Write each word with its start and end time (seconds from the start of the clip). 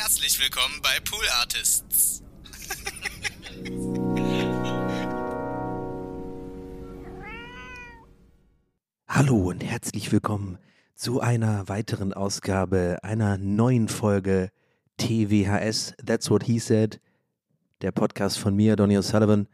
Herzlich 0.00 0.38
willkommen 0.38 0.80
bei 0.80 1.00
Pool 1.00 1.24
Artists. 1.40 2.22
Hallo 9.08 9.48
und 9.48 9.64
herzlich 9.64 10.12
willkommen 10.12 10.58
zu 10.94 11.20
einer 11.20 11.68
weiteren 11.68 12.12
Ausgabe 12.12 12.98
einer 13.02 13.38
neuen 13.38 13.88
Folge 13.88 14.52
TWHS, 14.98 15.94
That's 16.06 16.30
What 16.30 16.44
He 16.44 16.60
Said, 16.60 17.00
der 17.82 17.90
Podcast 17.90 18.38
von 18.38 18.54
mir, 18.54 18.76
Donny 18.76 18.96
O'Sullivan, 18.96 19.48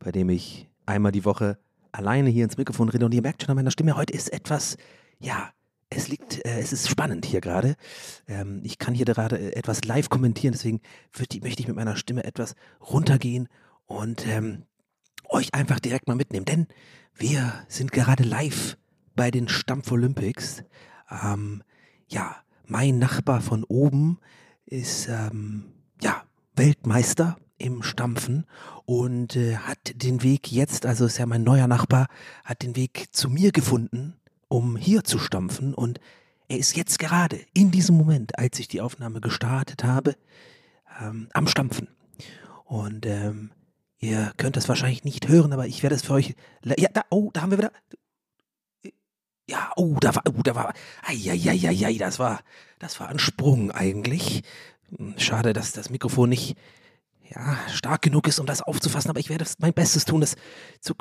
bei 0.00 0.10
dem 0.10 0.28
ich 0.28 0.68
einmal 0.86 1.12
die 1.12 1.24
Woche 1.24 1.56
alleine 1.92 2.30
hier 2.30 2.42
ins 2.42 2.56
Mikrofon 2.56 2.88
rede 2.88 3.04
und 3.04 3.14
ihr 3.14 3.22
merkt 3.22 3.42
schon 3.42 3.50
an 3.50 3.56
meiner 3.56 3.70
Stimme, 3.70 3.96
heute 3.96 4.12
ist 4.12 4.32
etwas, 4.32 4.76
ja, 5.20 5.52
es 5.90 6.08
liegt, 6.08 6.44
äh, 6.44 6.58
es 6.58 6.72
ist 6.72 6.88
spannend 6.88 7.24
hier 7.24 7.40
gerade. 7.40 7.76
Ähm, 8.26 8.60
ich 8.64 8.78
kann 8.78 8.94
hier 8.94 9.04
gerade 9.04 9.38
äh, 9.38 9.52
etwas 9.54 9.84
live 9.84 10.08
kommentieren, 10.08 10.52
deswegen 10.52 10.80
die, 11.32 11.40
möchte 11.40 11.60
ich 11.60 11.68
mit 11.68 11.76
meiner 11.76 11.96
Stimme 11.96 12.24
etwas 12.24 12.54
runtergehen 12.80 13.48
und 13.86 14.26
ähm, 14.26 14.64
euch 15.28 15.54
einfach 15.54 15.80
direkt 15.80 16.08
mal 16.08 16.16
mitnehmen, 16.16 16.44
denn 16.46 16.66
wir 17.14 17.52
sind 17.68 17.92
gerade 17.92 18.24
live 18.24 18.76
bei 19.14 19.30
den 19.30 19.48
Stampf 19.48 19.90
Olympics. 19.92 20.64
Ähm, 21.10 21.62
ja, 22.08 22.36
mein 22.66 22.98
Nachbar 22.98 23.40
von 23.40 23.64
oben 23.64 24.18
ist 24.66 25.08
ähm, 25.08 25.72
ja 26.02 26.24
Weltmeister 26.56 27.36
im 27.58 27.82
Stampfen 27.82 28.46
und 28.84 29.36
äh, 29.36 29.56
hat 29.56 29.92
den 29.94 30.22
Weg 30.22 30.50
jetzt, 30.50 30.86
also 30.86 31.06
ist 31.06 31.18
ja 31.18 31.26
mein 31.26 31.44
neuer 31.44 31.68
Nachbar, 31.68 32.08
hat 32.44 32.62
den 32.62 32.74
Weg 32.76 33.06
zu 33.12 33.30
mir 33.30 33.52
gefunden 33.52 34.14
um 34.54 34.76
hier 34.76 35.02
zu 35.02 35.18
stampfen. 35.18 35.74
Und 35.74 35.98
er 36.46 36.58
ist 36.58 36.76
jetzt 36.76 37.00
gerade 37.00 37.40
in 37.54 37.72
diesem 37.72 37.96
Moment, 37.96 38.38
als 38.38 38.60
ich 38.60 38.68
die 38.68 38.80
Aufnahme 38.80 39.20
gestartet 39.20 39.82
habe, 39.82 40.14
ähm, 41.00 41.28
am 41.32 41.48
Stampfen. 41.48 41.88
Und 42.64 43.04
ähm, 43.04 43.50
ihr 43.98 44.32
könnt 44.36 44.56
das 44.56 44.68
wahrscheinlich 44.68 45.02
nicht 45.02 45.26
hören, 45.26 45.52
aber 45.52 45.66
ich 45.66 45.82
werde 45.82 45.96
es 45.96 46.02
für 46.02 46.12
euch. 46.12 46.36
Ja, 46.62 46.88
da, 46.92 47.02
oh, 47.10 47.30
da 47.32 47.42
haben 47.42 47.50
wir 47.50 47.58
wieder. 47.58 47.72
Ja, 49.48 49.72
oh, 49.74 49.96
da 50.00 50.14
war, 50.14 50.22
oh, 50.28 50.42
da 50.42 50.54
war, 50.54 50.72
ei, 51.02 51.96
das 51.98 52.20
war, 52.20 52.40
das 52.78 53.00
war 53.00 53.08
ein 53.08 53.18
Sprung 53.18 53.72
eigentlich. 53.72 54.42
Hm, 54.96 55.18
schade, 55.18 55.52
dass 55.52 55.72
das 55.72 55.90
Mikrofon 55.90 56.28
nicht, 56.28 56.56
ja, 57.28 57.58
stark 57.72 58.02
genug 58.02 58.28
ist, 58.28 58.38
um 58.38 58.46
das 58.46 58.62
aufzufassen, 58.62 59.10
aber 59.10 59.18
ich 59.18 59.30
werde 59.30 59.44
mein 59.58 59.74
Bestes 59.74 60.04
tun, 60.04 60.20
das 60.20 60.36
zu 60.80 60.94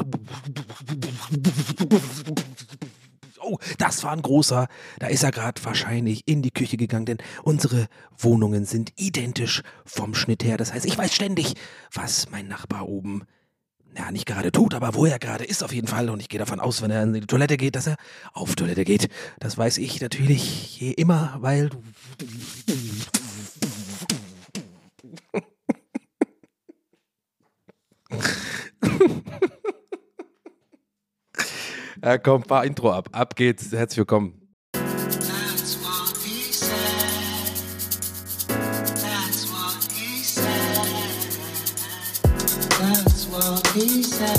oh, 3.44 3.58
das 3.78 4.04
war 4.04 4.12
ein 4.12 4.22
großer, 4.22 4.68
da 5.00 5.08
ist 5.08 5.24
er 5.24 5.32
gerade 5.32 5.64
wahrscheinlich 5.64 6.24
in 6.28 6.42
die 6.42 6.52
Küche 6.52 6.78
gegangen, 6.78 7.06
denn 7.06 7.18
unsere 7.44 7.88
Wohnungen 8.18 8.66
sind 8.66 8.94
identisch 8.98 9.62
vom 9.86 10.16
Schnitt 10.16 10.44
her. 10.44 10.58
Das 10.58 10.74
heißt, 10.74 10.86
ich 10.86 10.98
weiß 10.98 11.14
ständig, 11.14 11.56
was 11.92 12.30
mein 12.32 12.48
Nachbar 12.48 12.88
oben 12.88 13.24
ja, 13.98 14.12
nicht 14.12 14.26
gerade 14.26 14.52
tut, 14.52 14.74
aber 14.74 14.96
wo 14.96 15.06
er 15.06 15.20
gerade 15.20 15.44
ist 15.44 15.64
auf 15.64 15.74
jeden 15.74 15.88
Fall. 15.88 16.10
Und 16.10 16.20
ich 16.20 16.30
gehe 16.30 16.40
davon 16.40 16.60
aus, 16.60 16.82
wenn 16.82 16.92
er 16.92 17.04
in 17.04 17.14
die 17.14 17.22
Toilette 17.22 17.58
geht, 17.58 17.76
dass 17.76 17.88
er 17.88 17.98
auf 18.34 18.56
Toilette 18.56 18.86
geht. 18.86 19.10
Das 19.40 19.58
weiß 19.58 19.78
ich 19.78 20.02
natürlich 20.02 20.80
je 20.80 20.92
immer, 20.92 21.38
weil 21.40 21.70
du. 21.70 21.84
Ja, 32.04 32.18
komm, 32.18 32.44
fahr 32.44 32.66
Intro 32.66 32.92
ab. 32.92 33.08
Ab 33.14 33.34
geht's. 33.34 33.72
Herzlich 33.72 34.00
willkommen. 34.00 34.40
He 43.74 44.04
said. 44.04 44.30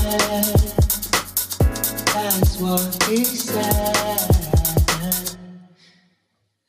That's 2.12 2.60
what 2.60 3.03
he 3.08 3.24
said. 3.24 3.64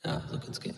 Ja, 0.03 0.21
so 0.31 0.39
kann's 0.39 0.59
gehen. 0.59 0.75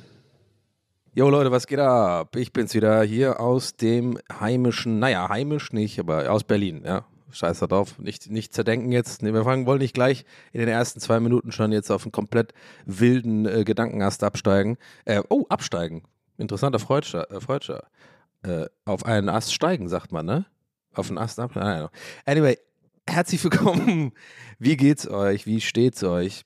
Jo 1.13 1.29
Leute, 1.29 1.51
was 1.51 1.65
geht 1.65 1.79
ab? 1.79 2.35
Ich 2.35 2.51
bin's 2.51 2.73
wieder 2.73 3.03
hier 3.03 3.39
aus 3.39 3.77
dem 3.77 4.17
heimischen, 4.39 4.99
naja, 4.99 5.29
heimisch 5.29 5.71
nicht, 5.71 5.99
aber 5.99 6.29
aus 6.29 6.43
Berlin, 6.43 6.81
ja 6.83 7.05
scheiß 7.31 7.59
drauf, 7.59 7.99
nicht, 7.99 8.29
nicht 8.29 8.53
zerdenken 8.53 8.91
jetzt. 8.91 9.21
Nee, 9.21 9.33
wir 9.33 9.43
fangen, 9.43 9.65
wollen 9.65 9.79
nicht 9.79 9.93
gleich 9.93 10.25
in 10.53 10.59
den 10.59 10.69
ersten 10.69 10.99
zwei 10.99 11.19
Minuten 11.19 11.51
schon 11.51 11.71
jetzt 11.71 11.91
auf 11.91 12.03
einen 12.03 12.11
komplett 12.11 12.53
wilden 12.85 13.45
äh, 13.45 13.63
Gedankenast 13.63 14.23
absteigen. 14.23 14.77
Äh, 15.05 15.21
oh, 15.29 15.45
absteigen. 15.49 16.03
Interessanter 16.37 16.79
Freudscher. 16.79 17.29
Äh, 17.31 17.41
Freudscher. 17.41 17.87
Äh, 18.43 18.65
auf 18.85 19.05
einen 19.05 19.29
Ast 19.29 19.53
steigen, 19.53 19.89
sagt 19.89 20.11
man, 20.11 20.25
ne? 20.25 20.45
Auf 20.93 21.09
einen 21.09 21.17
Ast 21.17 21.39
absteigen. 21.39 21.89
Anyway, 22.25 22.57
herzlich 23.07 23.43
willkommen. 23.43 24.13
Wie 24.59 24.77
geht's 24.77 25.07
euch? 25.07 25.45
Wie 25.45 25.61
steht's 25.61 26.03
euch? 26.03 26.45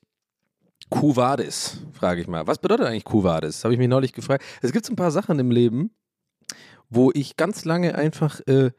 Kuvadis, 0.90 1.78
frage 1.92 2.20
ich 2.20 2.28
mal. 2.28 2.46
Was 2.46 2.58
bedeutet 2.58 2.86
eigentlich 2.86 3.04
Kuvadis? 3.04 3.64
Habe 3.64 3.72
ich 3.74 3.78
mich 3.78 3.88
neulich 3.88 4.12
gefragt. 4.12 4.44
Es 4.60 4.72
gibt 4.72 4.84
so 4.84 4.92
ein 4.92 4.96
paar 4.96 5.10
Sachen 5.10 5.38
im 5.38 5.50
Leben, 5.50 5.90
wo 6.90 7.10
ich 7.14 7.36
ganz 7.36 7.64
lange 7.64 7.94
einfach 7.94 8.40
äh, 8.46 8.72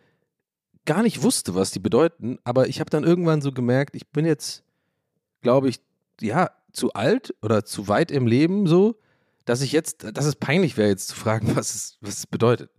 gar 0.85 1.03
nicht 1.03 1.23
wusste, 1.23 1.55
was 1.55 1.71
die 1.71 1.79
bedeuten, 1.79 2.39
aber 2.44 2.67
ich 2.67 2.79
habe 2.79 2.89
dann 2.89 3.03
irgendwann 3.03 3.41
so 3.41 3.51
gemerkt, 3.51 3.95
ich 3.95 4.07
bin 4.07 4.25
jetzt, 4.25 4.63
glaube 5.41 5.69
ich, 5.69 5.79
ja, 6.21 6.51
zu 6.71 6.94
alt 6.94 7.33
oder 7.41 7.66
zu 7.66 7.88
weit 7.88 8.11
im 8.11 8.27
Leben 8.27 8.67
so, 8.67 8.99
dass 9.45 9.61
ich 9.61 9.71
jetzt, 9.71 10.05
dass 10.17 10.25
es 10.25 10.35
peinlich 10.35 10.77
wäre, 10.77 10.89
jetzt 10.89 11.07
zu 11.09 11.16
fragen, 11.16 11.51
was 11.55 11.75
es, 11.75 11.97
was 12.01 12.19
es 12.19 12.27
bedeutet. 12.27 12.71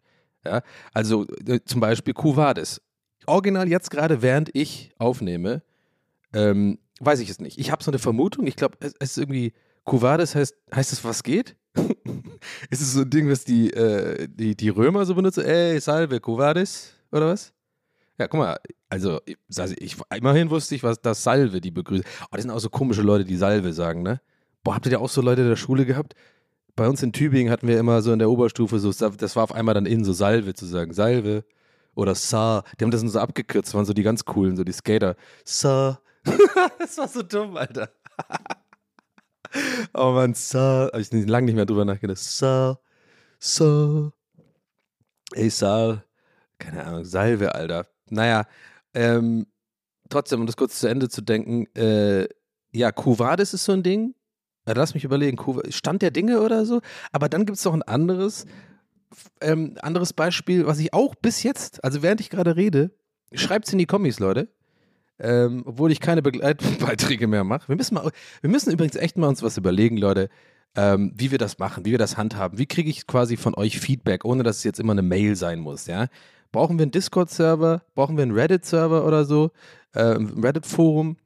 Ja, 0.45 0.63
also 0.93 1.27
äh, 1.47 1.61
zum 1.65 1.81
Beispiel 1.81 2.13
Kuvades. 2.13 2.83
Original 3.27 3.69
jetzt 3.69 3.91
gerade, 3.91 4.21
während 4.21 4.55
ich 4.55 4.93
aufnehme, 4.99 5.63
ähm, 6.35 6.79
weiß 7.01 7.21
ich 7.21 7.31
es 7.31 7.39
nicht. 7.39 7.59
Ich 7.59 7.71
habe 7.71 7.83
so 7.83 7.91
eine 7.91 7.99
Vermutung, 7.99 8.47
ich 8.47 8.57
glaube, 8.57 8.77
es, 8.81 8.95
es, 8.99 9.13
ist 9.13 9.19
irgendwie, 9.19 9.55
Kuvades 9.85 10.35
heißt, 10.35 10.55
heißt 10.75 10.93
es, 10.93 11.05
was 11.05 11.23
geht? 11.23 11.57
ist 12.71 12.83
es 12.83 12.93
so 12.93 13.01
ein 13.01 13.11
Ding, 13.11 13.31
was 13.31 13.45
die, 13.45 13.73
äh, 13.73 14.29
die, 14.29 14.55
die 14.55 14.69
Römer 14.69 15.07
so 15.07 15.15
benutzen? 15.15 15.45
Ey, 15.45 15.81
salve, 15.81 16.21
Kuvades? 16.21 16.93
Oder 17.11 17.29
was? 17.29 17.55
Ja, 18.19 18.29
guck 18.29 18.39
mal, 18.39 18.59
also, 18.89 19.21
also 19.57 19.75
ich, 19.79 19.97
immerhin 20.15 20.51
wusste 20.51 20.75
ich, 20.77 20.85
was 20.85 21.01
das 21.01 21.25
Salve 21.25 21.61
die 21.61 21.73
begrüßt. 21.73 22.05
Oh, 22.23 22.27
das 22.33 22.43
sind 22.43 22.51
auch 22.53 22.61
so 22.61 22.71
komische 22.71 23.03
Leute, 23.03 23.25
die 23.25 23.37
Salve 23.37 23.73
sagen, 23.73 24.03
ne? 24.03 24.21
Boah, 24.63 24.77
habt 24.77 24.87
ihr 24.87 24.93
ja 24.93 24.99
auch 24.99 25.09
so 25.09 25.21
Leute 25.21 25.43
in 25.43 25.49
der 25.49 25.57
Schule 25.57 25.85
gehabt? 25.85 26.15
Bei 26.77 26.89
uns 26.89 27.03
in 27.03 27.13
Tübingen 27.13 27.53
hatten 27.53 27.67
wir 27.67 27.79
immer 27.79 28.03
so 28.03 28.13
in 28.13 28.21
der 28.21 28.31
Oberstufe 28.31 28.79
so, 28.79 28.93
das 28.93 29.37
war 29.37 29.43
auf 29.43 29.53
einmal 29.53 29.75
dann 29.75 29.87
in, 29.87 30.05
so 30.05 30.13
Salve 30.13 30.55
zu 30.55 30.65
sagen. 30.67 30.93
Salve 30.93 31.45
oder 31.95 32.15
Sa. 32.15 32.65
Die 32.79 32.85
haben 32.85 32.91
das 32.93 33.01
so 33.01 33.19
abgekürzt, 33.19 33.75
waren 33.75 33.85
so 33.85 33.93
die 33.93 34.03
ganz 34.05 34.25
coolen, 34.25 34.57
so 34.57 34.65
die 34.65 34.73
Skater. 34.73 35.17
Sa. 35.45 36.01
das 36.79 36.97
war 36.97 37.09
so 37.09 37.23
dumm, 37.23 37.57
Alter. 37.57 37.91
oh 39.93 40.13
man, 40.13 40.35
Sa. 40.35 40.89
Hab 40.93 41.01
ich 41.01 41.11
lange 41.11 41.47
nicht 41.47 41.57
mehr 41.57 41.67
drüber 41.67 41.85
nachgedacht. 41.85 42.19
Sa. 42.19 42.79
Sa. 43.41 44.13
Ey, 45.33 45.51
Sa. 45.51 46.05
Keine 46.59 46.85
Ahnung, 46.85 47.05
Salve, 47.05 47.55
Alter 47.55 47.87
naja, 48.15 48.47
ähm, 48.95 49.47
trotzdem, 50.09 50.41
um 50.41 50.47
das 50.47 50.57
kurz 50.57 50.79
zu 50.81 50.89
Ende 50.89 51.09
zu 51.09 51.21
denken, 51.21 51.67
äh, 51.77 52.29
ja, 52.73 52.93
Kuvadis 52.93 53.55
ist 53.55 53.65
so 53.65 53.73
ein 53.73 53.83
Ding. 53.83 54.15
Ja, 54.67 54.75
lass 54.75 54.95
mich 54.95 55.05
überlegen, 55.05 55.39
Stand 55.69 56.03
der 56.03 56.11
Dinge 56.11 56.41
oder 56.41 56.65
so. 56.65 56.81
Aber 57.13 57.29
dann 57.29 57.45
gibt 57.45 57.59
es 57.59 57.65
noch 57.65 57.75
ein 57.75 57.83
anderes, 57.83 58.47
ähm, 59.41 59.77
anderes 59.83 60.13
Beispiel, 60.13 60.67
was 60.67 60.79
ich 60.79 60.93
auch 60.93 61.15
bis 61.15 61.43
jetzt, 61.43 61.85
also 61.85 62.03
während 62.03 62.21
ich 62.21 62.31
gerade 62.31 62.57
rede, 62.57 62.91
schreibt 63.35 63.67
es 63.67 63.73
in 63.73 63.79
die 63.79 63.87
Kommis, 63.87 64.19
Leute. 64.19 64.49
Ähm, 65.19 65.63
obwohl 65.67 65.93
ich 65.93 66.01
keine 66.01 66.23
Begleitbeiträge 66.23 67.29
mehr 67.29 67.45
mache. 67.45 67.69
Wir 67.69 67.77
müssen, 67.77 67.95
mal, 67.95 68.11
wir 68.41 68.51
müssen 68.51 68.73
übrigens 68.73 68.97
echt 68.97 69.17
mal 69.17 69.29
uns 69.29 69.45
was 69.45 69.57
überlegen, 69.57 69.97
Leute, 69.97 70.29
ähm, 70.75 71.13
wie 71.15 71.31
wir 71.31 71.39
das 71.39 71.59
machen, 71.59 71.85
wie 71.85 71.93
wir 71.93 71.99
das 71.99 72.17
handhaben. 72.17 72.59
Wie 72.59 72.67
kriege 72.67 72.91
ich 72.91 73.07
quasi 73.07 73.37
von 73.37 73.55
euch 73.55 73.79
Feedback, 73.79 74.25
ohne 74.25 74.43
dass 74.43 74.59
es 74.59 74.65
jetzt 74.65 74.81
immer 74.81 74.93
eine 74.93 75.03
Mail 75.03 75.37
sein 75.37 75.61
muss, 75.61 75.87
ja? 75.87 76.09
Brauchen 76.55 76.79
wir 76.79 76.85
einen 76.85 76.93
Discord-Server? 76.93 77.83
Brauchen 77.97 78.17
wir 78.17 78.23
einen 78.23 78.31
Reddit-Server 78.31 79.05
oder 79.05 79.25
so? 79.25 79.51
Äh, 79.93 80.19
Reddit-Forum? 80.41 81.17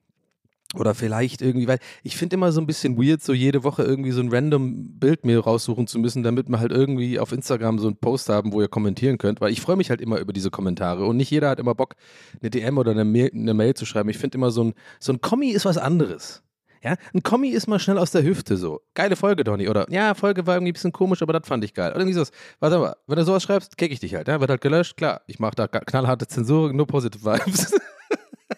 Oder 0.74 0.94
vielleicht 0.94 1.42
irgendwie, 1.42 1.68
weil 1.68 1.80
ich 2.02 2.16
finde 2.16 2.36
immer 2.36 2.50
so 2.50 2.62
ein 2.62 2.66
bisschen 2.66 2.96
weird, 2.96 3.20
so 3.22 3.34
jede 3.34 3.62
Woche 3.62 3.82
irgendwie 3.82 4.10
so 4.12 4.22
ein 4.22 4.30
random 4.30 4.98
Bild 4.98 5.26
mir 5.26 5.40
raussuchen 5.40 5.86
zu 5.86 5.98
müssen, 5.98 6.22
damit 6.22 6.48
wir 6.48 6.60
halt 6.60 6.72
irgendwie 6.72 7.18
auf 7.18 7.32
Instagram 7.32 7.78
so 7.78 7.88
einen 7.88 7.96
Post 7.96 8.30
haben, 8.30 8.54
wo 8.54 8.62
ihr 8.62 8.68
kommentieren 8.68 9.18
könnt, 9.18 9.42
weil 9.42 9.52
ich 9.52 9.60
freue 9.60 9.76
mich 9.76 9.90
halt 9.90 10.00
immer 10.00 10.18
über 10.18 10.32
diese 10.32 10.50
Kommentare 10.50 11.04
und 11.04 11.18
nicht 11.18 11.30
jeder 11.30 11.50
hat 11.50 11.60
immer 11.60 11.74
Bock, 11.74 11.96
eine 12.40 12.48
DM 12.48 12.78
oder 12.78 12.92
eine 12.92 13.04
Mail, 13.04 13.30
eine 13.34 13.52
Mail 13.52 13.74
zu 13.74 13.84
schreiben. 13.84 14.08
Ich 14.08 14.16
finde 14.16 14.38
immer 14.38 14.50
so 14.50 14.64
ein, 14.64 14.74
so 14.98 15.12
ein 15.12 15.20
Kommi 15.20 15.50
ist 15.50 15.66
was 15.66 15.76
anderes. 15.76 16.42
Ja, 16.82 16.96
ein 17.14 17.22
Kommi 17.22 17.48
ist 17.48 17.66
mal 17.66 17.78
schnell 17.78 17.98
aus 17.98 18.10
der 18.10 18.22
Hüfte 18.22 18.56
so. 18.56 18.80
Geile 18.94 19.16
Folge, 19.16 19.44
Donny. 19.44 19.68
Oder, 19.68 19.90
ja, 19.90 20.14
Folge 20.14 20.46
war 20.46 20.54
irgendwie 20.54 20.70
ein 20.70 20.74
bisschen 20.74 20.92
komisch, 20.92 21.22
aber 21.22 21.32
das 21.32 21.46
fand 21.48 21.64
ich 21.64 21.74
geil. 21.74 21.90
Oder 21.90 22.00
irgendwie 22.00 22.14
sowas. 22.14 22.30
Warte 22.60 22.78
mal, 22.78 22.96
wenn 23.06 23.16
du 23.16 23.24
sowas 23.24 23.42
schreibst, 23.42 23.76
kick 23.76 23.92
ich 23.92 24.00
dich 24.00 24.14
halt. 24.14 24.28
Ja? 24.28 24.40
Wird 24.40 24.50
halt 24.50 24.60
gelöscht, 24.60 24.96
klar. 24.96 25.22
Ich 25.26 25.38
mache 25.38 25.56
da 25.56 25.66
knallharte 25.66 26.26
Zensur, 26.26 26.72
nur 26.72 26.86
positive 26.86 27.24
Vibes. 27.24 27.74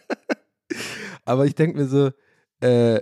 aber 1.24 1.46
ich 1.46 1.54
denke 1.54 1.78
mir 1.78 1.86
so, 1.86 2.10
äh, 2.60 3.00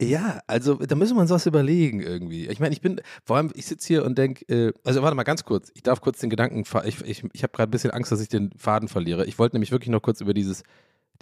Ja, 0.00 0.40
also 0.48 0.74
da 0.74 0.94
müssen 0.96 1.16
wir 1.16 1.20
uns 1.20 1.30
was 1.30 1.46
überlegen 1.46 2.00
irgendwie. 2.00 2.48
Ich 2.48 2.58
meine, 2.58 2.72
ich 2.72 2.80
bin, 2.80 3.00
vor 3.24 3.36
allem, 3.36 3.50
ich 3.54 3.66
sitze 3.66 3.86
hier 3.86 4.04
und 4.04 4.18
denke, 4.18 4.44
äh, 4.48 4.72
also 4.84 5.02
warte 5.02 5.14
mal 5.14 5.22
ganz 5.22 5.44
kurz, 5.44 5.70
ich 5.74 5.82
darf 5.82 6.00
kurz 6.00 6.18
den 6.18 6.30
Gedanken, 6.30 6.64
ich, 6.84 7.00
ich, 7.04 7.24
ich 7.32 7.42
habe 7.42 7.52
gerade 7.52 7.68
ein 7.68 7.70
bisschen 7.70 7.92
Angst, 7.92 8.10
dass 8.10 8.20
ich 8.20 8.28
den 8.28 8.50
Faden 8.56 8.88
verliere. 8.88 9.26
Ich 9.26 9.38
wollte 9.38 9.54
nämlich 9.54 9.70
wirklich 9.70 9.90
noch 9.90 10.02
kurz 10.02 10.20
über 10.20 10.34
dieses, 10.34 10.64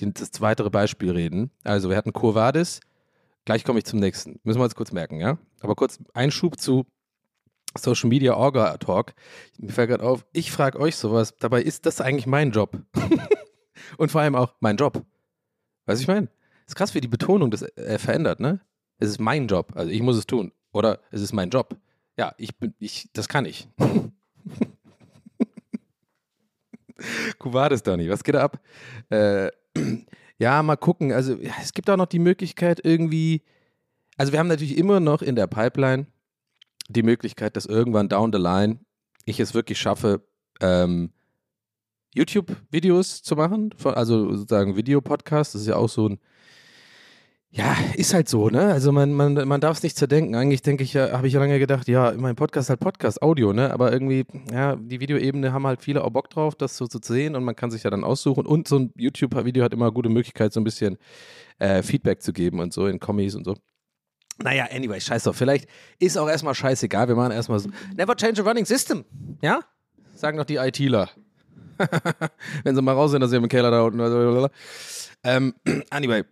den, 0.00 0.14
das 0.14 0.40
weitere 0.40 0.70
Beispiel 0.70 1.10
reden. 1.10 1.50
Also 1.62 1.90
wir 1.90 1.96
hatten 1.96 2.12
Kurvadis, 2.14 2.80
gleich 3.44 3.64
komme 3.64 3.78
ich 3.78 3.84
zum 3.84 3.98
nächsten. 3.98 4.40
Müssen 4.44 4.58
wir 4.58 4.64
uns 4.64 4.74
kurz 4.74 4.92
merken, 4.92 5.20
ja? 5.20 5.38
Aber 5.60 5.74
kurz 5.74 5.98
Einschub 6.14 6.58
zu 6.58 6.86
Social 7.76 8.08
Media 8.08 8.34
Orga 8.34 8.76
Talk. 8.78 9.14
Mir 9.58 9.72
fällt 9.72 9.90
gerade 9.90 10.04
auf, 10.04 10.26
ich 10.32 10.50
frage 10.50 10.78
euch 10.78 10.96
sowas, 10.96 11.34
dabei 11.38 11.62
ist 11.62 11.86
das 11.86 12.00
eigentlich 12.00 12.26
mein 12.26 12.50
Job. 12.50 12.78
und 13.98 14.10
vor 14.10 14.20
allem 14.20 14.34
auch 14.34 14.54
mein 14.60 14.76
Job. 14.76 15.04
Weißt 15.86 16.00
du, 16.00 16.02
ich 16.02 16.08
meine? 16.08 16.28
Ist 16.66 16.76
krass, 16.76 16.94
wie 16.94 17.00
die 17.00 17.08
Betonung 17.08 17.50
das 17.50 17.62
äh, 17.62 17.98
verändert, 17.98 18.40
ne? 18.40 18.60
es 19.00 19.08
ist 19.08 19.18
mein 19.18 19.48
Job, 19.48 19.72
also 19.74 19.90
ich 19.90 20.02
muss 20.02 20.16
es 20.16 20.26
tun. 20.26 20.52
Oder 20.72 21.00
es 21.10 21.20
ist 21.22 21.32
mein 21.32 21.50
Job. 21.50 21.76
Ja, 22.16 22.32
ich 22.36 22.56
bin, 22.56 22.74
ich, 22.78 23.08
das 23.12 23.28
kann 23.28 23.44
ich. 23.46 23.66
Kuvades, 27.38 27.82
Donny, 27.82 28.08
was 28.10 28.22
geht 28.22 28.36
ab? 28.36 28.60
Äh, 29.08 29.50
ja, 30.40 30.62
mal 30.62 30.76
gucken. 30.76 31.12
Also, 31.12 31.34
ja, 31.36 31.52
es 31.62 31.74
gibt 31.74 31.88
auch 31.90 31.96
noch 31.96 32.06
die 32.06 32.18
Möglichkeit, 32.18 32.80
irgendwie. 32.82 33.42
Also, 34.16 34.32
wir 34.32 34.38
haben 34.38 34.48
natürlich 34.48 34.76
immer 34.76 34.98
noch 34.98 35.22
in 35.22 35.36
der 35.36 35.46
Pipeline 35.46 36.06
die 36.88 37.02
Möglichkeit, 37.02 37.56
dass 37.56 37.66
irgendwann 37.66 38.08
down 38.08 38.32
the 38.32 38.38
line 38.38 38.80
ich 39.26 39.38
es 39.38 39.54
wirklich 39.54 39.78
schaffe, 39.78 40.26
ähm, 40.60 41.12
YouTube-Videos 42.14 43.22
zu 43.22 43.36
machen. 43.36 43.72
Also 43.84 44.34
sozusagen 44.34 44.76
Videopodcast. 44.76 45.54
Das 45.54 45.62
ist 45.62 45.68
ja 45.68 45.76
auch 45.76 45.88
so 45.88 46.08
ein 46.08 46.18
ja, 47.52 47.76
ist 47.96 48.14
halt 48.14 48.28
so, 48.28 48.48
ne? 48.48 48.72
Also 48.72 48.92
man, 48.92 49.12
man, 49.12 49.34
man 49.34 49.60
darf 49.60 49.78
es 49.78 49.82
nicht 49.82 49.96
zerdenken. 49.96 50.36
Eigentlich 50.36 50.62
denke 50.62 50.84
ich 50.84 50.92
ja, 50.92 51.10
habe 51.10 51.26
ich 51.26 51.32
ja 51.32 51.40
lange 51.40 51.58
gedacht, 51.58 51.88
ja, 51.88 52.12
mein 52.16 52.36
Podcast 52.36 52.70
halt 52.70 52.78
Podcast, 52.78 53.22
Audio, 53.22 53.52
ne? 53.52 53.72
Aber 53.72 53.92
irgendwie, 53.92 54.24
ja, 54.52 54.76
die 54.76 55.00
Videoebene 55.00 55.52
haben 55.52 55.66
halt 55.66 55.82
viele 55.82 56.04
auch 56.04 56.10
Bock 56.10 56.30
drauf, 56.30 56.54
das 56.54 56.76
so 56.76 56.86
zu 56.86 57.00
sehen 57.02 57.34
und 57.34 57.42
man 57.42 57.56
kann 57.56 57.72
sich 57.72 57.82
ja 57.82 57.90
dann 57.90 58.04
aussuchen. 58.04 58.46
Und 58.46 58.68
so 58.68 58.78
ein 58.78 58.92
YouTube-Video 58.96 59.64
hat 59.64 59.72
immer 59.72 59.90
gute 59.90 60.08
Möglichkeit, 60.08 60.52
so 60.52 60.60
ein 60.60 60.64
bisschen 60.64 60.96
äh, 61.58 61.82
Feedback 61.82 62.22
zu 62.22 62.32
geben 62.32 62.60
und 62.60 62.72
so 62.72 62.86
in 62.86 63.00
Kommis 63.00 63.34
und 63.34 63.44
so. 63.44 63.56
Naja, 64.38 64.68
anyway, 64.70 65.00
scheiß 65.00 65.24
doch. 65.24 65.34
Vielleicht 65.34 65.68
ist 65.98 66.16
auch 66.16 66.28
erstmal 66.28 66.54
scheißegal. 66.54 67.08
Wir 67.08 67.16
machen 67.16 67.32
erstmal 67.32 67.58
so. 67.58 67.68
Never 67.96 68.14
change 68.14 68.42
a 68.42 68.44
running 68.44 68.64
system. 68.64 69.04
Ja? 69.42 69.60
Sagen 70.14 70.38
doch 70.38 70.46
die 70.46 70.56
ITler. 70.56 71.10
Wenn 72.62 72.76
sie 72.76 72.82
mal 72.82 72.92
raus 72.92 73.10
sind, 73.10 73.22
dass 73.22 73.30
sie 73.30 73.36
im 73.36 73.48
Keller 73.48 73.72
da 73.72 73.82
unten. 73.82 74.48
Ähm, 75.24 75.54
anyway 75.90 76.22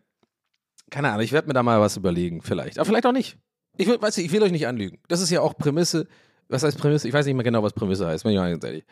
keine 0.90 1.11
Ahnung, 1.11 1.23
ich 1.23 1.32
werde 1.32 1.49
mir 1.49 1.55
da 1.55 1.62
mal 1.62 1.81
was 1.81 1.96
überlegen, 1.96 2.43
vielleicht. 2.43 2.79
Aber 2.79 2.87
vielleicht 2.87 3.06
auch 3.06 3.12
nicht. 3.12 3.37
Ich 3.76 3.87
will, 3.87 4.00
weiß 4.00 4.17
nicht, 4.17 4.26
ich 4.26 4.32
will 4.32 4.43
euch 4.43 4.52
nicht 4.52 4.67
anlügen. 4.67 4.99
Das 5.08 5.20
ist 5.20 5.31
ja 5.31 5.40
auch 5.40 5.56
Prämisse. 5.56 6.06
Was 6.49 6.62
heißt 6.62 6.79
Prämisse? 6.79 7.06
Ich 7.06 7.14
weiß 7.14 7.26
nicht 7.26 7.35
mehr 7.35 7.44
genau, 7.44 7.62
was 7.62 7.75
Prämisse 7.75 8.06
heißt, 8.06 8.25
wenn 8.25 8.32
ich 8.32 8.38
mal 8.38 8.50
ganz 8.50 8.64
ehrlich. 8.64 8.85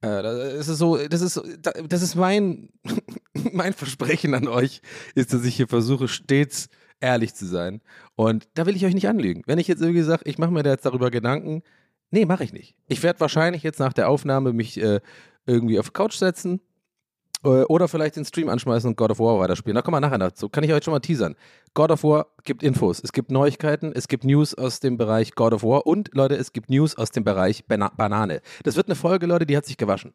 Äh, 0.00 0.22
das 0.22 0.68
ist 0.68 0.78
so, 0.78 0.96
das 0.96 1.20
ist, 1.20 1.40
das 1.88 2.02
ist 2.02 2.14
mein, 2.16 2.68
mein 3.52 3.72
Versprechen 3.72 4.34
an 4.34 4.48
euch, 4.48 4.82
ist, 5.14 5.32
dass 5.32 5.44
ich 5.44 5.56
hier 5.56 5.68
versuche, 5.68 6.08
stets 6.08 6.68
ehrlich 7.00 7.34
zu 7.34 7.46
sein. 7.46 7.80
Und 8.16 8.48
da 8.54 8.66
will 8.66 8.76
ich 8.76 8.84
euch 8.84 8.94
nicht 8.94 9.08
anlügen. 9.08 9.42
Wenn 9.46 9.58
ich 9.58 9.68
jetzt 9.68 9.80
irgendwie 9.80 10.02
sage, 10.02 10.22
ich 10.24 10.38
mache 10.38 10.50
mir 10.50 10.62
da 10.62 10.70
jetzt 10.70 10.86
darüber 10.86 11.10
Gedanken, 11.10 11.62
nee, 12.10 12.26
mache 12.26 12.44
ich 12.44 12.52
nicht. 12.52 12.74
Ich 12.88 13.02
werde 13.02 13.20
wahrscheinlich 13.20 13.62
jetzt 13.62 13.78
nach 13.78 13.92
der 13.92 14.08
Aufnahme 14.08 14.52
mich 14.52 14.80
äh, 14.80 15.00
irgendwie 15.46 15.78
auf 15.78 15.92
Couch 15.92 16.16
setzen, 16.16 16.60
oder 17.44 17.88
vielleicht 17.88 18.16
den 18.16 18.24
Stream 18.24 18.48
anschmeißen 18.48 18.88
und 18.88 18.96
God 18.96 19.10
of 19.10 19.18
War 19.18 19.38
weiterspielen. 19.38 19.74
Da 19.74 19.82
kommen 19.82 19.96
wir 19.96 20.00
nachher 20.00 20.18
dazu. 20.18 20.48
Kann 20.48 20.64
ich 20.64 20.72
euch 20.72 20.82
schon 20.82 20.92
mal 20.92 21.00
teasern. 21.00 21.36
God 21.74 21.90
of 21.90 22.02
War 22.02 22.26
gibt 22.44 22.62
Infos. 22.62 23.00
Es 23.02 23.12
gibt 23.12 23.30
Neuigkeiten. 23.30 23.92
Es 23.94 24.08
gibt 24.08 24.24
News 24.24 24.54
aus 24.54 24.80
dem 24.80 24.96
Bereich 24.96 25.34
God 25.34 25.52
of 25.52 25.62
War. 25.62 25.86
Und 25.86 26.10
Leute, 26.14 26.36
es 26.36 26.52
gibt 26.52 26.70
News 26.70 26.96
aus 26.96 27.10
dem 27.10 27.24
Bereich 27.24 27.66
Bana 27.66 27.90
Banane. 27.96 28.40
Das 28.62 28.76
wird 28.76 28.88
eine 28.88 28.94
Folge, 28.94 29.26
Leute, 29.26 29.46
die 29.46 29.56
hat 29.56 29.66
sich 29.66 29.76
gewaschen. 29.76 30.14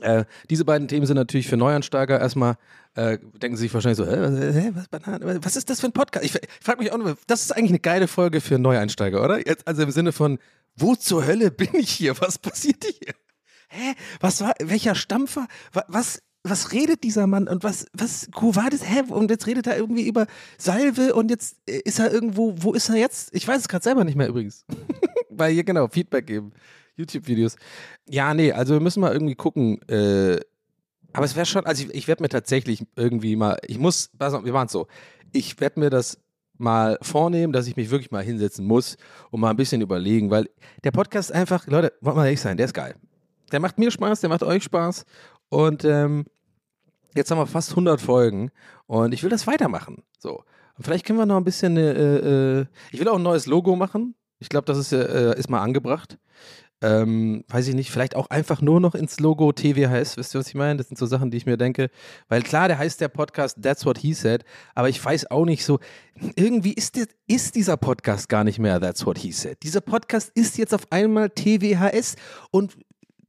Äh, 0.00 0.24
diese 0.50 0.64
beiden 0.64 0.88
Themen 0.88 1.06
sind 1.06 1.16
natürlich 1.16 1.46
für 1.46 1.56
Neuansteiger 1.56 2.20
erstmal, 2.20 2.56
äh, 2.94 3.18
denken 3.40 3.56
sie 3.56 3.62
sich 3.62 3.74
wahrscheinlich 3.74 3.98
so, 3.98 4.06
hä, 4.06 4.52
hä, 4.52 4.72
was, 4.74 4.88
Banane, 4.88 5.44
was 5.44 5.54
ist 5.54 5.70
das 5.70 5.80
für 5.80 5.86
ein 5.86 5.92
Podcast? 5.92 6.24
Ich, 6.24 6.34
ich 6.34 6.48
frage 6.60 6.78
mich 6.82 6.92
auch 6.92 6.98
nur, 6.98 7.16
das 7.28 7.42
ist 7.42 7.56
eigentlich 7.56 7.70
eine 7.70 7.78
geile 7.78 8.08
Folge 8.08 8.40
für 8.40 8.58
Neueinsteiger, 8.58 9.22
oder? 9.22 9.46
Jetzt, 9.46 9.68
also 9.68 9.82
im 9.82 9.92
Sinne 9.92 10.10
von, 10.10 10.38
wo 10.74 10.96
zur 10.96 11.24
Hölle 11.24 11.52
bin 11.52 11.68
ich 11.74 11.90
hier? 11.90 12.20
Was 12.20 12.38
passiert 12.38 12.84
hier? 12.84 13.14
Hä, 13.74 13.94
was 14.20 14.40
war, 14.40 14.54
welcher 14.60 14.94
Stampfer, 14.94 15.46
was, 15.88 16.22
was 16.42 16.72
redet 16.72 17.02
dieser 17.02 17.26
Mann 17.26 17.48
und 17.48 17.64
was, 17.64 17.86
was, 17.92 18.28
wo 18.32 18.54
war 18.54 18.70
das, 18.70 18.88
hä, 18.88 19.02
und 19.08 19.30
jetzt 19.30 19.46
redet 19.46 19.66
er 19.66 19.76
irgendwie 19.76 20.06
über 20.06 20.26
Salve 20.58 21.14
und 21.14 21.30
jetzt 21.30 21.56
äh, 21.66 21.80
ist 21.84 21.98
er 21.98 22.12
irgendwo, 22.12 22.54
wo 22.56 22.72
ist 22.72 22.88
er 22.88 22.96
jetzt? 22.96 23.34
Ich 23.34 23.48
weiß 23.48 23.62
es 23.62 23.68
gerade 23.68 23.82
selber 23.82 24.04
nicht 24.04 24.16
mehr 24.16 24.28
übrigens. 24.28 24.64
Weil 25.30 25.52
hier, 25.52 25.64
genau, 25.64 25.88
Feedback 25.88 26.26
geben, 26.26 26.52
YouTube-Videos. 26.96 27.56
Ja, 28.08 28.34
nee, 28.34 28.52
also 28.52 28.74
wir 28.74 28.80
müssen 28.80 29.00
mal 29.00 29.12
irgendwie 29.12 29.34
gucken, 29.34 29.80
äh, 29.88 30.38
aber 31.12 31.24
es 31.24 31.34
wäre 31.34 31.46
schon, 31.46 31.64
also 31.64 31.84
ich, 31.84 31.94
ich 31.94 32.08
werde 32.08 32.22
mir 32.22 32.28
tatsächlich 32.28 32.84
irgendwie 32.96 33.36
mal, 33.36 33.56
ich 33.66 33.78
muss, 33.78 34.10
wir 34.18 34.52
machen 34.52 34.66
es 34.66 34.72
so, 34.72 34.86
ich 35.32 35.60
werde 35.60 35.80
mir 35.80 35.90
das 35.90 36.18
mal 36.58 36.98
vornehmen, 37.02 37.52
dass 37.52 37.66
ich 37.66 37.76
mich 37.76 37.90
wirklich 37.90 38.10
mal 38.10 38.22
hinsetzen 38.22 38.64
muss 38.64 38.96
und 39.30 39.40
mal 39.40 39.50
ein 39.50 39.56
bisschen 39.56 39.80
überlegen, 39.80 40.30
weil 40.30 40.48
der 40.84 40.90
Podcast 40.90 41.32
einfach, 41.32 41.66
Leute, 41.66 41.92
wollen 42.00 42.16
wir 42.16 42.24
ehrlich 42.24 42.40
sein, 42.40 42.56
der 42.56 42.66
ist 42.66 42.74
geil. 42.74 42.94
Der 43.54 43.60
macht 43.60 43.78
mir 43.78 43.92
Spaß, 43.92 44.20
der 44.20 44.30
macht 44.30 44.42
euch 44.42 44.64
Spaß. 44.64 45.04
Und 45.48 45.84
ähm, 45.84 46.24
jetzt 47.14 47.30
haben 47.30 47.38
wir 47.38 47.46
fast 47.46 47.70
100 47.70 48.00
Folgen 48.00 48.50
und 48.88 49.14
ich 49.14 49.22
will 49.22 49.30
das 49.30 49.46
weitermachen. 49.46 50.02
So. 50.18 50.42
Und 50.76 50.82
vielleicht 50.82 51.06
können 51.06 51.20
wir 51.20 51.24
noch 51.24 51.36
ein 51.36 51.44
bisschen, 51.44 51.76
äh, 51.76 52.62
äh, 52.62 52.66
ich 52.90 52.98
will 52.98 53.06
auch 53.06 53.14
ein 53.14 53.22
neues 53.22 53.46
Logo 53.46 53.76
machen. 53.76 54.16
Ich 54.40 54.48
glaube, 54.48 54.64
das 54.64 54.76
ist, 54.76 54.92
äh, 54.92 55.38
ist 55.38 55.48
mal 55.48 55.62
angebracht. 55.62 56.18
Ähm, 56.82 57.44
weiß 57.46 57.68
ich 57.68 57.76
nicht, 57.76 57.92
vielleicht 57.92 58.16
auch 58.16 58.28
einfach 58.28 58.60
nur 58.60 58.80
noch 58.80 58.96
ins 58.96 59.20
Logo 59.20 59.52
TWHS, 59.52 60.16
wisst 60.16 60.34
ihr, 60.34 60.40
was 60.40 60.48
ich 60.48 60.56
meine? 60.56 60.76
Das 60.76 60.88
sind 60.88 60.98
so 60.98 61.06
Sachen, 61.06 61.30
die 61.30 61.36
ich 61.36 61.46
mir 61.46 61.56
denke. 61.56 61.90
Weil 62.28 62.42
klar, 62.42 62.66
der 62.66 62.76
heißt 62.76 63.00
der 63.00 63.08
Podcast 63.08 63.62
That's 63.62 63.86
What 63.86 63.98
He 63.98 64.12
Said, 64.12 64.44
aber 64.74 64.88
ich 64.88 65.02
weiß 65.02 65.30
auch 65.30 65.44
nicht 65.44 65.64
so, 65.64 65.78
irgendwie 66.34 66.72
ist, 66.72 66.96
der, 66.96 67.06
ist 67.28 67.54
dieser 67.54 67.76
Podcast 67.76 68.28
gar 68.28 68.42
nicht 68.42 68.58
mehr 68.58 68.80
That's 68.80 69.06
What 69.06 69.18
He 69.18 69.30
Said. 69.30 69.62
Dieser 69.62 69.80
Podcast 69.80 70.32
ist 70.34 70.58
jetzt 70.58 70.74
auf 70.74 70.90
einmal 70.90 71.30
TWHS 71.30 72.16
und 72.50 72.76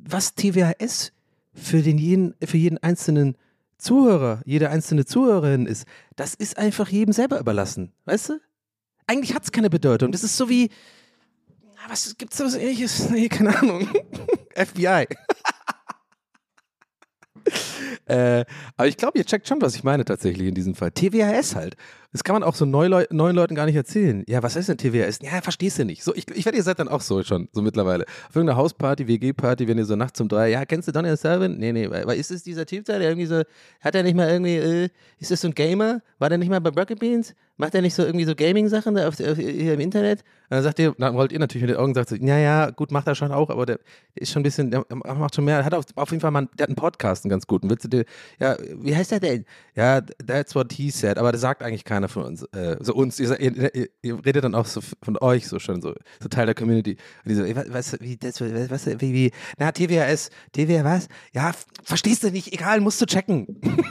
was 0.08 0.36
TWHS 0.36 1.12
für, 1.54 1.82
den 1.82 1.98
jeden, 1.98 2.36
für 2.44 2.58
jeden 2.58 2.78
einzelnen 2.78 3.38
Zuhörer, 3.78 4.42
jede 4.46 4.70
einzelne 4.70 5.06
Zuhörerin 5.06 5.66
ist, 5.66 5.86
das 6.16 6.34
ist 6.34 6.58
einfach 6.58 6.90
jedem 6.90 7.14
selber 7.14 7.40
überlassen. 7.40 7.92
Weißt 8.06 8.30
du? 8.30 8.40
Eigentlich 9.08 9.36
hat 9.36 9.44
es 9.44 9.52
keine 9.52 9.70
Bedeutung. 9.70 10.12
Das 10.12 10.24
ist 10.24 10.38
so 10.38 10.50
wie, 10.50 10.70
was 11.88 12.18
gibt's 12.18 12.38
da 12.38 12.46
was 12.46 12.56
ähnliches? 12.56 13.10
Nee, 13.16 13.30
keine 13.30 13.58
Ahnung. 13.58 13.88
FBI. 14.56 15.08
äh, 18.06 18.46
aber 18.76 18.88
ich 18.88 18.98
glaube, 18.98 19.18
ihr 19.18 19.26
checkt 19.26 19.48
schon, 19.48 19.62
was 19.62 19.76
ich 19.76 19.84
meine 19.84 20.06
tatsächlich 20.06 20.48
in 20.48 20.56
diesem 20.56 20.76
Fall. 20.76 20.92
TWHS 20.92 21.56
halt. 21.56 21.76
Das 22.16 22.24
kann 22.24 22.34
man 22.34 22.44
auch 22.44 22.56
so 22.56 22.64
neu 22.64 22.88
Leu 22.88 23.04
neuen 23.12 23.36
Leuten 23.36 23.56
gar 23.56 23.66
nicht 23.66 23.76
erzählen. 23.76 24.24
Ja, 24.26 24.42
was 24.42 24.56
ist 24.56 24.70
denn 24.70 24.78
TWHS? 24.78 25.20
Ja, 25.22 25.42
verstehst 25.42 25.80
du 25.80 25.84
nicht. 25.84 26.02
So, 26.02 26.16
ich, 26.16 26.26
ich 26.34 26.46
werde, 26.46 26.58
ihr 26.58 26.64
seid 26.64 26.80
dann 26.80 26.88
auch 26.88 27.02
so 27.02 27.22
schon, 27.24 27.50
so 27.52 27.62
mittlerweile. 27.62 28.06
Auf 28.30 28.38
irgendeiner 28.38 28.58
Hausparty, 28.58 29.06
WG-Party, 29.06 29.68
wenn 29.68 29.78
ihr 29.78 29.84
so 29.84 29.98
nachts 29.98 30.22
um 30.22 30.30
drei, 30.30 30.50
ja, 30.50 30.64
kennst 30.64 30.88
du 30.88 30.94
Donny 30.94 31.14
Selvin? 31.18 31.58
Nee, 31.58 31.74
nee, 31.74 31.90
weil, 31.90 32.18
ist 32.18 32.32
es 32.32 32.42
dieser 32.42 32.66
Typ 32.66 32.86
da, 32.86 33.00
der 33.00 33.10
irgendwie 33.10 33.26
so, 33.26 33.42
hat 33.82 33.96
er 33.96 34.04
nicht 34.04 34.16
mal 34.16 34.30
irgendwie, 34.30 34.56
äh, 34.56 34.90
ist 35.20 35.32
das 35.32 35.42
so 35.42 35.50
ein 35.50 35.54
Gamer? 35.54 36.00
War 36.18 36.30
der 36.30 36.38
nicht 36.38 36.48
mal 36.48 36.62
bei 36.62 36.70
Rocket 36.70 37.00
Beans? 37.00 37.36
Macht 37.58 37.76
er 37.76 37.82
nicht 37.82 37.94
so 37.94 38.04
irgendwie 38.04 38.26
so 38.26 38.34
Gaming-Sachen 38.34 38.98
auf, 38.98 39.20
auf, 39.20 39.38
hier 39.38 39.74
im 39.74 39.80
Internet? 39.82 40.20
Und 40.22 40.52
dann 40.52 40.64
sagt 40.64 40.80
ihr, 40.80 40.94
dann 40.98 41.16
rollt 41.16 41.34
ihr 41.34 41.40
natürlich 41.40 41.64
mit 41.64 41.72
den 41.72 41.78
Augen 41.78 41.90
und 41.90 41.96
sagt 41.96 42.10
so, 42.10 42.16
ja, 42.16 42.38
ja, 42.38 42.70
gut, 42.70 42.92
macht 42.92 43.08
er 43.08 43.16
schon 43.16 43.32
auch, 43.34 43.50
aber 43.50 43.66
der, 43.66 43.80
ist 44.14 44.32
schon 44.32 44.42
ein 44.42 44.44
bisschen, 44.44 44.72
der 44.72 44.86
macht 44.90 45.36
schon 45.36 45.44
mehr, 45.44 45.66
hat 45.66 45.74
auf, 45.74 45.86
auf 45.96 46.12
jeden 46.12 46.22
Fall 46.22 46.32
mal, 46.32 46.48
der 46.58 46.64
hat 46.64 46.70
einen 46.70 46.76
Podcast, 46.76 47.26
einen 47.26 47.30
ganz 47.30 47.46
guten. 47.46 47.70
Willst 47.70 47.84
du 47.84 47.90
dir, 47.90 48.06
ja, 48.40 48.56
wie 48.76 48.96
heißt 48.96 49.12
der 49.12 49.20
denn? 49.20 49.46
Ja, 49.76 50.02
that's 50.02 50.56
what 50.56 50.72
he 50.72 50.90
said, 50.90 51.18
aber 51.18 51.32
das 51.32 51.42
sagt 51.42 51.62
eigentlich 51.62 51.84
keiner 51.84 52.05
von 52.08 52.24
uns, 52.24 52.44
äh, 52.54 52.78
so 52.80 52.94
uns, 52.94 53.20
ihr, 53.20 53.40
ihr, 53.40 53.90
ihr, 54.02 54.26
redet 54.26 54.44
dann 54.44 54.56
auch 54.56 54.66
so 54.66 54.82
von 55.02 55.18
euch 55.18 55.48
so 55.48 55.60
schon, 55.60 55.82
so, 55.82 55.94
so 56.20 56.28
Teil 56.30 56.46
der 56.46 56.56
Community. 56.56 56.98
Und 57.24 57.30
die 57.30 57.36
so, 57.36 57.44
was, 57.72 58.00
wie, 58.00 58.18
das, 58.18 58.42
was, 58.42 58.88
wie, 58.88 59.14
wie, 59.14 59.32
na, 59.58 59.72
TWHS, 59.72 60.30
TWH 60.54 60.84
was? 60.84 61.08
Ja, 61.34 61.52
verstehst 61.84 62.24
du 62.24 62.32
nicht, 62.32 62.54
egal, 62.54 62.82
musst 62.82 63.02
du 63.02 63.06
checken. 63.06 63.60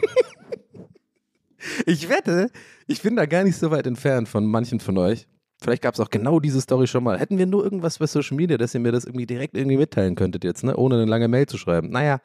Ich 1.86 2.08
wette, 2.08 2.50
ich 2.86 3.02
bin 3.02 3.16
da 3.16 3.26
gar 3.26 3.44
nicht 3.44 3.56
so 3.56 3.70
weit 3.70 3.86
entfernt 3.86 4.28
von 4.28 4.46
manchen 4.46 4.80
von 4.80 4.98
euch. 4.98 5.26
Vielleicht 5.60 5.82
gab 5.82 5.94
es 5.94 6.00
auch 6.00 6.10
genau 6.10 6.40
diese 6.40 6.60
Story 6.60 6.86
schon 6.86 7.04
mal. 7.04 7.18
Hätten 7.18 7.38
wir 7.38 7.46
nur 7.46 7.64
irgendwas 7.64 7.98
bei 7.98 8.06
Social 8.06 8.36
Media, 8.36 8.58
dass 8.58 8.74
ihr 8.74 8.80
mir 8.80 8.92
das 8.92 9.04
irgendwie 9.04 9.26
direkt 9.26 9.56
irgendwie 9.56 9.78
mitteilen 9.78 10.14
könntet 10.14 10.44
jetzt, 10.44 10.62
ne? 10.62 10.76
Ohne 10.76 10.96
eine 10.96 11.06
lange 11.06 11.28
Mail 11.28 11.46
zu 11.46 11.56
schreiben. 11.56 11.90
Naja. 11.90 12.20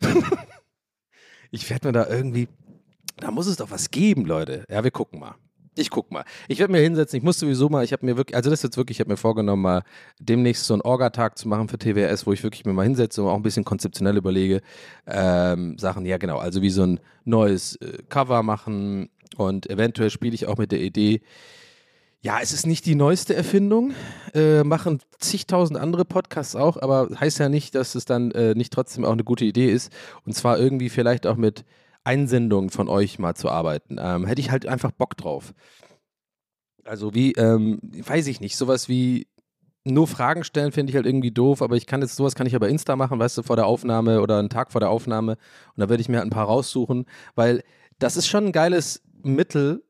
ich 1.50 1.68
werde 1.68 1.88
mir 1.88 1.92
da 1.92 2.08
irgendwie. 2.08 2.48
Da 3.20 3.30
muss 3.30 3.46
es 3.46 3.56
doch 3.56 3.70
was 3.70 3.90
geben, 3.90 4.24
Leute. 4.24 4.64
Ja, 4.70 4.84
wir 4.84 4.90
gucken 4.90 5.20
mal. 5.20 5.34
Ich 5.76 5.90
guck 5.90 6.10
mal. 6.10 6.24
Ich 6.48 6.58
werde 6.58 6.72
mir 6.72 6.80
hinsetzen. 6.80 7.16
Ich 7.18 7.22
muss 7.22 7.38
sowieso 7.38 7.68
mal, 7.68 7.84
ich 7.84 7.92
habe 7.92 8.04
mir 8.04 8.16
wirklich, 8.16 8.34
also 8.34 8.50
das 8.50 8.60
ist 8.60 8.64
jetzt 8.64 8.76
wirklich, 8.76 8.96
ich 8.96 9.00
habe 9.00 9.10
mir 9.10 9.16
vorgenommen, 9.16 9.62
mal 9.62 9.82
demnächst 10.18 10.64
so 10.64 10.74
einen 10.74 10.82
Orga-Tag 10.82 11.38
zu 11.38 11.46
machen 11.48 11.68
für 11.68 11.78
TWS, 11.78 12.26
wo 12.26 12.32
ich 12.32 12.42
wirklich 12.42 12.64
mir 12.64 12.72
mal 12.72 12.82
hinsetze 12.82 13.22
und 13.22 13.28
auch 13.28 13.36
ein 13.36 13.42
bisschen 13.42 13.64
konzeptionell 13.64 14.16
überlege. 14.16 14.60
Ähm, 15.06 15.78
Sachen, 15.78 16.04
ja 16.04 16.16
genau, 16.18 16.38
also 16.38 16.62
wie 16.62 16.70
so 16.70 16.82
ein 16.82 17.00
neues 17.24 17.76
äh, 17.76 17.98
Cover 18.08 18.42
machen 18.42 19.08
und 19.36 19.70
eventuell 19.70 20.10
spiele 20.10 20.34
ich 20.34 20.46
auch 20.46 20.56
mit 20.58 20.72
der 20.72 20.80
Idee, 20.80 21.20
Ja, 22.20 22.38
es 22.42 22.52
ist 22.52 22.66
nicht 22.66 22.84
die 22.84 22.96
neueste 22.96 23.36
Erfindung. 23.36 23.92
Äh, 24.34 24.64
machen 24.64 24.98
zigtausend 25.20 25.78
andere 25.78 26.04
Podcasts 26.04 26.56
auch, 26.56 26.76
aber 26.76 27.08
heißt 27.20 27.38
ja 27.38 27.48
nicht, 27.48 27.76
dass 27.76 27.94
es 27.94 28.04
dann 28.04 28.32
äh, 28.32 28.54
nicht 28.54 28.72
trotzdem 28.72 29.04
auch 29.04 29.12
eine 29.12 29.22
gute 29.22 29.44
Idee 29.44 29.70
ist. 29.70 29.92
Und 30.26 30.34
zwar 30.34 30.58
irgendwie 30.58 30.88
vielleicht 30.88 31.26
auch 31.28 31.36
mit 31.36 31.64
Einsendungen 32.08 32.70
von 32.70 32.88
euch 32.88 33.18
mal 33.18 33.34
zu 33.34 33.50
arbeiten. 33.50 33.98
Ähm, 34.00 34.26
hätte 34.26 34.40
ich 34.40 34.50
halt 34.50 34.66
einfach 34.66 34.90
Bock 34.92 35.16
drauf. 35.16 35.52
Also 36.84 37.14
wie, 37.14 37.32
ähm, 37.32 37.80
weiß 37.82 38.26
ich 38.28 38.40
nicht, 38.40 38.56
sowas 38.56 38.88
wie 38.88 39.28
nur 39.84 40.06
Fragen 40.06 40.42
stellen 40.42 40.72
finde 40.72 40.90
ich 40.90 40.96
halt 40.96 41.04
irgendwie 41.04 41.30
doof, 41.30 41.60
aber 41.60 41.76
ich 41.76 41.86
kann 41.86 42.00
jetzt 42.00 42.16
sowas 42.16 42.34
kann 42.34 42.46
ich 42.46 42.56
aber 42.56 42.68
Insta 42.68 42.96
machen, 42.96 43.18
weißt 43.18 43.38
du, 43.38 43.42
vor 43.42 43.56
der 43.56 43.66
Aufnahme 43.66 44.22
oder 44.22 44.38
einen 44.38 44.48
Tag 44.48 44.72
vor 44.72 44.80
der 44.80 44.90
Aufnahme 44.90 45.32
und 45.32 45.80
da 45.80 45.88
werde 45.88 46.00
ich 46.00 46.08
mir 46.08 46.16
halt 46.16 46.26
ein 46.26 46.30
paar 46.30 46.46
raussuchen, 46.46 47.04
weil 47.34 47.62
das 47.98 48.16
ist 48.16 48.26
schon 48.26 48.46
ein 48.46 48.52
geiles 48.52 49.02
Mittel 49.22 49.84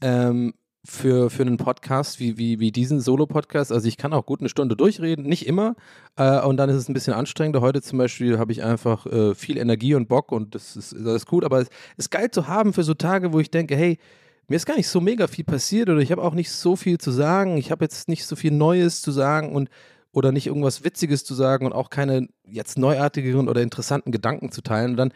ähm, 0.00 0.54
für, 0.86 1.30
für 1.30 1.42
einen 1.42 1.56
Podcast 1.56 2.20
wie, 2.20 2.36
wie, 2.36 2.60
wie 2.60 2.70
diesen 2.70 3.00
Solo-Podcast. 3.00 3.72
Also 3.72 3.88
ich 3.88 3.96
kann 3.96 4.12
auch 4.12 4.26
gut 4.26 4.40
eine 4.40 4.50
Stunde 4.50 4.76
durchreden, 4.76 5.24
nicht 5.24 5.46
immer. 5.46 5.76
Äh, 6.16 6.40
und 6.40 6.58
dann 6.58 6.68
ist 6.68 6.76
es 6.76 6.88
ein 6.88 6.94
bisschen 6.94 7.14
anstrengender. 7.14 7.62
Heute 7.62 7.80
zum 7.80 7.98
Beispiel 7.98 8.38
habe 8.38 8.52
ich 8.52 8.62
einfach 8.62 9.06
äh, 9.06 9.34
viel 9.34 9.56
Energie 9.56 9.94
und 9.94 10.08
Bock 10.08 10.30
und 10.30 10.54
das 10.54 10.76
ist, 10.76 10.92
das 10.92 11.16
ist 11.16 11.26
gut. 11.26 11.44
Aber 11.44 11.60
es 11.60 11.68
ist 11.96 12.10
geil 12.10 12.30
zu 12.30 12.48
haben 12.48 12.74
für 12.74 12.82
so 12.82 12.92
Tage, 12.92 13.32
wo 13.32 13.40
ich 13.40 13.50
denke, 13.50 13.74
hey, 13.76 13.98
mir 14.46 14.56
ist 14.56 14.66
gar 14.66 14.76
nicht 14.76 14.88
so 14.88 15.00
mega 15.00 15.26
viel 15.26 15.44
passiert 15.44 15.88
oder 15.88 16.00
ich 16.00 16.12
habe 16.12 16.22
auch 16.22 16.34
nicht 16.34 16.50
so 16.50 16.76
viel 16.76 16.98
zu 16.98 17.10
sagen. 17.10 17.56
Ich 17.56 17.70
habe 17.70 17.82
jetzt 17.82 18.08
nicht 18.08 18.26
so 18.26 18.36
viel 18.36 18.52
Neues 18.52 19.00
zu 19.00 19.10
sagen 19.10 19.54
und 19.54 19.70
oder 20.12 20.32
nicht 20.32 20.46
irgendwas 20.46 20.84
Witziges 20.84 21.24
zu 21.24 21.34
sagen 21.34 21.66
und 21.66 21.72
auch 21.72 21.90
keine 21.90 22.28
jetzt 22.46 22.78
neuartigeren 22.78 23.48
oder 23.48 23.62
interessanten 23.62 24.12
Gedanken 24.12 24.52
zu 24.52 24.60
teilen. 24.60 24.92
Und 24.92 24.96
dann 24.96 25.12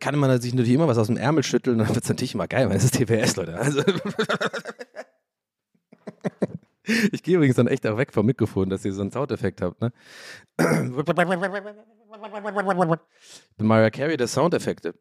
kann 0.00 0.18
man 0.18 0.40
sich 0.40 0.52
natürlich 0.52 0.74
immer 0.74 0.88
was 0.88 0.98
aus 0.98 1.06
dem 1.06 1.16
Ärmel 1.16 1.42
schütteln 1.42 1.80
und 1.80 1.86
dann 1.86 1.94
wird 1.94 2.04
es 2.04 2.08
natürlich 2.08 2.34
immer 2.34 2.48
geil, 2.48 2.68
weil 2.68 2.76
es 2.76 2.84
ist 2.84 2.94
TWS, 2.94 3.36
Leute. 3.36 3.56
Also 3.56 3.82
ich 7.12 7.22
gehe 7.22 7.36
übrigens 7.36 7.56
dann 7.56 7.66
echt 7.66 7.86
auch 7.86 7.96
weg 7.96 8.12
vom 8.12 8.26
Mikrofon, 8.26 8.68
dass 8.68 8.84
ihr 8.84 8.92
so 8.92 9.00
einen 9.00 9.10
Soundeffekt 9.10 9.62
habt, 9.62 9.80
ne? 9.80 9.92
Bin 13.56 13.66
Mariah 13.66 13.90
Carey 13.90 14.16
der 14.16 14.28
Soundeffekte. 14.28 14.94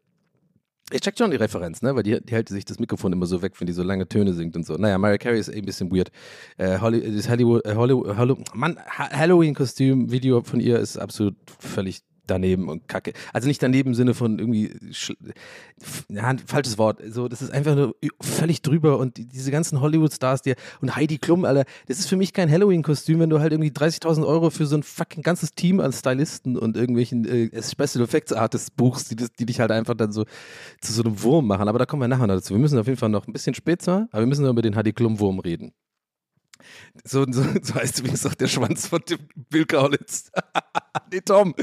Ich 0.91 1.01
check 1.01 1.17
schon 1.17 1.29
die 1.29 1.37
Referenz, 1.37 1.81
ne? 1.81 1.95
Weil 1.95 2.03
die, 2.03 2.19
die 2.23 2.33
hält 2.33 2.49
sich 2.49 2.65
das 2.65 2.79
Mikrofon 2.79 3.13
immer 3.13 3.25
so 3.25 3.41
weg, 3.41 3.59
wenn 3.59 3.67
die 3.67 3.73
so 3.73 3.83
lange 3.83 4.07
Töne 4.07 4.33
singt 4.33 4.55
und 4.55 4.65
so. 4.65 4.75
Naja, 4.75 4.97
Mariah 4.97 5.17
Carey 5.17 5.39
ist 5.39 5.49
eh 5.49 5.57
ein 5.57 5.65
bisschen 5.65 5.91
weird. 5.91 6.09
Äh, 6.57 6.79
Holly, 6.79 7.21
Hollywood, 7.27 7.65
äh, 7.65 7.75
Hollywood, 7.75 8.17
Hollywood, 8.17 8.55
Mann, 8.55 8.79
Halloween-Kostüm-Video 8.87 10.41
von 10.41 10.59
ihr 10.59 10.79
ist 10.79 10.97
absolut 10.97 11.35
völlig 11.59 12.01
daneben 12.29 12.69
und 12.69 12.87
kacke. 12.87 13.13
Also 13.33 13.47
nicht 13.47 13.61
daneben 13.61 13.89
im 13.89 13.95
Sinne 13.95 14.13
von 14.13 14.39
irgendwie, 14.39 14.71
ja, 16.09 16.35
falsches 16.45 16.77
Wort. 16.77 17.01
So, 17.07 17.27
das 17.27 17.41
ist 17.41 17.51
einfach 17.51 17.75
nur 17.75 17.95
völlig 18.21 18.61
drüber 18.61 18.97
und 18.97 19.17
die, 19.17 19.25
diese 19.25 19.51
ganzen 19.51 19.81
Hollywood-Stars, 19.81 20.41
die 20.41 20.55
und 20.81 20.95
Heidi 20.95 21.17
Klum, 21.17 21.45
Alter, 21.45 21.65
das 21.87 21.99
ist 21.99 22.07
für 22.07 22.17
mich 22.17 22.33
kein 22.33 22.49
Halloween-Kostüm, 22.49 23.19
wenn 23.19 23.29
du 23.29 23.39
halt 23.39 23.51
irgendwie 23.51 23.71
30.000 23.71 24.25
Euro 24.25 24.49
für 24.49 24.65
so 24.65 24.75
ein 24.75 24.83
fucking 24.83 25.23
ganzes 25.23 25.53
Team 25.53 25.79
an 25.79 25.91
Stylisten 25.91 26.57
und 26.57 26.77
irgendwelchen 26.77 27.25
äh, 27.25 27.61
Special 27.61 28.03
Effects 28.03 28.33
Artists 28.33 28.71
buchst, 28.71 29.11
die, 29.11 29.15
die 29.15 29.45
dich 29.45 29.59
halt 29.59 29.71
einfach 29.71 29.95
dann 29.95 30.11
so 30.11 30.25
zu 30.81 30.93
so 30.93 31.03
einem 31.03 31.21
Wurm 31.21 31.47
machen. 31.47 31.67
Aber 31.67 31.79
da 31.79 31.85
kommen 31.85 32.01
wir 32.01 32.07
nachher 32.07 32.27
noch 32.27 32.35
dazu. 32.35 32.53
Wir 32.53 32.59
müssen 32.59 32.77
auf 32.79 32.87
jeden 32.87 32.99
Fall 32.99 33.09
noch 33.09 33.27
ein 33.27 33.33
bisschen 33.33 33.53
spät 33.53 33.81
zwar, 33.81 34.07
aber 34.11 34.21
wir 34.21 34.27
müssen 34.27 34.45
über 34.45 34.61
den 34.61 34.75
Heidi 34.75 34.93
Klum-Wurm 34.93 35.39
reden. 35.39 35.73
So, 37.03 37.25
so, 37.31 37.43
so 37.61 37.75
heißt 37.75 37.99
übrigens 37.99 38.25
auch 38.25 38.33
der 38.33 38.47
Schwanz 38.47 38.87
von 38.87 39.01
dem 39.09 39.19
Bill 39.49 39.65
Kaulitz. 39.65 40.31
nee, 41.11 41.21
Tom. 41.21 41.55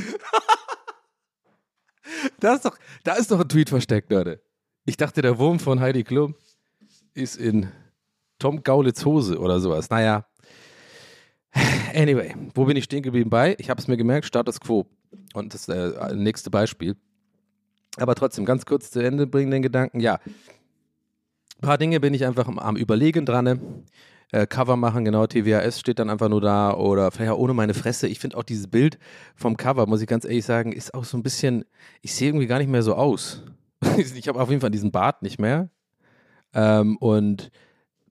da, 2.40 2.54
ist 2.54 2.64
doch, 2.64 2.78
da 3.04 3.14
ist 3.14 3.30
doch 3.30 3.40
ein 3.40 3.48
Tweet 3.48 3.68
versteckt, 3.68 4.10
Leute. 4.10 4.42
Ich 4.84 4.96
dachte, 4.96 5.22
der 5.22 5.38
Wurm 5.38 5.58
von 5.58 5.80
Heidi 5.80 6.04
Klum 6.04 6.34
ist 7.14 7.36
in 7.36 7.70
Tom 8.38 8.62
Gaulitz 8.62 9.04
Hose 9.04 9.38
oder 9.38 9.60
sowas. 9.60 9.90
Naja. 9.90 10.26
Anyway, 11.94 12.34
wo 12.54 12.66
bin 12.66 12.76
ich 12.76 12.84
stehen 12.84 13.02
geblieben 13.02 13.30
bei? 13.30 13.56
Ich 13.58 13.70
habe 13.70 13.80
es 13.80 13.88
mir 13.88 13.96
gemerkt, 13.96 14.26
Status 14.26 14.60
Quo. 14.60 14.86
Und 15.34 15.54
das 15.54 15.68
äh, 15.68 16.14
nächste 16.14 16.50
Beispiel. 16.50 16.96
Aber 17.96 18.14
trotzdem, 18.14 18.44
ganz 18.44 18.66
kurz 18.66 18.90
zu 18.90 19.00
Ende 19.00 19.26
bringen 19.26 19.50
den 19.50 19.62
Gedanken. 19.62 20.00
Ja, 20.00 20.20
ein 21.58 21.62
paar 21.62 21.78
Dinge 21.78 22.00
bin 22.00 22.12
ich 22.12 22.26
einfach 22.26 22.46
am, 22.46 22.58
am 22.58 22.76
Überlegen 22.76 23.24
dran. 23.24 23.84
Äh, 24.32 24.46
Cover 24.46 24.76
machen, 24.76 25.04
genau, 25.04 25.26
TWAS 25.26 25.78
steht 25.78 26.00
dann 26.00 26.10
einfach 26.10 26.28
nur 26.28 26.40
da 26.40 26.74
oder 26.74 27.10
vielleicht 27.12 27.30
auch 27.30 27.38
ohne 27.38 27.54
meine 27.54 27.74
Fresse. 27.74 28.08
Ich 28.08 28.18
finde 28.18 28.36
auch 28.36 28.42
dieses 28.42 28.66
Bild 28.66 28.98
vom 29.36 29.56
Cover, 29.56 29.86
muss 29.86 30.00
ich 30.00 30.08
ganz 30.08 30.24
ehrlich 30.24 30.44
sagen, 30.44 30.72
ist 30.72 30.94
auch 30.94 31.04
so 31.04 31.16
ein 31.16 31.22
bisschen, 31.22 31.64
ich 32.02 32.14
sehe 32.14 32.28
irgendwie 32.28 32.48
gar 32.48 32.58
nicht 32.58 32.70
mehr 32.70 32.82
so 32.82 32.94
aus. 32.94 33.44
ich 33.96 34.26
habe 34.28 34.40
auf 34.40 34.50
jeden 34.50 34.60
Fall 34.60 34.70
diesen 34.70 34.90
Bart 34.90 35.22
nicht 35.22 35.38
mehr. 35.38 35.70
Ähm, 36.54 36.96
und 36.96 37.50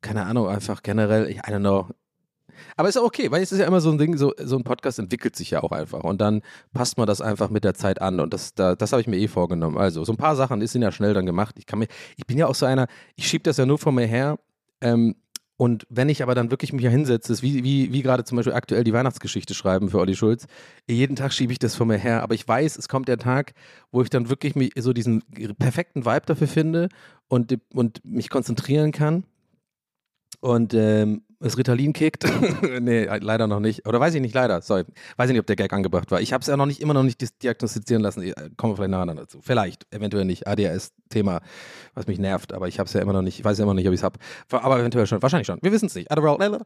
keine 0.02 0.26
Ahnung, 0.26 0.48
einfach 0.48 0.84
generell, 0.84 1.28
ich, 1.28 1.38
I 1.38 1.52
don't 1.52 1.60
know. 1.60 1.90
Aber 2.78 2.88
ist 2.88 2.98
auch 2.98 3.04
okay, 3.04 3.32
weil 3.32 3.42
es 3.42 3.52
ist 3.52 3.60
ja 3.60 3.68
immer 3.68 3.82
so 3.82 3.92
ein 3.92 3.98
Ding, 3.98 4.16
so, 4.16 4.34
so 4.38 4.56
ein 4.56 4.64
Podcast 4.64 5.00
entwickelt 5.00 5.36
sich 5.36 5.52
ja 5.52 5.64
auch 5.64 5.72
einfach 5.72 6.04
und 6.04 6.22
dann 6.22 6.42
passt 6.74 6.98
man 6.98 7.08
das 7.08 7.20
einfach 7.20 7.50
mit 7.50 7.66
der 7.66 7.74
Zeit 7.74 8.02
an 8.02 8.22
und 8.22 8.34
das, 8.34 8.54
da, 8.54 8.76
das 8.76 8.94
habe 8.94 9.02
ich 9.02 9.08
mir 9.08 9.18
eh 9.18 9.28
vorgenommen. 9.28 9.78
Also, 9.78 10.06
so 10.06 10.14
ein 10.14 10.18
paar 10.18 10.38
Sachen 10.38 10.66
sind 10.66 10.82
ja 10.82 10.94
schnell 10.94 11.14
dann 11.14 11.26
gemacht. 11.26 11.56
Ich 11.60 11.66
kann 11.66 11.80
mir, 11.80 11.88
ich 12.16 12.26
bin 12.26 12.38
ja 12.38 12.48
auch 12.48 12.56
so 12.56 12.66
einer, 12.66 12.88
ich 13.16 13.28
schiebe 13.28 13.44
das 13.44 13.58
ja 13.58 13.66
nur 13.66 13.78
vor 13.78 13.92
mir 13.92 14.06
her. 14.06 14.40
Ähm, 14.80 15.16
und 15.58 15.88
wenn 15.90 16.10
ich 16.10 16.22
aber 16.22 16.36
dann 16.36 16.52
wirklich 16.52 16.74
mich 16.74 16.86
hinsetze, 16.86 17.32
ist 17.32 17.42
wie, 17.42 17.64
wie, 17.64 17.94
wie 17.94 18.02
gerade 18.02 18.26
zum 18.26 18.36
Beispiel 18.36 18.54
aktuell 18.54 18.84
die 18.84 18.92
Weihnachtsgeschichte 18.92 19.54
schreiben 19.54 19.90
für 19.90 20.00
Olli 20.00 20.16
Schulz, 20.16 20.48
jeden 20.86 21.16
Tag 21.16 21.32
schiebe 21.32 21.54
ich 21.54 21.60
das 21.60 21.76
vor 21.76 21.86
mir 21.86 21.98
her. 21.98 22.24
Aber 22.24 22.36
ich 22.36 22.46
weiß, 22.46 22.78
es 22.78 22.90
kommt 22.90 23.08
der 23.08 23.18
Tag, 23.18 23.54
wo 23.92 24.02
ich 24.02 24.10
dann 24.10 24.30
wirklich 24.30 24.56
mich, 24.56 24.74
so 24.78 24.92
diesen 24.92 25.24
perfekten 25.58 26.06
Vibe 26.06 26.26
dafür 26.26 26.48
finde 26.48 26.90
und, 27.30 27.58
und 27.74 28.04
mich 28.04 28.30
konzentrieren 28.30 28.92
kann. 28.92 29.24
Und 30.42 30.74
ähm, 30.74 31.24
das 31.40 31.58
Ritalin 31.58 31.94
kickt. 31.94 32.26
nee, 32.80 33.06
leider 33.06 33.48
noch 33.48 33.60
nicht. 33.60 33.88
Oder 33.88 34.00
weiß 34.00 34.14
ich 34.16 34.22
nicht, 34.22 34.34
leider. 34.34 34.62
Sorry. 34.62 34.84
Weiß 35.18 35.30
ich 35.30 35.34
nicht, 35.34 35.40
ob 35.40 35.48
der 35.48 35.56
Gag 35.56 35.74
angebracht 35.74 36.12
war. 36.12 36.22
Ich 36.22 36.34
habe 36.34 36.42
es 36.42 36.48
ja 36.48 36.58
noch 36.58 36.66
nicht, 36.66 36.82
immer 36.82 36.94
noch 36.94 37.04
nicht 37.04 37.44
diagnostizieren 37.44 38.02
lassen. 38.02 38.34
Kommen 38.58 38.74
wir 38.74 38.78
vielleicht 38.78 38.92
nachher 38.92 39.14
dazu. 39.16 39.40
Vielleicht, 39.42 39.86
eventuell 39.94 40.26
nicht. 40.26 40.48
ADHS-Thema, 40.48 41.42
was 41.94 42.08
mich 42.08 42.20
nervt. 42.20 42.54
Aber 42.54 42.68
ich 42.68 42.80
habe 42.80 42.88
es 42.88 42.94
ja 42.94 43.02
immer 43.02 43.14
noch 43.14 43.22
nicht. 43.22 43.40
Ich 43.40 43.46
weiß 43.46 43.58
ja 43.58 43.64
immer 43.64 43.74
noch 43.74 43.80
nicht, 43.80 43.88
ob 43.88 43.94
ich 43.94 44.00
es 44.00 44.04
habe. 44.04 44.20
Aber 44.52 44.80
eventuell 44.80 45.08
schon. 45.08 45.22
Wahrscheinlich 45.22 45.48
schon. 45.48 45.60
Wir 45.62 45.72
wissen 45.72 45.88
es 45.88 45.96
nicht. 45.96 46.12
Adderall. 46.12 46.62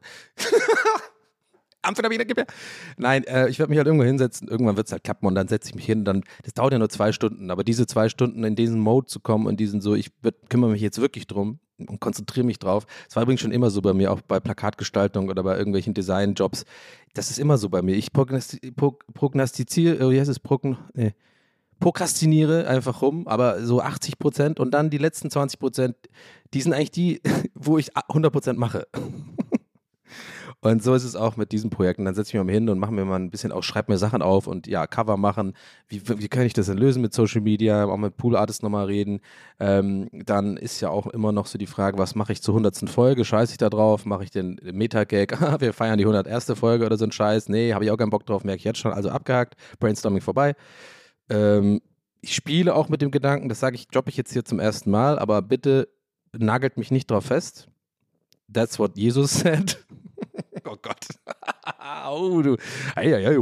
Amphetamine, 1.82 2.26
gib 2.26 2.36
mir. 2.36 2.46
Nein, 2.98 3.24
äh, 3.24 3.48
ich 3.48 3.58
werde 3.58 3.70
mich 3.70 3.78
halt 3.78 3.86
irgendwo 3.86 4.04
hinsetzen. 4.04 4.48
Irgendwann 4.48 4.76
wird 4.76 4.86
es 4.86 4.92
halt 4.92 5.02
klappen 5.02 5.26
und 5.26 5.34
dann 5.34 5.48
setze 5.48 5.70
ich 5.70 5.74
mich 5.74 5.86
hin. 5.86 6.04
Dann, 6.04 6.22
das 6.44 6.52
dauert 6.54 6.72
ja 6.72 6.78
nur 6.78 6.90
zwei 6.90 7.12
Stunden. 7.12 7.50
Aber 7.50 7.64
diese 7.64 7.86
zwei 7.86 8.08
Stunden 8.08 8.44
in 8.44 8.54
diesen 8.54 8.80
Mode 8.80 9.06
zu 9.06 9.20
kommen 9.20 9.46
und 9.46 9.58
diesen 9.58 9.80
so, 9.80 9.94
ich 9.94 10.10
wird, 10.22 10.50
kümmere 10.50 10.70
mich 10.70 10.82
jetzt 10.82 11.00
wirklich 11.00 11.26
drum 11.26 11.58
und 11.88 12.00
konzentriere 12.00 12.46
mich 12.46 12.58
drauf. 12.58 12.86
Das 13.06 13.16
war 13.16 13.22
übrigens 13.22 13.40
schon 13.40 13.52
immer 13.52 13.70
so 13.70 13.82
bei 13.82 13.92
mir, 13.92 14.12
auch 14.12 14.20
bei 14.20 14.40
Plakatgestaltung 14.40 15.28
oder 15.28 15.42
bei 15.42 15.56
irgendwelchen 15.56 15.94
Designjobs. 15.94 16.64
Das 17.14 17.30
ist 17.30 17.38
immer 17.38 17.58
so 17.58 17.68
bei 17.68 17.82
mir. 17.82 17.96
Ich 17.96 18.12
prognostiziere, 18.12 20.06
oh, 20.06 20.10
wie 20.10 20.20
heißt 20.20 20.30
es, 20.30 20.38
Progn 20.38 20.76
nee. 20.94 21.14
prokrastiniere 21.80 22.66
einfach 22.66 23.02
rum, 23.02 23.26
aber 23.26 23.64
so 23.64 23.80
80 23.80 24.18
Prozent 24.18 24.60
und 24.60 24.72
dann 24.72 24.90
die 24.90 24.98
letzten 24.98 25.30
20 25.30 25.58
Prozent, 25.58 25.96
die 26.54 26.60
sind 26.60 26.72
eigentlich 26.72 26.90
die, 26.90 27.20
wo 27.54 27.78
ich 27.78 27.96
100 27.96 28.32
Prozent 28.32 28.58
mache. 28.58 28.86
Und 30.62 30.82
so 30.82 30.94
ist 30.94 31.04
es 31.04 31.16
auch 31.16 31.36
mit 31.36 31.52
diesen 31.52 31.70
Projekten. 31.70 32.04
Dann 32.04 32.14
setze 32.14 32.28
ich 32.28 32.34
mich 32.34 32.44
mal 32.44 32.52
hin 32.52 32.68
und 32.68 32.78
mache 32.78 32.92
mir 32.92 33.06
mal 33.06 33.16
ein 33.16 33.30
bisschen 33.30 33.50
auch, 33.50 33.62
schreibe 33.62 33.90
mir 33.90 33.98
Sachen 33.98 34.20
auf 34.20 34.46
und 34.46 34.66
ja, 34.66 34.86
Cover 34.86 35.16
machen. 35.16 35.54
Wie, 35.88 36.02
wie 36.06 36.28
kann 36.28 36.44
ich 36.44 36.52
das 36.52 36.66
denn 36.66 36.76
lösen 36.76 37.00
mit 37.00 37.14
Social 37.14 37.40
Media? 37.40 37.86
Auch 37.86 37.96
mit 37.96 38.18
Pool 38.18 38.36
Artists 38.36 38.62
nochmal 38.62 38.84
reden. 38.84 39.20
Ähm, 39.58 40.08
dann 40.12 40.58
ist 40.58 40.80
ja 40.80 40.90
auch 40.90 41.06
immer 41.06 41.32
noch 41.32 41.46
so 41.46 41.56
die 41.56 41.66
Frage, 41.66 41.96
was 41.96 42.14
mache 42.14 42.32
ich 42.32 42.42
zur 42.42 42.54
100. 42.54 42.90
Folge? 42.90 43.24
Scheiße 43.24 43.52
ich 43.52 43.58
da 43.58 43.70
drauf? 43.70 44.04
Mache 44.04 44.24
ich 44.24 44.30
den 44.30 44.60
Meta-Gag? 44.62 45.40
Ah, 45.40 45.58
wir 45.58 45.72
feiern 45.72 45.96
die 45.96 46.04
101. 46.04 46.52
Folge 46.54 46.84
oder 46.84 46.98
so 46.98 47.06
ein 47.06 47.12
Scheiß? 47.12 47.48
Nee, 47.48 47.72
habe 47.72 47.84
ich 47.84 47.90
auch 47.90 47.96
keinen 47.96 48.10
Bock 48.10 48.26
drauf, 48.26 48.44
merke 48.44 48.58
ich 48.58 48.64
jetzt 48.64 48.78
schon. 48.78 48.92
Also 48.92 49.08
abgehakt, 49.08 49.54
Brainstorming 49.80 50.20
vorbei. 50.20 50.54
Ähm, 51.30 51.80
ich 52.20 52.34
spiele 52.34 52.74
auch 52.74 52.88
mit 52.88 53.00
dem 53.00 53.10
Gedanken, 53.10 53.48
das 53.48 53.60
sage 53.60 53.76
ich, 53.76 53.88
droppe 53.88 54.10
ich 54.10 54.16
jetzt 54.16 54.32
hier 54.32 54.44
zum 54.44 54.60
ersten 54.60 54.90
Mal, 54.90 55.18
aber 55.18 55.40
bitte 55.40 55.88
nagelt 56.36 56.76
mich 56.76 56.90
nicht 56.90 57.10
drauf 57.10 57.26
fest. 57.26 57.68
That's 58.52 58.78
what 58.78 58.96
Jesus 58.96 59.30
said. 59.40 59.78
Oh 60.80 60.88
Gott. 60.88 61.06
oh, 62.10 62.42
du. 62.42 62.56
Ei, 62.94 63.14
ei, 63.14 63.28
ei, 63.28 63.34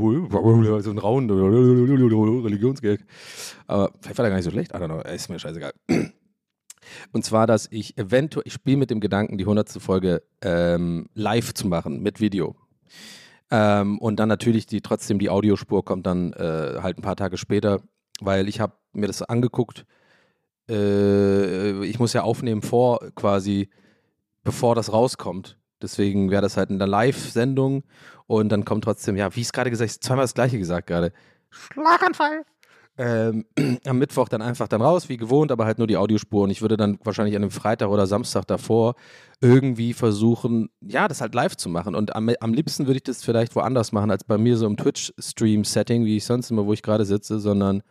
so 0.81 0.91
ein 0.91 0.99
Rauen, 0.99 1.31
Religionsgeld. 1.31 3.05
Aber 3.67 3.93
vielleicht 4.01 4.19
war 4.19 4.23
der 4.25 4.31
gar 4.31 4.37
nicht 4.37 4.45
so 4.45 4.51
schlecht. 4.51 4.73
I 4.73 4.77
don't 4.77 4.87
know. 4.87 5.01
Ist 5.01 5.29
mir 5.29 5.39
scheißegal. 5.39 5.73
Und 7.13 7.25
zwar, 7.25 7.47
dass 7.47 7.69
ich 7.71 7.99
eventuell, 7.99 8.45
ich 8.47 8.55
spiele 8.55 8.79
mit 8.79 8.91
dem 8.91 9.01
Gedanken, 9.01 9.39
die 9.39 9.45
100. 9.45 9.71
Folge 9.81 10.23
ähm, 10.43 11.09
live 11.15 11.55
zu 11.55 11.67
machen 11.67 12.03
mit 12.03 12.21
Video. 12.21 12.57
Ähm, 13.51 13.99
und 13.99 14.17
dann 14.21 14.29
natürlich 14.29 14.67
die 14.67 14.81
trotzdem 14.83 15.19
die 15.19 15.31
Audiospur 15.31 15.85
kommt 15.85 16.07
dann 16.07 16.33
äh, 16.35 16.81
halt 16.83 16.99
ein 16.99 17.03
paar 17.03 17.17
Tage 17.17 17.39
später, 17.39 17.81
weil 18.21 18.49
ich 18.49 18.61
habe 18.61 18.75
mir 18.93 19.07
das 19.07 19.23
angeguckt. 19.23 19.87
Äh, 20.69 21.85
ich 21.85 21.99
muss 21.99 22.13
ja 22.13 22.23
aufnehmen 22.23 22.63
vor 22.63 23.01
quasi, 23.15 23.71
bevor 24.45 24.75
das 24.75 24.93
rauskommt. 24.93 25.59
Deswegen 25.83 26.31
wäre 26.31 26.43
das 26.43 26.57
halt 26.57 26.71
in 26.71 26.79
der 26.79 26.89
Live-Sendung 26.89 27.85
und 28.27 28.51
dann 28.51 28.65
kommt 28.65 28.85
trotzdem, 28.85 29.17
ja, 29.17 29.35
wie 29.35 29.41
ich 29.41 29.47
es 29.47 29.53
gerade 29.53 29.71
gesagt 29.71 29.91
habe, 29.91 30.01
zweimal 30.01 30.25
das 30.25 30.35
gleiche 30.35 30.59
gesagt 30.59 30.87
gerade. 30.87 31.13
Schlaganfall. 31.51 32.45
ähm, 32.99 33.45
am 33.87 33.99
Mittwoch 33.99 34.29
dann 34.29 34.43
einfach 34.43 34.69
dann 34.69 34.83
raus, 34.83 35.09
wie 35.09 35.17
gewohnt, 35.17 35.53
aber 35.53 35.65
halt 35.65 35.79
nur 35.79 35.87
die 35.87 35.97
Audiospur. 35.97 36.43
Und 36.43 36.51
ich 36.51 36.63
würde 36.63 36.77
dann 36.77 36.99
wahrscheinlich 37.05 37.37
an 37.37 37.43
dem 37.43 37.51
Freitag 37.51 37.89
oder 37.89 38.07
Samstag 38.07 38.47
davor 38.47 38.97
irgendwie 39.41 39.93
versuchen, 39.93 40.69
ja, 40.81 41.07
das 41.07 41.21
halt 41.21 41.35
live 41.35 41.57
zu 41.57 41.69
machen. 41.69 41.95
Und 41.95 42.17
am, 42.17 42.29
am 42.41 42.53
liebsten 42.53 42.87
würde 42.87 42.97
ich 42.97 43.05
das 43.05 43.25
vielleicht 43.25 43.55
woanders 43.55 43.93
machen, 43.93 44.11
als 44.11 44.25
bei 44.25 44.37
mir 44.37 44.57
so 44.57 44.67
im 44.67 44.77
Twitch-Stream-Setting, 44.77 46.05
wie 46.05 46.17
ich 46.17 46.25
sonst 46.25 46.51
immer, 46.51 46.67
wo 46.67 46.73
ich 46.73 46.83
gerade 46.83 47.05
sitze, 47.05 47.39
sondern 47.39 47.83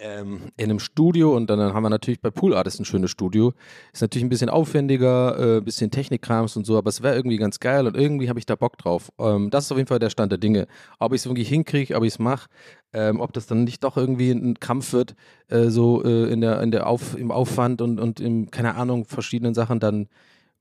ähm, 0.00 0.40
in 0.56 0.64
einem 0.64 0.78
Studio 0.78 1.36
und 1.36 1.48
dann, 1.50 1.58
dann 1.58 1.74
haben 1.74 1.82
wir 1.82 1.90
natürlich 1.90 2.20
bei 2.20 2.30
Pool 2.30 2.54
Artist 2.54 2.80
ein 2.80 2.84
schönes 2.84 3.10
Studio. 3.10 3.52
Ist 3.92 4.00
natürlich 4.02 4.24
ein 4.24 4.28
bisschen 4.28 4.48
aufwendiger, 4.48 5.36
ein 5.36 5.58
äh, 5.58 5.60
bisschen 5.60 5.90
Technikkrams 5.90 6.56
und 6.56 6.66
so, 6.66 6.78
aber 6.78 6.88
es 6.88 7.02
wäre 7.02 7.16
irgendwie 7.16 7.36
ganz 7.36 7.60
geil 7.60 7.86
und 7.86 7.96
irgendwie 7.96 8.28
habe 8.28 8.38
ich 8.38 8.46
da 8.46 8.56
Bock 8.56 8.78
drauf. 8.78 9.10
Ähm, 9.18 9.50
das 9.50 9.64
ist 9.64 9.72
auf 9.72 9.78
jeden 9.78 9.88
Fall 9.88 9.98
der 9.98 10.10
Stand 10.10 10.32
der 10.32 10.38
Dinge. 10.38 10.66
Ob 10.98 11.12
ich 11.12 11.22
es 11.22 11.26
irgendwie 11.26 11.44
hinkriege, 11.44 11.96
ob 11.96 12.04
ich 12.04 12.14
es 12.14 12.18
mache, 12.18 12.48
ähm, 12.92 13.20
ob 13.20 13.32
das 13.32 13.46
dann 13.46 13.64
nicht 13.64 13.84
doch 13.84 13.96
irgendwie 13.96 14.30
ein 14.30 14.58
Kampf 14.60 14.92
wird, 14.92 15.14
äh, 15.48 15.68
so 15.68 16.04
äh, 16.04 16.32
in 16.32 16.40
der, 16.40 16.60
in 16.62 16.70
der 16.70 16.86
Auf, 16.86 17.16
im 17.16 17.30
Aufwand 17.30 17.82
und, 17.82 18.00
und 18.00 18.20
im, 18.20 18.50
keine 18.50 18.74
Ahnung, 18.76 19.04
verschiedenen 19.04 19.54
Sachen, 19.54 19.80
dann 19.80 20.08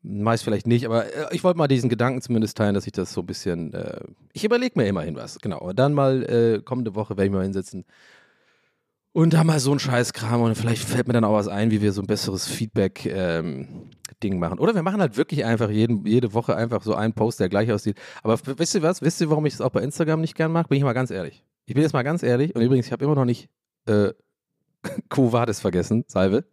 meist 0.04 0.44
vielleicht 0.44 0.68
nicht, 0.68 0.86
aber 0.86 1.06
äh, 1.06 1.36
ich 1.36 1.44
wollte 1.44 1.58
mal 1.58 1.68
diesen 1.68 1.90
Gedanken 1.90 2.22
zumindest 2.22 2.58
teilen, 2.58 2.76
dass 2.76 2.86
ich 2.86 2.94
das 2.94 3.12
so 3.12 3.22
ein 3.22 3.26
bisschen, 3.26 3.74
äh, 3.74 4.00
ich 4.32 4.44
überlege 4.44 4.80
mir 4.80 4.88
immerhin 4.88 5.16
was, 5.16 5.40
genau. 5.40 5.74
dann 5.74 5.94
mal 5.94 6.24
äh, 6.24 6.62
kommende 6.62 6.96
Woche 6.96 7.18
werde 7.18 7.26
ich 7.26 7.32
mal 7.32 7.44
hinsetzen 7.44 7.86
und 9.18 9.34
da 9.34 9.44
mal 9.44 9.60
so 9.60 9.72
ein 9.72 9.80
Scheißkram 9.80 10.42
und 10.42 10.56
vielleicht 10.56 10.84
fällt 10.84 11.08
mir 11.08 11.14
dann 11.14 11.24
auch 11.24 11.34
was 11.34 11.48
ein, 11.48 11.72
wie 11.72 11.82
wir 11.82 11.92
so 11.92 12.04
ein 12.04 12.06
besseres 12.06 12.46
Feedback-Ding 12.48 13.66
ähm, 14.22 14.40
machen. 14.40 14.60
Oder 14.60 14.76
wir 14.76 14.84
machen 14.84 15.02
halt 15.02 15.18
wirklich 15.18 15.44
einfach 15.44 15.72
jeden, 15.72 16.06
jede 16.06 16.36
Woche 16.36 16.56
einfach 16.56 16.84
so 16.84 16.94
einen 16.94 17.14
Post, 17.14 17.40
der 17.40 17.50
gleich 17.50 17.72
aussieht. 17.72 17.98
Aber 18.22 18.38
wisst 18.60 18.76
ihr 18.76 18.84
was? 18.84 19.02
Wisst 19.02 19.20
ihr, 19.20 19.32
warum 19.32 19.48
ich 19.48 19.54
das 19.54 19.62
auch 19.62 19.72
bei 19.72 19.82
Instagram 19.82 20.22
nicht 20.22 20.36
gern 20.36 20.52
mache? 20.52 20.68
Bin 20.68 20.78
ich 20.78 20.84
mal 20.84 20.94
ganz 20.94 21.10
ehrlich. 21.10 21.44
Ich 21.66 21.74
bin 21.74 21.82
jetzt 21.82 21.94
mal 21.94 22.04
ganz 22.04 22.22
ehrlich 22.22 22.54
und 22.54 22.62
übrigens, 22.62 22.86
ich 22.86 22.92
habe 22.92 23.04
immer 23.06 23.16
noch 23.16 23.26
nicht 23.26 23.50
äh, 23.88 24.12
Vadis 25.10 25.62
vergessen, 25.62 26.06
Salve. 26.08 26.46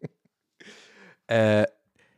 äh, 1.26 1.66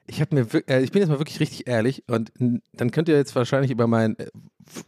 ich 0.06 0.20
mir, 0.30 0.46
äh, 0.68 0.84
ich 0.84 0.92
bin 0.92 1.00
jetzt 1.00 1.08
mal 1.08 1.18
wirklich 1.18 1.40
richtig 1.40 1.66
ehrlich 1.66 2.04
und 2.06 2.30
dann 2.38 2.92
könnt 2.92 3.08
ihr 3.08 3.16
jetzt 3.16 3.34
wahrscheinlich 3.34 3.72
über 3.72 3.88
mein 3.88 4.16
äh, 4.20 4.28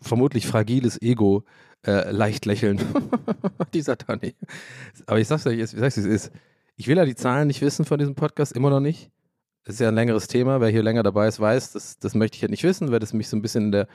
vermutlich 0.00 0.46
fragiles 0.46 1.02
Ego 1.02 1.44
äh, 1.86 2.10
leicht 2.10 2.46
lächeln. 2.46 2.80
Dieser 3.74 3.96
Tani. 3.96 4.34
Aber 5.06 5.18
ich 5.18 5.28
sag's 5.28 5.46
euch, 5.46 5.58
ich 5.58 5.70
sag's, 5.70 5.96
wie 5.96 6.00
es 6.00 6.06
ist. 6.06 6.32
Ich 6.76 6.88
will 6.88 6.96
ja 6.96 7.04
die 7.04 7.14
Zahlen 7.14 7.46
nicht 7.46 7.60
wissen 7.60 7.84
von 7.84 7.98
diesem 7.98 8.14
Podcast, 8.14 8.52
immer 8.52 8.70
noch 8.70 8.80
nicht. 8.80 9.10
Das 9.64 9.76
ist 9.76 9.80
ja 9.80 9.88
ein 9.88 9.94
längeres 9.94 10.26
Thema. 10.26 10.60
Wer 10.60 10.68
hier 10.68 10.82
länger 10.82 11.02
dabei 11.02 11.26
ist, 11.26 11.40
weiß, 11.40 11.72
das, 11.72 11.98
das 11.98 12.14
möchte 12.14 12.36
ich 12.36 12.42
ja 12.42 12.48
nicht 12.48 12.64
wissen, 12.64 12.90
weil 12.90 12.98
das 12.98 13.14
mich 13.14 13.28
so 13.28 13.36
ein 13.36 13.42
bisschen 13.42 13.66
in 13.66 13.72
der 13.72 13.86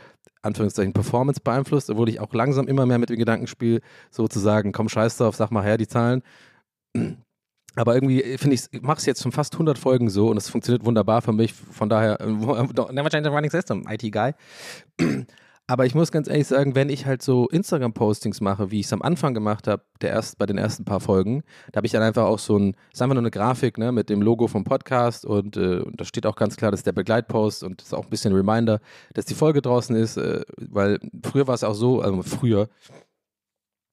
Anführungszeichen 0.42 0.94
Performance 0.94 1.42
beeinflusst, 1.44 1.90
obwohl 1.90 2.10
ich 2.10 2.20
auch 2.20 2.34
langsam 2.34 2.68
immer 2.68 2.86
mehr 2.86 2.98
mit 2.98 3.10
dem 3.10 3.20
Gedanken 3.20 3.46
spiele, 3.46 3.82
sozusagen, 4.10 4.72
komm, 4.72 4.90
scheiß 4.90 5.18
drauf, 5.18 5.36
sag 5.36 5.52
mal 5.52 5.64
her 5.64 5.78
die 5.78 5.88
Zahlen. 5.88 6.24
Aber 7.76 7.94
irgendwie 7.94 8.22
finde 8.38 8.56
ich, 8.56 8.64
ich 8.72 8.82
mache 8.82 8.98
es 8.98 9.06
jetzt 9.06 9.22
schon 9.22 9.32
fast 9.32 9.54
100 9.54 9.78
Folgen 9.78 10.10
so 10.10 10.30
und 10.30 10.38
es 10.38 10.50
funktioniert 10.50 10.86
wunderbar 10.86 11.22
für 11.22 11.34
mich. 11.34 11.54
Von 11.54 11.88
daher, 11.88 12.20
äh, 12.22 12.26
never 12.92 13.10
change 13.10 13.30
running 13.30 13.52
system, 13.52 13.86
IT-Guy. 13.88 14.34
Aber 15.70 15.86
ich 15.86 15.94
muss 15.94 16.12
ganz 16.12 16.28
ehrlich 16.28 16.48
sagen, 16.48 16.74
wenn 16.74 16.90
ich 16.90 17.06
halt 17.06 17.22
so 17.22 17.48
Instagram-Postings 17.48 18.42
mache, 18.42 18.72
wie 18.72 18.80
ich 18.80 18.88
es 18.88 18.94
am 18.94 19.04
Anfang 19.04 19.36
gemacht 19.36 19.68
habe, 19.68 19.84
erst, 20.02 20.40
bei 20.40 20.48
den 20.48 20.58
ersten 20.58 20.84
paar 20.84 21.00
Folgen, 21.00 21.44
da 21.72 21.78
habe 21.78 21.86
ich 21.86 21.92
dann 21.92 22.02
einfach 22.02 22.24
auch 22.24 22.40
so 22.40 22.58
ein, 22.58 22.76
ist 22.92 23.04
einfach 23.04 23.14
nur 23.14 23.22
eine 23.22 23.30
Grafik 23.30 23.78
ne, 23.78 23.92
mit 23.92 24.10
dem 24.10 24.24
Logo 24.24 24.48
vom 24.48 24.64
Podcast 24.64 25.26
und, 25.26 25.58
äh, 25.58 25.82
und 25.82 26.02
da 26.02 26.06
steht 26.06 26.26
auch 26.26 26.36
ganz 26.36 26.56
klar, 26.56 26.72
das 26.72 26.80
ist 26.80 26.88
der 26.88 26.94
Begleitpost 26.94 27.64
und 27.64 27.82
das 27.82 27.90
ist 27.90 27.94
auch 27.94 28.06
ein 28.06 28.10
bisschen 28.10 28.34
Reminder, 28.34 28.80
dass 29.14 29.26
die 29.26 29.36
Folge 29.36 29.62
draußen 29.62 29.96
ist, 29.96 30.18
äh, 30.18 30.42
weil 30.58 30.98
früher 31.24 31.46
war 31.46 31.54
es 31.54 31.64
auch 31.64 31.76
so, 31.76 32.02
also 32.02 32.24
früher, 32.24 32.68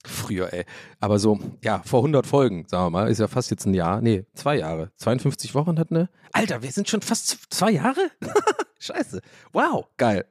früher, 0.02 0.50
ey, 0.54 0.64
aber 0.98 1.18
so, 1.18 1.38
ja, 1.62 1.82
vor 1.84 2.00
100 2.00 2.26
Folgen, 2.26 2.64
sagen 2.68 2.86
wir 2.86 2.90
mal, 2.90 3.10
ist 3.10 3.20
ja 3.20 3.28
fast 3.28 3.50
jetzt 3.50 3.66
ein 3.66 3.74
Jahr, 3.74 4.00
nee, 4.00 4.24
zwei 4.32 4.56
Jahre, 4.56 4.92
52 4.96 5.54
Wochen 5.54 5.78
hat 5.78 5.90
eine, 5.90 6.08
Alter, 6.32 6.62
wir 6.62 6.72
sind 6.72 6.88
schon 6.88 7.02
fast 7.02 7.52
zwei 7.52 7.72
Jahre? 7.72 8.00
Scheiße, 8.78 9.20
wow, 9.52 9.84
geil. 9.98 10.24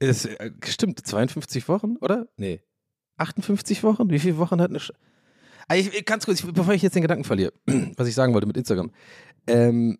Ist, 0.00 0.24
äh, 0.24 0.50
stimmt, 0.66 1.06
52 1.06 1.68
Wochen, 1.68 1.96
oder? 2.00 2.26
Nee. 2.36 2.60
58 3.18 3.82
Wochen? 3.84 4.10
Wie 4.10 4.18
viele 4.18 4.38
Wochen 4.38 4.60
hat 4.60 4.70
eine. 4.70 4.80
Sch 4.80 4.92
ah, 5.68 5.76
ich, 5.76 6.04
ganz 6.06 6.24
kurz, 6.24 6.42
bevor 6.42 6.72
ich 6.74 6.82
jetzt 6.82 6.94
den 6.94 7.02
Gedanken 7.02 7.24
verliere, 7.24 7.52
was 7.96 8.08
ich 8.08 8.14
sagen 8.14 8.32
wollte 8.32 8.46
mit 8.46 8.56
Instagram. 8.56 8.90
Ähm, 9.46 9.98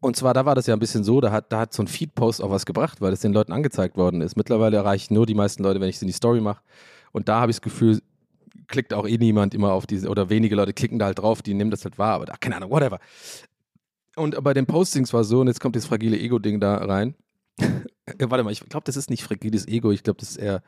und 0.00 0.16
zwar, 0.16 0.32
da 0.32 0.46
war 0.46 0.54
das 0.54 0.66
ja 0.66 0.74
ein 0.74 0.78
bisschen 0.78 1.04
so, 1.04 1.20
da 1.20 1.32
hat, 1.32 1.52
da 1.52 1.60
hat 1.60 1.74
so 1.74 1.82
ein 1.82 1.88
Feed-Post 1.88 2.42
auch 2.42 2.50
was 2.50 2.66
gebracht, 2.66 3.00
weil 3.00 3.12
es 3.12 3.20
den 3.20 3.32
Leuten 3.32 3.52
angezeigt 3.52 3.96
worden 3.96 4.20
ist. 4.20 4.36
Mittlerweile 4.36 4.76
erreichen 4.76 5.14
nur 5.14 5.26
die 5.26 5.34
meisten 5.34 5.62
Leute, 5.62 5.80
wenn 5.80 5.88
ich 5.88 5.96
es 5.96 6.02
in 6.02 6.08
die 6.08 6.14
Story 6.14 6.40
mache. 6.40 6.62
Und 7.12 7.28
da 7.28 7.40
habe 7.40 7.50
ich 7.50 7.56
das 7.56 7.62
Gefühl, 7.62 8.00
klickt 8.68 8.94
auch 8.94 9.06
eh 9.06 9.18
niemand 9.18 9.54
immer 9.54 9.72
auf 9.72 9.86
diese, 9.86 10.08
oder 10.08 10.30
wenige 10.30 10.54
Leute 10.54 10.72
klicken 10.72 10.98
da 10.98 11.06
halt 11.06 11.18
drauf, 11.18 11.42
die 11.42 11.52
nehmen 11.52 11.70
das 11.70 11.84
halt 11.84 11.98
wahr, 11.98 12.14
aber 12.14 12.26
da, 12.26 12.36
keine 12.36 12.56
Ahnung, 12.56 12.70
whatever. 12.70 13.00
Und 14.14 14.42
bei 14.42 14.54
den 14.54 14.66
Postings 14.66 15.12
war 15.12 15.22
es 15.22 15.28
so, 15.28 15.40
und 15.40 15.48
jetzt 15.48 15.60
kommt 15.60 15.74
das 15.74 15.86
fragile 15.86 16.18
Ego-Ding 16.18 16.60
da 16.60 16.76
rein. 16.76 17.14
Warte 18.18 18.44
mal, 18.44 18.52
ich 18.52 18.60
glaube, 18.60 18.84
das 18.84 18.96
ist 18.96 19.10
nicht 19.10 19.22
fragiles 19.22 19.66
Ego, 19.68 19.90
ich 19.90 20.02
glaube, 20.02 20.18
das 20.20 20.30
ist 20.30 20.36
eher 20.36 20.62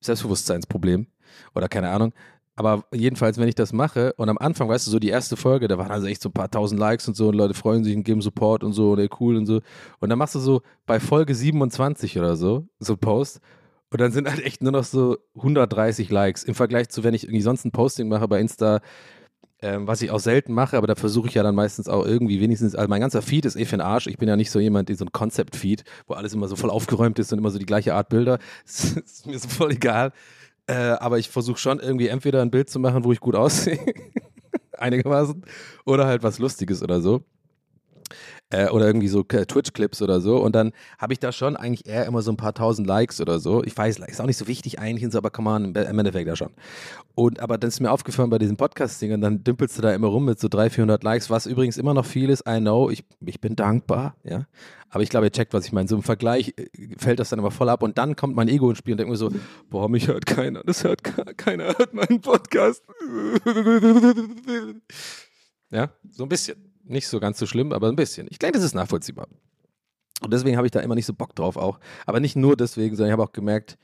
Selbstbewusstseinsproblem 0.00 1.06
oder 1.54 1.68
keine 1.68 1.90
Ahnung. 1.90 2.12
Aber 2.56 2.84
jedenfalls, 2.92 3.38
wenn 3.38 3.48
ich 3.48 3.54
das 3.54 3.72
mache 3.72 4.12
und 4.14 4.28
am 4.28 4.36
Anfang, 4.36 4.68
weißt 4.68 4.86
du, 4.86 4.90
so 4.90 4.98
die 4.98 5.08
erste 5.08 5.36
Folge, 5.36 5.66
da 5.66 5.78
waren 5.78 5.90
also 5.90 6.06
echt 6.06 6.20
so 6.20 6.28
ein 6.28 6.32
paar 6.32 6.50
tausend 6.50 6.78
Likes 6.78 7.08
und 7.08 7.16
so 7.16 7.28
und 7.28 7.34
Leute 7.34 7.54
freuen 7.54 7.84
sich 7.84 7.96
und 7.96 8.04
geben 8.04 8.20
Support 8.20 8.64
und 8.64 8.72
so 8.72 8.92
und 8.92 8.98
ey, 8.98 9.08
cool 9.18 9.36
und 9.36 9.46
so. 9.46 9.60
Und 9.98 10.10
dann 10.10 10.18
machst 10.18 10.34
du 10.34 10.40
so 10.40 10.62
bei 10.84 11.00
Folge 11.00 11.34
27 11.34 12.18
oder 12.18 12.36
so, 12.36 12.68
so 12.78 12.94
ein 12.94 12.98
Post 12.98 13.40
und 13.90 14.00
dann 14.00 14.12
sind 14.12 14.28
halt 14.28 14.44
echt 14.44 14.62
nur 14.62 14.72
noch 14.72 14.84
so 14.84 15.18
130 15.36 16.10
Likes 16.10 16.44
im 16.44 16.54
Vergleich 16.54 16.90
zu, 16.90 17.02
wenn 17.02 17.14
ich 17.14 17.24
irgendwie 17.24 17.40
sonst 17.40 17.64
ein 17.64 17.72
Posting 17.72 18.08
mache 18.08 18.28
bei 18.28 18.40
Insta, 18.40 18.80
ähm, 19.62 19.86
was 19.86 20.02
ich 20.02 20.10
auch 20.10 20.20
selten 20.20 20.52
mache, 20.52 20.76
aber 20.76 20.86
da 20.86 20.94
versuche 20.94 21.28
ich 21.28 21.34
ja 21.34 21.42
dann 21.42 21.54
meistens 21.54 21.88
auch 21.88 22.04
irgendwie 22.04 22.40
wenigstens, 22.40 22.74
also 22.74 22.88
mein 22.88 23.00
ganzer 23.00 23.22
Feed 23.22 23.44
ist 23.44 23.56
eh 23.56 23.64
für 23.64 23.76
den 23.76 23.82
Arsch. 23.82 24.06
Ich 24.06 24.18
bin 24.18 24.28
ja 24.28 24.36
nicht 24.36 24.50
so 24.50 24.58
jemand, 24.58 24.88
die 24.88 24.94
so 24.94 25.04
ein 25.04 25.12
Concept-Feed, 25.12 25.84
wo 26.06 26.14
alles 26.14 26.32
immer 26.32 26.48
so 26.48 26.56
voll 26.56 26.70
aufgeräumt 26.70 27.18
ist 27.18 27.32
und 27.32 27.38
immer 27.38 27.50
so 27.50 27.58
die 27.58 27.66
gleiche 27.66 27.94
Art 27.94 28.08
Bilder. 28.08 28.38
Ist 28.64 29.26
mir 29.26 29.38
so 29.38 29.48
voll 29.48 29.72
egal. 29.72 30.12
Äh, 30.66 30.74
aber 30.74 31.18
ich 31.18 31.28
versuche 31.28 31.58
schon 31.58 31.80
irgendwie 31.80 32.08
entweder 32.08 32.42
ein 32.42 32.50
Bild 32.50 32.70
zu 32.70 32.78
machen, 32.78 33.04
wo 33.04 33.12
ich 33.12 33.20
gut 33.20 33.34
aussehe, 33.34 33.78
einigermaßen, 34.78 35.42
oder 35.84 36.06
halt 36.06 36.22
was 36.22 36.38
Lustiges 36.38 36.82
oder 36.82 37.00
so 37.00 37.24
äh, 38.50 38.68
oder 38.68 38.86
irgendwie 38.86 39.08
so 39.08 39.24
äh, 39.28 39.46
Twitch-Clips 39.46 40.02
oder 40.02 40.20
so. 40.20 40.38
Und 40.38 40.54
dann 40.54 40.72
habe 40.98 41.12
ich 41.12 41.18
da 41.18 41.32
schon 41.32 41.56
eigentlich 41.56 41.86
eher 41.86 42.06
immer 42.06 42.22
so 42.22 42.30
ein 42.30 42.36
paar 42.36 42.52
tausend 42.52 42.86
Likes 42.86 43.20
oder 43.20 43.38
so. 43.38 43.64
Ich 43.64 43.76
weiß, 43.76 43.98
ist 44.00 44.20
auch 44.20 44.26
nicht 44.26 44.36
so 44.36 44.48
wichtig 44.48 44.78
eigentlich, 44.78 45.14
aber 45.16 45.30
kann 45.30 45.44
man 45.44 45.74
im 45.74 45.98
Endeffekt 45.98 46.28
ja 46.28 46.36
schon. 46.36 46.50
Und 47.14 47.40
aber 47.40 47.58
dann 47.58 47.68
ist 47.68 47.80
mir 47.80 47.90
aufgefallen 47.90 48.30
bei 48.30 48.38
diesen 48.38 48.56
Podcast-Dingern, 48.56 49.20
dann 49.20 49.44
dümpelst 49.44 49.78
du 49.78 49.82
da 49.82 49.92
immer 49.92 50.08
rum 50.08 50.24
mit 50.24 50.40
so 50.40 50.48
300, 50.48 50.72
400 50.72 51.04
Likes, 51.04 51.30
was 51.30 51.46
übrigens 51.46 51.76
immer 51.76 51.94
noch 51.94 52.06
viel 52.06 52.30
ist. 52.30 52.44
I 52.48 52.58
know, 52.58 52.90
ich, 52.90 53.04
ich 53.24 53.40
bin 53.40 53.56
dankbar, 53.56 54.16
ja. 54.24 54.46
Aber 54.92 55.04
ich 55.04 55.08
glaube, 55.08 55.26
ihr 55.26 55.32
checkt, 55.32 55.54
was 55.54 55.66
ich 55.66 55.72
meine. 55.72 55.88
So 55.88 55.94
im 55.94 56.02
Vergleich 56.02 56.54
äh, 56.56 56.66
fällt 56.98 57.20
das 57.20 57.30
dann 57.30 57.38
immer 57.38 57.52
voll 57.52 57.68
ab 57.68 57.82
und 57.82 57.96
dann 57.98 58.16
kommt 58.16 58.34
mein 58.34 58.48
Ego 58.48 58.70
ins 58.70 58.78
Spiel 58.78 58.94
und 58.94 58.98
denkt 58.98 59.10
mir 59.10 59.16
so, 59.16 59.30
boah, 59.68 59.88
mich 59.88 60.08
hört 60.08 60.26
keiner, 60.26 60.62
das 60.64 60.82
hört 60.82 61.04
keiner, 61.36 61.66
hört 61.78 61.94
meinen 61.94 62.20
Podcast. 62.20 62.82
Ja, 65.72 65.88
so 66.10 66.24
ein 66.24 66.28
bisschen. 66.28 66.69
Nicht 66.90 67.06
so 67.06 67.20
ganz 67.20 67.38
so 67.38 67.46
schlimm, 67.46 67.72
aber 67.72 67.88
ein 67.88 67.94
bisschen. 67.94 68.26
Ich 68.30 68.40
denke, 68.40 68.58
das 68.58 68.64
ist 68.64 68.74
nachvollziehbar. 68.74 69.28
Und 70.22 70.32
deswegen 70.32 70.56
habe 70.56 70.66
ich 70.66 70.72
da 70.72 70.80
immer 70.80 70.96
nicht 70.96 71.06
so 71.06 71.14
Bock 71.14 71.36
drauf 71.36 71.56
auch. 71.56 71.78
Aber 72.04 72.18
nicht 72.18 72.34
nur 72.34 72.56
deswegen, 72.56 72.96
sondern 72.96 73.10
ich 73.10 73.12
habe 73.12 73.22
auch 73.22 73.32
gemerkt, 73.32 73.78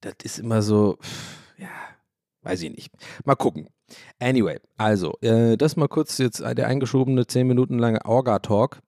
das 0.00 0.14
ist 0.24 0.40
immer 0.40 0.60
so, 0.60 0.98
ja, 1.56 1.68
weiß 2.42 2.62
ich 2.62 2.74
nicht. 2.74 2.92
Mal 3.24 3.36
gucken. 3.36 3.68
Anyway, 4.18 4.58
also, 4.76 5.16
äh, 5.20 5.56
das 5.56 5.76
mal 5.76 5.86
kurz 5.86 6.18
jetzt 6.18 6.40
der 6.40 6.66
eingeschobene 6.66 7.26
10 7.28 7.46
Minuten 7.46 7.78
lange 7.78 8.04
Orga-Talk. 8.04 8.80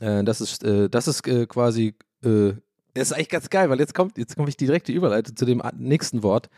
Äh, 0.00 0.22
das 0.22 0.40
ist, 0.40 0.62
äh, 0.62 0.88
das 0.88 1.08
ist 1.08 1.26
äh, 1.26 1.46
quasi, 1.46 1.96
äh, 2.22 2.52
das 2.94 3.10
ist 3.10 3.12
eigentlich 3.12 3.30
ganz 3.30 3.50
geil, 3.50 3.68
weil 3.68 3.80
jetzt 3.80 3.94
kommt, 3.94 4.16
jetzt 4.16 4.36
komme 4.36 4.48
ich 4.48 4.56
direkt 4.56 4.86
die 4.86 4.94
Überleitung 4.94 5.34
zu 5.34 5.44
dem 5.44 5.60
nächsten 5.76 6.22
Wort 6.22 6.48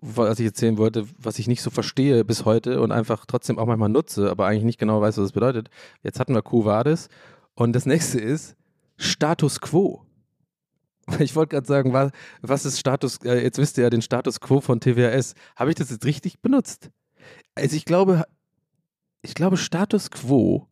was 0.00 0.38
ich 0.38 0.46
erzählen 0.46 0.78
wollte, 0.78 1.06
was 1.18 1.38
ich 1.38 1.48
nicht 1.48 1.62
so 1.62 1.70
verstehe 1.70 2.24
bis 2.24 2.44
heute 2.44 2.80
und 2.80 2.92
einfach 2.92 3.26
trotzdem 3.26 3.58
auch 3.58 3.66
manchmal 3.66 3.88
nutze, 3.88 4.30
aber 4.30 4.46
eigentlich 4.46 4.64
nicht 4.64 4.78
genau 4.78 5.00
weiß, 5.00 5.16
was 5.18 5.26
es 5.26 5.32
bedeutet. 5.32 5.70
Jetzt 6.02 6.20
hatten 6.20 6.34
wir 6.34 6.42
Quo 6.42 6.64
Vadis 6.64 7.08
und 7.54 7.72
das 7.74 7.86
nächste 7.86 8.20
ist 8.20 8.56
Status 8.96 9.60
Quo. 9.60 10.04
Ich 11.18 11.36
wollte 11.36 11.50
gerade 11.50 11.66
sagen, 11.66 11.92
was, 11.92 12.12
was 12.40 12.64
ist 12.64 12.80
Status, 12.80 13.18
äh, 13.24 13.42
jetzt 13.42 13.58
wisst 13.58 13.76
ihr 13.76 13.84
ja 13.84 13.90
den 13.90 14.00
Status 14.00 14.40
Quo 14.40 14.62
von 14.62 14.80
TWS. 14.80 15.34
Habe 15.54 15.70
ich 15.70 15.76
das 15.76 15.90
jetzt 15.90 16.06
richtig 16.06 16.40
benutzt? 16.40 16.90
Also 17.54 17.76
ich 17.76 17.84
glaube, 17.84 18.24
ich 19.20 19.34
glaube 19.34 19.58
Status 19.58 20.10
Quo 20.10 20.66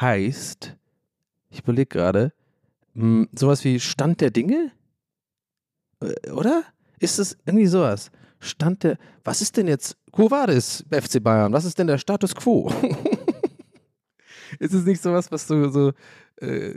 heißt, 0.00 0.76
ich 1.50 1.60
überlege 1.60 1.86
gerade, 1.86 2.32
hm, 2.94 3.28
sowas 3.34 3.64
wie 3.64 3.80
Stand 3.80 4.20
der 4.20 4.30
Dinge? 4.30 4.70
Äh, 6.00 6.30
oder? 6.30 6.62
Ist 7.00 7.18
es 7.18 7.36
irgendwie 7.44 7.66
sowas? 7.66 8.10
Stand 8.44 8.84
der, 8.84 8.98
was 9.24 9.42
ist 9.42 9.56
denn 9.56 9.68
jetzt, 9.68 9.96
Quo 10.12 10.30
Vadis, 10.30 10.84
FC 10.90 11.22
Bayern, 11.22 11.52
was 11.52 11.64
ist 11.64 11.78
denn 11.78 11.86
der 11.86 11.98
Status 11.98 12.34
Quo? 12.34 12.72
ist 14.58 14.74
es 14.74 14.84
nicht 14.84 15.02
sowas, 15.02 15.32
was 15.32 15.46
du 15.46 15.70
so 15.70 15.92
äh, 16.40 16.74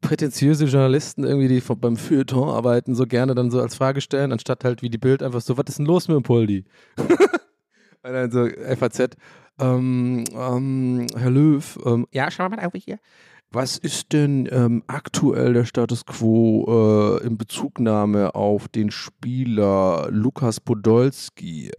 prätentiöse 0.00 0.64
Journalisten 0.64 1.24
irgendwie, 1.24 1.48
die 1.48 1.60
von, 1.60 1.78
beim 1.78 1.96
Feuilleton 1.96 2.48
arbeiten, 2.48 2.94
so 2.94 3.06
gerne 3.06 3.34
dann 3.34 3.50
so 3.50 3.60
als 3.60 3.74
Frage 3.74 4.00
stellen, 4.00 4.32
anstatt 4.32 4.64
halt 4.64 4.82
wie 4.82 4.90
die 4.90 4.98
Bild 4.98 5.22
einfach 5.22 5.40
so, 5.40 5.56
was 5.56 5.66
ist 5.68 5.78
denn 5.78 5.86
los 5.86 6.08
mit 6.08 6.16
dem 6.16 6.22
Poldi? 6.22 6.64
Und 8.02 8.12
dann 8.12 8.30
so 8.30 8.48
FAZ, 8.48 9.16
ähm, 9.58 10.24
ähm, 10.32 11.06
Herr 11.14 11.30
Löw, 11.30 11.78
ähm, 11.84 12.06
ja, 12.12 12.30
schauen 12.30 12.50
wir 12.50 12.56
mal 12.56 12.66
auf 12.66 12.72
hier. 12.74 12.98
Was 13.52 13.78
ist 13.78 14.12
denn 14.12 14.48
ähm, 14.52 14.84
aktuell 14.86 15.54
der 15.54 15.64
Status 15.64 16.06
quo 16.06 17.18
äh, 17.18 17.26
in 17.26 17.36
Bezugnahme 17.36 18.36
auf 18.36 18.68
den 18.68 18.92
Spieler 18.92 20.06
Lukas 20.08 20.60
Podolski? 20.60 21.72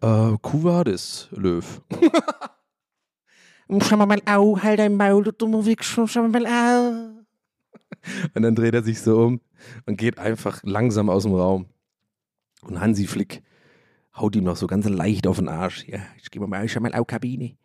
Äh, 0.00 0.36
Kuvadis, 0.40 1.28
Löw. 1.32 1.82
Schau 3.82 3.96
mal 3.96 4.22
au, 4.26 4.62
halt 4.62 4.78
dein 4.78 4.94
Maul, 4.94 5.24
du 5.24 5.32
dummer 5.32 5.66
Wichser, 5.66 6.06
schau 6.06 6.28
mal 6.28 6.46
au. 6.46 7.24
Und 8.34 8.42
dann 8.42 8.54
dreht 8.54 8.74
er 8.74 8.84
sich 8.84 9.00
so 9.00 9.18
um 9.18 9.40
und 9.86 9.98
geht 9.98 10.20
einfach 10.20 10.60
langsam 10.62 11.10
aus 11.10 11.24
dem 11.24 11.34
Raum. 11.34 11.66
Und 12.62 12.80
Hansi 12.80 13.08
Flick 13.08 13.42
haut 14.14 14.36
ihm 14.36 14.44
noch 14.44 14.54
so 14.54 14.68
ganz 14.68 14.88
leicht 14.88 15.26
auf 15.26 15.38
den 15.38 15.48
Arsch. 15.48 15.88
Ja, 15.88 15.98
ich 16.22 16.30
geh 16.30 16.38
mal, 16.38 16.68
schau 16.68 16.78
mal 16.78 16.94
au, 16.94 17.04
Kabine. 17.04 17.56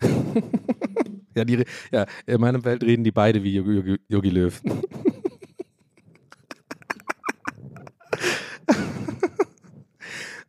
ja, 1.38 1.44
die, 1.44 1.64
ja, 1.92 2.06
in 2.26 2.40
meiner 2.40 2.64
Welt 2.64 2.82
reden 2.82 3.04
die 3.04 3.12
beide 3.12 3.42
wie 3.42 3.54
Yogi, 3.54 3.98
Yogi 4.08 4.30
Löw. 4.30 4.60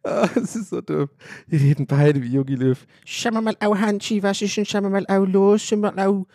Ah, 0.03 0.29
Es 0.35 0.55
ist 0.55 0.69
so 0.69 0.81
dumm. 0.81 1.09
Die 1.47 1.57
reden 1.57 1.85
beide 1.85 2.21
wie 2.23 2.33
Yogi 2.33 2.55
Löw. 2.55 2.77
Schau 3.05 3.31
mal 3.31 3.55
au, 3.59 3.75
Hansi, 3.75 4.23
was 4.23 4.41
ist 4.41 4.55
denn, 4.55 4.65
schau 4.65 4.81
mal 4.81 5.05
au, 5.07 5.25
los, 5.25 5.61
schau 5.61 5.75
mal 5.77 5.97
au. 5.99 6.25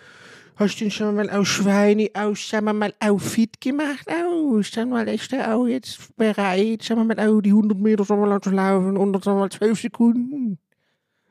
Hast 0.57 0.77
du 0.77 0.85
denn 0.85 0.90
schon 0.90 1.17
mal 1.17 1.29
au 1.31 1.45
Schweine 1.45 2.11
aus, 2.14 2.38
schau 2.38 2.61
mal 2.61 2.93
au 3.01 3.19
fit 3.19 3.61
gemacht, 3.61 4.07
au, 4.09 4.62
schau 4.62 4.87
mal 4.87 5.09
echt 5.09 5.33
au 5.35 5.67
jetzt 5.67 6.14
bereit, 6.17 6.85
schau 6.85 6.97
mal 6.97 7.19
au 7.19 7.40
die 7.40 7.51
100 7.51 7.79
Meter 7.79 8.05
schon 8.05 8.21
mal 8.21 8.40
zu 8.40 8.51
laufen, 8.51 8.97
unter 8.97 9.21
schon 9.23 9.38
mal 9.38 9.51
12 9.51 9.81
Sekunden. 9.81 10.59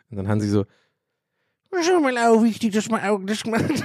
Und 0.10 0.18
dann 0.18 0.28
Hansi 0.28 0.50
so, 0.50 0.66
Schau 1.82 2.00
mal 2.00 2.18
au, 2.18 2.44
wichtig, 2.44 2.74
dass 2.74 2.90
man 2.90 3.02
auch 3.02 3.20
das 3.26 3.46
macht. 3.46 3.84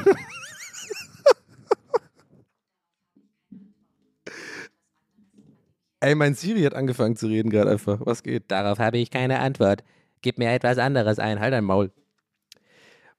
ey, 6.01 6.15
mein 6.15 6.35
Siri 6.35 6.63
hat 6.63 6.75
angefangen 6.75 7.17
zu 7.17 7.27
reden 7.27 7.51
gerade 7.51 7.71
einfach. 7.71 8.01
Was 8.01 8.23
geht? 8.23 8.51
Darauf 8.51 8.79
habe 8.79 8.99
ich 8.99 9.11
keine 9.11 9.41
Antwort. 9.41 9.83
Gib 10.21 10.39
mir 10.39 10.51
etwas 10.51 10.79
anderes 10.79 11.19
ein, 11.19 11.41
halt 11.41 11.53
dein 11.53 11.65
Maul. 11.65 11.91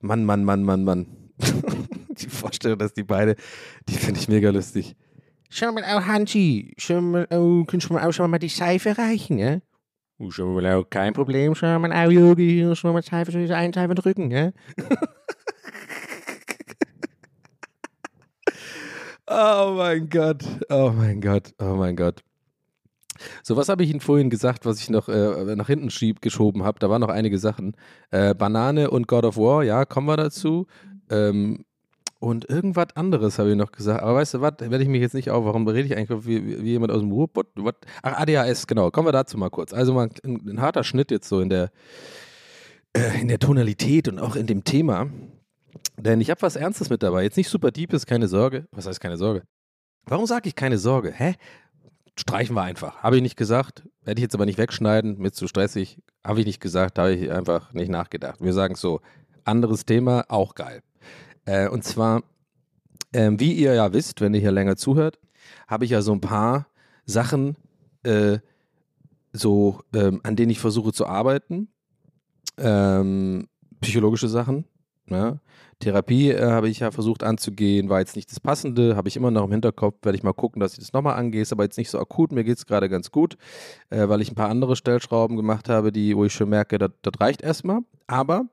Mann, 0.02 0.26
Mann, 0.26 0.44
Mann, 0.44 0.64
Mann, 0.64 0.84
Mann. 0.84 1.08
die 2.10 2.30
Vorstellung, 2.30 2.78
dass 2.78 2.94
die 2.94 3.04
beide, 3.04 3.36
die 3.88 3.96
finde 3.96 4.20
ich 4.20 4.28
mega 4.28 4.50
lustig. 4.50 4.96
Schau 5.50 5.72
mal 5.72 5.84
au, 5.84 6.06
Hansi, 6.06 6.74
schau 6.78 7.02
mal 7.02 7.28
au, 7.32 7.64
kannst 7.66 7.90
du 7.90 7.94
mal 7.94 8.04
au, 8.04 8.12
schau 8.12 8.28
mal 8.28 8.38
die 8.38 8.50
Seife 8.50 8.98
reichen, 8.98 9.40
ja? 9.40 9.60
Schau 10.28 10.48
mal 10.48 10.66
au, 10.66 10.84
kein 10.84 11.14
Problem, 11.14 11.56
schau 11.56 11.80
mal 11.80 11.94
au, 11.94 12.10
Yogi, 12.10 12.50
hier, 12.50 12.76
mal 12.92 13.02
Seife, 13.02 13.32
soll 13.32 13.44
ich 13.44 13.54
einen 13.54 13.74
Seife 13.74 13.96
drücken, 13.96 14.30
ja? 14.32 14.52
Oh 19.32 19.76
mein 19.78 20.10
Gott, 20.10 20.44
oh 20.70 20.92
mein 20.92 21.22
Gott, 21.22 21.54
oh 21.60 21.76
mein 21.76 21.96
Gott. 21.96 22.24
So, 23.44 23.56
was 23.56 23.70
habe 23.70 23.84
ich 23.84 23.92
Ihnen 23.92 24.00
vorhin 24.00 24.32
gesagt, 24.32 24.66
was 24.66 24.80
ich 24.80 24.90
noch 24.90 25.08
äh, 25.08 25.56
nach 25.56 25.68
hinten 25.68 25.92
schieb, 25.92 26.20
geschoben 26.22 26.64
habe? 26.64 26.80
Da 26.80 26.90
waren 26.90 27.02
noch 27.02 27.10
einige 27.10 27.38
Sachen. 27.38 27.76
Äh, 28.10 28.34
Banane 28.34 28.90
und 28.90 29.08
God 29.08 29.26
of 29.26 29.38
War, 29.38 29.64
ja, 29.64 29.86
kommen 29.86 30.08
wir 30.08 30.18
dazu. 30.18 30.66
Ähm, 31.12 31.64
und 32.20 32.50
irgendwas 32.50 32.96
anderes 32.96 33.40
habe 33.40 33.52
ich 33.52 33.56
noch 33.56 33.72
gesagt. 33.72 34.04
Aber 34.04 34.16
weißt 34.16 34.36
du 34.36 34.42
was, 34.42 34.54
werde 34.60 34.82
ich 34.82 34.90
mich 34.90 35.02
jetzt 35.02 35.14
nicht 35.14 35.32
auf. 35.32 35.46
Warum 35.46 35.66
rede 35.68 35.88
ich 35.88 35.96
eigentlich 35.96 36.26
wie, 36.26 36.64
wie, 36.64 36.72
jemand 36.72 36.92
aus 36.92 37.00
dem 37.00 37.12
Ruhrpott? 37.12 37.48
Ach, 38.04 38.20
ADHS, 38.20 38.68
genau. 38.68 38.92
Kommen 38.92 39.08
wir 39.08 39.14
dazu 39.14 39.38
mal 39.38 39.50
kurz. 39.50 39.74
Also 39.74 39.94
mal 39.94 40.10
ein, 40.24 40.48
ein 40.48 40.62
harter 40.62 40.84
Schnitt 40.84 41.12
jetzt 41.12 41.30
so 41.30 41.40
in 41.40 41.50
der, 41.50 41.72
äh, 42.94 43.22
in 43.22 43.30
der 43.30 43.40
Tonalität 43.40 44.10
und 44.10 44.20
auch 44.20 44.36
in 44.36 44.48
dem 44.48 44.66
Thema. 44.66 45.10
Denn 45.98 46.20
ich 46.20 46.30
habe 46.30 46.42
was 46.42 46.58
Ernstes 46.58 46.90
mit 46.90 47.04
dabei. 47.04 47.24
Jetzt 47.24 47.38
nicht 47.38 47.50
super 47.50 47.72
deepes, 47.72 48.06
keine 48.06 48.28
Sorge. 48.28 48.68
Was 48.72 48.86
heißt 48.86 49.00
keine 49.00 49.18
Sorge? 49.18 49.44
Warum 50.06 50.26
sage 50.26 50.50
ich 50.50 50.56
keine 50.56 50.78
Sorge? 50.78 51.14
Hä? 51.14 51.36
Streichen 52.18 52.54
wir 52.54 52.64
einfach. 52.64 52.98
Habe 52.98 53.16
ich 53.16 53.22
nicht 53.22 53.38
gesagt. 53.38 53.84
Werde 54.04 54.20
ich 54.20 54.24
jetzt 54.24 54.36
aber 54.36 54.46
nicht 54.46 54.58
wegschneiden. 54.58 55.20
Mir 55.20 55.32
zu 55.32 55.48
stressig. 55.48 56.00
Habe 56.26 56.42
ich 56.42 56.46
nicht 56.46 56.60
gesagt. 56.60 57.00
Habe 57.00 57.14
ich 57.14 57.32
einfach 57.32 57.72
nicht 57.72 57.90
nachgedacht. 57.90 58.42
Wir 58.42 58.52
sagen 58.52 58.76
so. 58.76 59.00
Anderes 59.46 59.86
Thema, 59.86 60.26
auch 60.28 60.54
geil. 60.54 60.82
Äh, 61.50 61.68
und 61.68 61.84
zwar, 61.84 62.22
ähm, 63.12 63.40
wie 63.40 63.54
ihr 63.54 63.74
ja 63.74 63.92
wisst, 63.92 64.22
wenn 64.22 64.36
ihr 64.36 64.40
hier 64.40 64.52
länger 64.52 64.76
zuhört, 64.76 65.20
habe 65.68 65.84
ich 65.84 65.90
ja 65.92 66.04
so 66.04 66.12
ein 66.12 66.22
paar 66.22 66.68
Sachen, 67.08 67.56
äh, 68.04 68.38
so, 69.34 69.82
ähm, 69.96 70.20
an 70.22 70.36
denen 70.36 70.52
ich 70.52 70.60
versuche 70.60 70.94
zu 70.94 71.08
arbeiten. 71.08 71.70
Ähm, 72.60 73.48
psychologische 73.82 74.28
Sachen. 74.28 74.66
Ja. 75.10 75.40
Therapie 75.80 76.32
äh, 76.32 76.52
habe 76.52 76.68
ich 76.68 76.80
ja 76.80 76.92
versucht 76.92 77.24
anzugehen, 77.24 77.90
war 77.90 78.00
jetzt 78.00 78.16
nicht 78.16 78.30
das 78.30 78.40
Passende, 78.40 78.98
habe 78.98 79.08
ich 79.08 79.16
immer 79.16 79.32
noch 79.32 79.46
im 79.46 79.52
Hinterkopf, 79.52 79.96
werde 80.04 80.18
ich 80.18 80.24
mal 80.24 80.34
gucken, 80.34 80.60
dass 80.60 80.74
ich 80.74 80.80
das 80.80 80.92
nochmal 80.92 81.16
angehe, 81.16 81.42
ist 81.42 81.54
aber 81.54 81.64
jetzt 81.64 81.78
nicht 81.78 81.90
so 81.90 82.00
akut, 82.00 82.34
mir 82.34 82.44
geht 82.44 82.58
es 82.58 82.66
gerade 82.66 82.90
ganz 82.90 83.12
gut, 83.12 83.38
äh, 83.90 84.10
weil 84.10 84.20
ich 84.22 84.30
ein 84.30 84.36
paar 84.36 84.50
andere 84.50 84.76
Stellschrauben 84.76 85.38
gemacht 85.38 85.70
habe, 85.70 85.94
die, 85.94 86.18
wo 86.18 86.26
ich 86.26 86.34
schon 86.34 86.50
merke, 86.50 86.78
das 86.78 86.92
reicht 87.20 87.42
erstmal. 87.42 87.80
Aber 88.08 88.46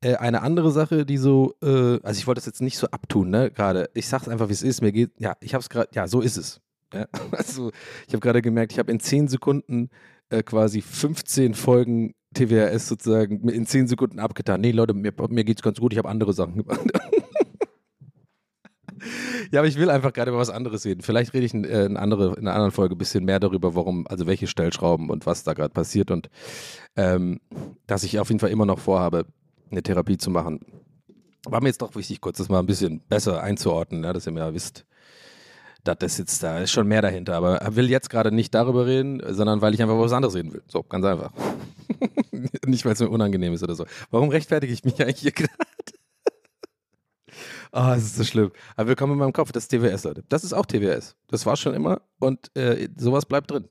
äh, 0.00 0.16
eine 0.16 0.42
andere 0.42 0.72
Sache, 0.72 1.06
die 1.06 1.16
so, 1.16 1.54
äh, 1.62 2.00
also 2.02 2.18
ich 2.18 2.26
wollte 2.26 2.38
das 2.38 2.46
jetzt 2.46 2.62
nicht 2.62 2.78
so 2.78 2.88
abtun, 2.88 3.30
ne, 3.30 3.50
gerade, 3.50 3.88
ich 3.94 4.08
sag's 4.08 4.28
einfach, 4.28 4.48
wie 4.48 4.54
es 4.54 4.62
ist, 4.62 4.82
mir 4.82 4.92
geht, 4.92 5.12
ja, 5.18 5.36
ich 5.40 5.54
habe 5.54 5.62
es 5.62 5.68
gerade, 5.68 5.88
ja, 5.94 6.08
so 6.08 6.20
ist 6.20 6.36
es. 6.36 6.60
Ja? 6.92 7.06
Also 7.30 7.70
ich 8.08 8.14
habe 8.14 8.20
gerade 8.20 8.42
gemerkt, 8.42 8.72
ich 8.72 8.78
habe 8.78 8.90
in 8.90 8.98
10 8.98 9.28
Sekunden 9.28 9.90
äh, 10.30 10.42
quasi 10.42 10.80
15 10.80 11.54
Folgen 11.54 12.14
TWRS 12.34 12.88
sozusagen 12.88 13.48
in 13.48 13.66
10 13.66 13.88
Sekunden 13.88 14.18
abgetan. 14.18 14.60
Nee, 14.60 14.72
Leute, 14.72 14.94
mir, 14.94 15.12
mir 15.30 15.44
geht's 15.44 15.62
ganz 15.62 15.78
gut, 15.80 15.92
ich 15.92 15.98
habe 15.98 16.08
andere 16.08 16.32
Sachen 16.32 16.56
gemacht. 16.56 16.80
ja, 19.52 19.60
aber 19.60 19.68
ich 19.68 19.78
will 19.78 19.90
einfach 19.90 20.12
gerade 20.12 20.30
über 20.30 20.38
was 20.38 20.50
anderes 20.50 20.84
reden. 20.84 21.02
Vielleicht 21.02 21.34
rede 21.34 21.46
ich 21.46 21.54
in, 21.54 21.64
äh, 21.64 21.84
in, 21.84 21.96
andere, 21.96 22.34
in 22.36 22.46
einer 22.46 22.54
anderen 22.54 22.72
Folge 22.72 22.94
ein 22.94 22.98
bisschen 22.98 23.24
mehr 23.24 23.40
darüber, 23.40 23.74
warum, 23.74 24.06
also 24.06 24.26
welche 24.26 24.46
Stellschrauben 24.46 25.10
und 25.10 25.26
was 25.26 25.44
da 25.44 25.54
gerade 25.54 25.72
passiert 25.72 26.10
und 26.10 26.28
ähm, 26.96 27.40
dass 27.86 28.02
ich 28.02 28.18
auf 28.18 28.28
jeden 28.28 28.40
Fall 28.40 28.50
immer 28.50 28.66
noch 28.66 28.78
vorhabe, 28.78 29.26
eine 29.70 29.82
Therapie 29.82 30.18
zu 30.18 30.30
machen. 30.30 30.60
War 31.46 31.60
mir 31.60 31.68
jetzt 31.68 31.82
doch 31.82 31.94
wichtig, 31.96 32.20
kurz 32.20 32.38
das 32.38 32.48
mal 32.48 32.60
ein 32.60 32.66
bisschen 32.66 33.00
besser 33.08 33.42
einzuordnen, 33.42 34.04
ja, 34.04 34.12
dass 34.12 34.26
ihr 34.26 34.32
mir 34.32 34.54
wisst, 34.54 34.86
dass 35.84 35.98
das 35.98 36.18
jetzt, 36.18 36.42
da 36.42 36.58
ist 36.58 36.70
schon 36.70 36.88
mehr 36.88 37.02
dahinter. 37.02 37.34
Aber 37.34 37.60
will 37.70 37.90
jetzt 37.90 38.08
gerade 38.08 38.32
nicht 38.32 38.54
darüber 38.54 38.86
reden, 38.86 39.22
sondern 39.28 39.60
weil 39.60 39.74
ich 39.74 39.82
einfach 39.82 39.94
über 39.94 40.04
was 40.04 40.12
anderes 40.12 40.34
reden 40.34 40.52
will. 40.52 40.62
So, 40.66 40.82
ganz 40.82 41.04
einfach. 41.04 41.32
nicht, 42.66 42.84
weil 42.84 42.92
es 42.92 43.00
mir 43.00 43.08
unangenehm 43.08 43.52
ist 43.52 43.62
oder 43.62 43.74
so. 43.74 43.86
Warum 44.10 44.28
rechtfertige 44.28 44.72
ich 44.72 44.84
mich 44.84 45.00
eigentlich 45.00 45.20
hier 45.20 45.32
gerade? 45.32 45.52
Ah, 47.72 47.92
oh, 47.92 47.96
es 47.96 48.04
ist 48.04 48.16
so 48.16 48.24
schlimm. 48.24 48.52
Aber 48.76 48.90
willkommen 48.90 49.14
in 49.14 49.18
meinem 49.18 49.32
Kopf, 49.32 49.50
das 49.50 49.64
ist 49.64 49.70
TWS, 49.70 50.04
Leute. 50.04 50.22
Das 50.28 50.44
ist 50.44 50.52
auch 50.52 50.64
TWS. 50.64 51.16
Das 51.26 51.44
war 51.44 51.56
schon 51.56 51.74
immer 51.74 52.02
und 52.20 52.56
äh, 52.56 52.88
sowas 52.96 53.26
bleibt 53.26 53.50
drin. 53.50 53.68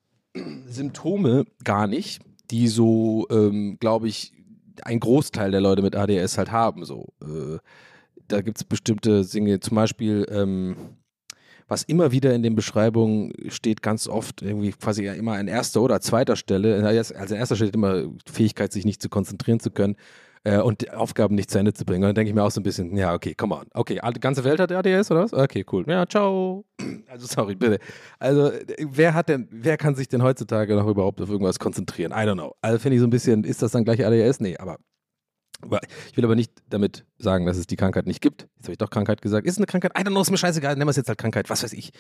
Symptome 0.68 1.46
gar 1.64 1.88
nicht, 1.88 2.22
die 2.52 2.68
so, 2.68 3.28
ähm, 3.30 3.78
glaube 3.80 4.08
ich, 4.08 4.34
ein 4.84 5.00
Großteil 5.00 5.52
der 5.52 5.62
Leute 5.62 5.82
mit 5.82 5.96
ADS 5.96 6.38
halt 6.38 6.52
haben. 6.52 6.86
So. 6.86 7.14
Äh, 7.22 7.60
da 8.28 8.42
gibt 8.42 8.58
es 8.58 8.64
bestimmte 8.64 9.26
Dinge, 9.26 9.60
zum 9.60 9.76
Beispiel, 9.76 10.26
ähm, 10.30 10.76
was 11.68 11.84
immer 11.84 12.12
wieder 12.12 12.34
in 12.34 12.42
den 12.42 12.56
Beschreibungen 12.56 13.34
steht, 13.50 13.84
ganz 13.84 14.08
oft 14.08 14.42
irgendwie 14.42 14.72
quasi 14.72 15.04
ja 15.04 15.14
immer 15.14 15.34
an 15.34 15.48
erster 15.48 15.82
oder 15.82 16.02
zweiter 16.02 16.36
Stelle. 16.36 16.84
Also 16.84 17.14
an 17.14 17.32
erster 17.32 17.56
Stelle 17.56 17.72
immer 17.72 18.06
Fähigkeit, 18.26 18.72
sich 18.72 18.86
nicht 18.86 19.02
zu 19.02 19.10
konzentrieren 19.10 19.60
zu 19.60 19.70
können 19.70 19.96
äh, 20.44 20.58
und 20.58 20.94
Aufgaben 20.94 21.36
nicht 21.36 21.52
zu 21.52 21.60
Ende 21.60 21.74
zu 21.74 21.86
bringen. 21.86 22.04
Und 22.04 22.10
dann 22.10 22.16
denke 22.16 22.30
ich 22.30 22.36
mir 22.36 22.44
auch 22.44 22.52
so 22.52 22.60
ein 22.60 22.64
bisschen, 22.64 22.96
ja, 22.96 23.14
okay, 23.14 23.36
come 23.36 23.56
on. 23.56 23.68
Okay, 23.74 24.00
die 24.16 24.20
ganze 24.20 24.44
Welt 24.44 24.60
hat 24.60 24.72
ADS 24.72 25.12
oder 25.12 25.24
was? 25.24 25.34
Okay, 25.34 25.66
cool. 25.72 25.86
Ja, 25.88 26.06
ciao. 26.08 26.66
Also 27.10 27.26
sorry, 27.26 27.56
bitte. 27.56 27.80
Also 28.20 28.52
wer 28.78 29.16
hat 29.16 29.30
denn, 29.30 29.48
wer 29.50 29.78
kann 29.78 29.96
sich 29.96 30.08
denn 30.08 30.22
heutzutage 30.22 30.76
noch 30.76 30.86
überhaupt 30.86 31.20
auf 31.22 31.30
irgendwas 31.30 31.58
konzentrieren? 31.58 32.12
I 32.12 32.18
don't 32.18 32.36
know. 32.36 32.54
Also 32.62 32.78
finde 32.78 32.98
ich 32.98 33.02
so 33.02 33.08
ein 33.08 33.10
bisschen, 33.10 33.44
ist 33.44 33.64
das 33.64 33.72
dann 33.72 33.84
gleich 33.84 34.06
ADS? 34.06 34.40
Nee, 34.42 34.58
aber 34.58 34.78
ich 36.10 36.18
will 36.18 36.24
aber 36.24 36.36
nicht 36.36 36.52
damit 36.70 37.06
sagen, 37.18 37.46
dass 37.46 37.58
es 37.58 37.68
die 37.68 37.76
Krankheit 37.76 38.06
nicht 38.06 38.22
gibt. 38.22 38.44
Jetzt 38.58 38.66
habe 38.66 38.72
ich 38.74 38.78
doch 38.78 38.90
Krankheit 38.90 39.22
gesagt. 39.22 39.46
Ist 39.46 39.54
es 39.54 39.58
eine 39.58 39.66
Krankheit? 39.66 39.92
I 39.98 40.04
don't 40.04 40.12
know, 40.12 40.22
ist 40.22 40.32
mir 40.32 40.38
scheißegal. 40.38 40.76
Nennen 40.76 40.88
wir 40.88 40.92
es 40.92 40.98
jetzt 40.98 41.10
halt 41.10 41.18
Krankheit. 41.18 41.50
Was 41.50 41.64
weiß 41.64 41.74
ich. 41.74 41.92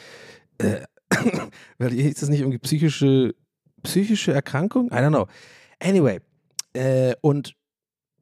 Äh, 0.60 0.86
ist 1.90 2.22
das 2.22 2.30
nicht 2.30 2.40
irgendwie 2.40 2.60
psychische, 2.60 3.36
psychische 3.84 4.32
Erkrankung? 4.32 4.88
I 4.88 4.96
don't 4.96 5.10
know. 5.10 5.28
Anyway. 5.80 6.20
Äh, 6.74 7.16
und 7.22 7.56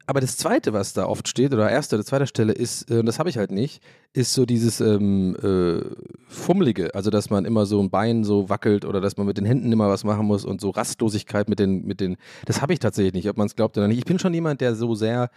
aber 0.07 0.21
das 0.21 0.37
Zweite, 0.37 0.71
was 0.71 0.93
da 0.93 1.05
oft 1.05 1.27
steht, 1.27 1.53
oder 1.53 1.69
erste 1.69 1.97
oder 1.97 2.05
zweite 2.05 2.27
Stelle, 2.27 2.53
ist, 2.53 2.89
äh, 2.89 2.99
und 2.99 3.05
das 3.05 3.19
habe 3.19 3.29
ich 3.29 3.37
halt 3.37 3.51
nicht, 3.51 3.83
ist 4.13 4.33
so 4.33 4.45
dieses 4.45 4.79
ähm, 4.79 5.35
äh, 5.43 5.83
Fummelige, 6.29 6.95
also 6.95 7.09
dass 7.09 7.29
man 7.29 7.43
immer 7.43 7.65
so 7.65 7.81
ein 7.81 7.89
Bein 7.89 8.23
so 8.23 8.49
wackelt 8.49 8.85
oder 8.85 9.01
dass 9.01 9.17
man 9.17 9.27
mit 9.27 9.37
den 9.37 9.45
Händen 9.45 9.71
immer 9.71 9.89
was 9.89 10.05
machen 10.05 10.25
muss 10.25 10.45
und 10.45 10.61
so 10.61 10.69
Rastlosigkeit 10.69 11.49
mit 11.49 11.59
den, 11.59 11.85
mit 11.85 11.99
den, 11.99 12.15
das 12.45 12.61
habe 12.61 12.71
ich 12.71 12.79
tatsächlich 12.79 13.13
nicht, 13.13 13.29
ob 13.29 13.37
man 13.37 13.47
es 13.47 13.55
glaubt 13.57 13.77
oder 13.77 13.89
nicht. 13.89 13.97
Ich 13.97 14.05
bin 14.05 14.17
schon 14.17 14.33
jemand, 14.33 14.61
der 14.61 14.75
so 14.75 14.95
sehr, 14.95 15.29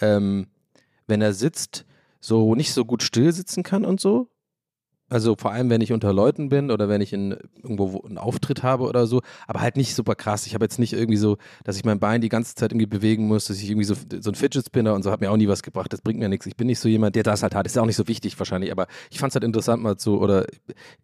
ähm, 0.00 0.48
wenn 1.06 1.22
er 1.22 1.32
sitzt, 1.32 1.86
so 2.20 2.56
nicht 2.56 2.72
so 2.72 2.84
gut 2.84 3.04
still 3.04 3.32
sitzen 3.32 3.62
kann 3.62 3.84
und 3.84 4.00
so. 4.00 4.28
Also 5.08 5.36
vor 5.38 5.52
allem, 5.52 5.70
wenn 5.70 5.80
ich 5.80 5.92
unter 5.92 6.12
Leuten 6.12 6.48
bin 6.48 6.72
oder 6.72 6.88
wenn 6.88 7.00
ich 7.00 7.12
in, 7.12 7.36
irgendwo 7.62 8.02
einen 8.02 8.18
Auftritt 8.18 8.64
habe 8.64 8.84
oder 8.84 9.06
so, 9.06 9.22
aber 9.46 9.60
halt 9.60 9.76
nicht 9.76 9.94
super 9.94 10.16
krass. 10.16 10.46
Ich 10.46 10.54
habe 10.54 10.64
jetzt 10.64 10.80
nicht 10.80 10.94
irgendwie 10.94 11.16
so, 11.16 11.36
dass 11.62 11.76
ich 11.76 11.84
mein 11.84 12.00
Bein 12.00 12.20
die 12.20 12.28
ganze 12.28 12.56
Zeit 12.56 12.72
irgendwie 12.72 12.86
bewegen 12.86 13.28
muss, 13.28 13.44
dass 13.46 13.58
ich 13.58 13.70
irgendwie 13.70 13.84
so, 13.84 13.94
so 13.94 14.30
ein 14.30 14.34
Fidget 14.34 14.66
Spinner 14.66 14.94
und 14.94 15.04
so 15.04 15.12
hat 15.12 15.20
mir 15.20 15.30
auch 15.30 15.36
nie 15.36 15.46
was 15.46 15.62
gebracht. 15.62 15.92
Das 15.92 16.00
bringt 16.00 16.18
mir 16.18 16.28
nichts. 16.28 16.46
Ich 16.46 16.56
bin 16.56 16.66
nicht 16.66 16.80
so 16.80 16.88
jemand, 16.88 17.14
der 17.14 17.22
das 17.22 17.44
halt 17.44 17.54
hat. 17.54 17.66
Ist 17.66 17.78
auch 17.78 17.86
nicht 17.86 17.96
so 17.96 18.08
wichtig 18.08 18.36
wahrscheinlich, 18.38 18.72
aber 18.72 18.88
ich 19.10 19.20
fand 19.20 19.30
es 19.30 19.36
halt 19.36 19.44
interessant 19.44 19.80
mal 19.80 19.96
zu, 19.96 20.20
oder 20.20 20.46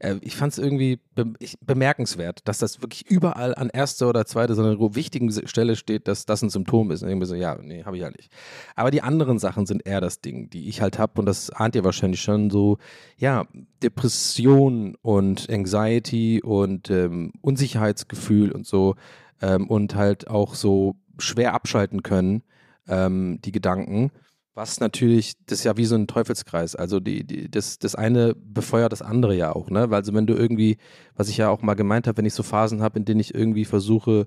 äh, 0.00 0.16
ich 0.20 0.34
fand 0.34 0.52
es 0.52 0.58
irgendwie 0.58 0.98
be 1.14 1.32
ich, 1.38 1.56
bemerkenswert, 1.60 2.40
dass 2.48 2.58
das 2.58 2.82
wirklich 2.82 3.08
überall 3.08 3.54
an 3.54 3.70
erster 3.72 4.08
oder 4.08 4.26
zweiter, 4.26 4.56
so 4.56 4.62
einer 4.62 4.78
wichtigen 4.96 5.30
Stelle 5.46 5.76
steht, 5.76 6.08
dass 6.08 6.26
das 6.26 6.42
ein 6.42 6.50
Symptom 6.50 6.90
ist. 6.90 7.04
Und 7.04 7.08
ich 7.08 7.14
mir 7.14 7.26
so, 7.26 7.36
ja, 7.36 7.56
nee, 7.62 7.84
habe 7.84 7.96
ich 7.96 8.02
halt 8.02 8.16
nicht. 8.16 8.32
Aber 8.74 8.90
die 8.90 9.02
anderen 9.02 9.38
Sachen 9.38 9.64
sind 9.66 9.86
eher 9.86 10.00
das 10.00 10.20
Ding, 10.20 10.50
die 10.50 10.68
ich 10.68 10.82
halt 10.82 10.98
habe 10.98 11.20
und 11.20 11.26
das 11.26 11.50
ahnt 11.50 11.76
ihr 11.76 11.84
wahrscheinlich 11.84 12.20
schon 12.20 12.50
so, 12.50 12.78
ja, 13.16 13.46
Depression 13.92 14.96
und 15.02 15.48
Anxiety 15.50 16.40
und 16.42 16.90
ähm, 16.90 17.32
Unsicherheitsgefühl 17.42 18.50
und 18.52 18.66
so 18.66 18.94
ähm, 19.42 19.68
und 19.68 19.94
halt 19.94 20.28
auch 20.28 20.54
so 20.54 20.96
schwer 21.18 21.52
abschalten 21.52 22.02
können, 22.02 22.42
ähm, 22.88 23.38
die 23.44 23.52
Gedanken. 23.52 24.10
Was 24.54 24.80
natürlich, 24.80 25.34
das 25.46 25.60
ist 25.60 25.64
ja 25.64 25.76
wie 25.76 25.84
so 25.84 25.94
ein 25.94 26.06
Teufelskreis. 26.06 26.74
Also 26.76 27.00
die, 27.00 27.24
die, 27.24 27.50
das, 27.50 27.78
das 27.78 27.94
eine 27.94 28.34
befeuert 28.34 28.92
das 28.92 29.02
andere 29.02 29.34
ja 29.34 29.54
auch, 29.54 29.70
ne? 29.70 29.90
Weil 29.90 30.00
also 30.00 30.12
wenn 30.14 30.26
du 30.26 30.34
irgendwie, 30.34 30.76
was 31.14 31.28
ich 31.28 31.38
ja 31.38 31.48
auch 31.48 31.62
mal 31.62 31.74
gemeint 31.74 32.06
habe, 32.06 32.18
wenn 32.18 32.26
ich 32.26 32.34
so 32.34 32.42
Phasen 32.42 32.82
habe, 32.82 32.98
in 32.98 33.04
denen 33.04 33.20
ich 33.20 33.34
irgendwie 33.34 33.64
versuche, 33.64 34.26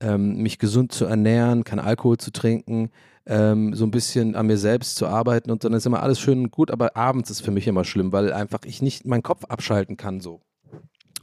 ähm, 0.00 0.36
mich 0.36 0.58
gesund 0.58 0.92
zu 0.92 1.04
ernähren, 1.04 1.64
kein 1.64 1.78
Alkohol 1.78 2.18
zu 2.18 2.30
trinken, 2.30 2.90
ähm, 3.26 3.74
so 3.74 3.84
ein 3.84 3.90
bisschen 3.90 4.34
an 4.36 4.46
mir 4.46 4.58
selbst 4.58 4.96
zu 4.96 5.06
arbeiten 5.06 5.50
und 5.50 5.64
dann 5.64 5.72
ist 5.72 5.86
immer 5.86 6.02
alles 6.02 6.20
schön 6.20 6.40
und 6.40 6.50
gut, 6.50 6.70
aber 6.70 6.96
abends 6.96 7.30
ist 7.30 7.40
für 7.40 7.50
mich 7.50 7.66
immer 7.66 7.84
schlimm, 7.84 8.12
weil 8.12 8.32
einfach 8.32 8.60
ich 8.64 8.82
nicht 8.82 9.06
meinen 9.06 9.22
Kopf 9.22 9.44
abschalten 9.44 9.96
kann 9.96 10.20
so. 10.20 10.40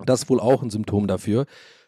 Das 0.05 0.23
ist 0.23 0.29
wohl 0.29 0.39
auch 0.39 0.63
ein 0.63 0.71
Symptom 0.71 1.07
dafür. 1.07 1.45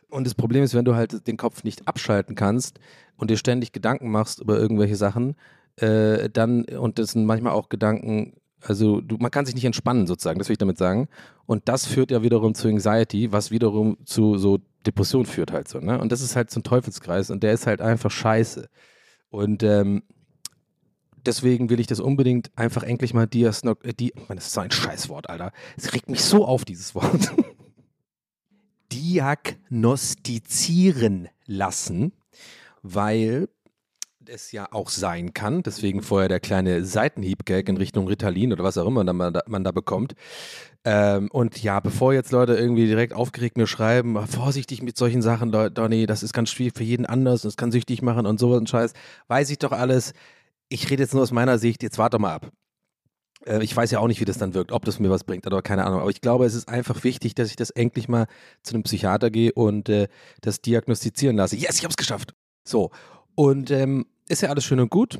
Und 0.09 0.27
das 0.27 0.35
Problem 0.35 0.63
ist, 0.63 0.75
wenn 0.75 0.85
du 0.85 0.93
halt 0.93 1.25
den 1.27 1.37
Kopf 1.37 1.63
nicht 1.63 1.87
abschalten 1.87 2.35
kannst 2.35 2.79
und 3.17 3.31
dir 3.31 3.37
ständig 3.37 3.71
Gedanken 3.71 4.11
machst 4.11 4.39
über 4.39 4.59
irgendwelche 4.59 4.95
Sachen, 4.95 5.35
äh, 5.77 6.29
dann, 6.29 6.65
und 6.65 6.99
das 6.99 7.11
sind 7.11 7.25
manchmal 7.25 7.53
auch 7.53 7.69
Gedanken, 7.69 8.33
also 8.61 9.01
du, 9.01 9.17
man 9.17 9.31
kann 9.31 9.45
sich 9.45 9.55
nicht 9.55 9.65
entspannen 9.65 10.05
sozusagen, 10.05 10.37
das 10.37 10.49
will 10.49 10.53
ich 10.53 10.59
damit 10.59 10.77
sagen. 10.77 11.07
Und 11.47 11.67
das 11.67 11.87
führt 11.87 12.11
ja 12.11 12.21
wiederum 12.21 12.53
zu 12.53 12.67
Anxiety, 12.67 13.31
was 13.31 13.49
wiederum 13.49 13.97
zu 14.05 14.37
so 14.37 14.59
Depression 14.85 15.25
führt 15.25 15.51
halt 15.51 15.67
so. 15.67 15.79
Ne? 15.79 15.99
Und 15.99 16.11
das 16.11 16.21
ist 16.21 16.35
halt 16.35 16.51
so 16.51 16.59
ein 16.59 16.63
Teufelskreis 16.63 17.29
und 17.29 17.43
der 17.43 17.53
ist 17.53 17.67
halt 17.67 17.81
einfach 17.81 18.11
scheiße. 18.11 18.69
Und 19.29 19.63
ähm, 19.63 20.03
deswegen 21.25 21.69
will 21.69 21.79
ich 21.79 21.87
das 21.87 21.99
unbedingt 21.99 22.51
einfach 22.55 22.83
endlich 22.83 23.13
mal 23.13 23.27
diagnostizieren. 23.27 23.83
Äh, 23.83 23.93
die, 23.93 24.13
das 24.29 24.47
ist 24.47 24.53
so 24.53 24.61
ein 24.61 24.71
Scheißwort, 24.71 25.29
Alter. 25.29 25.51
Es 25.77 25.93
regt 25.93 26.09
mich 26.09 26.21
so 26.21 26.45
auf, 26.45 26.65
dieses 26.65 26.95
Wort. 26.95 27.33
Diagnostizieren 28.91 31.29
lassen, 31.45 32.13
weil 32.83 33.49
es 34.29 34.51
ja 34.51 34.67
auch 34.71 34.89
sein 34.89 35.33
kann, 35.33 35.63
deswegen 35.63 36.01
vorher 36.01 36.29
der 36.29 36.39
kleine 36.39 36.85
Seitenhieb-Gag 36.85 37.69
in 37.69 37.77
Richtung 37.77 38.07
Ritalin 38.07 38.53
oder 38.53 38.63
was 38.63 38.77
auch 38.77 38.87
immer 38.87 39.03
man 39.13 39.33
da, 39.33 39.41
man 39.47 39.63
da 39.63 39.71
bekommt. 39.71 40.13
Ähm, 40.85 41.29
und 41.31 41.61
ja, 41.63 41.79
bevor 41.79 42.13
jetzt 42.13 42.31
Leute 42.31 42.55
irgendwie 42.55 42.87
direkt 42.87 43.13
aufgeregt 43.13 43.57
mir 43.57 43.67
schreiben, 43.67 44.27
vorsichtig 44.27 44.81
mit 44.81 44.97
solchen 44.97 45.21
Sachen, 45.21 45.51
Donny, 45.51 46.05
das 46.05 46.23
ist 46.23 46.33
ganz 46.33 46.49
schwierig 46.49 46.73
für 46.75 46.83
jeden 46.83 47.05
anders 47.05 47.45
und 47.45 47.49
es 47.49 47.57
kann 47.57 47.71
süchtig 47.71 48.01
machen 48.01 48.25
und 48.25 48.39
sowas 48.39 48.59
und 48.59 48.69
Scheiß, 48.69 48.93
weiß 49.27 49.49
ich 49.49 49.59
doch 49.59 49.71
alles. 49.71 50.13
Ich 50.69 50.89
rede 50.89 51.03
jetzt 51.03 51.13
nur 51.13 51.23
aus 51.23 51.31
meiner 51.31 51.57
Sicht, 51.57 51.83
jetzt 51.83 51.97
warte 51.97 52.19
mal 52.19 52.33
ab. 52.33 52.51
Äh, 53.45 53.63
ich 53.63 53.75
weiß 53.75 53.91
ja 53.91 53.99
auch 53.99 54.07
nicht, 54.07 54.19
wie 54.19 54.25
das 54.25 54.37
dann 54.37 54.53
wirkt, 54.53 54.71
ob 54.71 54.85
das 54.85 54.99
mir 54.99 55.09
was 55.09 55.23
bringt, 55.23 55.45
oder 55.47 55.61
keine 55.61 55.85
Ahnung. 55.85 56.01
Aber 56.01 56.09
ich 56.09 56.21
glaube, 56.21 56.45
es 56.45 56.53
ist 56.53 56.67
einfach 56.67 57.03
wichtig, 57.03 57.35
dass 57.35 57.49
ich 57.49 57.55
das 57.55 57.69
endlich 57.69 58.07
mal 58.07 58.27
zu 58.61 58.73
einem 58.73 58.83
Psychiater 58.83 59.29
gehe 59.29 59.53
und 59.53 59.89
äh, 59.89 60.07
das 60.41 60.61
diagnostizieren 60.61 61.37
lasse. 61.37 61.55
Yes, 61.55 61.77
ich 61.77 61.83
habe 61.83 61.91
es 61.91 61.97
geschafft. 61.97 62.33
So. 62.63 62.91
Und 63.35 63.71
ähm, 63.71 64.05
ist 64.29 64.41
ja 64.41 64.49
alles 64.49 64.63
schön 64.63 64.79
und 64.79 64.89
gut. 64.89 65.19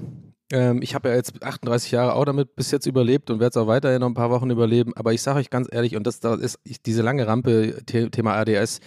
Ähm, 0.52 0.82
ich 0.82 0.96
habe 0.96 1.10
ja 1.10 1.16
jetzt 1.16 1.42
38 1.42 1.92
Jahre 1.92 2.14
auch 2.14 2.26
damit 2.26 2.56
bis 2.56 2.72
jetzt 2.72 2.86
überlebt 2.86 3.30
und 3.30 3.40
werde 3.40 3.50
es 3.50 3.58
auch 3.58 3.68
weiterhin 3.68 4.02
noch 4.02 4.08
ein 4.08 4.14
paar 4.14 4.30
Wochen 4.30 4.50
überleben. 4.50 4.94
Aber 4.96 5.14
ich 5.14 5.22
sage 5.22 5.40
euch 5.40 5.50
ganz 5.50 5.68
ehrlich, 5.72 5.96
und 5.96 6.06
das, 6.06 6.20
das 6.20 6.60
ist 6.64 6.86
diese 6.86 7.02
lange 7.02 7.28
Rampe, 7.28 7.84
Thema 7.86 8.36
ADS, 8.36 8.80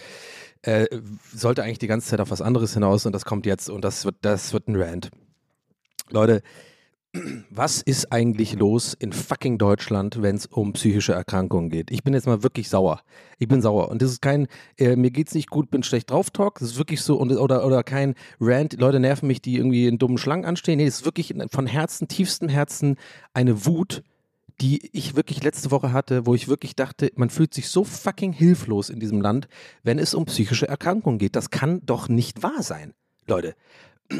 äh, 0.61 0.87
sollte 1.33 1.63
eigentlich 1.63 1.79
die 1.79 1.87
ganze 1.87 2.07
Zeit 2.07 2.19
auf 2.19 2.31
was 2.31 2.41
anderes 2.41 2.73
hinaus 2.73 3.05
und 3.05 3.13
das 3.13 3.25
kommt 3.25 3.45
jetzt 3.45 3.69
und 3.69 3.83
das 3.83 4.05
wird, 4.05 4.15
das 4.21 4.53
wird 4.53 4.67
ein 4.67 4.75
Rant. 4.75 5.09
Leute, 6.09 6.41
was 7.49 7.81
ist 7.81 8.11
eigentlich 8.11 8.53
los 8.53 8.93
in 8.93 9.13
fucking 9.13 9.57
Deutschland, 9.57 10.21
wenn 10.21 10.35
es 10.35 10.45
um 10.45 10.73
psychische 10.73 11.13
Erkrankungen 11.13 11.69
geht? 11.69 11.91
Ich 11.91 12.03
bin 12.03 12.13
jetzt 12.13 12.27
mal 12.27 12.43
wirklich 12.43 12.69
sauer. 12.69 13.01
Ich 13.39 13.47
bin 13.47 13.61
sauer. 13.61 13.89
Und 13.89 14.01
das 14.01 14.11
ist 14.11 14.21
kein, 14.21 14.47
äh, 14.77 14.95
mir 14.95 15.11
geht's 15.11 15.33
nicht 15.33 15.49
gut, 15.49 15.69
bin 15.69 15.83
schlecht 15.83 16.11
drauf 16.11 16.29
Talk. 16.29 16.59
Das 16.59 16.69
ist 16.69 16.77
wirklich 16.77 17.01
so, 17.01 17.17
und, 17.17 17.31
oder, 17.31 17.65
oder 17.65 17.83
kein 17.83 18.15
Rant, 18.39 18.79
Leute 18.79 18.99
nerven 18.99 19.27
mich, 19.27 19.41
die 19.41 19.57
irgendwie 19.57 19.87
in 19.87 19.97
dummen 19.97 20.17
Schlangen 20.17 20.45
anstehen. 20.45 20.77
Nee, 20.77 20.85
das 20.85 20.99
ist 20.99 21.05
wirklich 21.05 21.33
von 21.51 21.67
Herzen, 21.67 22.07
tiefstem 22.07 22.49
Herzen 22.49 22.95
eine 23.33 23.65
Wut, 23.65 24.03
die 24.61 24.89
ich 24.91 25.15
wirklich 25.15 25.43
letzte 25.43 25.71
Woche 25.71 25.93
hatte, 25.93 26.25
wo 26.25 26.33
ich 26.33 26.47
wirklich 26.47 26.75
dachte, 26.75 27.11
man 27.15 27.29
fühlt 27.29 27.53
sich 27.53 27.69
so 27.69 27.83
fucking 27.83 28.33
hilflos 28.33 28.89
in 28.89 28.99
diesem 28.99 29.21
Land, 29.21 29.47
wenn 29.83 29.99
es 29.99 30.13
um 30.13 30.25
psychische 30.25 30.67
Erkrankungen 30.67 31.19
geht. 31.19 31.35
Das 31.35 31.51
kann 31.51 31.81
doch 31.85 32.09
nicht 32.09 32.41
wahr 32.41 32.63
sein, 32.63 32.93
Leute. 33.27 33.55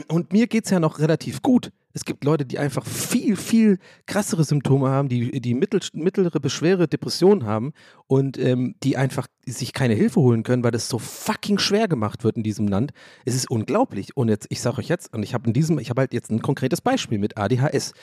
Und 0.08 0.34
mir 0.34 0.48
geht's 0.48 0.70
ja 0.70 0.80
noch 0.80 1.00
relativ 1.00 1.42
gut. 1.42 1.72
Es 1.94 2.06
gibt 2.06 2.24
Leute, 2.24 2.46
die 2.46 2.60
einfach 2.60 2.86
viel, 2.86 3.36
viel 3.36 3.80
krassere 4.06 4.44
Symptome 4.44 4.90
haben, 4.90 5.10
die, 5.10 5.42
die 5.42 5.56
mittel, 5.56 5.80
mittlere, 5.94 6.40
beschwere 6.40 6.88
Depressionen 6.88 7.46
haben 7.46 7.74
und 8.06 8.38
ähm, 8.38 8.76
die 8.84 8.98
einfach 8.98 9.28
sich 9.48 9.74
keine 9.74 9.96
Hilfe 9.96 10.20
holen 10.20 10.44
können, 10.44 10.64
weil 10.64 10.72
das 10.72 10.90
so 10.90 11.00
fucking 11.00 11.58
schwer 11.58 11.88
gemacht 11.88 12.24
wird 12.24 12.38
in 12.38 12.44
diesem 12.44 12.68
Land. 12.68 12.92
Es 13.26 13.34
ist 13.34 13.50
unglaublich. 13.50 14.16
Und 14.16 14.30
jetzt, 14.30 14.46
ich 14.50 14.62
sage 14.62 14.78
euch 14.78 14.90
jetzt, 14.90 15.12
und 15.14 15.24
ich 15.24 15.34
habe 15.34 15.48
in 15.48 15.54
diesem, 15.54 15.80
ich 15.80 15.90
habe 15.90 16.02
halt 16.02 16.14
jetzt 16.14 16.30
ein 16.30 16.42
konkretes 16.42 16.82
Beispiel 16.82 17.18
mit 17.18 17.38
ADHS. 17.38 17.94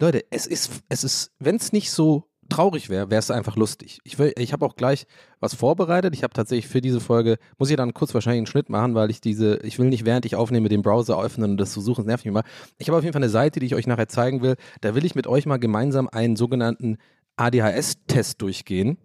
Leute, 0.00 0.24
es 0.30 0.46
ist, 0.46 0.82
es 0.88 1.04
ist, 1.04 1.32
wenn 1.38 1.56
es 1.56 1.72
nicht 1.72 1.92
so 1.92 2.28
traurig 2.48 2.88
wäre, 2.88 3.10
wäre 3.10 3.18
es 3.18 3.30
einfach 3.30 3.56
lustig. 3.56 4.00
Ich, 4.04 4.18
ich 4.18 4.52
habe 4.52 4.64
auch 4.64 4.76
gleich 4.76 5.06
was 5.40 5.54
vorbereitet. 5.54 6.14
Ich 6.14 6.22
habe 6.22 6.34
tatsächlich 6.34 6.68
für 6.68 6.80
diese 6.80 7.00
Folge, 7.00 7.38
muss 7.58 7.70
ich 7.70 7.76
dann 7.76 7.94
kurz 7.94 8.14
wahrscheinlich 8.14 8.40
einen 8.40 8.46
Schnitt 8.46 8.68
machen, 8.68 8.94
weil 8.94 9.10
ich 9.10 9.20
diese, 9.20 9.56
ich 9.62 9.78
will 9.78 9.88
nicht 9.88 10.04
während 10.04 10.24
ich 10.26 10.36
aufnehme, 10.36 10.68
den 10.68 10.82
Browser 10.82 11.20
öffnen 11.20 11.52
und 11.52 11.56
das 11.58 11.72
zu 11.72 11.80
suchen, 11.80 12.02
das 12.02 12.06
nervt 12.06 12.24
mich 12.24 12.34
mal. 12.34 12.44
Ich 12.78 12.88
habe 12.88 12.98
auf 12.98 13.04
jeden 13.04 13.12
Fall 13.12 13.22
eine 13.22 13.30
Seite, 13.30 13.60
die 13.60 13.66
ich 13.66 13.74
euch 13.74 13.86
nachher 13.86 14.08
zeigen 14.08 14.42
will. 14.42 14.56
Da 14.80 14.94
will 14.94 15.04
ich 15.04 15.14
mit 15.14 15.26
euch 15.26 15.46
mal 15.46 15.58
gemeinsam 15.58 16.08
einen 16.08 16.36
sogenannten 16.36 16.98
ADHS-Test 17.36 18.40
durchgehen. 18.40 18.98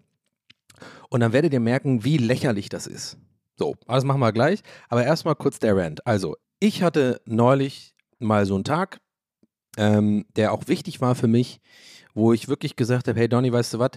Und 1.10 1.20
dann 1.20 1.34
werdet 1.34 1.54
ihr 1.54 1.60
merken, 1.60 2.04
wie 2.04 2.18
lächerlich 2.18 2.70
das 2.70 2.88
ist. 2.88 3.18
So, 3.58 3.76
das 3.88 4.04
machen 4.04 4.22
wir 4.22 4.32
gleich. 4.32 4.62
Aber 4.90 5.04
erstmal 5.04 5.36
kurz 5.36 5.60
der 5.60 5.76
Rant. 5.76 6.06
Also, 6.08 6.36
ich 6.60 6.84
hatte 6.84 7.22
neulich 7.26 7.96
mal 8.20 8.46
so 8.46 8.56
einen 8.56 8.64
Tag, 8.64 9.00
ähm, 9.78 10.26
der 10.36 10.54
auch 10.54 10.68
wichtig 10.68 11.02
war 11.02 11.16
für 11.16 11.28
mich, 11.28 11.60
wo 12.14 12.34
ich 12.34 12.48
wirklich 12.48 12.76
gesagt 12.76 13.08
habe, 13.08 13.20
hey 13.20 13.30
Donny, 13.30 13.52
weißt 13.52 13.76
du 13.76 13.80
was? 13.80 13.92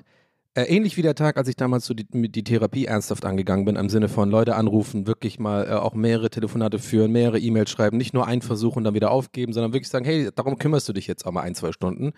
Äh, 0.57 0.65
ähnlich 0.65 0.97
wie 0.97 1.03
der 1.03 1.17
Tag, 1.17 1.37
als 1.37 1.49
ich 1.49 1.57
damals 1.57 1.85
so 1.85 1.95
die, 1.95 2.07
die 2.31 2.45
Therapie 2.45 2.85
ernsthaft 2.85 3.25
angegangen 3.25 3.65
bin, 3.65 3.75
im 3.75 3.89
Sinne 3.89 4.09
von 4.09 4.31
Leute 4.31 4.55
anrufen, 4.55 5.09
wirklich 5.09 5.41
mal 5.41 5.67
äh, 5.67 5.73
auch 5.73 5.95
mehrere 5.95 6.31
Telefonate 6.31 6.79
führen, 6.79 7.11
mehrere 7.11 7.41
E-Mails 7.41 7.71
schreiben, 7.71 7.97
nicht 7.97 8.15
nur 8.15 8.29
einen 8.29 8.41
Versuch 8.41 8.77
und 8.77 8.85
dann 8.85 8.95
wieder 8.95 9.11
aufgeben, 9.11 9.53
sondern 9.53 9.73
wirklich 9.73 9.89
sagen, 9.89 10.05
hey, 10.05 10.31
darum 10.33 10.57
kümmerst 10.57 10.89
du 10.89 10.93
dich 10.93 11.09
jetzt 11.09 11.27
auch 11.27 11.33
mal 11.33 11.41
ein, 11.41 11.57
zwei 11.57 11.73
Stunden, 11.73 12.13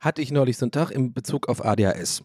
hatte 0.00 0.22
ich 0.22 0.32
neulich 0.32 0.56
so 0.56 0.64
einen 0.64 0.72
Tag 0.72 0.90
in 0.90 1.12
Bezug 1.12 1.48
auf 1.48 1.64
ADHS. 1.64 2.24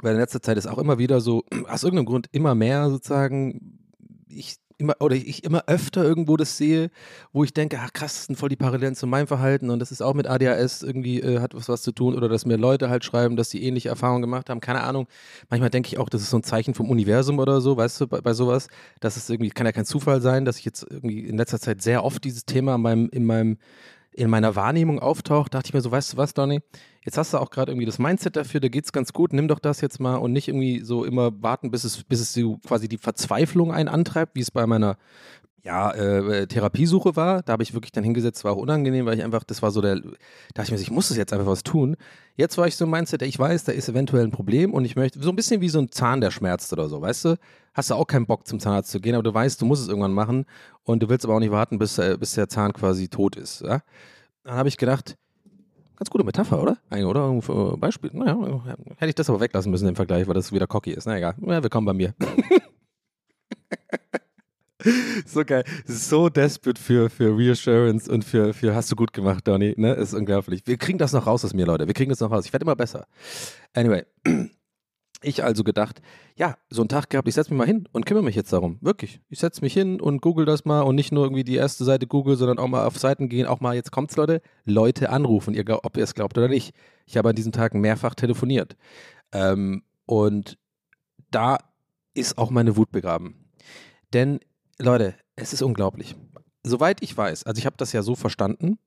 Weil 0.00 0.14
in 0.14 0.20
letzter 0.20 0.42
Zeit 0.42 0.58
ist 0.58 0.66
auch 0.66 0.78
immer 0.78 0.98
wieder 0.98 1.20
so, 1.20 1.44
aus 1.68 1.84
irgendeinem 1.84 2.06
Grund 2.06 2.26
immer 2.32 2.56
mehr 2.56 2.90
sozusagen, 2.90 3.78
ich 4.26 4.56
immer 4.78 4.94
oder 5.00 5.14
ich 5.16 5.44
immer 5.44 5.64
öfter 5.66 6.02
irgendwo 6.04 6.36
das 6.36 6.56
sehe, 6.56 6.90
wo 7.32 7.44
ich 7.44 7.54
denke, 7.54 7.78
ach 7.80 7.92
krass, 7.92 8.14
das 8.14 8.24
sind 8.26 8.36
voll 8.36 8.48
die 8.48 8.56
Parallelen 8.56 8.94
zu 8.94 9.06
meinem 9.06 9.26
Verhalten 9.26 9.70
und 9.70 9.78
das 9.78 9.92
ist 9.92 10.02
auch 10.02 10.14
mit 10.14 10.26
ADHS 10.26 10.82
irgendwie 10.82 11.20
äh, 11.20 11.40
hat 11.40 11.54
was 11.54 11.68
was 11.68 11.82
zu 11.82 11.92
tun 11.92 12.14
oder 12.14 12.28
dass 12.28 12.44
mir 12.46 12.56
Leute 12.56 12.90
halt 12.90 13.04
schreiben, 13.04 13.36
dass 13.36 13.50
sie 13.50 13.62
ähnliche 13.62 13.88
Erfahrungen 13.88 14.22
gemacht 14.22 14.50
haben, 14.50 14.60
keine 14.60 14.82
Ahnung. 14.82 15.06
Manchmal 15.50 15.70
denke 15.70 15.88
ich 15.88 15.98
auch, 15.98 16.08
das 16.08 16.22
ist 16.22 16.30
so 16.30 16.38
ein 16.38 16.42
Zeichen 16.42 16.74
vom 16.74 16.90
Universum 16.90 17.38
oder 17.38 17.60
so, 17.60 17.76
weißt 17.76 18.00
du, 18.00 18.06
bei, 18.08 18.20
bei 18.20 18.34
sowas, 18.34 18.68
dass 19.00 19.16
es 19.16 19.30
irgendwie 19.30 19.50
kann 19.50 19.66
ja 19.66 19.72
kein 19.72 19.86
Zufall 19.86 20.20
sein, 20.20 20.44
dass 20.44 20.58
ich 20.58 20.64
jetzt 20.64 20.86
irgendwie 20.88 21.20
in 21.20 21.36
letzter 21.36 21.60
Zeit 21.60 21.82
sehr 21.82 22.04
oft 22.04 22.24
dieses 22.24 22.44
Thema 22.44 22.74
in 22.74 22.82
meinem 22.82 23.08
in 23.10 23.24
meinem 23.24 23.58
in 24.14 24.30
meiner 24.30 24.54
Wahrnehmung 24.54 25.00
auftaucht, 25.00 25.54
dachte 25.54 25.68
ich 25.68 25.74
mir 25.74 25.80
so, 25.80 25.90
weißt 25.90 26.12
du 26.12 26.16
was, 26.16 26.34
Donny? 26.34 26.60
Jetzt 27.04 27.18
hast 27.18 27.34
du 27.34 27.38
auch 27.38 27.50
gerade 27.50 27.72
irgendwie 27.72 27.86
das 27.86 27.98
Mindset 27.98 28.36
dafür, 28.36 28.60
da 28.60 28.68
geht's 28.68 28.92
ganz 28.92 29.12
gut, 29.12 29.32
nimm 29.32 29.48
doch 29.48 29.58
das 29.58 29.80
jetzt 29.80 30.00
mal 30.00 30.16
und 30.16 30.32
nicht 30.32 30.48
irgendwie 30.48 30.80
so 30.80 31.04
immer 31.04 31.30
warten, 31.42 31.70
bis 31.70 31.84
es, 31.84 32.04
bis 32.04 32.20
es 32.20 32.32
so 32.32 32.58
quasi 32.58 32.88
die 32.88 32.98
Verzweiflung 32.98 33.72
einen 33.72 33.88
antreibt, 33.88 34.36
wie 34.36 34.40
es 34.40 34.50
bei 34.50 34.66
meiner 34.66 34.96
ja, 35.64 35.90
äh, 35.92 36.46
Therapiesuche 36.46 37.16
war. 37.16 37.42
Da 37.42 37.54
habe 37.54 37.62
ich 37.62 37.72
wirklich 37.72 37.90
dann 37.90 38.04
hingesetzt, 38.04 38.44
war 38.44 38.52
auch 38.52 38.58
unangenehm, 38.58 39.06
weil 39.06 39.16
ich 39.16 39.24
einfach, 39.24 39.44
das 39.44 39.62
war 39.62 39.70
so 39.70 39.80
der, 39.80 39.96
da 39.96 40.02
dachte 40.52 40.66
ich 40.66 40.70
mir, 40.72 40.78
ich 40.78 40.90
muss 40.90 41.08
das 41.08 41.16
jetzt 41.16 41.32
einfach 41.32 41.46
was 41.46 41.62
tun. 41.62 41.96
Jetzt 42.36 42.58
war 42.58 42.66
ich 42.66 42.76
so 42.76 42.84
im 42.84 42.90
Mindset, 42.90 43.22
ich 43.22 43.38
weiß, 43.38 43.64
da 43.64 43.72
ist 43.72 43.88
eventuell 43.88 44.24
ein 44.24 44.30
Problem 44.30 44.74
und 44.74 44.84
ich 44.84 44.94
möchte, 44.94 45.20
so 45.20 45.30
ein 45.30 45.36
bisschen 45.36 45.62
wie 45.62 45.70
so 45.70 45.78
ein 45.78 45.90
Zahn, 45.90 46.20
der 46.20 46.30
schmerzt 46.30 46.70
oder 46.72 46.88
so, 46.88 47.00
weißt 47.00 47.24
du? 47.24 47.38
Hast 47.72 47.90
du 47.90 47.94
auch 47.94 48.06
keinen 48.06 48.26
Bock 48.26 48.46
zum 48.46 48.60
Zahnarzt 48.60 48.90
zu 48.90 49.00
gehen, 49.00 49.14
aber 49.14 49.22
du 49.22 49.32
weißt, 49.32 49.60
du 49.60 49.64
musst 49.64 49.82
es 49.82 49.88
irgendwann 49.88 50.12
machen 50.12 50.44
und 50.84 51.02
du 51.02 51.08
willst 51.08 51.24
aber 51.24 51.34
auch 51.34 51.40
nicht 51.40 51.50
warten, 51.50 51.78
bis, 51.78 51.98
äh, 51.98 52.16
bis 52.20 52.34
der 52.34 52.48
Zahn 52.48 52.74
quasi 52.74 53.08
tot 53.08 53.36
ist. 53.36 53.62
Ja? 53.62 53.80
Dann 54.44 54.56
habe 54.56 54.68
ich 54.68 54.76
gedacht, 54.76 55.16
ganz 55.96 56.10
gute 56.10 56.24
Metapher, 56.24 56.62
oder? 56.62 56.76
Eigentlich, 56.90 57.06
oder? 57.06 57.40
Für 57.40 57.78
Beispiel. 57.78 58.10
Naja, 58.12 58.36
hätte 58.98 59.08
ich 59.08 59.14
das 59.14 59.30
aber 59.30 59.40
weglassen 59.40 59.70
müssen 59.70 59.88
im 59.88 59.96
Vergleich, 59.96 60.26
weil 60.26 60.34
das 60.34 60.52
wieder 60.52 60.66
cocky 60.66 60.92
ist. 60.92 61.06
Na 61.06 61.16
egal. 61.16 61.34
Ja, 61.40 61.62
willkommen 61.62 61.86
bei 61.86 61.94
mir. 61.94 62.14
so 65.26 65.44
geil. 65.44 65.64
So 65.86 66.28
desperate 66.28 66.80
für, 66.80 67.10
für 67.10 67.36
Reassurance 67.36 68.10
und 68.10 68.24
für, 68.24 68.52
für 68.54 68.74
hast 68.74 68.90
du 68.90 68.96
gut 68.96 69.12
gemacht, 69.12 69.46
Donny. 69.46 69.74
Ne? 69.76 69.94
Ist 69.94 70.14
unglaublich. 70.14 70.62
Wir 70.66 70.76
kriegen 70.76 70.98
das 70.98 71.12
noch 71.12 71.26
raus 71.26 71.44
aus 71.44 71.54
mir, 71.54 71.66
Leute. 71.66 71.86
Wir 71.86 71.94
kriegen 71.94 72.10
das 72.10 72.20
noch 72.20 72.30
raus. 72.30 72.46
Ich 72.46 72.52
werde 72.52 72.64
immer 72.64 72.76
besser. 72.76 73.06
Anyway. 73.74 74.04
Ich 75.26 75.42
also 75.42 75.64
gedacht, 75.64 76.02
ja, 76.36 76.58
so 76.68 76.82
einen 76.82 76.90
Tag 76.90 77.08
gehabt, 77.08 77.26
ich 77.26 77.34
setze 77.34 77.50
mich 77.50 77.56
mal 77.56 77.66
hin 77.66 77.88
und 77.92 78.04
kümmere 78.04 78.22
mich 78.22 78.34
jetzt 78.34 78.52
darum. 78.52 78.76
Wirklich. 78.82 79.22
Ich 79.30 79.38
setze 79.38 79.62
mich 79.62 79.72
hin 79.72 79.98
und 79.98 80.20
google 80.20 80.44
das 80.44 80.66
mal 80.66 80.82
und 80.82 80.96
nicht 80.96 81.12
nur 81.12 81.24
irgendwie 81.24 81.44
die 81.44 81.54
erste 81.54 81.82
Seite 81.84 82.06
google, 82.06 82.36
sondern 82.36 82.58
auch 82.58 82.68
mal 82.68 82.84
auf 82.84 82.98
Seiten 82.98 83.30
gehen, 83.30 83.46
auch 83.46 83.60
mal, 83.60 83.74
jetzt 83.74 83.90
kommt's 83.90 84.16
Leute, 84.16 84.42
Leute 84.66 85.08
anrufen, 85.08 85.54
ihr, 85.54 85.64
ob 85.82 85.96
ihr 85.96 86.04
es 86.04 86.14
glaubt 86.14 86.36
oder 86.36 86.48
nicht. 86.48 86.74
Ich 87.06 87.16
habe 87.16 87.30
an 87.30 87.36
diesem 87.36 87.52
Tag 87.52 87.72
mehrfach 87.72 88.14
telefoniert. 88.14 88.76
Ähm, 89.32 89.82
und 90.04 90.58
da 91.30 91.56
ist 92.12 92.36
auch 92.36 92.50
meine 92.50 92.76
Wut 92.76 92.92
begraben. 92.92 93.50
Denn, 94.12 94.40
Leute, 94.78 95.14
es 95.36 95.52
ist 95.52 95.62
unglaublich. 95.62 96.16
Soweit 96.62 97.02
ich 97.02 97.16
weiß, 97.16 97.44
also 97.44 97.58
ich 97.58 97.66
habe 97.66 97.76
das 97.76 97.92
ja 97.92 98.02
so 98.02 98.14
verstanden, 98.14 98.78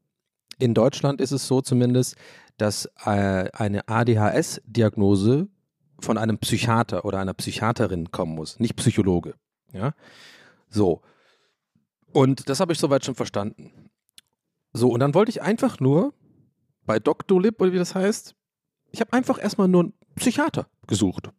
in 0.60 0.74
Deutschland 0.74 1.22
ist 1.22 1.32
es 1.32 1.48
so 1.48 1.62
zumindest, 1.62 2.16
dass 2.58 2.90
äh, 3.06 3.50
eine 3.54 3.88
ADHS-Diagnose 3.88 5.48
von 6.00 6.18
einem 6.18 6.40
Psychiater 6.40 7.06
oder 7.06 7.20
einer 7.20 7.34
Psychiaterin 7.34 8.12
kommen 8.12 8.36
muss, 8.36 8.60
nicht 8.60 8.76
Psychologe. 8.76 9.36
Ja, 9.74 9.94
so. 10.70 11.02
Und 12.12 12.50
das 12.50 12.60
habe 12.60 12.74
ich 12.74 12.80
soweit 12.80 13.06
schon 13.06 13.16
verstanden. 13.16 13.90
So, 14.74 14.90
und 14.90 15.00
dann 15.00 15.14
wollte 15.14 15.30
ich 15.30 15.42
einfach 15.42 15.80
nur 15.80 16.14
bei 16.86 17.00
Dr. 17.00 17.42
Lib 17.42 17.62
oder 17.62 17.72
wie 17.74 17.78
das 17.78 17.96
heißt, 17.96 18.36
ich 18.92 19.02
habe 19.02 19.14
einfach 19.14 19.42
erstmal 19.42 19.68
nur 19.68 19.84
einen 19.84 19.94
Psychiater 20.16 20.68
gesucht. 20.88 21.30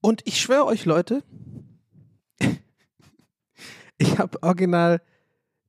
Und 0.00 0.22
ich 0.26 0.40
schwöre 0.40 0.66
euch, 0.66 0.84
Leute, 0.84 1.22
ich 4.02 4.18
habe 4.18 4.42
original 4.42 5.00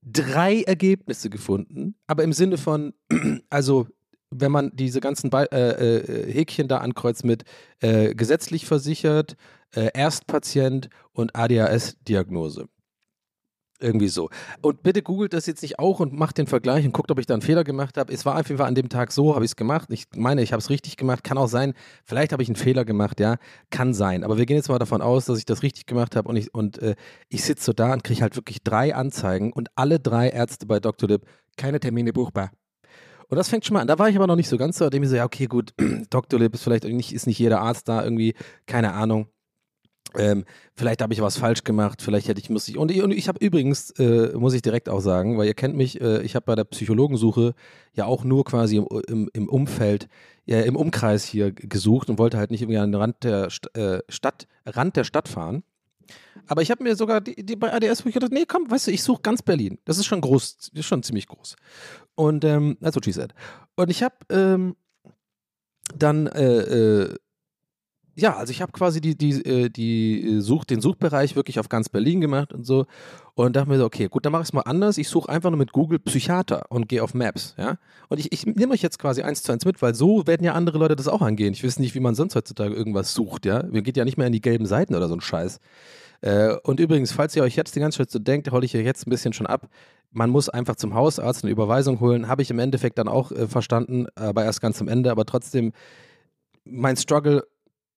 drei 0.01 0.63
Ergebnisse 0.63 1.29
gefunden, 1.29 1.95
aber 2.07 2.23
im 2.23 2.33
Sinne 2.33 2.57
von, 2.57 2.93
also 3.49 3.87
wenn 4.35 4.51
man 4.51 4.71
diese 4.73 4.99
ganzen 4.99 5.29
Be 5.29 5.51
äh, 5.51 5.97
äh, 5.97 6.33
Häkchen 6.33 6.67
da 6.67 6.79
ankreuzt 6.79 7.23
mit 7.23 7.43
äh, 7.81 8.15
gesetzlich 8.15 8.65
versichert, 8.65 9.35
äh, 9.75 9.91
Erstpatient 9.93 10.89
und 11.13 11.35
ADHS-Diagnose. 11.35 12.67
Irgendwie 13.83 14.07
so. 14.07 14.29
Und 14.61 14.81
bitte 14.81 15.01
googelt 15.01 15.33
das 15.33 15.45
jetzt 15.45 15.61
nicht 15.61 15.77
auch 15.77 15.99
und 15.99 16.13
macht 16.13 16.37
den 16.37 16.47
Vergleich 16.47 16.85
und 16.85 16.93
guckt, 16.93 17.11
ob 17.11 17.19
ich 17.19 17.25
da 17.25 17.33
einen 17.33 17.41
Fehler 17.41 17.65
gemacht 17.65 17.97
habe. 17.97 18.13
Es 18.13 18.25
war 18.25 18.39
auf 18.39 18.47
jeden 18.47 18.57
Fall 18.57 18.67
an 18.67 18.75
dem 18.75 18.87
Tag 18.87 19.11
so, 19.11 19.35
habe 19.35 19.43
ich 19.43 19.51
es 19.51 19.55
gemacht. 19.57 19.89
Ich 19.91 20.05
meine, 20.15 20.41
ich 20.41 20.53
habe 20.53 20.61
es 20.61 20.69
richtig 20.69 20.95
gemacht. 20.95 21.25
Kann 21.25 21.37
auch 21.37 21.49
sein, 21.49 21.73
vielleicht 22.05 22.31
habe 22.31 22.41
ich 22.41 22.47
einen 22.47 22.55
Fehler 22.55 22.85
gemacht, 22.85 23.19
ja. 23.19 23.35
Kann 23.71 23.93
sein. 23.93 24.23
Aber 24.23 24.37
wir 24.37 24.45
gehen 24.45 24.55
jetzt 24.55 24.69
mal 24.69 24.79
davon 24.79 25.01
aus, 25.01 25.25
dass 25.25 25.37
ich 25.37 25.43
das 25.43 25.63
richtig 25.63 25.85
gemacht 25.85 26.15
habe 26.15 26.29
und 26.29 26.37
ich, 26.37 26.53
und, 26.53 26.81
äh, 26.81 26.95
ich 27.27 27.43
sitze 27.43 27.65
so 27.65 27.73
da 27.73 27.91
und 27.91 28.05
kriege 28.05 28.21
halt 28.21 28.37
wirklich 28.37 28.63
drei 28.63 28.95
Anzeigen 28.95 29.51
und 29.51 29.67
alle 29.75 29.99
drei 29.99 30.29
Ärzte 30.29 30.65
bei 30.65 30.79
Dr. 30.79 31.09
Lip, 31.09 31.25
keine 31.57 31.81
Termine 31.81 32.13
buchbar. 32.13 32.51
Und 33.27 33.35
das 33.35 33.49
fängt 33.49 33.65
schon 33.65 33.73
mal 33.73 33.81
an. 33.81 33.87
Da 33.87 33.99
war 33.99 34.07
ich 34.07 34.15
aber 34.15 34.27
noch 34.27 34.37
nicht 34.37 34.47
so 34.47 34.57
ganz 34.57 34.77
so, 34.77 34.89
dem 34.89 35.03
ich 35.03 35.09
so, 35.09 35.17
ja, 35.17 35.25
okay, 35.25 35.47
gut, 35.47 35.73
Dr. 36.09 36.39
Lip 36.39 36.53
ist 36.53 36.63
vielleicht 36.63 36.85
nicht, 36.85 37.13
ist 37.13 37.27
nicht 37.27 37.39
jeder 37.39 37.59
Arzt 37.59 37.89
da 37.89 38.01
irgendwie, 38.01 38.33
keine 38.65 38.93
Ahnung. 38.93 39.27
Ähm, 40.17 40.45
vielleicht 40.75 41.01
habe 41.01 41.13
ich 41.13 41.21
was 41.21 41.37
falsch 41.37 41.63
gemacht, 41.63 42.01
vielleicht 42.01 42.27
hätte 42.27 42.39
ich, 42.39 42.49
muss 42.49 42.67
ich, 42.67 42.77
und 42.77 42.91
ich, 42.91 42.97
ich 42.97 43.27
habe 43.27 43.43
übrigens, 43.43 43.91
äh, 43.91 44.31
muss 44.35 44.53
ich 44.53 44.61
direkt 44.61 44.89
auch 44.89 44.99
sagen, 44.99 45.37
weil 45.37 45.47
ihr 45.47 45.53
kennt 45.53 45.75
mich, 45.75 46.01
äh, 46.01 46.21
ich 46.21 46.35
habe 46.35 46.45
bei 46.45 46.55
der 46.55 46.63
Psychologensuche 46.65 47.53
ja 47.93 48.05
auch 48.05 48.23
nur 48.23 48.43
quasi 48.45 48.77
im, 48.77 48.87
im, 49.07 49.29
im 49.33 49.49
Umfeld, 49.49 50.07
ja, 50.45 50.61
im 50.61 50.75
Umkreis 50.75 51.23
hier 51.23 51.51
gesucht 51.51 52.09
und 52.09 52.19
wollte 52.19 52.37
halt 52.37 52.51
nicht 52.51 52.61
irgendwie 52.61 52.77
an 52.77 52.91
den 52.91 52.99
Rand 52.99 53.23
der 53.23 53.49
St 53.49 53.75
äh, 53.75 53.99
Stadt, 54.09 54.47
Rand 54.65 54.95
der 54.95 55.03
Stadt 55.03 55.27
fahren. 55.27 55.63
Aber 56.47 56.61
ich 56.61 56.71
habe 56.71 56.83
mir 56.83 56.95
sogar 56.95 57.21
die, 57.21 57.45
die, 57.45 57.55
bei 57.55 57.71
ADS, 57.71 58.03
wo 58.03 58.09
ich 58.09 58.13
gedacht, 58.13 58.31
nee, 58.31 58.45
komm, 58.45 58.69
weißt 58.69 58.87
du, 58.87 58.91
ich 58.91 59.03
suche 59.03 59.21
ganz 59.21 59.41
Berlin. 59.41 59.79
Das 59.85 59.97
ist 59.97 60.05
schon 60.05 60.21
groß, 60.21 60.57
das 60.57 60.69
ist 60.73 60.85
schon 60.85 61.03
ziemlich 61.03 61.27
groß. 61.27 61.55
Und 62.15 62.43
ähm, 62.43 62.77
that's 62.81 62.95
what 62.95 63.05
she 63.05 63.11
said. 63.11 63.33
Und 63.75 63.89
ich 63.89 64.03
habe 64.03 64.15
ähm, 64.29 64.75
dann 65.97 66.27
äh, 66.27 66.43
äh, 66.43 67.15
ja, 68.15 68.35
also 68.35 68.51
ich 68.51 68.61
habe 68.61 68.71
quasi 68.71 69.01
die, 69.01 69.17
die, 69.17 69.31
äh, 69.43 69.69
die 69.69 70.39
Such, 70.39 70.65
den 70.65 70.81
Suchbereich 70.81 71.35
wirklich 71.35 71.59
auf 71.59 71.69
ganz 71.69 71.89
Berlin 71.89 72.21
gemacht 72.21 72.53
und 72.53 72.65
so 72.65 72.85
und 73.33 73.55
dachte 73.55 73.69
mir 73.69 73.77
so, 73.77 73.85
okay, 73.85 74.07
gut, 74.07 74.25
dann 74.25 74.31
mache 74.31 74.43
ich 74.43 74.49
es 74.49 74.53
mal 74.53 74.61
anders. 74.61 74.97
Ich 74.97 75.09
suche 75.09 75.29
einfach 75.29 75.49
nur 75.49 75.57
mit 75.57 75.71
Google 75.71 75.99
Psychiater 75.99 76.65
und 76.69 76.87
gehe 76.87 77.03
auf 77.03 77.13
Maps, 77.13 77.55
ja. 77.57 77.77
Und 78.09 78.19
ich, 78.19 78.31
ich 78.31 78.45
nehme 78.45 78.73
euch 78.73 78.83
jetzt 78.83 78.99
quasi 78.99 79.23
eins 79.23 79.41
zu 79.41 79.51
eins 79.51 79.65
mit, 79.65 79.81
weil 79.81 79.95
so 79.95 80.27
werden 80.27 80.43
ja 80.43 80.53
andere 80.53 80.77
Leute 80.77 80.95
das 80.95 81.07
auch 81.07 81.21
angehen. 81.21 81.53
Ich 81.53 81.63
weiß 81.63 81.79
nicht, 81.79 81.95
wie 81.95 81.99
man 81.99 82.13
sonst 82.13 82.35
heutzutage 82.35 82.75
irgendwas 82.75 83.13
sucht, 83.13 83.45
ja. 83.45 83.63
Wir 83.71 83.81
geht 83.81 83.97
ja 83.97 84.05
nicht 84.05 84.17
mehr 84.17 84.27
in 84.27 84.33
die 84.33 84.41
gelben 84.41 84.65
Seiten 84.65 84.93
oder 84.93 85.07
so 85.07 85.15
ein 85.15 85.21
Scheiß. 85.21 85.59
Äh, 86.21 86.55
und 86.63 86.79
übrigens, 86.79 87.11
falls 87.11 87.35
ihr 87.35 87.43
euch 87.43 87.55
jetzt 87.55 87.75
die 87.75 87.79
ganze 87.79 87.97
Zeit 87.97 88.11
so 88.11 88.19
denkt, 88.19 88.51
hole 88.51 88.65
ich 88.65 88.75
euch 88.75 88.85
jetzt 88.85 89.07
ein 89.07 89.09
bisschen 89.09 89.33
schon 89.33 89.47
ab. 89.47 89.67
Man 90.11 90.29
muss 90.29 90.47
einfach 90.47 90.75
zum 90.75 90.93
Hausarzt 90.93 91.43
eine 91.43 91.51
Überweisung 91.51 91.99
holen. 91.99 92.27
Habe 92.27 92.43
ich 92.43 92.51
im 92.51 92.59
Endeffekt 92.59 92.99
dann 92.99 93.07
auch 93.07 93.31
äh, 93.31 93.47
verstanden, 93.47 94.05
aber 94.15 94.45
erst 94.45 94.61
ganz 94.61 94.79
am 94.79 94.87
Ende. 94.87 95.09
Aber 95.09 95.25
trotzdem, 95.25 95.73
mein 96.65 96.95
Struggle 96.95 97.43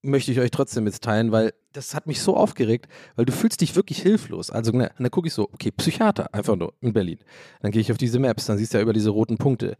möchte 0.07 0.31
ich 0.31 0.39
euch 0.39 0.51
trotzdem 0.51 0.85
mitteilen, 0.85 1.31
weil 1.31 1.53
das 1.73 1.93
hat 1.93 2.07
mich 2.07 2.21
so 2.21 2.35
aufgeregt, 2.35 2.87
weil 3.15 3.25
du 3.25 3.33
fühlst 3.33 3.61
dich 3.61 3.75
wirklich 3.75 4.01
hilflos. 4.01 4.49
Also 4.49 4.71
ne, 4.71 4.91
dann 4.97 5.11
gucke 5.11 5.27
ich 5.27 5.33
so, 5.33 5.49
okay, 5.53 5.71
Psychiater, 5.71 6.33
einfach 6.33 6.55
nur 6.55 6.73
in 6.81 6.93
Berlin. 6.93 7.19
Dann 7.61 7.71
gehe 7.71 7.81
ich 7.81 7.91
auf 7.91 7.97
diese 7.97 8.19
Maps, 8.19 8.45
dann 8.45 8.57
siehst 8.57 8.73
du 8.73 8.77
ja 8.77 8.81
über 8.81 8.93
diese 8.93 9.09
roten 9.09 9.37
Punkte. 9.37 9.77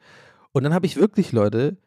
Und 0.51 0.63
dann 0.63 0.73
habe 0.73 0.85
ich 0.85 0.97
wirklich 0.97 1.31
Leute 1.31 1.77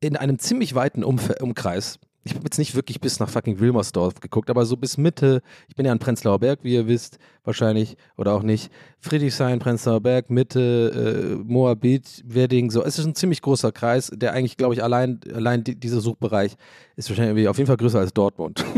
in 0.00 0.16
einem 0.16 0.38
ziemlich 0.38 0.74
weiten 0.74 1.04
Umf 1.04 1.30
Umkreis, 1.40 1.98
ich 2.24 2.34
habe 2.34 2.44
jetzt 2.44 2.58
nicht 2.58 2.74
wirklich 2.74 3.00
bis 3.00 3.18
nach 3.18 3.28
fucking 3.28 3.60
Wilmersdorf 3.60 4.20
geguckt, 4.20 4.50
aber 4.50 4.66
so 4.66 4.76
bis 4.76 4.98
Mitte, 4.98 5.42
ich 5.68 5.74
bin 5.74 5.86
ja 5.86 5.92
in 5.92 5.98
Prenzlauer 5.98 6.38
Berg, 6.38 6.60
wie 6.62 6.74
ihr 6.74 6.86
wisst, 6.86 7.18
wahrscheinlich, 7.44 7.96
oder 8.16 8.34
auch 8.34 8.42
nicht, 8.42 8.70
Friedrichshain, 8.98 9.58
Prenzlauer 9.58 10.00
Berg, 10.00 10.30
Mitte, 10.30 11.38
äh, 11.40 11.44
Moabit, 11.50 12.22
Wedding, 12.26 12.70
so, 12.70 12.82
es 12.82 12.98
ist 12.98 13.06
ein 13.06 13.14
ziemlich 13.14 13.40
großer 13.40 13.72
Kreis, 13.72 14.12
der 14.14 14.32
eigentlich, 14.32 14.56
glaube 14.56 14.74
ich, 14.74 14.82
allein, 14.82 15.20
allein 15.34 15.64
die, 15.64 15.76
dieser 15.76 16.00
Suchbereich 16.00 16.56
ist 16.96 17.08
wahrscheinlich 17.08 17.48
auf 17.48 17.56
jeden 17.56 17.68
Fall 17.68 17.78
größer 17.78 18.00
als 18.00 18.12
Dortmund. 18.12 18.64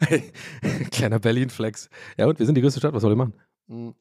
Kleiner 0.90 1.18
Berlin-Flex. 1.18 1.88
Ja 2.16 2.26
und, 2.26 2.38
wir 2.38 2.46
sind 2.46 2.54
die 2.54 2.60
größte 2.60 2.80
Stadt, 2.80 2.94
was 2.94 3.02
soll 3.02 3.12
ich 3.12 3.18
machen? 3.18 3.34
Hm. 3.68 3.94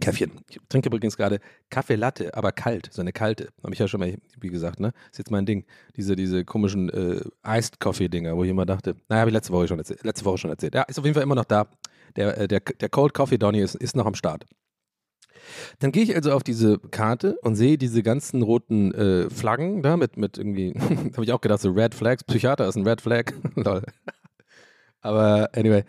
Käffchen. 0.00 0.32
Ich 0.48 0.58
trinke 0.68 0.88
übrigens 0.88 1.16
gerade 1.16 1.40
Kaffee 1.70 1.96
Latte, 1.96 2.34
aber 2.34 2.52
kalt, 2.52 2.88
so 2.92 3.00
eine 3.00 3.12
kalte. 3.12 3.48
Habe 3.62 3.72
ich 3.72 3.78
ja 3.78 3.88
schon 3.88 4.00
mal, 4.00 4.16
wie 4.40 4.48
gesagt, 4.48 4.80
ne? 4.80 4.92
Ist 5.10 5.18
jetzt 5.18 5.30
mein 5.30 5.46
Ding. 5.46 5.64
Diese, 5.96 6.16
diese 6.16 6.44
komischen 6.44 6.88
äh, 6.90 7.20
Iced 7.46 7.80
Coffee-Dinger, 7.80 8.36
wo 8.36 8.44
ich 8.44 8.50
immer 8.50 8.66
dachte, 8.66 8.96
naja, 9.08 9.20
habe 9.20 9.30
ich 9.30 9.34
letzte 9.34 9.52
Woche 9.52 9.68
schon 9.68 9.78
erzählt. 9.78 10.02
Letzte 10.04 10.24
Woche 10.24 10.38
schon 10.38 10.50
erzählt. 10.50 10.74
Ja, 10.74 10.82
ist 10.82 10.98
auf 10.98 11.04
jeden 11.04 11.14
Fall 11.14 11.22
immer 11.22 11.34
noch 11.34 11.44
da. 11.44 11.68
Der, 12.16 12.36
äh, 12.38 12.48
der, 12.48 12.60
der 12.60 12.88
Cold 12.88 13.14
Coffee 13.14 13.38
Donny 13.38 13.60
ist, 13.60 13.74
ist 13.76 13.94
noch 13.94 14.06
am 14.06 14.14
Start. 14.14 14.46
Dann 15.78 15.92
gehe 15.92 16.02
ich 16.02 16.14
also 16.14 16.32
auf 16.32 16.42
diese 16.42 16.78
Karte 16.78 17.38
und 17.42 17.56
sehe 17.56 17.78
diese 17.78 18.02
ganzen 18.02 18.42
roten 18.42 18.92
äh, 18.94 19.30
Flaggen 19.30 19.82
da 19.82 19.96
mit, 19.96 20.16
mit 20.16 20.38
irgendwie, 20.38 20.74
habe 21.12 21.24
ich 21.24 21.32
auch 21.32 21.40
gedacht, 21.40 21.60
so 21.60 21.70
Red 21.70 21.94
Flags, 21.94 22.24
Psychiater 22.24 22.68
ist 22.68 22.76
ein 22.76 22.86
Red 22.86 23.00
Flag. 23.00 23.32
Lol. 23.54 23.82
Aber 25.00 25.50
anyway. 25.54 25.84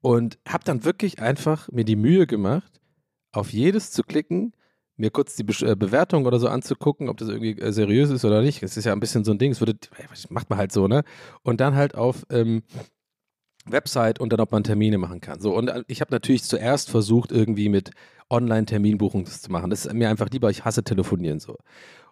Und 0.00 0.38
habe 0.46 0.64
dann 0.64 0.84
wirklich 0.84 1.20
einfach 1.20 1.68
mir 1.72 1.84
die 1.84 1.96
Mühe 1.96 2.26
gemacht, 2.26 2.80
auf 3.36 3.52
jedes 3.52 3.90
zu 3.90 4.02
klicken, 4.02 4.52
mir 4.96 5.10
kurz 5.10 5.36
die 5.36 5.44
Be 5.44 5.54
äh, 5.60 5.76
Bewertung 5.76 6.26
oder 6.26 6.38
so 6.38 6.48
anzugucken, 6.48 7.08
ob 7.08 7.18
das 7.18 7.28
irgendwie 7.28 7.60
äh, 7.60 7.72
seriös 7.72 8.10
ist 8.10 8.24
oder 8.24 8.42
nicht. 8.42 8.62
Es 8.62 8.76
ist 8.76 8.84
ja 8.84 8.92
ein 8.92 9.00
bisschen 9.00 9.24
so 9.24 9.32
ein 9.32 9.38
Ding, 9.38 9.52
es 9.52 9.60
würde, 9.60 9.76
macht 10.30 10.48
man 10.48 10.58
halt 10.58 10.72
so, 10.72 10.88
ne? 10.88 11.04
Und 11.42 11.60
dann 11.60 11.74
halt 11.74 11.94
auf 11.94 12.24
ähm, 12.30 12.62
Website 13.66 14.20
und 14.20 14.32
dann, 14.32 14.40
ob 14.40 14.52
man 14.52 14.64
Termine 14.64 14.98
machen 14.98 15.20
kann. 15.20 15.40
So, 15.40 15.54
und 15.54 15.68
äh, 15.68 15.84
ich 15.86 16.00
habe 16.00 16.12
natürlich 16.12 16.44
zuerst 16.44 16.90
versucht, 16.90 17.30
irgendwie 17.30 17.68
mit 17.68 17.90
Online-Terminbuchung 18.30 19.24
das 19.24 19.42
zu 19.42 19.52
machen. 19.52 19.70
Das 19.70 19.86
ist 19.86 19.92
mir 19.92 20.08
einfach 20.08 20.30
lieber, 20.30 20.50
ich 20.50 20.64
hasse 20.64 20.82
telefonieren 20.82 21.40
so. 21.40 21.56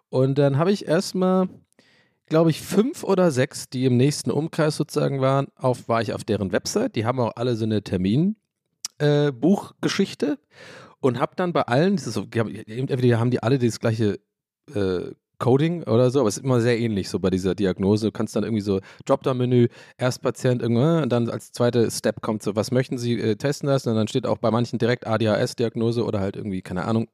Und 0.09 0.37
dann 0.37 0.57
habe 0.57 0.71
ich 0.71 0.87
erstmal, 0.87 1.49
glaube 2.27 2.51
ich, 2.51 2.61
fünf 2.61 3.03
oder 3.03 3.31
sechs, 3.31 3.69
die 3.69 3.85
im 3.85 3.97
nächsten 3.97 4.31
Umkreis 4.31 4.77
sozusagen 4.77 5.21
waren, 5.21 5.47
auf, 5.55 5.89
war 5.89 6.01
ich 6.01 6.13
auf 6.13 6.23
deren 6.23 6.51
Website. 6.51 6.95
Die 6.95 7.05
haben 7.05 7.19
auch 7.19 7.35
alle 7.35 7.55
so 7.55 7.65
eine 7.65 7.81
Terminbuchgeschichte. 7.81 10.27
Äh, 10.27 10.37
und 11.05 11.19
habe 11.19 11.35
dann 11.35 11.53
bei 11.53 11.61
allen, 11.61 11.95
das 11.95 12.07
ist 12.07 12.15
so, 12.15 12.25
entweder 12.33 13.19
haben 13.19 13.29
die 13.29 13.43
alle 13.43 13.59
das 13.59 13.79
gleiche 13.79 14.19
äh, 14.73 15.11
Coding 15.37 15.83
oder 15.83 16.09
so, 16.09 16.21
aber 16.21 16.29
es 16.29 16.37
ist 16.37 16.43
immer 16.43 16.61
sehr 16.61 16.79
ähnlich 16.79 17.09
so 17.09 17.19
bei 17.19 17.29
dieser 17.29 17.53
Diagnose. 17.53 18.07
Du 18.07 18.11
kannst 18.11 18.35
dann 18.35 18.43
irgendwie 18.43 18.61
so 18.61 18.79
Dropdown-Menü, 19.05 19.67
Erstpatient, 19.97 20.61
irgendwann, 20.61 21.03
und 21.03 21.09
dann 21.09 21.29
als 21.29 21.51
zweiter 21.51 21.91
Step 21.91 22.21
kommt 22.21 22.41
so, 22.41 22.55
was 22.55 22.71
möchten 22.71 22.97
Sie 22.97 23.19
äh, 23.19 23.35
testen 23.35 23.69
lassen? 23.69 23.89
Und 23.89 23.95
dann 23.97 24.07
steht 24.07 24.25
auch 24.25 24.39
bei 24.39 24.49
manchen 24.49 24.79
direkt 24.79 25.05
ADHS-Diagnose 25.05 26.03
oder 26.03 26.21
halt 26.21 26.37
irgendwie, 26.37 26.61
keine 26.61 26.85
Ahnung, 26.85 27.07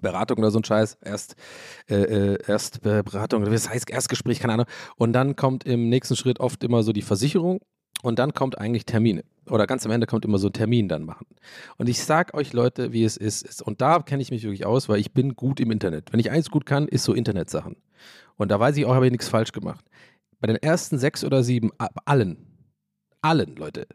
Beratung 0.00 0.38
oder 0.38 0.50
so 0.50 0.58
ein 0.58 0.64
Scheiß, 0.64 0.98
erst, 1.04 1.36
äh, 1.88 1.94
äh 1.94 2.38
Erstberatung, 2.46 3.44
das 3.44 3.68
heißt 3.68 3.90
Erstgespräch, 3.90 4.40
keine 4.40 4.54
Ahnung. 4.54 4.66
Und 4.96 5.12
dann 5.12 5.36
kommt 5.36 5.64
im 5.64 5.88
nächsten 5.88 6.16
Schritt 6.16 6.40
oft 6.40 6.64
immer 6.64 6.82
so 6.82 6.92
die 6.92 7.02
Versicherung 7.02 7.60
und 8.02 8.18
dann 8.18 8.32
kommt 8.34 8.58
eigentlich 8.58 8.86
Termine. 8.86 9.24
Oder 9.50 9.66
ganz 9.66 9.84
am 9.86 9.92
Ende 9.92 10.06
kommt 10.06 10.24
immer 10.24 10.38
so 10.38 10.48
ein 10.48 10.52
Termin 10.52 10.88
dann 10.88 11.04
machen. 11.04 11.26
Und 11.78 11.88
ich 11.88 12.02
sag 12.02 12.34
euch 12.34 12.52
Leute, 12.52 12.92
wie 12.92 13.04
es 13.04 13.16
ist. 13.16 13.62
Und 13.62 13.80
da 13.80 14.00
kenne 14.00 14.22
ich 14.22 14.30
mich 14.30 14.42
wirklich 14.42 14.66
aus, 14.66 14.88
weil 14.88 15.00
ich 15.00 15.12
bin 15.12 15.34
gut 15.34 15.58
im 15.60 15.70
Internet. 15.70 16.12
Wenn 16.12 16.20
ich 16.20 16.30
eins 16.30 16.50
gut 16.50 16.66
kann, 16.66 16.86
ist 16.86 17.04
so 17.04 17.14
Internetsachen. 17.14 17.76
Und 18.36 18.50
da 18.50 18.60
weiß 18.60 18.76
ich 18.76 18.84
auch, 18.84 18.94
habe 18.94 19.06
ich 19.06 19.12
nichts 19.12 19.28
falsch 19.28 19.52
gemacht. 19.52 19.84
Bei 20.40 20.46
den 20.46 20.56
ersten 20.56 20.98
sechs 20.98 21.24
oder 21.24 21.42
sieben, 21.42 21.70
allen, 22.04 22.36
allen 23.22 23.56
Leute, 23.56 23.86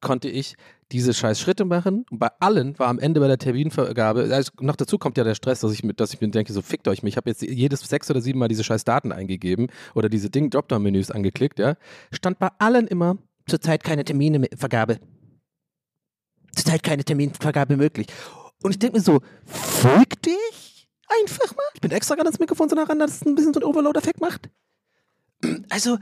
konnte 0.00 0.28
ich 0.28 0.54
diese 0.92 1.12
scheiß 1.12 1.40
Schritte 1.40 1.64
machen. 1.64 2.04
Und 2.10 2.18
bei 2.18 2.28
allen 2.40 2.78
war 2.78 2.88
am 2.88 2.98
Ende 2.98 3.20
bei 3.20 3.26
der 3.26 3.38
Terminvergabe, 3.38 4.28
also 4.32 4.52
noch 4.60 4.76
dazu 4.76 4.98
kommt 4.98 5.18
ja 5.18 5.24
der 5.24 5.34
Stress, 5.34 5.60
dass 5.60 5.72
ich, 5.72 5.82
mit, 5.82 5.98
dass 5.98 6.14
ich 6.14 6.20
mir 6.20 6.28
denke, 6.28 6.52
so 6.52 6.62
fickt 6.62 6.86
euch 6.88 7.02
mich. 7.02 7.14
Ich 7.14 7.16
habe 7.16 7.30
jetzt 7.30 7.42
jedes 7.42 7.80
sechs 7.80 8.10
oder 8.10 8.20
sieben 8.20 8.38
Mal 8.38 8.48
diese 8.48 8.64
scheiß 8.64 8.84
Daten 8.84 9.12
eingegeben 9.12 9.68
oder 9.94 10.08
diese 10.08 10.30
Ding 10.30 10.50
Dropdown-Menüs 10.50 11.10
angeklickt, 11.10 11.58
ja. 11.58 11.76
Stand 12.12 12.38
bei 12.38 12.48
allen 12.58 12.86
immer 12.86 13.18
zurzeit 13.46 13.84
keine 13.84 14.04
Terminvergabe. 14.04 14.98
Zurzeit 16.54 16.82
keine 16.82 17.04
Terminvergabe 17.04 17.76
möglich. 17.76 18.06
Und 18.62 18.70
ich 18.70 18.78
denke 18.78 18.96
mir 18.96 19.02
so, 19.02 19.20
folg 19.44 20.22
dich 20.22 20.88
einfach 21.22 21.54
mal. 21.54 21.64
Ich 21.74 21.80
bin 21.80 21.90
extra 21.90 22.14
gerade 22.14 22.28
ans 22.28 22.38
Mikrofon 22.38 22.68
so 22.68 22.76
nah 22.76 22.84
ran, 22.84 22.98
dass 22.98 23.16
es 23.16 23.26
ein 23.26 23.34
bisschen 23.34 23.52
so 23.52 23.60
einen 23.60 23.68
Overload-Effekt 23.68 24.20
macht. 24.20 24.48
Also, 25.68 25.98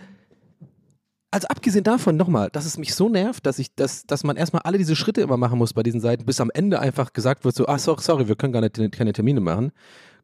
also 1.32 1.48
abgesehen 1.48 1.82
davon 1.82 2.16
nochmal, 2.16 2.50
dass 2.50 2.66
es 2.66 2.78
mich 2.78 2.94
so 2.94 3.08
nervt, 3.08 3.46
dass 3.46 3.58
ich, 3.58 3.74
dass, 3.74 4.06
dass 4.06 4.22
man 4.22 4.36
erstmal 4.36 4.62
alle 4.62 4.78
diese 4.78 4.94
Schritte 4.94 5.22
immer 5.22 5.36
machen 5.36 5.58
muss 5.58 5.72
bei 5.72 5.82
diesen 5.82 6.00
Seiten, 6.00 6.24
bis 6.24 6.40
am 6.40 6.50
Ende 6.52 6.78
einfach 6.78 7.12
gesagt 7.12 7.44
wird, 7.44 7.56
so, 7.56 7.66
ah, 7.66 7.78
sorry, 7.78 8.02
sorry, 8.02 8.28
wir 8.28 8.36
können 8.36 8.52
gar 8.52 8.60
nicht, 8.60 8.92
keine 8.92 9.12
Termine 9.12 9.40
machen. 9.40 9.72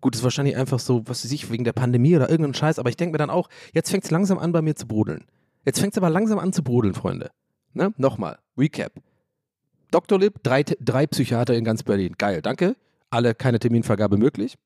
Gut, 0.00 0.14
ist 0.14 0.22
wahrscheinlich 0.22 0.56
einfach 0.56 0.78
so, 0.78 1.02
was 1.06 1.24
weiß 1.24 1.32
ich, 1.32 1.50
wegen 1.50 1.64
der 1.64 1.72
Pandemie 1.72 2.14
oder 2.14 2.30
irgendein 2.30 2.54
Scheiß, 2.54 2.78
aber 2.78 2.90
ich 2.90 2.96
denke 2.96 3.12
mir 3.12 3.18
dann 3.18 3.30
auch, 3.30 3.48
jetzt 3.72 3.90
fängt 3.90 4.04
es 4.04 4.10
langsam 4.10 4.38
an, 4.38 4.52
bei 4.52 4.62
mir 4.62 4.76
zu 4.76 4.86
brodeln. 4.86 5.24
Jetzt 5.64 5.80
fängt 5.80 5.92
es 5.94 5.98
aber 5.98 6.10
langsam 6.10 6.38
an 6.38 6.52
zu 6.52 6.62
brodeln, 6.62 6.94
Freunde. 6.94 7.30
Ne? 7.74 7.92
Nochmal, 7.96 8.38
Recap. 8.56 8.92
Dr. 9.90 10.18
Lib, 10.18 10.42
drei, 10.42 10.62
drei 10.62 11.06
Psychiater 11.06 11.54
in 11.54 11.64
ganz 11.64 11.82
Berlin. 11.82 12.14
Geil, 12.18 12.42
danke. 12.42 12.76
Alle 13.10 13.34
keine 13.34 13.58
Terminvergabe 13.58 14.18
möglich. 14.18 14.56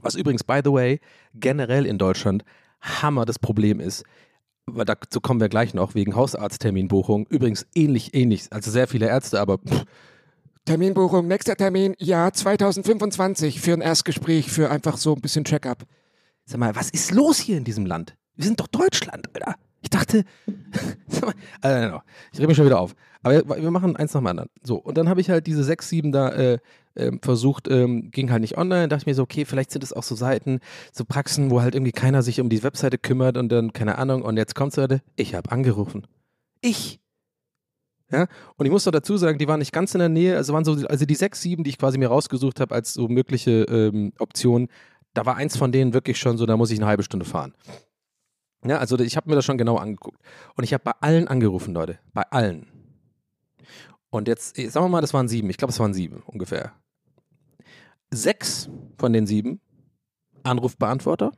Was 0.00 0.14
übrigens, 0.14 0.42
by 0.42 0.60
the 0.64 0.72
way, 0.72 1.00
generell 1.34 1.86
in 1.86 1.98
Deutschland 1.98 2.44
Hammer 2.80 3.24
das 3.24 3.38
Problem 3.38 3.78
ist, 3.78 4.04
weil 4.66 4.84
dazu 4.84 5.20
kommen 5.20 5.40
wir 5.40 5.48
gleich 5.48 5.74
noch, 5.74 5.94
wegen 5.94 6.16
Hausarztterminbuchung. 6.16 7.26
Übrigens 7.26 7.66
ähnlich, 7.74 8.14
ähnlich, 8.14 8.46
also 8.50 8.70
sehr 8.70 8.88
viele 8.88 9.06
Ärzte, 9.06 9.40
aber 9.40 9.58
pff. 9.58 9.84
Terminbuchung, 10.64 11.26
nächster 11.26 11.56
Termin, 11.56 11.94
ja, 11.98 12.32
2025 12.32 13.60
für 13.60 13.72
ein 13.72 13.80
Erstgespräch, 13.80 14.50
für 14.50 14.70
einfach 14.70 14.96
so 14.96 15.14
ein 15.14 15.20
bisschen 15.20 15.44
Check-up. 15.44 15.84
Sag 16.44 16.60
mal, 16.60 16.76
was 16.76 16.90
ist 16.90 17.10
los 17.10 17.38
hier 17.38 17.56
in 17.56 17.64
diesem 17.64 17.84
Land? 17.84 18.14
Wir 18.36 18.44
sind 18.44 18.60
doch 18.60 18.68
Deutschland, 18.68 19.28
Alter. 19.34 19.56
Ich 19.92 19.98
dachte, 19.98 20.24
äh, 21.62 21.88
ich 22.32 22.38
rede 22.38 22.46
mich 22.46 22.56
schon 22.56 22.64
wieder 22.64 22.80
auf. 22.80 22.94
Aber 23.22 23.62
wir 23.62 23.70
machen 23.70 23.94
eins 23.94 24.14
nach 24.14 24.22
dem 24.22 24.26
anderen. 24.26 24.48
So, 24.62 24.76
und 24.76 24.96
dann 24.96 25.08
habe 25.08 25.20
ich 25.20 25.28
halt 25.28 25.46
diese 25.46 25.62
sechs, 25.62 25.88
sieben 25.88 26.12
da 26.12 26.30
äh, 26.30 26.58
äh, 26.94 27.12
versucht, 27.20 27.68
ähm, 27.68 28.10
ging 28.10 28.30
halt 28.30 28.40
nicht 28.40 28.56
online. 28.56 28.88
Dachte 28.88 29.02
ich 29.02 29.06
mir 29.06 29.14
so, 29.14 29.22
okay, 29.22 29.44
vielleicht 29.44 29.70
sind 29.70 29.84
es 29.84 29.92
auch 29.92 30.02
so 30.02 30.14
Seiten, 30.14 30.60
so 30.92 31.04
Praxen, 31.04 31.50
wo 31.50 31.60
halt 31.60 31.74
irgendwie 31.74 31.92
keiner 31.92 32.22
sich 32.22 32.40
um 32.40 32.48
die 32.48 32.62
Webseite 32.62 32.96
kümmert 32.96 33.36
und 33.36 33.50
dann, 33.50 33.74
keine 33.74 33.98
Ahnung, 33.98 34.22
und 34.22 34.38
jetzt 34.38 34.54
kommt 34.54 34.72
es 34.72 34.78
heute, 34.78 35.02
ich 35.16 35.34
habe 35.34 35.52
angerufen. 35.52 36.06
Ich. 36.62 36.98
Ja, 38.10 38.28
und 38.56 38.66
ich 38.66 38.72
muss 38.72 38.86
noch 38.86 38.92
dazu 38.92 39.16
sagen, 39.18 39.38
die 39.38 39.48
waren 39.48 39.58
nicht 39.58 39.72
ganz 39.72 39.94
in 39.94 40.00
der 40.00 40.08
Nähe, 40.08 40.36
also 40.36 40.52
waren 40.52 40.64
so, 40.64 40.72
also 40.86 41.04
die 41.04 41.14
sechs, 41.14 41.42
sieben, 41.42 41.64
die 41.64 41.70
ich 41.70 41.78
quasi 41.78 41.98
mir 41.98 42.08
rausgesucht 42.08 42.60
habe 42.60 42.74
als 42.74 42.94
so 42.94 43.08
mögliche 43.08 43.62
ähm, 43.64 44.12
Optionen, 44.18 44.68
da 45.14 45.26
war 45.26 45.36
eins 45.36 45.56
von 45.56 45.70
denen 45.70 45.92
wirklich 45.92 46.18
schon 46.18 46.38
so, 46.38 46.46
da 46.46 46.56
muss 46.56 46.70
ich 46.70 46.78
eine 46.78 46.86
halbe 46.86 47.02
Stunde 47.02 47.26
fahren. 47.26 47.54
Ja, 48.64 48.78
also 48.78 48.98
ich 48.98 49.16
habe 49.16 49.28
mir 49.28 49.36
das 49.36 49.44
schon 49.44 49.58
genau 49.58 49.76
angeguckt. 49.76 50.20
Und 50.56 50.64
ich 50.64 50.72
habe 50.72 50.84
bei 50.84 50.92
allen 51.00 51.28
angerufen, 51.28 51.74
Leute. 51.74 51.98
Bei 52.12 52.22
allen. 52.30 52.66
Und 54.10 54.28
jetzt, 54.28 54.56
sagen 54.56 54.84
wir 54.84 54.88
mal, 54.88 55.00
das 55.00 55.14
waren 55.14 55.28
sieben. 55.28 55.50
Ich 55.50 55.56
glaube, 55.56 55.72
es 55.72 55.80
waren 55.80 55.94
sieben 55.94 56.22
ungefähr. 56.26 56.72
Sechs 58.10 58.68
von 58.98 59.12
den 59.12 59.26
sieben 59.26 59.60
Anrufbeantworter 60.44 61.32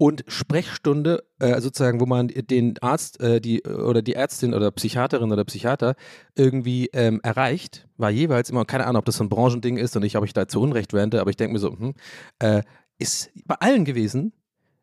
und 0.00 0.24
Sprechstunde, 0.28 1.24
äh, 1.40 1.60
sozusagen, 1.60 2.00
wo 2.00 2.06
man 2.06 2.28
den 2.28 2.78
Arzt 2.80 3.20
äh, 3.20 3.38
die, 3.38 3.62
oder 3.64 4.00
die 4.00 4.14
Ärztin 4.14 4.54
oder 4.54 4.70
Psychiaterin 4.70 5.30
oder 5.30 5.44
Psychiater 5.44 5.94
irgendwie 6.34 6.88
ähm, 6.94 7.20
erreicht, 7.22 7.86
war 7.98 8.08
jeweils 8.08 8.48
immer, 8.48 8.64
keine 8.64 8.86
Ahnung, 8.86 9.00
ob 9.00 9.04
das 9.04 9.18
so 9.18 9.24
ein 9.24 9.28
Branchending 9.28 9.76
ist 9.76 9.94
und 9.96 10.02
ich, 10.02 10.16
ob 10.16 10.24
ich 10.24 10.32
da 10.32 10.48
zu 10.48 10.62
Unrecht 10.62 10.94
wende, 10.94 11.20
aber 11.20 11.28
ich 11.28 11.36
denke 11.36 11.52
mir 11.52 11.58
so, 11.58 11.78
hm, 11.78 11.92
äh, 12.38 12.62
ist 12.98 13.30
bei 13.44 13.56
allen 13.56 13.84
gewesen 13.84 14.32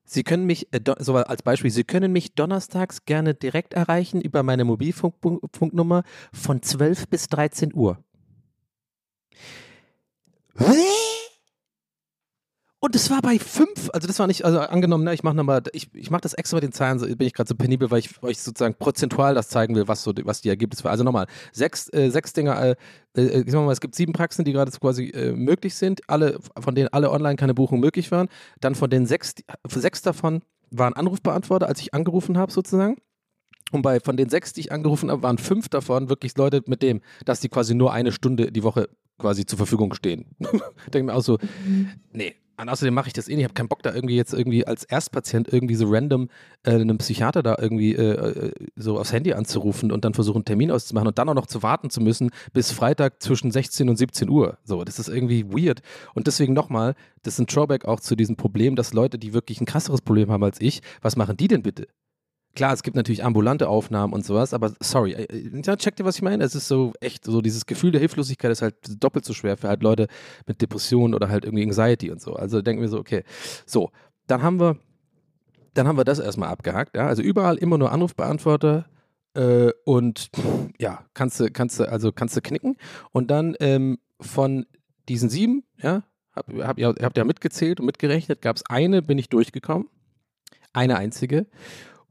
Sie 0.10 0.24
können 0.24 0.46
mich, 0.46 0.74
äh, 0.74 0.80
so 1.00 1.16
als 1.16 1.44
Beispiel, 1.44 1.70
Sie 1.70 1.84
können 1.84 2.14
mich 2.14 2.34
donnerstags 2.34 3.04
gerne 3.04 3.34
direkt 3.34 3.74
erreichen 3.74 4.22
über 4.22 4.42
meine 4.42 4.64
Mobilfunknummer 4.64 6.04
von 6.32 6.62
12 6.62 7.10
bis 7.10 7.28
13 7.28 7.74
Uhr. 7.74 8.00
Und 12.88 12.96
das 12.96 13.10
war 13.10 13.22
bei 13.22 13.38
fünf, 13.38 13.90
also 13.92 14.08
das 14.08 14.18
war 14.18 14.28
nicht, 14.28 14.46
also 14.46 14.60
angenommen, 14.60 15.04
ne, 15.04 15.14
ich 15.14 15.22
mache 15.22 15.36
nochmal, 15.36 15.62
ich, 15.74 15.94
ich 15.94 16.10
mache 16.10 16.22
das 16.22 16.34
extra 16.34 16.56
mit 16.56 16.64
den 16.64 16.72
Zahlen, 16.72 17.00
so 17.00 17.06
bin 17.06 17.28
ich 17.28 17.34
gerade 17.34 17.50
so 17.50 17.54
penibel, 17.54 17.92
weil 17.92 18.00
ich 18.00 18.24
euch 18.24 18.40
sozusagen 18.40 18.76
prozentual 18.76 19.36
das 19.36 19.50
zeigen 19.50 19.76
will, 19.76 19.90
was 19.90 20.04
so, 20.04 20.14
was 20.24 20.40
die 20.40 20.48
Ergebnisse 20.48 20.86
waren. 20.86 20.92
Also 20.92 21.04
nochmal, 21.04 21.28
sechs, 21.52 21.92
äh, 21.92 22.10
sechs 22.10 22.32
Dinger, 22.32 22.58
äh, 22.62 22.76
äh, 23.18 23.42
ich 23.42 23.52
sag 23.52 23.66
mal, 23.66 23.74
es 23.74 23.82
gibt 23.82 23.94
sieben 23.94 24.14
Praxen, 24.14 24.46
die 24.46 24.54
gerade 24.54 24.72
quasi 24.72 25.10
äh, 25.10 25.34
möglich 25.34 25.76
sind, 25.76 26.00
alle, 26.08 26.40
von 26.58 26.76
denen 26.76 26.88
alle 26.94 27.12
online 27.12 27.36
keine 27.36 27.54
Buchung 27.54 27.82
möglich 27.82 28.10
waren. 28.10 28.30
Dann 28.62 28.74
von 28.74 28.90
den 28.90 29.06
sechs, 29.06 29.36
sechs 29.68 30.02
davon 30.02 30.42
waren 30.72 30.94
Anrufbeantworter, 30.94 31.68
als 31.68 31.82
ich 31.82 31.94
angerufen 31.94 32.38
habe 32.38 32.54
sozusagen. 32.54 32.96
Und 33.74 33.82
bei 33.82 34.00
von 34.00 34.16
den 34.16 34.30
sechs, 34.30 34.54
die 34.54 34.62
ich 34.62 34.72
angerufen 34.72 35.12
habe, 35.12 35.24
waren 35.24 35.40
fünf 35.40 35.68
davon 35.68 36.08
wirklich 36.08 36.38
Leute 36.38 36.64
mit 36.68 36.82
dem, 36.82 37.02
dass 37.26 37.42
die 37.42 37.50
quasi 37.50 37.76
nur 37.76 37.92
eine 37.92 38.14
Stunde 38.14 38.50
die 38.50 38.64
Woche 38.64 38.88
quasi 39.20 39.46
zur 39.46 39.58
Verfügung 39.58 39.94
stehen. 39.94 40.38
Denke 40.94 41.12
mir 41.12 41.16
auch 41.16 41.24
so, 41.24 41.38
nee, 42.14 42.34
und 42.60 42.70
außerdem 42.70 42.94
mache 42.94 43.08
ich 43.08 43.14
das 43.14 43.28
eh 43.28 43.32
nicht. 43.32 43.40
Ich 43.40 43.44
habe 43.46 43.54
keinen 43.54 43.68
Bock, 43.68 43.84
da 43.84 43.94
irgendwie 43.94 44.16
jetzt 44.16 44.34
irgendwie 44.34 44.66
als 44.66 44.84
Erstpatient 44.84 45.52
irgendwie 45.52 45.76
so 45.76 45.88
random 45.90 46.30
äh, 46.64 46.72
einem 46.72 46.98
Psychiater 46.98 47.44
da 47.44 47.56
irgendwie 47.60 47.94
äh, 47.94 48.48
äh, 48.48 48.52
so 48.76 49.00
aufs 49.00 49.14
Handy 49.14 49.34
anzurufen 49.34 49.92
und 49.92 50.04
dann 50.04 50.14
versuchen, 50.14 50.38
einen 50.38 50.46
Termin 50.46 50.72
auszumachen 50.72 51.08
und 51.08 51.18
dann 51.18 51.30
auch 51.30 51.36
noch 51.36 51.46
zu 51.46 51.62
warten 51.62 51.90
zu 51.90 52.02
müssen 52.02 52.32
bis 52.54 52.72
Freitag 52.72 53.22
zwischen 53.22 53.52
16 53.52 53.90
und 53.90 53.98
17 53.98 54.30
Uhr. 54.30 54.58
So, 54.64 54.84
das 54.84 54.98
ist 54.98 55.08
irgendwie 55.08 55.46
weird. 55.50 55.82
Und 56.16 56.28
deswegen 56.28 56.54
nochmal, 56.54 56.96
das 57.22 57.36
ist 57.36 57.40
ein 57.40 57.46
Drawback 57.46 57.86
auch 57.86 58.00
zu 58.00 58.16
diesem 58.16 58.36
Problem, 58.36 58.76
dass 58.76 58.94
Leute, 58.94 59.20
die 59.20 59.34
wirklich 59.34 59.62
ein 59.62 59.66
krasseres 59.66 60.02
Problem 60.02 60.32
haben 60.32 60.44
als 60.44 60.60
ich, 60.60 60.82
was 61.02 61.16
machen 61.16 61.38
die 61.38 61.48
denn 61.48 61.62
bitte? 61.62 61.88
Klar, 62.58 62.74
es 62.74 62.82
gibt 62.82 62.98
natürlich 62.98 63.24
ambulante 63.24 63.70
Aufnahmen 63.70 64.14
und 64.14 64.26
sowas, 64.26 64.52
aber 64.52 64.74
sorry, 64.80 65.14
äh, 65.14 65.62
ja, 65.64 65.76
checkt 65.76 66.00
ihr, 66.00 66.06
was 66.06 66.16
ich 66.16 66.24
meine? 66.24 66.44
Es 66.44 66.56
ist 66.56 66.68
so 66.68 66.92
echt, 67.00 67.24
so 67.24 67.42
dieses 67.42 67.68
Gefühl 67.68 67.92
der 67.92 68.00
Hilflosigkeit 68.00 68.52
ist 68.52 68.64
halt 68.64 68.76
doppelt 69.00 69.26
so 69.26 69.34
schwer 69.34 69.58
für 69.58 69.68
halt 69.70 69.84
Leute 69.84 70.08
mit 70.48 70.60
Depressionen 70.60 71.14
oder 71.14 71.30
halt 71.30 71.46
irgendwie 71.46 71.64
Anxiety 71.64 72.10
und 72.10 72.20
so. 72.20 72.34
Also 72.34 72.64
denken 72.64 72.82
wir 72.82 72.90
so, 72.90 72.98
okay, 72.98 73.24
so, 73.68 73.92
dann 74.26 74.42
haben 74.42 74.60
wir, 74.60 74.78
dann 75.76 75.88
haben 75.88 75.98
wir 75.98 76.04
das 76.04 76.18
erstmal 76.18 76.50
abgehakt, 76.50 76.98
ja, 76.98 77.06
also 77.06 77.22
überall 77.22 77.58
immer 77.58 77.78
nur 77.78 77.92
Anrufbeantworter, 77.92 78.86
äh, 79.36 79.72
und 79.86 80.32
ja, 80.80 81.06
kannst 81.14 81.40
du, 81.40 81.52
kannst 81.52 81.80
du, 81.80 81.84
also 81.84 82.12
kannst 82.12 82.36
du 82.36 82.42
knicken. 82.42 82.76
Und 83.12 83.30
dann 83.30 83.56
ähm, 83.60 84.00
von 84.20 84.66
diesen 85.08 85.30
sieben, 85.30 85.64
ja, 85.80 86.02
hab, 86.34 86.52
hab, 86.52 86.80
ihr 86.80 86.96
habt 87.02 87.18
ja 87.18 87.24
mitgezählt 87.24 87.80
und 87.80 87.86
mitgerechnet, 87.86 88.42
gab 88.42 88.56
es 88.56 88.66
eine, 88.68 89.04
bin 89.04 89.20
ich 89.20 89.30
durchgekommen. 89.30 89.88
Eine 90.74 90.98
einzige. 90.98 91.46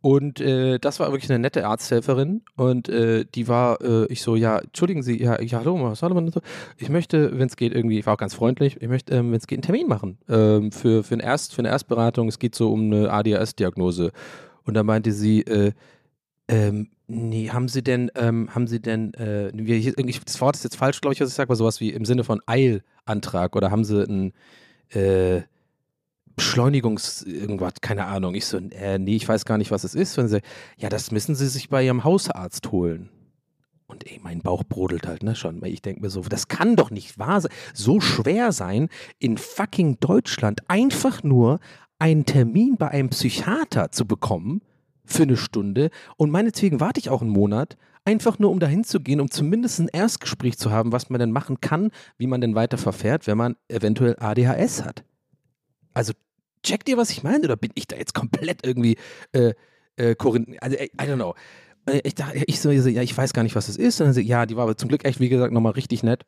Und 0.06 0.40
äh, 0.40 0.78
das 0.78 1.00
war 1.00 1.10
wirklich 1.10 1.28
eine 1.32 1.40
nette 1.40 1.66
Arzthelferin 1.66 2.42
und 2.54 2.88
äh, 2.88 3.24
die 3.24 3.48
war, 3.48 3.80
äh, 3.80 4.06
ich 4.06 4.22
so, 4.22 4.36
ja, 4.36 4.60
entschuldigen 4.60 5.02
Sie, 5.02 5.20
ja, 5.20 5.42
ja 5.42 5.58
hallo, 5.58 5.82
was 5.82 5.98
soll 5.98 6.14
man 6.14 6.30
so? 6.30 6.42
Ich 6.76 6.88
möchte, 6.90 7.36
wenn 7.36 7.48
es 7.48 7.56
geht, 7.56 7.74
irgendwie, 7.74 7.98
ich 7.98 8.06
war 8.06 8.14
auch 8.14 8.18
ganz 8.18 8.32
freundlich, 8.32 8.80
ich 8.80 8.86
möchte, 8.86 9.16
ähm, 9.16 9.32
wenn 9.32 9.38
es 9.38 9.48
geht, 9.48 9.56
einen 9.56 9.62
Termin 9.62 9.88
machen 9.88 10.18
ähm, 10.28 10.70
für, 10.70 11.02
für, 11.02 11.14
ein 11.16 11.18
Erst, 11.18 11.56
für 11.56 11.58
eine 11.58 11.70
Erstberatung. 11.70 12.28
Es 12.28 12.38
geht 12.38 12.54
so 12.54 12.72
um 12.72 12.84
eine 12.84 13.10
ADHS-Diagnose. 13.10 14.12
Und 14.62 14.74
da 14.74 14.84
meinte 14.84 15.10
sie, 15.10 15.40
äh, 15.40 15.72
ähm, 16.46 16.90
nee, 17.08 17.50
haben 17.50 17.66
Sie 17.66 17.82
denn, 17.82 18.12
ähm, 18.14 18.54
haben 18.54 18.68
Sie 18.68 18.78
denn, 18.78 19.12
äh, 19.14 19.48
ich, 19.48 20.20
das 20.24 20.40
Wort 20.40 20.54
ist 20.54 20.62
jetzt 20.62 20.76
falsch, 20.76 21.00
glaube 21.00 21.14
ich, 21.14 21.20
was 21.20 21.30
ich 21.30 21.34
sage, 21.34 21.48
aber 21.48 21.56
sowas 21.56 21.80
wie 21.80 21.90
im 21.90 22.04
Sinne 22.04 22.22
von 22.22 22.40
Eilantrag 22.46 23.56
oder 23.56 23.72
haben 23.72 23.82
Sie 23.82 24.06
einen 24.06 24.34
äh, 24.90 25.42
Beschleunigungs 26.36 27.22
irgendwas, 27.22 27.74
keine 27.80 28.04
Ahnung. 28.06 28.34
Ich 28.34 28.46
so, 28.46 28.58
äh, 28.58 28.98
nee, 28.98 29.16
ich 29.16 29.28
weiß 29.28 29.44
gar 29.44 29.58
nicht, 29.58 29.70
was 29.70 29.84
es 29.84 29.94
ist. 29.94 30.16
Wenn 30.16 30.28
sie, 30.28 30.42
ja, 30.76 30.88
das 30.88 31.10
müssen 31.10 31.34
Sie 31.34 31.48
sich 31.48 31.68
bei 31.68 31.84
Ihrem 31.84 32.04
Hausarzt 32.04 32.70
holen. 32.72 33.08
Und 33.86 34.06
ey, 34.06 34.20
mein 34.22 34.40
Bauch 34.40 34.64
brodelt 34.64 35.06
halt, 35.06 35.22
ne, 35.22 35.34
schon. 35.34 35.64
Ich 35.64 35.80
denke 35.80 36.02
mir 36.02 36.10
so, 36.10 36.20
das 36.22 36.48
kann 36.48 36.76
doch 36.76 36.90
nicht 36.90 37.18
wahr 37.18 37.40
sein. 37.40 37.52
So 37.72 38.00
schwer 38.00 38.52
sein, 38.52 38.88
in 39.18 39.38
fucking 39.38 39.98
Deutschland 40.00 40.60
einfach 40.68 41.22
nur 41.22 41.60
einen 41.98 42.26
Termin 42.26 42.76
bei 42.76 42.88
einem 42.88 43.10
Psychiater 43.10 43.90
zu 43.90 44.06
bekommen 44.06 44.60
für 45.04 45.22
eine 45.22 45.36
Stunde 45.36 45.90
und 46.16 46.30
meinetwegen 46.30 46.80
warte 46.80 46.98
ich 46.98 47.10
auch 47.10 47.22
einen 47.22 47.30
Monat, 47.30 47.76
einfach 48.04 48.38
nur 48.38 48.50
um 48.50 48.60
dahin 48.60 48.84
zu 48.84 49.00
gehen, 49.00 49.20
um 49.20 49.30
zumindest 49.30 49.78
ein 49.78 49.88
Erstgespräch 49.88 50.58
zu 50.58 50.70
haben, 50.70 50.92
was 50.92 51.10
man 51.10 51.20
denn 51.20 51.30
machen 51.30 51.60
kann, 51.60 51.90
wie 52.18 52.26
man 52.26 52.40
denn 52.40 52.54
weiter 52.54 52.76
verfährt, 52.76 53.26
wenn 53.26 53.38
man 53.38 53.56
eventuell 53.68 54.16
ADHS 54.18 54.84
hat. 54.84 55.04
Also 55.94 56.12
checkt 56.66 56.88
ihr, 56.88 56.96
was 56.96 57.10
ich 57.10 57.22
meine? 57.22 57.44
Oder 57.44 57.56
bin 57.56 57.70
ich 57.74 57.86
da 57.86 57.96
jetzt 57.96 58.14
komplett 58.14 58.66
irgendwie 58.66 58.96
äh, 59.32 59.54
äh, 59.96 60.14
Korinth 60.14 60.62
also 60.62 60.76
I, 60.76 60.90
I 61.00 61.04
don't 61.04 61.16
know. 61.16 61.34
Äh, 61.86 62.00
ich 62.04 62.14
dachte, 62.14 62.42
ich 62.46 62.60
so, 62.60 62.70
ja, 62.70 63.02
ich 63.02 63.16
weiß 63.16 63.32
gar 63.32 63.42
nicht, 63.42 63.54
was 63.54 63.66
das 63.66 63.76
ist. 63.76 64.00
Und 64.00 64.08
dann 64.08 64.14
so, 64.14 64.20
ja, 64.20 64.46
die 64.46 64.56
war 64.56 64.64
aber 64.64 64.76
zum 64.76 64.88
Glück 64.88 65.04
echt, 65.04 65.20
wie 65.20 65.28
gesagt, 65.28 65.52
nochmal 65.52 65.72
richtig 65.72 66.02
nett 66.02 66.24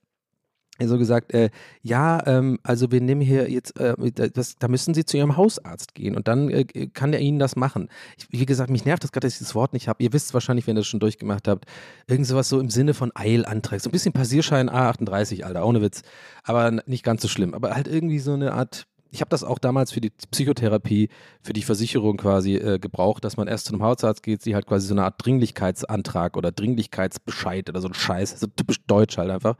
so 0.86 0.98
gesagt, 0.98 1.34
äh, 1.34 1.50
ja, 1.82 2.24
ähm, 2.26 2.58
also 2.62 2.92
wir 2.92 3.00
nehmen 3.00 3.20
hier 3.20 3.50
jetzt, 3.50 3.78
äh, 3.80 3.94
das, 4.12 4.56
da 4.56 4.68
müssen 4.68 4.94
Sie 4.94 5.04
zu 5.04 5.16
Ihrem 5.16 5.36
Hausarzt 5.36 5.94
gehen 5.94 6.14
und 6.14 6.28
dann 6.28 6.50
äh, 6.50 6.64
kann 6.92 7.10
der 7.10 7.20
Ihnen 7.20 7.38
das 7.38 7.56
machen. 7.56 7.88
Ich, 8.16 8.28
wie 8.30 8.46
gesagt, 8.46 8.70
mich 8.70 8.84
nervt 8.84 9.02
das 9.02 9.10
gerade, 9.10 9.26
dass 9.26 9.34
ich 9.34 9.40
das 9.40 9.54
Wort 9.54 9.72
nicht 9.72 9.88
habe. 9.88 10.02
Ihr 10.02 10.12
wisst 10.12 10.34
wahrscheinlich, 10.34 10.66
wenn 10.66 10.76
ihr 10.76 10.80
das 10.80 10.86
schon 10.86 11.00
durchgemacht 11.00 11.48
habt, 11.48 11.64
irgend 12.06 12.26
sowas 12.26 12.48
so 12.48 12.60
im 12.60 12.70
Sinne 12.70 12.94
von 12.94 13.10
Eilantrag, 13.14 13.80
so 13.80 13.88
ein 13.88 13.92
bisschen 13.92 14.12
Passierschein 14.12 14.70
A38, 14.70 15.42
Alter, 15.42 15.66
ohne 15.66 15.82
Witz, 15.82 16.02
aber 16.44 16.70
nicht 16.86 17.04
ganz 17.04 17.22
so 17.22 17.28
schlimm, 17.28 17.54
aber 17.54 17.74
halt 17.74 17.88
irgendwie 17.88 18.20
so 18.20 18.34
eine 18.34 18.52
Art 18.52 18.86
ich 19.10 19.20
habe 19.20 19.30
das 19.30 19.44
auch 19.44 19.58
damals 19.58 19.92
für 19.92 20.00
die 20.00 20.10
Psychotherapie, 20.30 21.08
für 21.42 21.52
die 21.52 21.62
Versicherung 21.62 22.16
quasi 22.16 22.56
äh, 22.56 22.78
gebraucht, 22.78 23.24
dass 23.24 23.36
man 23.36 23.48
erst 23.48 23.66
zu 23.66 23.72
einem 23.72 23.82
Hausarzt 23.82 24.22
geht, 24.22 24.42
sie 24.42 24.54
halt 24.54 24.66
quasi 24.66 24.86
so 24.86 24.94
eine 24.94 25.04
Art 25.04 25.14
Dringlichkeitsantrag 25.24 26.36
oder 26.36 26.52
Dringlichkeitsbescheid 26.52 27.68
oder 27.68 27.80
so 27.80 27.88
ein 27.88 27.94
Scheiß, 27.94 28.38
so 28.38 28.46
typisch 28.46 28.78
deutsch 28.86 29.16
halt 29.16 29.30
einfach. 29.30 29.56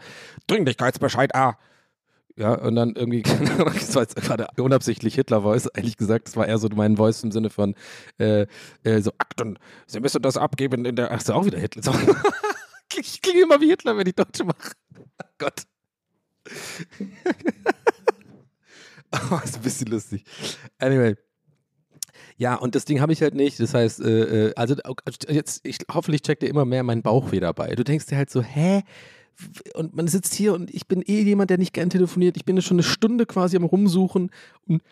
Dringlichkeitsbescheid, 0.46 1.34
ah. 1.34 1.56
Ja, 2.36 2.54
und 2.54 2.76
dann 2.76 2.94
irgendwie, 2.94 3.22
das 3.58 3.94
war 3.96 4.02
jetzt 4.02 4.14
gerade 4.14 4.46
unabsichtlich 4.58 5.16
Hitler-Voice, 5.16 5.68
eigentlich 5.68 5.96
gesagt, 5.96 6.28
das 6.28 6.36
war 6.36 6.46
eher 6.46 6.58
so 6.58 6.68
mein 6.72 6.96
Voice 6.96 7.24
im 7.24 7.32
Sinne 7.32 7.50
von 7.50 7.74
äh, 8.18 8.46
äh, 8.84 9.00
so 9.00 9.10
Akten, 9.18 9.58
Sie 9.86 9.98
müssen 9.98 10.22
das 10.22 10.36
abgeben 10.36 10.84
in 10.84 10.94
der, 10.94 11.10
ach, 11.10 11.18
ist 11.18 11.30
auch 11.30 11.46
wieder 11.46 11.58
Hitler. 11.58 11.82
ich 12.96 13.20
klinge 13.22 13.42
immer 13.42 13.60
wie 13.60 13.70
Hitler, 13.70 13.96
wenn 13.96 14.06
ich 14.06 14.14
Deutsche 14.14 14.44
mache. 14.44 14.72
Gott. 15.38 15.62
Oh, 19.12 19.38
ist 19.44 19.56
ein 19.56 19.62
bisschen 19.62 19.88
lustig. 19.88 20.24
Anyway. 20.78 21.16
Ja, 22.36 22.54
und 22.54 22.74
das 22.74 22.84
Ding 22.84 23.00
habe 23.00 23.12
ich 23.12 23.22
halt 23.22 23.34
nicht. 23.34 23.58
Das 23.58 23.74
heißt, 23.74 24.00
äh, 24.00 24.48
äh 24.48 24.54
also 24.54 24.76
jetzt, 25.28 25.60
ich, 25.64 25.78
hoffentlich 25.92 26.22
checkt 26.22 26.42
ihr 26.42 26.48
immer 26.48 26.64
mehr 26.64 26.82
meinen 26.82 27.02
Bauch 27.02 27.32
wieder 27.32 27.52
bei. 27.52 27.74
Du 27.74 27.84
denkst 27.84 28.06
dir 28.06 28.16
halt 28.16 28.30
so, 28.30 28.42
hä? 28.42 28.82
Und 29.74 29.94
man 29.94 30.08
sitzt 30.08 30.34
hier 30.34 30.52
und 30.54 30.72
ich 30.74 30.88
bin 30.88 31.02
eh 31.02 31.22
jemand, 31.22 31.50
der 31.50 31.58
nicht 31.58 31.72
gern 31.72 31.90
telefoniert. 31.90 32.36
Ich 32.36 32.44
bin 32.44 32.60
schon 32.60 32.76
eine 32.76 32.82
Stunde 32.82 33.24
quasi 33.24 33.56
am 33.56 33.64
Rumsuchen 33.64 34.30
und 34.66 34.82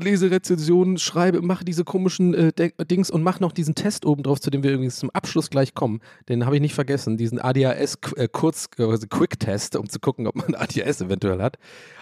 lese 0.00 0.30
Rezensionen, 0.30 0.98
schreibe, 0.98 1.42
mache 1.42 1.64
diese 1.64 1.84
komischen 1.84 2.34
äh, 2.34 2.52
Dings 2.84 3.10
und 3.10 3.22
mache 3.22 3.42
noch 3.42 3.52
diesen 3.52 3.74
Test 3.74 4.04
oben 4.04 4.22
drauf, 4.22 4.40
zu 4.40 4.50
dem 4.50 4.62
wir 4.62 4.72
übrigens 4.72 4.98
zum 4.98 5.10
Abschluss 5.10 5.50
gleich 5.50 5.74
kommen. 5.74 6.00
Den 6.28 6.46
habe 6.46 6.56
ich 6.56 6.62
nicht 6.62 6.74
vergessen, 6.74 7.16
diesen 7.16 7.40
ADHS-Kurz, 7.40 8.68
äh, 8.76 9.06
Quick-Test, 9.08 9.76
um 9.76 9.88
zu 9.88 10.00
gucken, 10.00 10.26
ob 10.26 10.36
man 10.36 10.54
ADHS 10.54 11.02
eventuell 11.02 11.40
hat. 11.40 11.58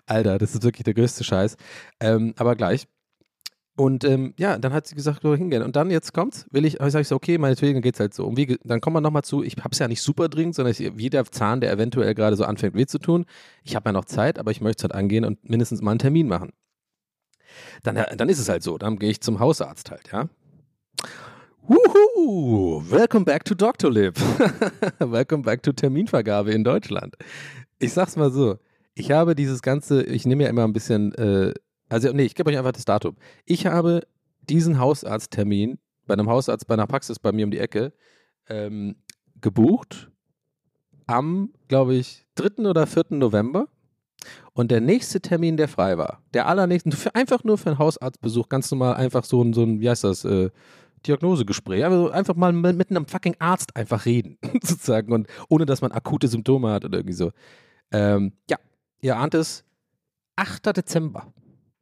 Alter, 0.06 0.38
das 0.38 0.54
ist 0.54 0.62
wirklich 0.62 0.84
der 0.84 0.94
größte 0.94 1.24
Scheiß. 1.24 1.56
Ähm, 2.00 2.34
aber 2.36 2.56
gleich. 2.56 2.86
Und 3.76 4.02
ähm, 4.02 4.34
ja, 4.38 4.58
dann 4.58 4.72
hat 4.72 4.88
sie 4.88 4.96
gesagt, 4.96 5.22
wo 5.22 5.36
hingehen. 5.36 5.62
Und 5.62 5.76
dann, 5.76 5.92
jetzt 5.92 6.12
kommt's, 6.12 6.46
will 6.50 6.64
ich, 6.64 6.78
sage 6.80 7.00
ich 7.02 7.08
so, 7.08 7.14
okay, 7.14 7.38
meinetwegen 7.38 7.80
geht's 7.80 8.00
halt 8.00 8.12
so. 8.12 8.26
Und 8.26 8.36
wie, 8.36 8.58
dann 8.64 8.80
kommen 8.80 8.96
wir 8.96 9.00
nochmal 9.00 9.22
zu, 9.22 9.44
ich 9.44 9.56
hab's 9.62 9.78
ja 9.78 9.86
nicht 9.86 10.02
super 10.02 10.28
dringend, 10.28 10.56
sondern 10.56 10.72
ich, 10.72 10.96
wie 10.96 11.10
der 11.10 11.24
Zahn, 11.26 11.60
der 11.60 11.70
eventuell 11.72 12.12
gerade 12.14 12.34
so 12.34 12.44
anfängt 12.44 12.74
weh 12.74 12.86
zu 12.86 12.98
tun. 12.98 13.24
Ich 13.62 13.76
habe 13.76 13.90
ja 13.90 13.92
noch 13.92 14.06
Zeit, 14.06 14.40
aber 14.40 14.50
ich 14.50 14.60
möchte 14.60 14.80
es 14.80 14.82
halt 14.82 14.94
angehen 15.00 15.24
und 15.24 15.48
mindestens 15.48 15.80
mal 15.80 15.92
einen 15.92 16.00
Termin 16.00 16.26
machen 16.26 16.50
dann, 17.82 17.96
äh, 17.96 18.16
dann 18.16 18.28
ist 18.28 18.38
es 18.38 18.48
halt 18.48 18.62
so. 18.62 18.78
Dann 18.78 18.98
gehe 18.98 19.10
ich 19.10 19.20
zum 19.20 19.40
Hausarzt 19.40 19.90
halt, 19.90 20.10
ja. 20.12 20.28
Wuhu! 21.62 22.82
Welcome 22.90 23.24
back 23.24 23.44
to 23.44 23.54
Dr. 23.54 23.90
Lib. 23.90 24.18
Welcome 24.98 25.42
back 25.42 25.62
to 25.62 25.72
Terminvergabe 25.72 26.52
in 26.52 26.64
Deutschland. 26.64 27.14
Ich 27.78 27.92
sag's 27.92 28.16
mal 28.16 28.30
so. 28.30 28.58
Ich 28.94 29.10
habe 29.10 29.34
dieses 29.34 29.62
ganze, 29.62 30.02
ich 30.02 30.26
nehme 30.26 30.44
ja 30.44 30.48
immer 30.48 30.64
ein 30.64 30.72
bisschen, 30.72 31.14
äh, 31.14 31.52
also 31.88 32.10
nee, 32.12 32.24
ich 32.24 32.34
gebe 32.34 32.50
euch 32.50 32.58
einfach 32.58 32.72
das 32.72 32.84
Datum. 32.84 33.16
Ich 33.44 33.66
habe 33.66 34.06
diesen 34.48 34.78
Hausarzttermin 34.78 35.78
bei 36.06 36.14
einem 36.14 36.28
Hausarzt, 36.28 36.66
bei 36.66 36.74
einer 36.74 36.86
Praxis 36.86 37.18
bei 37.18 37.32
mir 37.32 37.44
um 37.44 37.50
die 37.50 37.58
Ecke 37.58 37.92
ähm, 38.48 38.96
gebucht 39.40 40.10
am, 41.06 41.52
glaube 41.68 41.94
ich, 41.94 42.26
3. 42.36 42.68
oder 42.68 42.86
4. 42.86 43.06
November. 43.10 43.68
Und 44.52 44.70
der 44.70 44.80
nächste 44.80 45.20
Termin, 45.20 45.56
der 45.56 45.68
frei 45.68 45.98
war, 45.98 46.22
der 46.34 46.46
allernächste, 46.46 46.90
einfach 47.14 47.44
nur 47.44 47.58
für 47.58 47.70
einen 47.70 47.78
Hausarztbesuch, 47.78 48.48
ganz 48.48 48.70
normal, 48.70 48.94
einfach 48.94 49.24
so 49.24 49.42
ein, 49.42 49.52
so 49.52 49.62
ein 49.62 49.80
wie 49.80 49.88
heißt 49.88 50.04
das, 50.04 50.24
äh, 50.24 50.50
Diagnosegespräch. 51.06 51.84
Also 51.84 52.10
einfach 52.10 52.34
mal 52.34 52.52
mit 52.52 52.90
einem 52.90 53.06
fucking 53.06 53.36
Arzt 53.38 53.76
einfach 53.76 54.04
reden, 54.04 54.38
sozusagen. 54.62 55.12
Und 55.12 55.28
ohne, 55.48 55.66
dass 55.66 55.80
man 55.80 55.92
akute 55.92 56.28
Symptome 56.28 56.70
hat 56.70 56.84
oder 56.84 56.98
irgendwie 56.98 57.14
so. 57.14 57.32
Ähm, 57.92 58.32
ja, 58.50 58.58
ihr 59.00 59.16
ahnt 59.16 59.34
es, 59.34 59.64
8. 60.36 60.76
Dezember. 60.76 61.32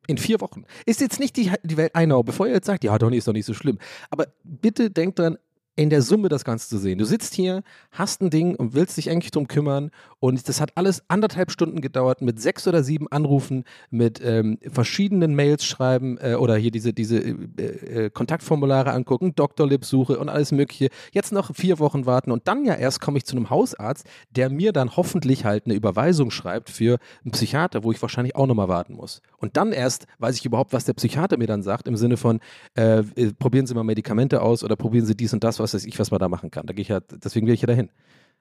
In 0.08 0.18
vier 0.18 0.40
Wochen. 0.40 0.64
Ist 0.84 1.00
jetzt 1.00 1.18
nicht 1.18 1.36
die, 1.36 1.50
die 1.64 1.76
Welt 1.76 1.96
Einau, 1.96 2.22
bevor 2.22 2.46
ihr 2.46 2.54
jetzt 2.54 2.66
sagt, 2.66 2.84
ja, 2.84 2.96
Donny 2.96 3.16
ist 3.16 3.26
doch 3.26 3.32
nicht 3.32 3.44
so 3.44 3.54
schlimm. 3.54 3.78
Aber 4.08 4.28
bitte 4.44 4.88
denkt 4.88 5.18
dran, 5.18 5.36
in 5.76 5.90
der 5.90 6.00
Summe 6.00 6.30
das 6.30 6.44
Ganze 6.44 6.68
zu 6.68 6.78
sehen. 6.78 6.98
Du 6.98 7.04
sitzt 7.04 7.34
hier, 7.34 7.62
hast 7.90 8.22
ein 8.22 8.30
Ding 8.30 8.56
und 8.56 8.74
willst 8.74 8.96
dich 8.96 9.10
eigentlich 9.10 9.30
drum 9.30 9.46
kümmern 9.46 9.90
und 10.18 10.48
das 10.48 10.60
hat 10.60 10.72
alles 10.74 11.02
anderthalb 11.08 11.50
Stunden 11.50 11.82
gedauert 11.82 12.22
mit 12.22 12.40
sechs 12.40 12.66
oder 12.66 12.82
sieben 12.82 13.06
Anrufen, 13.12 13.64
mit 13.90 14.20
ähm, 14.24 14.58
verschiedenen 14.66 15.34
Mails 15.34 15.66
schreiben 15.66 16.16
äh, 16.18 16.34
oder 16.34 16.56
hier 16.56 16.70
diese, 16.70 16.94
diese 16.94 17.18
äh, 17.18 18.06
äh, 18.06 18.10
Kontaktformulare 18.10 18.92
angucken, 18.92 19.34
Doktorlib-Suche 19.34 20.18
und 20.18 20.30
alles 20.30 20.50
mögliche. 20.50 20.88
Jetzt 21.12 21.32
noch 21.32 21.54
vier 21.54 21.78
Wochen 21.78 22.06
warten 22.06 22.32
und 22.32 22.48
dann 22.48 22.64
ja 22.64 22.74
erst 22.74 23.02
komme 23.02 23.18
ich 23.18 23.26
zu 23.26 23.36
einem 23.36 23.50
Hausarzt, 23.50 24.06
der 24.30 24.48
mir 24.48 24.72
dann 24.72 24.96
hoffentlich 24.96 25.44
halt 25.44 25.66
eine 25.66 25.74
Überweisung 25.74 26.30
schreibt 26.30 26.70
für 26.70 26.98
einen 27.22 27.32
Psychiater, 27.32 27.84
wo 27.84 27.92
ich 27.92 28.00
wahrscheinlich 28.00 28.34
auch 28.34 28.46
nochmal 28.46 28.68
warten 28.68 28.94
muss. 28.94 29.20
Und 29.36 29.58
dann 29.58 29.72
erst 29.72 30.06
weiß 30.18 30.36
ich 30.36 30.46
überhaupt, 30.46 30.72
was 30.72 30.86
der 30.86 30.94
Psychiater 30.94 31.36
mir 31.36 31.46
dann 31.46 31.62
sagt, 31.62 31.86
im 31.86 31.96
Sinne 31.96 32.16
von, 32.16 32.40
äh, 32.76 33.00
äh 33.00 33.32
probieren 33.38 33.66
Sie 33.66 33.74
mal 33.74 33.84
Medikamente 33.84 34.40
aus 34.40 34.64
oder 34.64 34.76
probieren 34.76 35.04
Sie 35.04 35.14
dies 35.14 35.34
und 35.34 35.44
das, 35.44 35.58
was 35.58 35.65
was 35.66 35.74
weiß 35.74 35.84
ich, 35.84 35.98
was 35.98 36.10
man 36.10 36.20
da 36.20 36.28
machen 36.28 36.50
kann. 36.50 36.66
Da 36.66 36.72
gehe 36.72 36.82
ich 36.82 36.88
ja, 36.88 37.00
deswegen 37.00 37.46
will 37.46 37.54
ich 37.54 37.60
ja 37.60 37.66
dahin. 37.66 37.90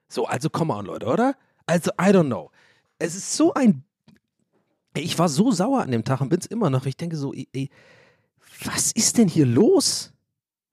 So, 0.07 0.25
also 0.25 0.49
come 0.49 0.73
on, 0.73 0.85
Leute, 0.85 1.07
oder? 1.07 1.35
Also, 1.65 1.91
I 1.99 2.11
don't 2.11 2.27
know. 2.27 2.51
Es 2.99 3.15
ist 3.15 3.35
so 3.35 3.53
ein. 3.53 3.83
Ich 4.95 5.17
war 5.19 5.27
so 5.27 5.51
sauer 5.51 5.81
an 5.81 5.91
dem 5.91 6.03
Tag 6.03 6.21
und 6.21 6.29
bin 6.29 6.39
es 6.39 6.45
immer 6.45 6.69
noch. 6.69 6.85
Ich 6.85 6.95
denke 6.95 7.17
so, 7.17 7.33
ey, 7.33 7.69
was 8.63 8.91
ist 8.91 9.17
denn 9.17 9.27
hier 9.27 9.45
los? 9.45 10.13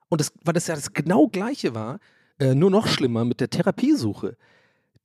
Und 0.09 0.21
das, 0.21 0.33
weil 0.45 0.55
das 0.55 0.67
ja 0.67 0.75
das 0.75 0.93
genau 0.93 1.27
gleiche 1.27 1.75
war, 1.75 1.99
äh, 2.39 2.55
nur 2.55 2.71
noch 2.71 2.87
schlimmer 2.87 3.25
mit 3.25 3.41
der 3.41 3.51
Therapiesuche. 3.51 4.37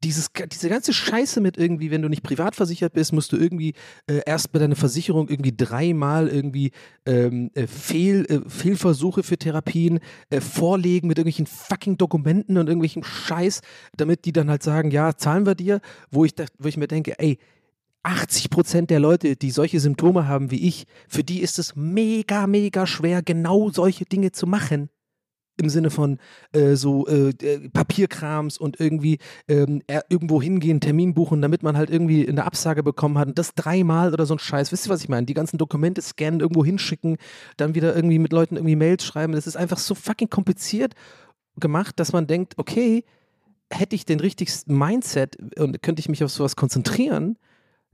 Dieses, 0.03 0.29
diese 0.51 0.69
ganze 0.69 0.93
Scheiße 0.93 1.41
mit 1.41 1.57
irgendwie, 1.57 1.89
wenn 1.89 2.01
du 2.01 2.09
nicht 2.09 2.23
privat 2.23 2.55
versichert 2.55 2.93
bist, 2.93 3.13
musst 3.13 3.31
du 3.31 3.37
irgendwie 3.37 3.73
äh, 4.07 4.21
erst 4.25 4.51
bei 4.51 4.59
deiner 4.59 4.75
Versicherung 4.75 5.27
irgendwie 5.27 5.55
dreimal 5.55 6.27
irgendwie 6.27 6.71
ähm, 7.05 7.49
äh, 7.55 7.65
Fehl, 7.65 8.25
äh, 8.25 8.47
Fehlversuche 8.47 9.23
für 9.23 9.37
Therapien 9.37 9.99
äh, 10.29 10.39
vorlegen 10.39 11.07
mit 11.07 11.17
irgendwelchen 11.17 11.47
fucking 11.47 11.97
Dokumenten 11.97 12.57
und 12.57 12.67
irgendwelchen 12.67 13.03
Scheiß, 13.03 13.61
damit 13.95 14.25
die 14.25 14.33
dann 14.33 14.49
halt 14.49 14.63
sagen, 14.63 14.91
ja, 14.91 15.15
zahlen 15.15 15.45
wir 15.45 15.55
dir, 15.55 15.81
wo 16.11 16.25
ich, 16.25 16.33
wo 16.59 16.67
ich 16.67 16.77
mir 16.77 16.87
denke, 16.87 17.17
ey, 17.19 17.39
80 18.03 18.49
Prozent 18.51 18.89
der 18.89 18.99
Leute, 18.99 19.35
die 19.35 19.51
solche 19.51 19.79
Symptome 19.79 20.27
haben 20.27 20.51
wie 20.51 20.67
ich, 20.67 20.85
für 21.09 21.23
die 21.23 21.41
ist 21.41 21.59
es 21.59 21.75
mega, 21.75 22.47
mega 22.47 22.85
schwer, 22.85 23.21
genau 23.21 23.69
solche 23.69 24.05
Dinge 24.05 24.31
zu 24.31 24.45
machen 24.47 24.89
im 25.57 25.69
Sinne 25.69 25.89
von 25.89 26.19
äh, 26.53 26.75
so 26.75 27.07
äh, 27.07 27.29
äh 27.29 27.69
Papierkrams 27.69 28.57
und 28.57 28.79
irgendwie 28.79 29.19
ähm, 29.47 29.81
irgendwo 30.09 30.41
hingehen, 30.41 30.79
Termin 30.79 31.13
buchen, 31.13 31.41
damit 31.41 31.63
man 31.63 31.77
halt 31.77 31.89
irgendwie 31.89 32.27
eine 32.27 32.45
Absage 32.45 32.83
bekommen 32.83 33.17
hat 33.17 33.27
und 33.27 33.37
das 33.37 33.53
dreimal 33.55 34.13
oder 34.13 34.25
so 34.25 34.35
ein 34.35 34.39
Scheiß. 34.39 34.71
Wisst 34.71 34.87
ihr, 34.87 34.89
was 34.89 35.01
ich 35.01 35.09
meine? 35.09 35.25
Die 35.25 35.33
ganzen 35.33 35.57
Dokumente 35.57 36.01
scannen, 36.01 36.39
irgendwo 36.39 36.63
hinschicken, 36.63 37.17
dann 37.57 37.75
wieder 37.75 37.95
irgendwie 37.95 38.19
mit 38.19 38.31
Leuten 38.31 38.55
irgendwie 38.55 38.75
Mails 38.75 39.03
schreiben. 39.03 39.33
Das 39.33 39.47
ist 39.47 39.57
einfach 39.57 39.77
so 39.77 39.95
fucking 39.95 40.29
kompliziert 40.29 40.93
gemacht, 41.59 41.99
dass 41.99 42.13
man 42.13 42.27
denkt, 42.27 42.53
okay, 42.57 43.03
hätte 43.71 43.95
ich 43.95 44.05
den 44.05 44.19
richtigsten 44.19 44.77
Mindset 44.77 45.37
und 45.57 45.81
könnte 45.81 45.99
ich 45.99 46.09
mich 46.09 46.23
auf 46.23 46.31
sowas 46.31 46.55
konzentrieren, 46.55 47.37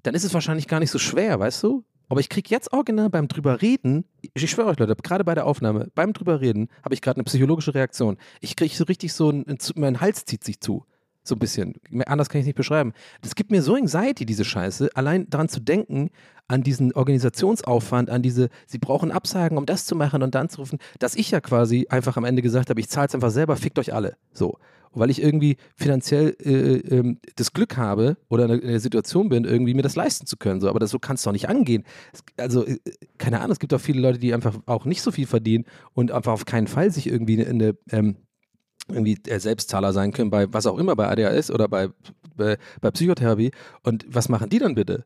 dann 0.03 0.15
ist 0.15 0.23
es 0.23 0.33
wahrscheinlich 0.33 0.67
gar 0.67 0.79
nicht 0.79 0.91
so 0.91 0.99
schwer, 0.99 1.39
weißt 1.39 1.63
du? 1.63 1.83
Aber 2.09 2.19
ich 2.19 2.29
kriege 2.29 2.49
jetzt 2.49 2.73
original 2.73 3.09
beim 3.09 3.27
drüber 3.27 3.61
reden, 3.61 4.05
ich 4.21 4.49
schwöre 4.49 4.69
euch 4.69 4.79
Leute, 4.79 4.95
gerade 4.95 5.23
bei 5.23 5.35
der 5.35 5.45
Aufnahme, 5.45 5.89
beim 5.95 6.13
drüber 6.13 6.41
reden, 6.41 6.69
habe 6.83 6.93
ich 6.93 7.01
gerade 7.01 7.17
eine 7.17 7.23
psychologische 7.23 7.73
Reaktion. 7.73 8.17
Ich 8.41 8.55
kriege 8.55 8.73
so 8.73 8.83
richtig 8.83 9.13
so, 9.13 9.29
ein, 9.29 9.45
mein 9.75 10.01
Hals 10.01 10.25
zieht 10.25 10.43
sich 10.43 10.59
zu. 10.59 10.85
So 11.25 11.35
ein 11.35 11.39
bisschen. 11.39 11.75
Anders 12.05 12.27
kann 12.27 12.39
ich 12.39 12.43
es 12.43 12.47
nicht 12.47 12.57
beschreiben. 12.57 12.91
Das 13.21 13.35
gibt 13.35 13.49
mir 13.49 13.61
so 13.61 13.75
Anxiety, 13.75 14.25
diese 14.25 14.43
Scheiße, 14.43 14.89
allein 14.93 15.29
daran 15.29 15.47
zu 15.47 15.61
denken, 15.61 16.09
an 16.49 16.63
diesen 16.63 16.91
Organisationsaufwand, 16.93 18.09
an 18.09 18.21
diese, 18.21 18.49
sie 18.67 18.77
brauchen 18.77 19.09
Absagen, 19.09 19.57
um 19.57 19.65
das 19.65 19.85
zu 19.85 19.95
machen 19.95 20.21
und 20.21 20.35
dann 20.35 20.49
zu 20.49 20.59
rufen, 20.59 20.79
dass 20.99 21.15
ich 21.15 21.31
ja 21.31 21.39
quasi 21.39 21.87
einfach 21.89 22.17
am 22.17 22.25
Ende 22.25 22.41
gesagt 22.41 22.69
habe, 22.69 22.79
ich 22.81 22.89
zahle 22.89 23.07
es 23.07 23.15
einfach 23.15 23.31
selber, 23.31 23.55
fickt 23.55 23.79
euch 23.79 23.93
alle. 23.93 24.17
So 24.33 24.57
weil 24.93 25.09
ich 25.09 25.21
irgendwie 25.21 25.57
finanziell 25.75 26.35
äh, 26.39 26.97
äh, 26.97 27.15
das 27.35 27.53
Glück 27.53 27.77
habe 27.77 28.17
oder 28.29 28.49
in 28.49 28.61
der 28.61 28.79
Situation 28.79 29.29
bin, 29.29 29.45
irgendwie 29.45 29.73
mir 29.73 29.81
das 29.81 29.95
leisten 29.95 30.25
zu 30.25 30.37
können. 30.37 30.61
So, 30.61 30.69
aber 30.69 30.79
das, 30.79 30.91
so 30.91 30.99
kann 30.99 31.15
es 31.15 31.23
doch 31.23 31.31
nicht 31.31 31.49
angehen. 31.49 31.83
Also, 32.37 32.65
äh, 32.65 32.79
keine 33.17 33.39
Ahnung, 33.39 33.51
es 33.51 33.59
gibt 33.59 33.73
auch 33.73 33.81
viele 33.81 34.01
Leute, 34.01 34.19
die 34.19 34.33
einfach 34.33 34.55
auch 34.65 34.85
nicht 34.85 35.01
so 35.01 35.11
viel 35.11 35.27
verdienen 35.27 35.65
und 35.93 36.11
einfach 36.11 36.33
auf 36.33 36.45
keinen 36.45 36.67
Fall 36.67 36.91
sich 36.91 37.07
irgendwie 37.07 37.35
in 37.35 37.61
eine 37.61 37.77
ähm, 37.91 38.17
irgendwie 38.89 39.17
Selbstzahler 39.25 39.93
sein 39.93 40.11
können, 40.11 40.29
bei 40.29 40.51
was 40.51 40.65
auch 40.65 40.77
immer, 40.77 40.95
bei 40.95 41.07
ADHS 41.07 41.51
oder 41.51 41.67
bei, 41.67 41.89
bei, 42.35 42.57
bei 42.81 42.91
Psychotherapie. 42.91 43.51
Und 43.83 44.05
was 44.09 44.29
machen 44.29 44.49
die 44.49 44.59
dann 44.59 44.75
bitte? 44.75 45.05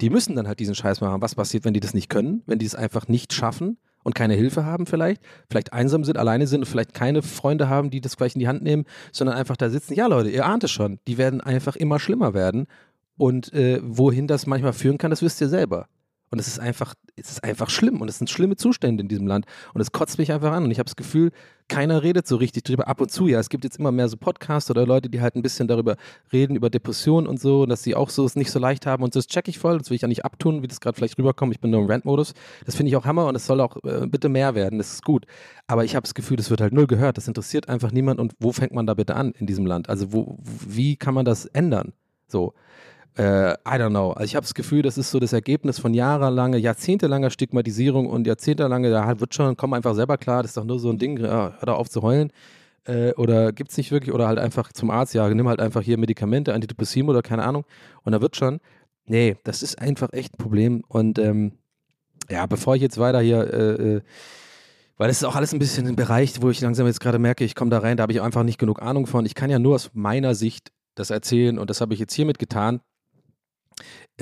Die 0.00 0.10
müssen 0.10 0.34
dann 0.34 0.48
halt 0.48 0.58
diesen 0.58 0.74
Scheiß 0.74 1.00
machen. 1.00 1.22
Was 1.22 1.34
passiert, 1.34 1.64
wenn 1.64 1.74
die 1.74 1.80
das 1.80 1.94
nicht 1.94 2.08
können, 2.08 2.42
wenn 2.46 2.58
die 2.58 2.66
es 2.66 2.74
einfach 2.74 3.08
nicht 3.08 3.32
schaffen? 3.32 3.78
Und 4.02 4.14
keine 4.14 4.34
Hilfe 4.34 4.64
haben 4.64 4.86
vielleicht, 4.86 5.22
vielleicht 5.48 5.72
einsam 5.72 6.04
sind, 6.04 6.18
alleine 6.18 6.46
sind 6.46 6.60
und 6.60 6.66
vielleicht 6.66 6.94
keine 6.94 7.22
Freunde 7.22 7.68
haben, 7.68 7.90
die 7.90 8.00
das 8.00 8.16
gleich 8.16 8.34
in 8.34 8.40
die 8.40 8.48
Hand 8.48 8.62
nehmen, 8.62 8.84
sondern 9.12 9.36
einfach 9.36 9.56
da 9.56 9.70
sitzen. 9.70 9.94
Ja, 9.94 10.06
Leute, 10.06 10.30
ihr 10.30 10.46
ahnt 10.46 10.64
es 10.64 10.70
schon, 10.70 10.98
die 11.06 11.18
werden 11.18 11.40
einfach 11.40 11.76
immer 11.76 11.98
schlimmer 11.98 12.34
werden. 12.34 12.66
Und 13.16 13.52
äh, 13.52 13.80
wohin 13.82 14.26
das 14.26 14.46
manchmal 14.46 14.72
führen 14.72 14.98
kann, 14.98 15.10
das 15.10 15.22
wisst 15.22 15.40
ihr 15.40 15.48
selber. 15.48 15.86
Und 16.32 16.38
es 16.38 16.48
ist 16.48 16.58
einfach, 16.58 16.94
es 17.14 17.30
ist 17.30 17.44
einfach 17.44 17.68
schlimm 17.68 18.00
und 18.00 18.08
es 18.08 18.16
sind 18.16 18.30
schlimme 18.30 18.56
Zustände 18.56 19.02
in 19.02 19.08
diesem 19.08 19.26
Land 19.26 19.44
und 19.74 19.82
es 19.82 19.92
kotzt 19.92 20.16
mich 20.16 20.32
einfach 20.32 20.50
an 20.52 20.64
und 20.64 20.70
ich 20.70 20.78
habe 20.78 20.86
das 20.86 20.96
Gefühl, 20.96 21.30
keiner 21.68 22.02
redet 22.02 22.26
so 22.26 22.36
richtig 22.36 22.64
drüber. 22.64 22.88
Ab 22.88 23.02
und 23.02 23.10
zu, 23.10 23.28
ja, 23.28 23.38
es 23.38 23.50
gibt 23.50 23.64
jetzt 23.64 23.78
immer 23.78 23.92
mehr 23.92 24.08
so 24.08 24.16
Podcasts 24.16 24.70
oder 24.70 24.86
Leute, 24.86 25.10
die 25.10 25.20
halt 25.20 25.36
ein 25.36 25.42
bisschen 25.42 25.68
darüber 25.68 25.96
reden, 26.32 26.56
über 26.56 26.70
Depressionen 26.70 27.26
und 27.26 27.38
so, 27.38 27.66
dass 27.66 27.82
sie 27.82 27.94
auch 27.94 28.08
so 28.08 28.24
es 28.24 28.34
nicht 28.34 28.50
so 28.50 28.58
leicht 28.58 28.86
haben 28.86 29.02
und 29.02 29.14
das 29.14 29.26
checke 29.26 29.50
ich 29.50 29.58
voll, 29.58 29.76
das 29.76 29.90
will 29.90 29.96
ich 29.96 30.00
ja 30.02 30.08
nicht 30.08 30.24
abtun, 30.24 30.62
wie 30.62 30.68
das 30.68 30.80
gerade 30.80 30.96
vielleicht 30.96 31.18
rüberkommt. 31.18 31.52
Ich 31.52 31.60
bin 31.60 31.70
nur 31.70 31.82
im 31.82 31.86
Rant-Modus. 31.86 32.32
Das 32.64 32.76
finde 32.76 32.88
ich 32.88 32.96
auch 32.96 33.04
Hammer 33.04 33.26
und 33.26 33.34
es 33.34 33.46
soll 33.46 33.60
auch 33.60 33.76
äh, 33.84 34.06
bitte 34.06 34.30
mehr 34.30 34.54
werden, 34.54 34.78
das 34.78 34.94
ist 34.94 35.04
gut. 35.04 35.26
Aber 35.66 35.84
ich 35.84 35.94
habe 35.94 36.04
das 36.04 36.14
Gefühl, 36.14 36.38
das 36.38 36.48
wird 36.48 36.62
halt 36.62 36.72
null 36.72 36.86
gehört, 36.86 37.18
das 37.18 37.28
interessiert 37.28 37.68
einfach 37.68 37.92
niemand 37.92 38.20
und 38.20 38.32
wo 38.40 38.52
fängt 38.52 38.72
man 38.72 38.86
da 38.86 38.94
bitte 38.94 39.16
an 39.16 39.32
in 39.32 39.46
diesem 39.46 39.66
Land? 39.66 39.90
Also 39.90 40.14
wo, 40.14 40.38
wie 40.42 40.96
kann 40.96 41.12
man 41.12 41.26
das 41.26 41.44
ändern? 41.44 41.92
So 42.26 42.54
äh, 43.16 43.52
I 43.52 43.78
don't 43.78 43.90
know. 43.90 44.12
Also 44.12 44.24
ich 44.24 44.36
habe 44.36 44.44
das 44.44 44.54
Gefühl, 44.54 44.82
das 44.82 44.96
ist 44.96 45.10
so 45.10 45.20
das 45.20 45.32
Ergebnis 45.32 45.78
von 45.78 45.92
jahrelanger, 45.92 46.56
jahrzehntelanger 46.56 47.30
Stigmatisierung 47.30 48.06
und 48.06 48.26
jahrzehntelange, 48.26 48.90
da 48.90 49.20
wird 49.20 49.34
schon, 49.34 49.56
komm 49.56 49.74
einfach 49.74 49.94
selber 49.94 50.16
klar, 50.16 50.42
das 50.42 50.52
ist 50.52 50.56
doch 50.56 50.64
nur 50.64 50.78
so 50.78 50.90
ein 50.90 50.98
Ding, 50.98 51.18
hör 51.18 51.58
da 51.60 51.74
auf 51.74 51.90
zu 51.90 52.02
heulen. 52.02 52.32
Äh, 52.84 53.12
oder 53.12 53.52
gibt 53.52 53.70
es 53.70 53.76
nicht 53.76 53.92
wirklich, 53.92 54.14
oder 54.14 54.26
halt 54.26 54.38
einfach 54.38 54.72
zum 54.72 54.90
Arzt, 54.90 55.14
ja, 55.14 55.28
nimm 55.28 55.48
halt 55.48 55.60
einfach 55.60 55.82
hier 55.82 55.98
Medikamente, 55.98 56.54
Antidepressiva 56.54 57.10
oder 57.10 57.22
keine 57.22 57.44
Ahnung. 57.44 57.64
Und 58.02 58.12
da 58.12 58.20
wird 58.20 58.36
schon. 58.36 58.60
Nee, 59.04 59.36
das 59.44 59.62
ist 59.62 59.78
einfach 59.80 60.12
echt 60.12 60.34
ein 60.34 60.38
Problem. 60.38 60.82
Und 60.88 61.18
ähm, 61.18 61.52
ja, 62.30 62.46
bevor 62.46 62.76
ich 62.76 62.82
jetzt 62.82 62.98
weiter 62.98 63.20
hier, 63.20 63.52
äh, 63.52 63.96
äh 63.96 64.00
weil 64.98 65.08
das 65.08 65.16
ist 65.16 65.24
auch 65.24 65.34
alles 65.34 65.52
ein 65.52 65.58
bisschen 65.58 65.88
ein 65.88 65.96
Bereich, 65.96 66.40
wo 66.40 66.50
ich 66.50 66.60
langsam 66.60 66.86
jetzt 66.86 67.00
gerade 67.00 67.18
merke, 67.18 67.44
ich 67.44 67.56
komme 67.56 67.70
da 67.70 67.78
rein, 67.78 67.96
da 67.96 68.02
habe 68.02 68.12
ich 68.12 68.20
einfach 68.20 68.44
nicht 68.44 68.58
genug 68.58 68.80
Ahnung 68.82 69.06
von. 69.06 69.26
Ich 69.26 69.34
kann 69.34 69.50
ja 69.50 69.58
nur 69.58 69.74
aus 69.74 69.90
meiner 69.94 70.34
Sicht 70.34 70.70
das 70.94 71.10
erzählen 71.10 71.58
und 71.58 71.70
das 71.70 71.80
habe 71.80 71.94
ich 71.94 72.00
jetzt 72.00 72.14
hiermit 72.14 72.38
getan 72.38 72.80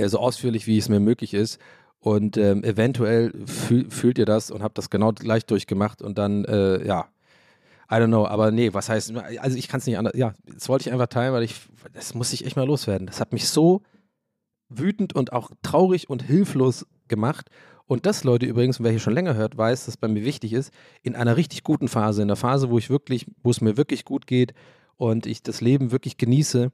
äh, 0.01 0.09
so 0.09 0.19
ausführlich, 0.19 0.67
wie 0.67 0.79
es 0.79 0.89
mir 0.89 1.01
möglich 1.01 1.35
ist. 1.35 1.59
Und 2.01 2.39
ähm, 2.39 2.65
eventuell 2.65 3.33
fühl, 3.47 3.91
fühlt 3.91 4.19
ihr 4.19 4.25
das 4.25 4.51
und 4.51 4.63
habt 4.63 4.79
das 4.79 4.89
genau 4.89 5.13
gleich 5.13 5.45
durchgemacht 5.45 6.01
und 6.01 6.17
dann, 6.17 6.47
äh, 6.47 6.85
ja, 6.87 7.09
I 7.91 7.95
don't 7.95 8.07
know, 8.07 8.25
aber 8.27 8.53
nee, 8.53 8.73
was 8.73 8.89
heißt, 8.89 9.13
also 9.41 9.59
ich 9.59 9.69
kann 9.69 9.81
es 9.81 9.87
nicht 9.87 9.99
anders, 9.99 10.15
ja, 10.17 10.33
das 10.47 10.69
wollte 10.69 10.89
ich 10.89 10.93
einfach 10.93 11.09
teilen, 11.09 11.35
weil 11.35 11.43
ich, 11.43 11.57
das 11.93 12.15
muss 12.15 12.33
ich 12.33 12.47
echt 12.47 12.57
mal 12.57 12.67
loswerden. 12.67 13.07
Das 13.07 13.21
hat 13.21 13.33
mich 13.33 13.49
so 13.49 13.83
wütend 14.69 15.15
und 15.15 15.33
auch 15.33 15.51
traurig 15.63 16.09
und 16.09 16.23
hilflos 16.23 16.87
gemacht. 17.09 17.51
Und 17.87 18.07
das, 18.07 18.23
Leute, 18.23 18.47
übrigens, 18.47 18.81
wer 18.81 18.93
hier 18.93 19.01
schon 19.01 19.15
länger 19.15 19.35
hört, 19.35 19.59
weiß, 19.59 19.87
dass 19.87 19.97
bei 19.97 20.07
mir 20.07 20.25
wichtig 20.25 20.53
ist, 20.53 20.73
in 21.03 21.17
einer 21.17 21.37
richtig 21.37 21.65
guten 21.65 21.89
Phase, 21.89 22.23
in 22.23 22.29
der 22.29 22.37
Phase, 22.37 22.71
wo 22.71 22.79
ich 22.79 22.89
wirklich, 22.89 23.27
wo 23.43 23.51
es 23.51 23.61
mir 23.61 23.77
wirklich 23.77 24.05
gut 24.05 24.29
geht 24.29 24.55
und 24.97 25.27
ich 25.27 25.43
das 25.43 25.61
Leben 25.61 25.91
wirklich 25.91 26.17
genieße, 26.17 26.71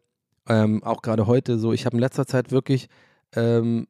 ähm, 0.49 0.85
auch 0.85 1.01
gerade 1.01 1.27
heute 1.27 1.59
so, 1.59 1.73
ich 1.73 1.87
habe 1.87 1.97
in 1.97 2.01
letzter 2.01 2.27
Zeit 2.27 2.51
wirklich, 2.51 2.89
ähm, 3.35 3.87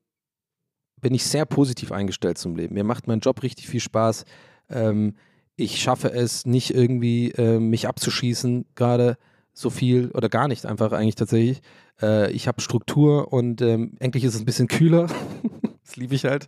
bin 1.01 1.15
ich 1.15 1.25
sehr 1.25 1.45
positiv 1.45 1.93
eingestellt 1.93 2.39
zum 2.39 2.57
Leben. 2.57 2.75
Mir 2.75 2.85
macht 2.85 3.07
mein 3.07 3.21
Job 3.21 3.43
richtig 3.43 3.69
viel 3.69 3.81
Spaß. 3.81 4.25
Ähm, 4.71 5.15
ich 5.57 5.81
schaffe 5.81 6.13
es 6.13 6.47
nicht 6.47 6.75
irgendwie, 6.75 7.31
äh, 7.33 7.59
mich 7.59 7.89
abzuschießen, 7.89 8.67
gerade 8.75 9.17
so 9.53 9.71
viel 9.71 10.11
oder 10.11 10.29
gar 10.29 10.49
nicht 10.49 10.67
einfach 10.67 10.93
eigentlich 10.93 11.15
tatsächlich. 11.15 11.63
Äh, 12.01 12.31
ich 12.33 12.47
habe 12.47 12.61
Struktur 12.61 13.33
und 13.33 13.63
ähm, 13.63 13.97
endlich 14.01 14.25
ist 14.25 14.35
es 14.35 14.41
ein 14.41 14.45
bisschen 14.45 14.69
kühler. 14.69 15.07
das 15.85 15.97
liebe 15.97 16.15
ich 16.15 16.25
halt. 16.25 16.47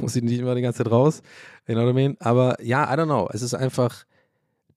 Muss 0.00 0.14
ich 0.14 0.22
nicht 0.22 0.38
immer 0.38 0.54
die 0.54 0.62
ganze 0.62 0.84
Zeit 0.84 0.92
raus. 0.92 1.22
You 1.66 1.74
know 1.74 1.84
what 1.84 1.90
I 1.90 1.94
mean? 1.94 2.16
Aber 2.20 2.62
ja, 2.62 2.84
I 2.84 2.96
don't 2.96 3.06
know. 3.06 3.28
Es 3.32 3.42
ist 3.42 3.54
einfach, 3.54 4.04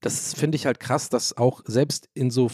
das 0.01 0.34
finde 0.34 0.55
ich 0.55 0.66
halt 0.66 0.80
krass, 0.80 1.10
dass 1.10 1.38
auch 1.38 1.62
selbst 1.66 2.10
in 2.14 2.32
so 2.32 2.49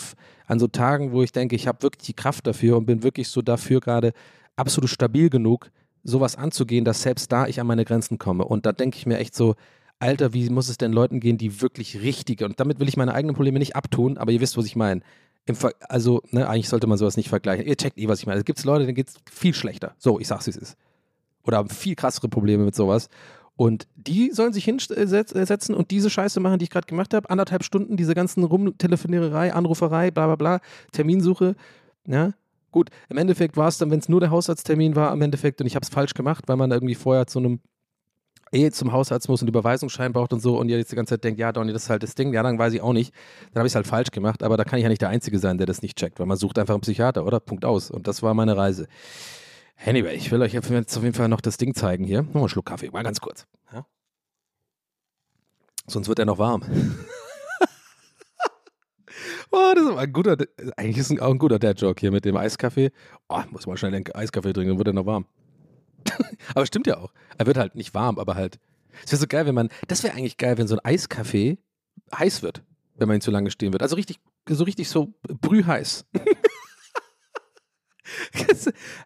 an 0.45 0.59
so 0.59 0.67
Tagen, 0.67 1.13
wo 1.13 1.23
ich 1.23 1.31
denke, 1.31 1.55
ich 1.55 1.67
habe 1.67 1.83
wirklich 1.83 2.05
die 2.05 2.15
Kraft 2.15 2.45
dafür 2.45 2.77
und 2.77 2.85
bin 2.85 3.03
wirklich 3.03 3.29
so 3.29 3.41
dafür 3.41 3.79
gerade 3.79 4.11
absolut 4.55 4.89
stabil 4.89 5.29
genug, 5.29 5.71
sowas 6.03 6.35
anzugehen, 6.35 6.85
dass 6.85 7.01
selbst 7.01 7.31
da 7.31 7.47
ich 7.47 7.59
an 7.59 7.67
meine 7.67 7.85
Grenzen 7.85 8.17
komme. 8.17 8.45
Und 8.45 8.65
da 8.65 8.71
denke 8.71 8.97
ich 8.97 9.05
mir 9.05 9.17
echt 9.17 9.35
so, 9.35 9.55
Alter, 9.99 10.33
wie 10.33 10.49
muss 10.49 10.69
es 10.69 10.77
denn 10.77 10.91
Leuten 10.91 11.19
gehen, 11.19 11.37
die 11.37 11.61
wirklich 11.61 12.01
richtige, 12.01 12.45
und 12.45 12.59
damit 12.59 12.79
will 12.79 12.89
ich 12.89 12.97
meine 12.97 13.13
eigenen 13.13 13.35
Probleme 13.35 13.59
nicht 13.59 13.75
abtun, 13.75 14.17
aber 14.17 14.31
ihr 14.31 14.41
wisst, 14.41 14.57
was 14.57 14.65
ich 14.65 14.75
meine. 14.75 15.01
also, 15.87 16.21
ne, 16.31 16.47
eigentlich 16.47 16.69
sollte 16.69 16.87
man 16.87 16.97
sowas 16.97 17.17
nicht 17.17 17.29
vergleichen. 17.29 17.65
Ihr 17.65 17.77
checkt 17.77 17.97
eh, 17.97 18.07
was 18.07 18.19
ich 18.19 18.25
meine. 18.25 18.39
Es 18.39 18.45
gibt 18.45 18.63
Leute, 18.63 18.85
denen 18.85 18.95
geht 18.95 19.09
es 19.09 19.15
viel 19.31 19.53
schlechter. 19.53 19.95
So, 19.97 20.19
ich 20.19 20.27
sag's, 20.27 20.45
wie 20.47 20.51
es 20.51 20.57
ist. 20.57 20.77
Oder 21.43 21.57
haben 21.57 21.69
viel 21.69 21.95
krassere 21.95 22.29
Probleme 22.29 22.63
mit 22.63 22.75
sowas. 22.75 23.09
Und 23.55 23.87
die 23.95 24.31
sollen 24.31 24.51
sich 24.51 24.65
hinsetzen 24.65 25.75
und 25.75 25.91
diese 25.91 26.09
Scheiße 26.09 26.39
machen, 26.39 26.59
die 26.59 26.63
ich 26.63 26.69
gerade 26.69 26.87
gemacht 26.87 27.13
habe. 27.13 27.29
Anderthalb 27.29 27.63
Stunden, 27.63 27.97
diese 27.97 28.15
ganzen 28.15 28.43
Rumtelefoniererei, 28.43 29.53
Anruferei, 29.53 30.11
bla 30.11 30.27
bla 30.27 30.35
bla, 30.35 30.59
Terminsuche. 30.91 31.55
Ja, 32.07 32.31
gut. 32.73 32.89
Im 33.09 33.17
Endeffekt 33.17 33.55
war 33.55 33.69
es 33.69 33.77
dann, 33.77 33.89
wenn 33.91 33.99
es 33.99 34.09
nur 34.09 34.19
der 34.19 34.31
Hausarzttermin 34.31 34.95
war, 34.95 35.13
im 35.13 35.21
Endeffekt, 35.21 35.61
und 35.61 35.67
ich 35.67 35.75
habe 35.75 35.83
es 35.83 35.89
falsch 35.89 36.13
gemacht, 36.13 36.43
weil 36.47 36.57
man 36.57 36.71
irgendwie 36.71 36.95
vorher 36.95 37.25
zu 37.27 37.39
einem 37.39 37.61
eh 38.53 38.69
zum 38.71 38.91
Hausarzt 38.91 39.27
muss 39.29 39.41
und 39.41 39.47
Überweisungsschein 39.47 40.13
braucht 40.13 40.31
und 40.31 40.39
so 40.39 40.59
und 40.59 40.69
jetzt 40.69 40.91
die 40.91 40.95
ganze 40.95 41.15
Zeit 41.15 41.23
denkt, 41.23 41.39
ja, 41.39 41.51
Donny, 41.51 41.73
das 41.73 41.83
ist 41.83 41.89
halt 41.89 42.03
das 42.03 42.15
Ding, 42.15 42.33
ja, 42.33 42.43
dann 42.43 42.59
weiß 42.59 42.73
ich 42.73 42.81
auch 42.81 42.93
nicht. 42.93 43.13
Dann 43.51 43.61
habe 43.61 43.67
ich 43.67 43.71
es 43.71 43.75
halt 43.75 43.87
falsch 43.87 44.11
gemacht, 44.11 44.43
aber 44.43 44.57
da 44.57 44.63
kann 44.63 44.77
ich 44.77 44.83
ja 44.83 44.89
nicht 44.89 45.01
der 45.01 45.09
Einzige 45.09 45.39
sein, 45.39 45.57
der 45.57 45.65
das 45.67 45.81
nicht 45.81 45.97
checkt, 45.97 46.19
weil 46.19 46.27
man 46.27 46.37
sucht 46.37 46.59
einfach 46.59 46.73
einen 46.73 46.81
Psychiater, 46.81 47.25
oder? 47.25 47.39
Punkt 47.39 47.65
aus. 47.65 47.89
Und 47.89 48.07
das 48.07 48.21
war 48.21 48.33
meine 48.33 48.55
Reise. 48.55 48.87
Anyway, 49.85 50.15
ich 50.15 50.31
will 50.31 50.41
euch 50.41 50.53
jetzt 50.53 50.67
auf 50.97 51.03
jeden 51.03 51.15
Fall 51.15 51.29
noch 51.29 51.41
das 51.41 51.57
Ding 51.57 51.73
zeigen 51.73 52.05
hier. 52.05 52.21
Noch 52.21 52.35
einen 52.35 52.49
Schluck 52.49 52.67
Kaffee, 52.67 52.89
mal 52.91 53.03
ganz 53.03 53.19
kurz. 53.19 53.47
Ja? 53.73 53.85
Sonst 55.87 56.07
wird 56.07 56.19
er 56.19 56.25
noch 56.25 56.37
warm. 56.37 56.63
oh, 59.53 59.73
das 59.75 59.85
ist 59.85 59.95
ein 59.95 60.11
guter, 60.11 60.35
eigentlich 60.75 60.97
ist 60.97 61.11
es 61.11 61.19
auch 61.19 61.29
ein 61.29 61.37
guter 61.37 61.59
Dad-Joke 61.59 61.99
hier 61.99 62.11
mit 62.11 62.25
dem 62.25 62.35
Eiskaffee. 62.35 62.91
Oh, 63.29 63.41
muss 63.51 63.67
mal 63.67 63.77
schnell 63.77 63.91
den 63.91 64.11
Eiskaffee 64.13 64.51
trinken, 64.51 64.71
dann 64.71 64.77
wird 64.79 64.87
er 64.87 64.93
noch 64.93 65.05
warm. 65.05 65.25
aber 66.55 66.65
stimmt 66.65 66.87
ja 66.87 66.97
auch. 66.97 67.13
Er 67.37 67.45
wird 67.45 67.57
halt 67.57 67.75
nicht 67.75 67.93
warm, 67.93 68.19
aber 68.19 68.35
halt. 68.35 68.59
Es 69.03 69.11
wäre 69.11 69.21
so 69.21 69.27
geil, 69.27 69.45
wenn 69.45 69.55
man, 69.55 69.69
das 69.87 70.03
wäre 70.03 70.15
eigentlich 70.15 70.37
geil, 70.37 70.57
wenn 70.57 70.67
so 70.67 70.75
ein 70.75 70.83
Eiskaffee 70.83 71.57
heiß 72.13 72.41
wird, 72.43 72.63
wenn 72.95 73.07
man 73.07 73.17
ihn 73.17 73.21
zu 73.21 73.31
lange 73.31 73.51
stehen 73.51 73.73
wird. 73.73 73.81
Also 73.81 73.95
richtig, 73.95 74.19
so 74.49 74.63
richtig 74.63 74.89
so 74.89 75.13
brühheiß. 75.23 76.05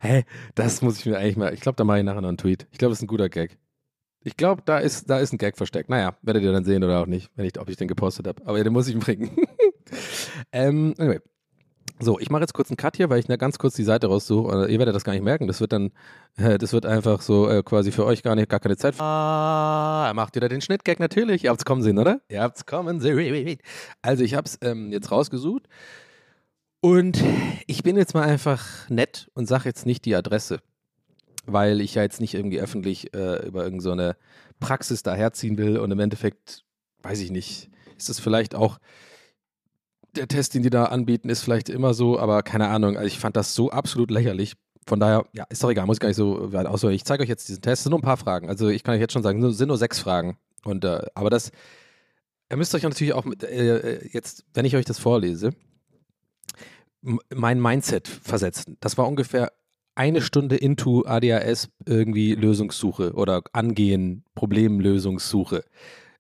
Hä, 0.01 0.25
das 0.55 0.81
muss 0.81 0.99
ich 0.99 1.05
mir 1.05 1.17
eigentlich 1.17 1.37
mal. 1.37 1.53
Ich 1.53 1.61
glaube, 1.61 1.75
da 1.75 1.83
mache 1.83 1.99
ich 1.99 2.03
nachher 2.03 2.21
noch 2.21 2.29
einen 2.29 2.37
Tweet. 2.37 2.67
Ich 2.71 2.77
glaube, 2.77 2.91
das 2.91 2.99
ist 2.99 3.03
ein 3.03 3.07
guter 3.07 3.29
Gag. 3.29 3.57
Ich 4.23 4.35
glaube, 4.35 4.61
da 4.65 4.79
ist, 4.79 5.09
da 5.09 5.19
ist 5.19 5.31
ein 5.31 5.37
Gag 5.37 5.55
versteckt. 5.55 5.89
Naja, 5.89 6.17
werdet 6.21 6.43
ihr 6.43 6.51
dann 6.51 6.65
sehen 6.65 6.83
oder 6.83 7.01
auch 7.01 7.05
nicht, 7.05 7.31
wenn 7.35 7.45
ich, 7.45 7.57
ob 7.59 7.69
ich 7.69 7.77
den 7.77 7.87
gepostet 7.87 8.27
habe. 8.27 8.45
Aber 8.45 8.61
den 8.61 8.73
muss 8.73 8.87
ich 8.87 8.97
bringen. 8.97 9.37
ähm, 10.51 10.93
anyway. 10.97 11.19
So, 11.99 12.19
ich 12.19 12.29
mache 12.29 12.41
jetzt 12.41 12.53
kurz 12.53 12.69
einen 12.69 12.77
Cut 12.77 12.95
hier, 12.95 13.09
weil 13.09 13.19
ich 13.19 13.39
ganz 13.39 13.57
kurz 13.57 13.73
die 13.73 13.83
Seite 13.83 14.05
raussuche. 14.05 14.67
Ihr 14.69 14.77
werdet 14.77 14.93
das 14.93 15.03
gar 15.03 15.13
nicht 15.13 15.23
merken. 15.23 15.47
Das 15.47 15.61
wird 15.61 15.73
dann, 15.73 15.91
äh, 16.35 16.59
das 16.59 16.71
wird 16.71 16.85
einfach 16.85 17.21
so 17.21 17.49
äh, 17.49 17.63
quasi 17.63 17.91
für 17.91 18.05
euch 18.05 18.21
gar 18.21 18.35
nicht, 18.35 18.49
gar 18.49 18.59
keine 18.59 18.77
Zeit. 18.77 18.99
Ah, 18.99 20.11
macht 20.13 20.35
wieder 20.35 20.47
den 20.47 20.61
Schnittgag 20.61 20.99
natürlich. 20.99 21.43
Ihr 21.43 21.49
habt's 21.49 21.65
kommen 21.65 21.81
sehen, 21.81 21.97
oder? 21.97 22.21
Ihr 22.29 22.41
habt's 22.43 22.67
kommen 22.67 22.99
sehen. 22.99 23.57
Also 24.03 24.23
ich 24.23 24.35
hab's 24.35 24.59
ähm, 24.61 24.91
jetzt 24.91 25.11
rausgesucht 25.11 25.67
und 26.81 27.23
ich 27.65 27.81
bin 27.81 27.97
jetzt 27.97 28.13
mal 28.13 28.23
einfach 28.23 28.87
nett 28.89 29.29
und 29.33 29.47
sage 29.47 29.65
jetzt 29.65 29.87
nicht 29.87 30.05
die 30.05 30.15
Adresse, 30.15 30.59
weil 31.45 31.81
ich 31.81 31.95
ja 31.95 32.03
jetzt 32.03 32.21
nicht 32.21 32.35
irgendwie 32.35 32.61
öffentlich 32.61 33.13
äh, 33.15 33.45
über 33.47 33.63
irgendeine 33.63 34.09
so 34.09 34.57
Praxis 34.59 35.01
daherziehen 35.01 35.57
will 35.57 35.77
und 35.79 35.89
im 35.91 35.99
Endeffekt, 35.99 36.63
weiß 37.01 37.21
ich 37.21 37.31
nicht, 37.31 37.69
ist 37.97 38.09
das 38.09 38.19
vielleicht 38.19 38.53
auch 38.53 38.77
der 40.17 40.27
Test, 40.27 40.53
den 40.53 40.63
die 40.63 40.69
da 40.69 40.85
anbieten, 40.85 41.29
ist 41.29 41.41
vielleicht 41.41 41.69
immer 41.69 41.93
so, 41.93 42.19
aber 42.19 42.43
keine 42.43 42.67
Ahnung. 42.67 42.97
Also 42.97 43.07
ich 43.07 43.19
fand 43.19 43.35
das 43.35 43.55
so 43.55 43.71
absolut 43.71 44.11
lächerlich. 44.11 44.53
Von 44.85 44.99
daher, 44.99 45.25
ja, 45.33 45.45
ist 45.49 45.63
doch 45.63 45.69
egal, 45.69 45.85
muss 45.85 45.97
ich 45.97 46.01
gar 46.01 46.07
nicht 46.07 46.17
so 46.17 46.53
weit 46.53 46.65
ausholen. 46.65 46.95
Ich 46.95 47.03
zeige 47.03 47.23
euch 47.23 47.29
jetzt 47.29 47.47
diesen 47.49 47.61
Test. 47.61 47.79
Es 47.79 47.83
sind 47.83 47.91
nur 47.91 47.99
ein 47.99 48.03
paar 48.03 48.17
Fragen. 48.17 48.49
Also 48.49 48.69
ich 48.69 48.83
kann 48.83 48.95
euch 48.95 49.01
jetzt 49.01 49.13
schon 49.13 49.23
sagen, 49.23 49.43
es 49.43 49.57
sind 49.57 49.67
nur 49.67 49.77
sechs 49.77 49.99
Fragen. 49.99 50.37
Und, 50.63 50.85
äh, 50.85 51.01
aber 51.13 51.29
das, 51.29 51.51
ihr 52.49 52.57
müsst 52.57 52.73
euch 52.73 52.83
natürlich 52.83 53.13
auch 53.13 53.25
mit, 53.25 53.43
äh, 53.43 53.77
äh 53.77 54.09
jetzt, 54.11 54.45
wenn 54.53 54.65
ich 54.65 54.75
euch 54.75 54.85
das 54.85 54.99
vorlese, 54.99 55.51
mein 57.33 57.61
Mindset 57.61 58.07
versetzen. 58.07 58.77
Das 58.79 58.97
war 58.97 59.07
ungefähr 59.07 59.51
eine 59.95 60.21
Stunde 60.21 60.55
into 60.55 61.05
ADHS 61.05 61.69
irgendwie 61.85 62.35
Lösungssuche 62.35 63.13
oder 63.13 63.41
Angehen, 63.51 64.23
Problemlösungssuche. 64.35 65.63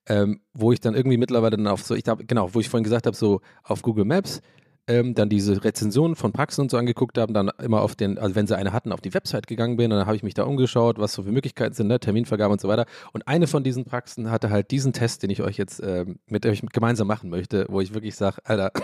Ähm, 0.07 0.41
wo 0.53 0.71
ich 0.71 0.79
dann 0.79 0.95
irgendwie 0.95 1.17
mittlerweile 1.17 1.57
dann 1.57 1.67
auf 1.67 1.83
so, 1.83 1.93
ich 1.93 2.03
glaube, 2.03 2.25
genau, 2.25 2.53
wo 2.53 2.59
ich 2.59 2.69
vorhin 2.69 2.83
gesagt 2.83 3.05
habe, 3.05 3.15
so 3.15 3.41
auf 3.63 3.81
Google 3.81 4.05
Maps, 4.05 4.41
ähm, 4.87 5.13
dann 5.15 5.27
diese 5.27 5.63
Rezensionen 5.63 6.15
von 6.15 6.31
Praxen 6.31 6.61
und 6.61 6.71
so 6.71 6.77
angeguckt 6.77 7.17
haben, 7.17 7.33
dann 7.33 7.51
immer 7.61 7.81
auf 7.81 7.95
den, 7.95 8.17
also 8.17 8.35
wenn 8.35 8.47
sie 8.47 8.55
eine 8.55 8.71
hatten, 8.71 8.93
auf 8.93 9.01
die 9.01 9.13
Website 9.13 9.45
gegangen 9.47 9.75
bin, 9.75 9.89
dann 9.89 10.05
habe 10.05 10.15
ich 10.15 10.23
mich 10.23 10.33
da 10.33 10.43
umgeschaut, 10.43 10.97
was 10.97 11.13
so 11.13 11.23
für 11.23 11.31
Möglichkeiten 11.31 11.73
sind, 11.73 11.87
ne? 11.87 11.99
Terminvergabe 11.99 12.53
und 12.53 12.61
so 12.61 12.69
weiter. 12.69 12.85
Und 13.11 13.27
eine 13.27 13.47
von 13.47 13.63
diesen 13.63 13.83
Praxen 13.83 14.31
hatte 14.31 14.49
halt 14.49 14.71
diesen 14.71 14.93
Test, 14.93 15.23
den 15.23 15.29
ich 15.29 15.41
euch 15.41 15.57
jetzt 15.57 15.81
ähm, 15.83 16.19
mit 16.27 16.45
euch 16.45 16.61
gemeinsam 16.61 17.07
machen 17.07 17.29
möchte, 17.29 17.65
wo 17.67 17.81
ich 17.81 17.93
wirklich 17.93 18.15
sage, 18.15 18.37
Alter, 18.45 18.71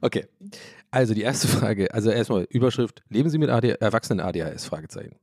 Okay. 0.00 0.26
Also 0.90 1.14
die 1.14 1.22
erste 1.22 1.48
Frage, 1.48 1.92
also 1.92 2.10
erstmal 2.10 2.46
Überschrift, 2.50 3.02
leben 3.08 3.28
Sie 3.28 3.38
mit 3.38 3.50
AD, 3.50 3.70
Erwachsenen 3.80 4.20
ADHS? 4.20 4.64
Fragezeichen. 4.64 5.16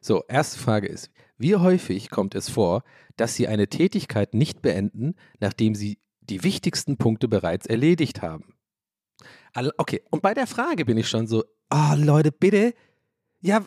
So, 0.00 0.24
erste 0.28 0.58
Frage 0.58 0.88
ist, 0.88 1.10
wie 1.40 1.56
häufig 1.56 2.10
kommt 2.10 2.34
es 2.34 2.48
vor, 2.48 2.82
dass 3.16 3.34
Sie 3.34 3.48
eine 3.48 3.68
Tätigkeit 3.68 4.34
nicht 4.34 4.62
beenden, 4.62 5.14
nachdem 5.40 5.74
Sie 5.74 5.98
die 6.20 6.44
wichtigsten 6.44 6.96
Punkte 6.96 7.28
bereits 7.28 7.66
erledigt 7.66 8.22
haben? 8.22 8.54
Okay, 9.78 10.02
und 10.10 10.22
bei 10.22 10.34
der 10.34 10.46
Frage 10.46 10.84
bin 10.84 10.96
ich 10.96 11.08
schon 11.08 11.26
so, 11.26 11.44
ah 11.70 11.94
oh, 11.94 11.96
Leute, 11.96 12.30
bitte. 12.30 12.74
Ja, 13.40 13.64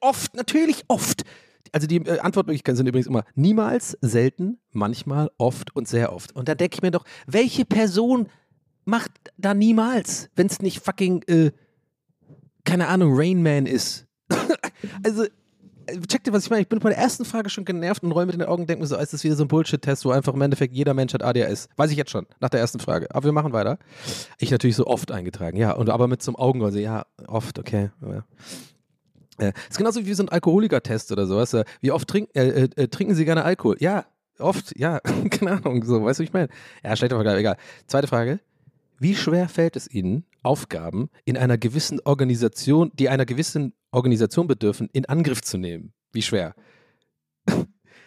oft, 0.00 0.34
natürlich 0.34 0.84
oft. 0.88 1.24
Also 1.72 1.86
die 1.86 1.96
äh, 1.96 2.18
Antwortmöglichkeiten 2.18 2.76
sind 2.76 2.86
übrigens 2.86 3.06
immer 3.06 3.24
niemals, 3.34 3.96
selten, 4.00 4.58
manchmal, 4.70 5.30
oft 5.38 5.74
und 5.74 5.88
sehr 5.88 6.12
oft. 6.12 6.34
Und 6.34 6.48
da 6.48 6.54
denke 6.54 6.74
ich 6.74 6.82
mir 6.82 6.90
doch, 6.90 7.04
welche 7.26 7.64
Person 7.64 8.28
macht 8.84 9.12
da 9.36 9.54
niemals, 9.54 10.30
wenn 10.34 10.46
es 10.46 10.60
nicht 10.60 10.80
fucking, 10.84 11.22
äh, 11.22 11.52
keine 12.64 12.88
Ahnung, 12.88 13.12
Rain 13.14 13.42
Man 13.42 13.66
ist. 13.66 14.06
also, 15.02 15.24
äh, 15.90 16.00
check 16.06 16.24
dir, 16.24 16.32
was 16.32 16.44
ich 16.44 16.50
meine. 16.50 16.62
Ich 16.62 16.68
bin 16.68 16.78
bei 16.78 16.90
der 16.90 16.98
ersten 16.98 17.24
Frage 17.24 17.50
schon 17.50 17.64
genervt 17.64 18.02
und 18.02 18.12
räume 18.12 18.26
mit 18.26 18.34
den 18.34 18.42
Augen 18.42 18.62
und 18.62 18.70
denke 18.70 18.82
mir 18.82 18.86
so, 18.86 18.96
ist 18.96 19.12
das 19.12 19.24
wieder 19.24 19.36
so 19.36 19.44
ein 19.44 19.48
Bullshit-Test, 19.48 20.04
wo 20.04 20.10
einfach 20.10 20.34
im 20.34 20.40
Endeffekt 20.42 20.74
jeder 20.74 20.94
Mensch 20.94 21.14
hat 21.14 21.22
ADHS. 21.22 21.68
Weiß 21.76 21.90
ich 21.90 21.96
jetzt 21.96 22.10
schon, 22.10 22.26
nach 22.40 22.48
der 22.48 22.60
ersten 22.60 22.80
Frage. 22.80 23.14
Aber 23.14 23.24
wir 23.24 23.32
machen 23.32 23.52
weiter. 23.52 23.78
Ich 24.38 24.50
natürlich 24.50 24.76
so 24.76 24.86
oft 24.86 25.12
eingetragen, 25.12 25.56
ja. 25.56 25.72
Und 25.72 25.90
aber 25.90 26.08
mit 26.08 26.22
so 26.22 26.30
einem 26.30 26.36
Augenroll, 26.36 26.76
ja, 26.76 27.04
oft, 27.26 27.58
okay. 27.58 27.90
Ja. 28.02 28.24
Äh, 29.38 29.52
ist 29.68 29.78
genauso 29.78 30.04
wie 30.04 30.14
so 30.14 30.22
ein 30.22 30.28
Alkoholiker-Test 30.28 31.12
oder 31.12 31.26
sowas. 31.26 31.56
Wie 31.80 31.90
oft 31.90 32.08
trink, 32.08 32.30
äh, 32.34 32.68
äh, 32.76 32.88
trinken 32.88 33.14
Sie 33.14 33.24
gerne 33.24 33.44
Alkohol? 33.44 33.76
Ja, 33.80 34.04
oft, 34.38 34.78
ja, 34.78 35.00
keine 35.30 35.52
Ahnung, 35.52 35.84
so, 35.84 36.04
weißt 36.04 36.20
du, 36.20 36.24
ich 36.24 36.32
meine? 36.32 36.48
Ja, 36.84 36.96
schlechter 36.96 37.16
Vergleich, 37.16 37.38
egal. 37.38 37.56
Zweite 37.86 38.06
Frage. 38.06 38.40
Wie 38.98 39.14
schwer 39.14 39.48
fällt 39.48 39.76
es 39.76 39.90
Ihnen, 39.90 40.26
Aufgaben 40.42 41.08
in 41.24 41.38
einer 41.38 41.56
gewissen 41.56 42.00
Organisation, 42.04 42.90
die 42.94 43.08
einer 43.08 43.24
gewissen 43.24 43.72
Organisation 43.92 44.46
bedürfen, 44.46 44.88
in 44.92 45.06
Angriff 45.06 45.42
zu 45.42 45.58
nehmen? 45.58 45.92
Wie 46.12 46.22
schwer? 46.22 46.54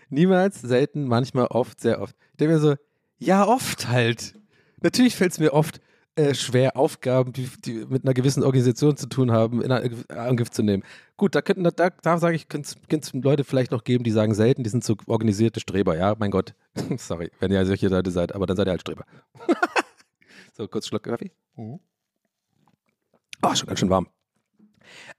Niemals, 0.09 0.61
selten, 0.61 1.05
manchmal, 1.05 1.47
oft, 1.47 1.81
sehr 1.81 2.01
oft. 2.01 2.15
Ich 2.31 2.37
denke 2.37 2.55
mir 2.55 2.59
so, 2.59 2.75
ja, 3.17 3.47
oft 3.47 3.87
halt. 3.87 4.33
Natürlich 4.81 5.15
fällt 5.15 5.31
es 5.31 5.39
mir 5.39 5.53
oft 5.53 5.79
äh, 6.15 6.35
schwer, 6.35 6.77
Aufgaben, 6.77 7.33
die, 7.33 7.49
die, 7.65 7.85
mit 7.85 8.03
einer 8.03 8.13
gewissen 8.13 8.43
Organisation 8.43 8.97
zu 8.97 9.07
tun 9.07 9.31
haben, 9.31 9.61
in 9.61 9.71
Angriff 9.71 10.51
zu 10.51 10.61
nehmen. 10.61 10.83
Gut, 11.17 11.33
da 11.35 11.41
könnten, 11.41 11.63
da, 11.63 11.89
da 11.89 12.17
sage 12.17 12.35
ich, 12.35 12.47
könnte 12.49 12.75
es 12.89 13.13
Leute 13.13 13.43
vielleicht 13.43 13.71
noch 13.71 13.83
geben, 13.83 14.03
die 14.03 14.11
sagen 14.11 14.35
selten, 14.35 14.63
die 14.63 14.69
sind 14.69 14.83
so 14.83 14.95
organisierte 15.07 15.59
Streber. 15.59 15.97
Ja, 15.97 16.15
mein 16.19 16.31
Gott. 16.31 16.53
Sorry, 16.97 17.31
wenn 17.39 17.51
ihr 17.51 17.65
solche 17.65 17.87
Leute 17.87 18.11
seid, 18.11 18.35
aber 18.35 18.45
dann 18.45 18.57
seid 18.57 18.67
ihr 18.67 18.71
halt 18.71 18.81
Streber. 18.81 19.05
So, 20.55 20.67
kurz 20.67 20.87
Schluck 20.87 21.01
Kaffee. 21.01 21.31
Mhm. 21.55 21.79
Oh, 23.41 23.55
schon 23.55 23.67
ganz 23.67 23.79
schön 23.79 23.89
warm. 23.89 24.07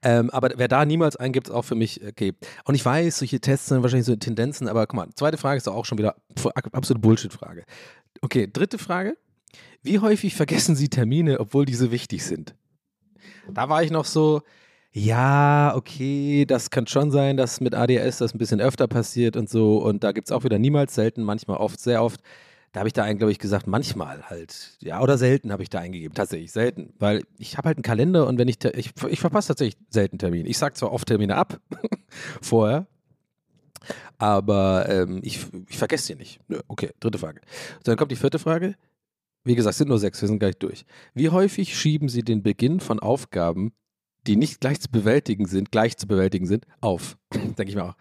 Ähm, 0.01 0.29
aber 0.29 0.49
wer 0.55 0.67
da 0.67 0.85
niemals 0.85 1.15
eingibt, 1.15 1.47
ist 1.47 1.53
auch 1.53 1.63
für 1.63 1.75
mich 1.75 2.05
okay. 2.05 2.33
Und 2.65 2.75
ich 2.75 2.85
weiß, 2.85 3.19
solche 3.19 3.39
Tests 3.39 3.67
sind 3.67 3.81
wahrscheinlich 3.81 4.05
so 4.05 4.15
Tendenzen, 4.15 4.67
aber 4.67 4.87
guck 4.87 4.95
mal, 4.95 5.07
zweite 5.15 5.37
Frage 5.37 5.57
ist 5.57 5.67
doch 5.67 5.75
auch 5.75 5.85
schon 5.85 5.97
wieder 5.97 6.15
absolute 6.33 6.99
Bullshit-Frage. 6.99 7.63
Okay, 8.21 8.49
dritte 8.51 8.77
Frage. 8.77 9.17
Wie 9.81 9.99
häufig 9.99 10.35
vergessen 10.35 10.75
Sie 10.75 10.89
Termine, 10.89 11.39
obwohl 11.39 11.65
diese 11.65 11.91
wichtig 11.91 12.25
sind? 12.25 12.55
Da 13.53 13.69
war 13.69 13.83
ich 13.83 13.91
noch 13.91 14.05
so, 14.05 14.41
ja, 14.91 15.73
okay, 15.75 16.45
das 16.45 16.69
kann 16.69 16.87
schon 16.87 17.11
sein, 17.11 17.37
dass 17.37 17.59
mit 17.59 17.75
ADS 17.75 18.19
das 18.19 18.33
ein 18.33 18.37
bisschen 18.37 18.61
öfter 18.61 18.87
passiert 18.87 19.35
und 19.35 19.49
so. 19.49 19.77
Und 19.77 20.03
da 20.03 20.11
gibt 20.13 20.27
es 20.27 20.31
auch 20.31 20.43
wieder 20.43 20.57
niemals 20.57 20.95
selten, 20.95 21.21
manchmal 21.21 21.57
oft, 21.57 21.79
sehr 21.79 22.01
oft. 22.01 22.21
Da 22.75 22.81
habe 22.81 22.89
ich 22.89 22.93
da 22.93 23.05
eigentlich, 23.05 23.19
glaube 23.19 23.31
ich, 23.31 23.39
gesagt, 23.39 23.67
manchmal 23.67 24.29
halt. 24.29 24.75
Ja, 24.81 24.99
oder 24.99 25.17
selten 25.17 25.53
habe 25.53 25.63
ich 25.63 25.69
da 25.69 25.79
eingegeben. 25.79 26.13
Tatsächlich, 26.13 26.51
selten. 26.51 26.91
Weil 26.99 27.23
ich 27.37 27.57
habe 27.57 27.67
halt 27.67 27.77
einen 27.77 27.83
Kalender 27.83 28.27
und 28.27 28.37
wenn 28.37 28.49
ich, 28.49 28.61
ich, 28.65 28.91
ich 29.07 29.19
verpasse 29.21 29.47
tatsächlich 29.47 29.81
selten 29.89 30.17
Termine. 30.17 30.49
Ich 30.49 30.57
sage 30.57 30.75
zwar 30.75 30.91
oft 30.91 31.07
Termine 31.07 31.37
ab, 31.37 31.61
vorher, 32.41 32.85
aber 34.17 34.89
ähm, 34.89 35.21
ich, 35.23 35.39
ich 35.69 35.77
vergesse 35.77 36.07
sie 36.07 36.15
nicht. 36.15 36.41
Okay, 36.67 36.89
dritte 36.99 37.17
Frage. 37.17 37.39
Dann 37.85 37.95
kommt 37.95 38.11
die 38.11 38.17
vierte 38.17 38.39
Frage. 38.39 38.75
Wie 39.45 39.55
gesagt, 39.55 39.71
es 39.71 39.77
sind 39.77 39.87
nur 39.87 39.99
sechs, 39.99 40.19
wir 40.19 40.27
sind 40.27 40.39
gleich 40.39 40.57
durch. 40.57 40.85
Wie 41.13 41.29
häufig 41.29 41.79
schieben 41.79 42.09
Sie 42.09 42.23
den 42.23 42.43
Beginn 42.43 42.81
von 42.81 42.99
Aufgaben, 42.99 43.71
die 44.27 44.35
nicht 44.35 44.59
gleich 44.59 44.81
zu 44.81 44.91
bewältigen 44.91 45.45
sind, 45.45 45.71
gleich 45.71 45.95
zu 45.95 46.07
bewältigen 46.07 46.45
sind, 46.45 46.65
auf? 46.81 47.17
Denke 47.33 47.69
ich 47.69 47.75
mir 47.75 47.85
auch. 47.85 47.95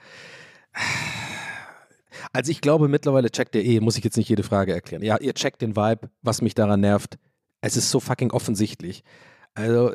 Also 2.35 2.51
ich 2.51 2.61
glaube, 2.61 2.89
mittlerweile 2.89 3.30
checkt 3.30 3.55
ihr 3.55 3.64
eh, 3.64 3.80
muss 3.80 3.97
ich 3.97 4.03
jetzt 4.03 4.16
nicht 4.16 4.28
jede 4.28 4.43
Frage 4.43 4.74
erklären. 4.74 5.03
Ja, 5.03 5.18
ihr 5.18 5.35
checkt 5.35 5.62
den 5.62 5.76
Vibe, 5.76 6.11
was 6.20 6.43
mich 6.43 6.55
daran 6.55 6.80
nervt. 6.80 7.16
Es 7.61 7.76
ist 7.76 7.91
so 7.91 8.01
fucking 8.01 8.32
offensichtlich. 8.32 9.05
Also, 9.55 9.93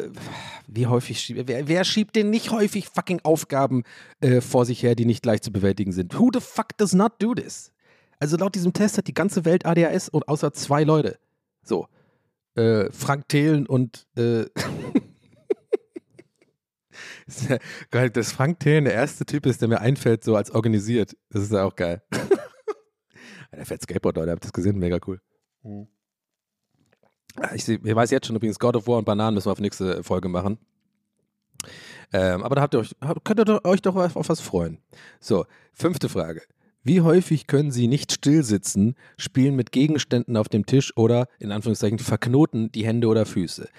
wie 0.65 0.87
häufig 0.87 1.19
schiebt, 1.19 1.49
wer, 1.49 1.67
wer 1.67 1.83
schiebt 1.83 2.15
denn 2.15 2.29
nicht 2.29 2.51
häufig 2.51 2.87
fucking 2.87 3.19
Aufgaben 3.23 3.83
äh, 4.21 4.39
vor 4.39 4.65
sich 4.65 4.81
her, 4.83 4.95
die 4.95 5.03
nicht 5.03 5.25
leicht 5.25 5.43
zu 5.43 5.51
bewältigen 5.51 5.91
sind? 5.91 6.17
Who 6.17 6.29
the 6.33 6.39
fuck 6.39 6.77
does 6.77 6.93
not 6.93 7.21
do 7.21 7.33
this? 7.35 7.73
Also 8.19 8.37
laut 8.37 8.55
diesem 8.55 8.71
Test 8.71 8.97
hat 8.97 9.07
die 9.07 9.13
ganze 9.13 9.43
Welt 9.43 9.65
ADHS 9.65 10.07
und 10.07 10.29
außer 10.29 10.53
zwei 10.53 10.85
Leute. 10.85 11.19
So. 11.61 11.87
Äh, 12.55 12.89
Frank 12.91 13.27
Thelen 13.27 13.67
und 13.67 14.07
äh, 14.15 14.45
geil, 17.91 18.09
dass 18.09 18.31
Frank 18.31 18.59
Thelen 18.59 18.85
der 18.85 18.93
erste 18.93 19.25
Typ 19.25 19.45
ist, 19.45 19.61
der 19.61 19.67
mir 19.67 19.81
einfällt, 19.81 20.23
so 20.23 20.35
als 20.35 20.51
organisiert. 20.51 21.15
Das 21.29 21.43
ist 21.43 21.51
ja 21.51 21.63
auch 21.63 21.75
geil. 21.75 22.01
der 23.55 23.65
fährt 23.65 23.81
Skateboard, 23.81 24.17
Leute, 24.17 24.31
habt 24.31 24.43
das 24.43 24.53
gesehen? 24.53 24.77
Mega 24.77 24.99
cool. 25.07 25.21
Mhm. 25.63 25.87
Ich, 27.53 27.63
seh, 27.63 27.79
ich 27.81 27.95
weiß 27.95 28.11
jetzt 28.11 28.27
schon 28.27 28.35
übrigens, 28.35 28.59
God 28.59 28.75
of 28.75 28.87
War 28.87 28.97
und 28.97 29.05
Bananen 29.05 29.35
müssen 29.35 29.47
wir 29.47 29.51
auf 29.51 29.59
nächste 29.59 30.03
Folge 30.03 30.29
machen. 30.29 30.57
Ähm, 32.11 32.43
aber 32.43 32.55
da 32.55 32.61
habt 32.61 32.73
ihr 32.73 32.79
euch, 32.79 32.95
könnt 33.23 33.39
ihr 33.39 33.65
euch 33.65 33.81
doch 33.81 33.95
auf 33.95 34.29
was 34.29 34.41
freuen. 34.41 34.79
So, 35.19 35.45
fünfte 35.73 36.09
Frage. 36.09 36.41
Wie 36.81 37.01
häufig 37.01 37.45
können 37.45 37.71
Sie 37.71 37.87
nicht 37.87 38.11
still 38.11 38.43
sitzen, 38.43 38.95
spielen 39.17 39.55
mit 39.55 39.71
Gegenständen 39.71 40.37
auf 40.37 40.47
dem 40.47 40.65
Tisch 40.65 40.95
oder, 40.95 41.27
in 41.37 41.51
Anführungszeichen, 41.51 41.99
verknoten 41.99 42.71
die 42.71 42.85
Hände 42.85 43.07
oder 43.07 43.25
Füße? 43.25 43.69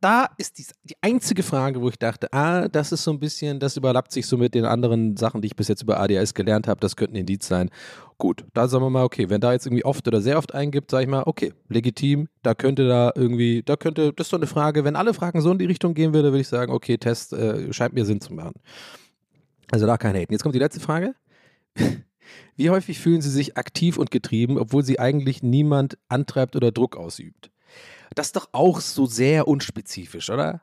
Da 0.00 0.28
ist 0.38 0.58
die, 0.58 0.66
die 0.84 0.96
einzige 1.02 1.42
Frage, 1.42 1.80
wo 1.80 1.88
ich 1.88 1.98
dachte, 1.98 2.32
ah, 2.32 2.68
das 2.68 2.90
ist 2.92 3.04
so 3.04 3.10
ein 3.10 3.20
bisschen, 3.20 3.60
das 3.60 3.76
überlappt 3.76 4.12
sich 4.12 4.26
so 4.26 4.38
mit 4.38 4.54
den 4.54 4.64
anderen 4.64 5.16
Sachen, 5.16 5.42
die 5.42 5.46
ich 5.46 5.56
bis 5.56 5.68
jetzt 5.68 5.82
über 5.82 6.00
ADHS 6.00 6.34
gelernt 6.34 6.68
habe, 6.68 6.80
das 6.80 6.96
könnte 6.96 7.14
ein 7.14 7.20
Indiz 7.20 7.46
sein. 7.46 7.70
gut. 8.16 8.44
Da 8.54 8.68
sagen 8.68 8.84
wir 8.84 8.90
mal, 8.90 9.04
okay, 9.04 9.28
wenn 9.28 9.40
da 9.40 9.52
jetzt 9.52 9.66
irgendwie 9.66 9.84
oft 9.84 10.06
oder 10.08 10.20
sehr 10.20 10.38
oft 10.38 10.54
eingibt, 10.54 10.90
sage 10.90 11.04
ich 11.04 11.10
mal, 11.10 11.22
okay, 11.26 11.52
legitim, 11.68 12.28
da 12.42 12.54
könnte 12.54 12.88
da 12.88 13.12
irgendwie, 13.14 13.62
da 13.62 13.76
könnte, 13.76 14.12
das 14.14 14.26
ist 14.26 14.30
so 14.30 14.36
eine 14.36 14.46
Frage, 14.46 14.84
wenn 14.84 14.96
alle 14.96 15.14
Fragen 15.14 15.40
so 15.40 15.52
in 15.52 15.58
die 15.58 15.66
Richtung 15.66 15.94
gehen 15.94 16.14
würde, 16.14 16.30
würde 16.30 16.40
ich 16.40 16.48
sagen, 16.48 16.72
okay, 16.72 16.96
Test 16.98 17.32
äh, 17.32 17.72
scheint 17.72 17.94
mir 17.94 18.04
Sinn 18.04 18.20
zu 18.20 18.32
machen. 18.32 18.54
Also 19.70 19.86
da 19.86 19.98
kein 19.98 20.14
Haten. 20.14 20.32
Jetzt 20.32 20.42
kommt 20.42 20.54
die 20.54 20.60
letzte 20.60 20.80
Frage. 20.80 21.14
Wie 22.56 22.70
häufig 22.70 22.98
fühlen 22.98 23.22
Sie 23.22 23.30
sich 23.30 23.56
aktiv 23.56 23.96
und 23.96 24.10
getrieben, 24.10 24.58
obwohl 24.58 24.84
Sie 24.84 24.98
eigentlich 24.98 25.42
niemand 25.42 25.98
antreibt 26.08 26.56
oder 26.56 26.72
Druck 26.72 26.96
ausübt? 26.96 27.50
Das 28.14 28.28
ist 28.28 28.36
doch 28.36 28.48
auch 28.52 28.80
so 28.80 29.06
sehr 29.06 29.46
unspezifisch, 29.48 30.30
oder? 30.30 30.62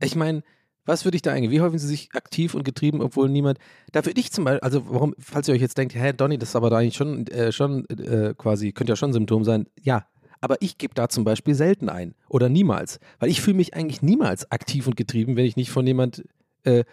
Ich 0.00 0.16
meine, 0.16 0.42
was 0.84 1.04
würde 1.04 1.16
ich 1.16 1.22
da 1.22 1.32
eingehen? 1.32 1.52
Wie 1.52 1.60
häufig 1.60 1.80
sind 1.80 1.88
Sie 1.88 1.96
sich 1.96 2.14
aktiv 2.14 2.54
und 2.54 2.64
getrieben, 2.64 3.00
obwohl 3.00 3.28
niemand. 3.28 3.58
Da 3.92 4.04
würde 4.04 4.18
ich 4.18 4.32
zum 4.32 4.44
Beispiel, 4.44 4.60
also 4.60 4.88
warum, 4.88 5.14
falls 5.18 5.48
ihr 5.48 5.54
euch 5.54 5.60
jetzt 5.60 5.78
denkt, 5.78 5.94
hä, 5.94 6.12
Donny, 6.12 6.38
das 6.38 6.50
ist 6.50 6.56
aber 6.56 6.70
da 6.70 6.78
eigentlich 6.78 6.96
schon, 6.96 7.26
äh, 7.28 7.52
schon 7.52 7.88
äh, 7.88 8.34
quasi, 8.36 8.72
könnte 8.72 8.92
ja 8.92 8.96
schon 8.96 9.10
ein 9.10 9.14
Symptom 9.14 9.44
sein. 9.44 9.66
Ja, 9.80 10.06
aber 10.40 10.56
ich 10.60 10.78
gebe 10.78 10.94
da 10.94 11.08
zum 11.08 11.22
Beispiel 11.22 11.54
selten 11.54 11.88
ein 11.88 12.14
oder 12.28 12.48
niemals, 12.48 12.98
weil 13.20 13.30
ich 13.30 13.40
fühle 13.40 13.56
mich 13.56 13.74
eigentlich 13.74 14.02
niemals 14.02 14.50
aktiv 14.50 14.86
und 14.88 14.96
getrieben, 14.96 15.36
wenn 15.36 15.46
ich 15.46 15.56
nicht 15.56 15.70
von 15.70 15.86
jemand. 15.86 16.24
Äh, 16.64 16.84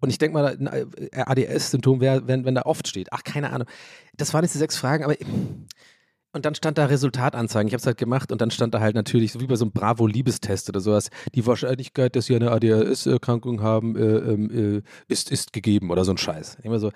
und 0.00 0.10
ich 0.10 0.18
denke 0.18 0.34
mal, 0.34 0.46
ein 0.46 0.66
äh, 0.66 0.86
ADS-Symptom 1.12 2.00
wäre, 2.00 2.26
wenn, 2.26 2.44
wenn 2.44 2.54
da 2.54 2.62
oft 2.62 2.86
steht. 2.86 3.12
Ach, 3.12 3.24
keine 3.24 3.50
Ahnung. 3.50 3.66
Das 4.16 4.34
waren 4.34 4.44
jetzt 4.44 4.54
die 4.54 4.58
sechs 4.58 4.76
Fragen, 4.76 5.04
aber 5.04 5.14
und 6.32 6.44
dann 6.44 6.54
stand 6.54 6.78
da 6.78 6.86
Resultatanzeigen. 6.86 7.68
Ich 7.68 7.72
habe 7.72 7.80
es 7.80 7.86
halt 7.86 7.98
gemacht 7.98 8.30
und 8.30 8.40
dann 8.40 8.50
stand 8.50 8.74
da 8.74 8.80
halt 8.80 8.94
natürlich, 8.94 9.32
so 9.32 9.40
wie 9.40 9.46
bei 9.46 9.56
so 9.56 9.64
einem 9.64 9.72
Bravo-Liebestest 9.72 10.68
oder 10.68 10.80
sowas, 10.80 11.10
die 11.34 11.46
Wahrscheinlichkeit, 11.46 12.14
dass 12.14 12.26
sie 12.26 12.36
eine 12.36 12.50
ADHS-Erkrankung 12.50 13.62
haben, 13.62 13.96
äh, 13.96 14.00
ähm, 14.00 14.50
äh, 14.78 14.82
ist, 15.08 15.30
ist 15.30 15.52
gegeben 15.52 15.90
oder 15.90 16.04
so 16.04 16.12
ein 16.12 16.18
Scheiß. 16.18 16.58
Immer 16.62 16.78
so. 16.78 16.90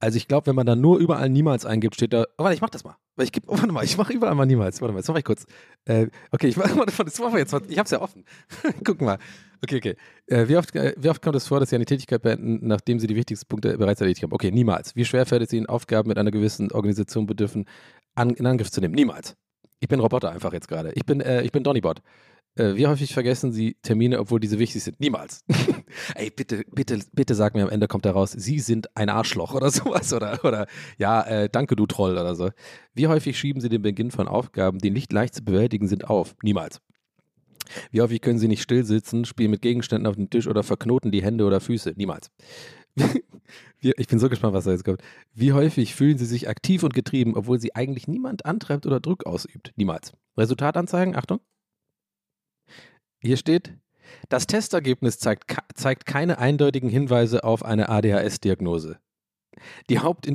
Also 0.00 0.16
ich 0.16 0.26
glaube, 0.26 0.48
wenn 0.48 0.56
man 0.56 0.66
da 0.66 0.74
nur 0.74 0.98
überall 0.98 1.28
niemals 1.28 1.64
eingibt, 1.64 1.94
steht 1.94 2.12
da, 2.12 2.24
oh, 2.36 2.42
warte, 2.42 2.54
ich 2.54 2.60
mach 2.60 2.70
das 2.70 2.82
mal. 2.82 2.96
Ich 3.20 3.30
gebe, 3.30 3.46
oh, 3.48 3.56
warte 3.56 3.70
mal, 3.70 3.84
ich 3.84 3.96
mache 3.96 4.12
überall 4.12 4.34
mal 4.34 4.46
niemals. 4.46 4.80
Warte 4.80 4.92
mal, 4.92 4.98
jetzt 4.98 5.06
mache 5.06 5.20
ich 5.20 5.24
kurz. 5.24 5.46
Äh, 5.84 6.08
okay, 6.32 6.48
ich 6.48 6.56
mache 6.58 6.74
das 6.84 7.18
machen 7.20 7.34
wir 7.34 7.38
jetzt. 7.38 7.54
Ich 7.68 7.78
habe 7.78 7.84
es 7.84 7.90
ja 7.90 8.00
offen. 8.00 8.24
Guck 8.84 9.00
mal. 9.00 9.18
Okay, 9.62 9.76
okay. 9.76 9.96
Äh, 10.26 10.48
wie, 10.48 10.56
oft, 10.56 10.74
äh, 10.74 10.94
wie 10.96 11.08
oft 11.08 11.22
kommt 11.22 11.36
es 11.36 11.46
vor, 11.46 11.60
dass 11.60 11.70
Sie 11.70 11.76
eine 11.76 11.84
Tätigkeit 11.84 12.22
beenden, 12.22 12.66
nachdem 12.66 12.98
Sie 12.98 13.06
die 13.06 13.14
wichtigsten 13.14 13.46
Punkte 13.46 13.78
bereits 13.78 14.00
erledigt 14.00 14.22
haben? 14.22 14.32
Okay, 14.32 14.50
niemals. 14.50 14.96
Wie 14.96 15.04
schwer 15.04 15.24
fällt 15.24 15.42
es 15.42 15.52
Ihnen, 15.52 15.66
Aufgaben 15.66 16.08
mit 16.08 16.18
einer 16.18 16.32
gewissen 16.32 16.72
Organisation 16.72 17.26
bedürfen, 17.26 17.66
an, 18.14 18.30
in 18.30 18.46
Angriff 18.46 18.70
zu 18.70 18.80
nehmen. 18.80 18.94
Niemals. 18.94 19.36
Ich 19.80 19.88
bin 19.88 20.00
Roboter 20.00 20.30
einfach 20.30 20.52
jetzt 20.52 20.68
gerade. 20.68 20.92
Ich 20.94 21.04
bin, 21.04 21.20
äh, 21.20 21.42
ich 21.42 21.52
bin 21.52 21.62
Donnybot. 21.62 22.02
Äh, 22.54 22.74
wie 22.74 22.86
häufig 22.86 23.14
vergessen 23.14 23.52
Sie 23.52 23.76
Termine, 23.82 24.18
obwohl 24.20 24.38
diese 24.38 24.58
wichtig 24.58 24.82
sind? 24.82 25.00
Niemals. 25.00 25.44
Ey, 26.14 26.30
bitte, 26.30 26.64
bitte, 26.70 26.98
bitte 27.12 27.34
sag 27.34 27.54
mir 27.54 27.62
am 27.62 27.70
Ende 27.70 27.88
kommt 27.88 28.04
heraus, 28.04 28.32
Sie 28.32 28.58
sind 28.58 28.94
ein 28.96 29.08
Arschloch 29.08 29.54
oder 29.54 29.70
sowas 29.72 30.12
oder, 30.12 30.44
oder 30.44 30.66
ja, 30.98 31.22
äh, 31.22 31.48
danke 31.50 31.76
du 31.76 31.86
Troll 31.86 32.12
oder 32.12 32.34
so. 32.34 32.50
Wie 32.94 33.06
häufig 33.06 33.38
schieben 33.38 33.62
Sie 33.62 33.70
den 33.70 33.82
Beginn 33.82 34.10
von 34.10 34.28
Aufgaben, 34.28 34.78
die 34.78 34.90
nicht 34.90 35.12
leicht 35.12 35.34
zu 35.34 35.44
bewältigen 35.44 35.88
sind, 35.88 36.10
auf? 36.10 36.34
Niemals. 36.42 36.80
Wie 37.90 38.00
häufig 38.00 38.20
können 38.20 38.38
Sie 38.38 38.48
nicht 38.48 38.62
still 38.62 38.84
sitzen, 38.84 39.24
spielen 39.24 39.50
mit 39.50 39.62
Gegenständen 39.62 40.06
auf 40.06 40.16
dem 40.16 40.30
Tisch 40.30 40.46
oder 40.46 40.62
verknoten 40.62 41.10
die 41.10 41.22
Hände 41.22 41.44
oder 41.44 41.60
Füße? 41.60 41.94
Niemals. 41.96 42.30
Ich 43.80 44.06
bin 44.06 44.20
so 44.20 44.28
gespannt, 44.28 44.54
was 44.54 44.64
da 44.64 44.70
jetzt 44.70 44.84
kommt. 44.84 45.02
Wie 45.34 45.52
häufig 45.52 45.94
fühlen 45.96 46.16
Sie 46.16 46.24
sich 46.24 46.48
aktiv 46.48 46.84
und 46.84 46.94
getrieben, 46.94 47.36
obwohl 47.36 47.58
Sie 47.58 47.74
eigentlich 47.74 48.06
niemand 48.06 48.46
antreibt 48.46 48.86
oder 48.86 49.00
Druck 49.00 49.26
ausübt? 49.26 49.72
Niemals. 49.76 50.12
Resultatanzeigen, 50.38 51.16
Achtung. 51.16 51.40
Hier 53.20 53.36
steht, 53.36 53.76
das 54.28 54.46
Testergebnis 54.46 55.18
zeigt, 55.18 55.56
zeigt 55.74 56.06
keine 56.06 56.38
eindeutigen 56.38 56.88
Hinweise 56.88 57.42
auf 57.44 57.64
eine 57.64 57.88
ADHS-Diagnose. 57.88 58.98
Die 59.90 59.98
Haupt... 59.98 60.28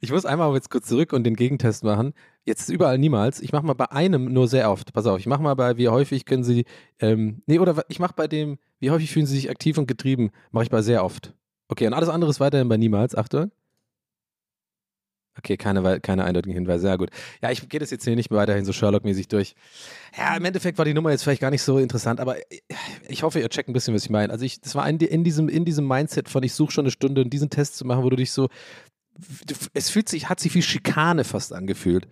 ich 0.00 0.10
muss 0.10 0.24
einmal 0.24 0.54
jetzt 0.54 0.70
kurz 0.70 0.86
zurück 0.86 1.12
und 1.12 1.24
den 1.24 1.36
Gegentest 1.36 1.84
machen. 1.84 2.14
Jetzt 2.48 2.70
überall 2.70 2.96
niemals. 2.96 3.42
Ich 3.42 3.52
mache 3.52 3.66
mal 3.66 3.74
bei 3.74 3.92
einem 3.92 4.32
nur 4.32 4.48
sehr 4.48 4.70
oft. 4.70 4.94
Pass 4.94 5.04
auf, 5.04 5.18
ich 5.20 5.26
mache 5.26 5.42
mal 5.42 5.52
bei, 5.52 5.76
wie 5.76 5.90
häufig 5.90 6.24
können 6.24 6.44
Sie, 6.44 6.64
ähm, 6.98 7.42
nee, 7.44 7.58
oder 7.58 7.84
ich 7.88 7.98
mache 7.98 8.14
bei 8.16 8.26
dem, 8.26 8.56
wie 8.80 8.90
häufig 8.90 9.12
fühlen 9.12 9.26
Sie 9.26 9.34
sich 9.34 9.50
aktiv 9.50 9.76
und 9.76 9.86
getrieben, 9.86 10.30
mache 10.50 10.64
ich 10.64 10.70
bei 10.70 10.80
sehr 10.80 11.04
oft. 11.04 11.34
Okay, 11.68 11.86
und 11.86 11.92
alles 11.92 12.08
andere 12.08 12.30
ist 12.30 12.40
weiterhin 12.40 12.66
bei 12.70 12.78
niemals. 12.78 13.14
Achtung. 13.14 13.50
Okay, 15.36 15.58
keine, 15.58 16.00
keine 16.00 16.24
eindeutigen 16.24 16.54
Hinweise. 16.54 16.86
Sehr 16.86 16.96
gut. 16.96 17.10
Ja, 17.42 17.50
ich 17.50 17.68
gehe 17.68 17.80
das 17.80 17.90
jetzt 17.90 18.04
hier 18.04 18.16
nicht 18.16 18.30
mehr 18.30 18.40
weiterhin 18.40 18.64
so 18.64 18.72
Sherlock-mäßig 18.72 19.28
durch. 19.28 19.54
Ja, 20.16 20.34
im 20.34 20.44
Endeffekt 20.46 20.78
war 20.78 20.86
die 20.86 20.94
Nummer 20.94 21.10
jetzt 21.10 21.24
vielleicht 21.24 21.42
gar 21.42 21.50
nicht 21.50 21.62
so 21.62 21.76
interessant, 21.76 22.18
aber 22.18 22.36
ich 23.06 23.24
hoffe, 23.24 23.40
ihr 23.40 23.50
checkt 23.50 23.68
ein 23.68 23.74
bisschen, 23.74 23.92
was 23.92 24.04
ich 24.04 24.10
meine. 24.10 24.32
Also 24.32 24.46
ich, 24.46 24.62
das 24.62 24.74
war 24.74 24.88
in, 24.88 24.96
in, 24.96 25.22
diesem, 25.22 25.50
in 25.50 25.66
diesem 25.66 25.86
Mindset 25.86 26.30
von, 26.30 26.42
ich 26.42 26.54
suche 26.54 26.72
schon 26.72 26.86
eine 26.86 26.92
Stunde, 26.92 27.26
diesen 27.26 27.50
Test 27.50 27.76
zu 27.76 27.84
machen, 27.84 28.04
wo 28.04 28.08
du 28.08 28.16
dich 28.16 28.32
so, 28.32 28.48
es 29.74 29.90
fühlt 29.90 30.08
sich, 30.08 30.30
hat 30.30 30.40
sich 30.40 30.54
wie 30.54 30.62
Schikane 30.62 31.24
fast 31.24 31.52
angefühlt. 31.52 32.08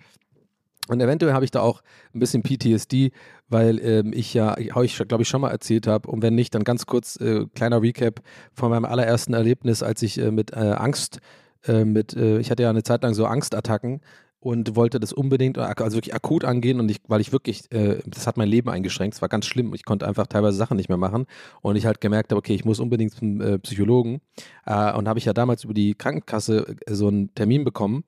Und 0.88 1.00
eventuell 1.00 1.32
habe 1.32 1.44
ich 1.44 1.50
da 1.50 1.60
auch 1.60 1.82
ein 2.14 2.20
bisschen 2.20 2.42
PTSD, 2.42 3.10
weil 3.48 3.78
ähm, 3.82 4.12
ich 4.14 4.34
ja, 4.34 4.56
ich 4.58 4.72
glaube 5.08 5.22
ich 5.22 5.28
schon 5.28 5.40
mal 5.40 5.50
erzählt 5.50 5.86
habe, 5.86 6.08
und 6.08 6.22
wenn 6.22 6.34
nicht, 6.34 6.54
dann 6.54 6.64
ganz 6.64 6.86
kurz 6.86 7.20
äh, 7.20 7.46
kleiner 7.54 7.82
Recap 7.82 8.20
von 8.52 8.70
meinem 8.70 8.84
allerersten 8.84 9.34
Erlebnis, 9.34 9.82
als 9.82 10.02
ich 10.02 10.18
äh, 10.18 10.30
mit 10.30 10.52
äh, 10.52 10.74
Angst, 10.76 11.20
äh, 11.66 11.84
mit, 11.84 12.14
äh, 12.14 12.38
ich 12.38 12.50
hatte 12.50 12.62
ja 12.62 12.70
eine 12.70 12.82
Zeit 12.82 13.02
lang 13.02 13.14
so 13.14 13.26
Angstattacken 13.26 14.00
und 14.38 14.76
wollte 14.76 15.00
das 15.00 15.12
unbedingt, 15.12 15.58
also 15.58 15.96
wirklich 15.96 16.14
akut 16.14 16.44
angehen 16.44 16.78
und 16.78 16.88
ich, 16.88 16.98
weil 17.08 17.20
ich 17.20 17.32
wirklich, 17.32 17.72
äh, 17.72 17.98
das 18.06 18.28
hat 18.28 18.36
mein 18.36 18.48
Leben 18.48 18.68
eingeschränkt, 18.68 19.16
es 19.16 19.22
war 19.22 19.28
ganz 19.28 19.46
schlimm, 19.46 19.74
ich 19.74 19.84
konnte 19.84 20.06
einfach 20.06 20.28
teilweise 20.28 20.56
Sachen 20.56 20.76
nicht 20.76 20.88
mehr 20.88 20.98
machen. 20.98 21.26
Und 21.62 21.74
ich 21.74 21.86
halt 21.86 22.00
gemerkt 22.00 22.30
habe, 22.30 22.38
okay, 22.38 22.54
ich 22.54 22.64
muss 22.64 22.78
unbedingt 22.78 23.12
zum 23.12 23.60
Psychologen. 23.62 24.20
Und 24.64 25.08
habe 25.08 25.18
ich 25.18 25.24
ja 25.24 25.32
damals 25.32 25.64
über 25.64 25.74
die 25.74 25.94
Krankenkasse 25.94 26.76
so 26.88 27.08
einen 27.08 27.34
Termin 27.34 27.64
bekommen 27.64 28.04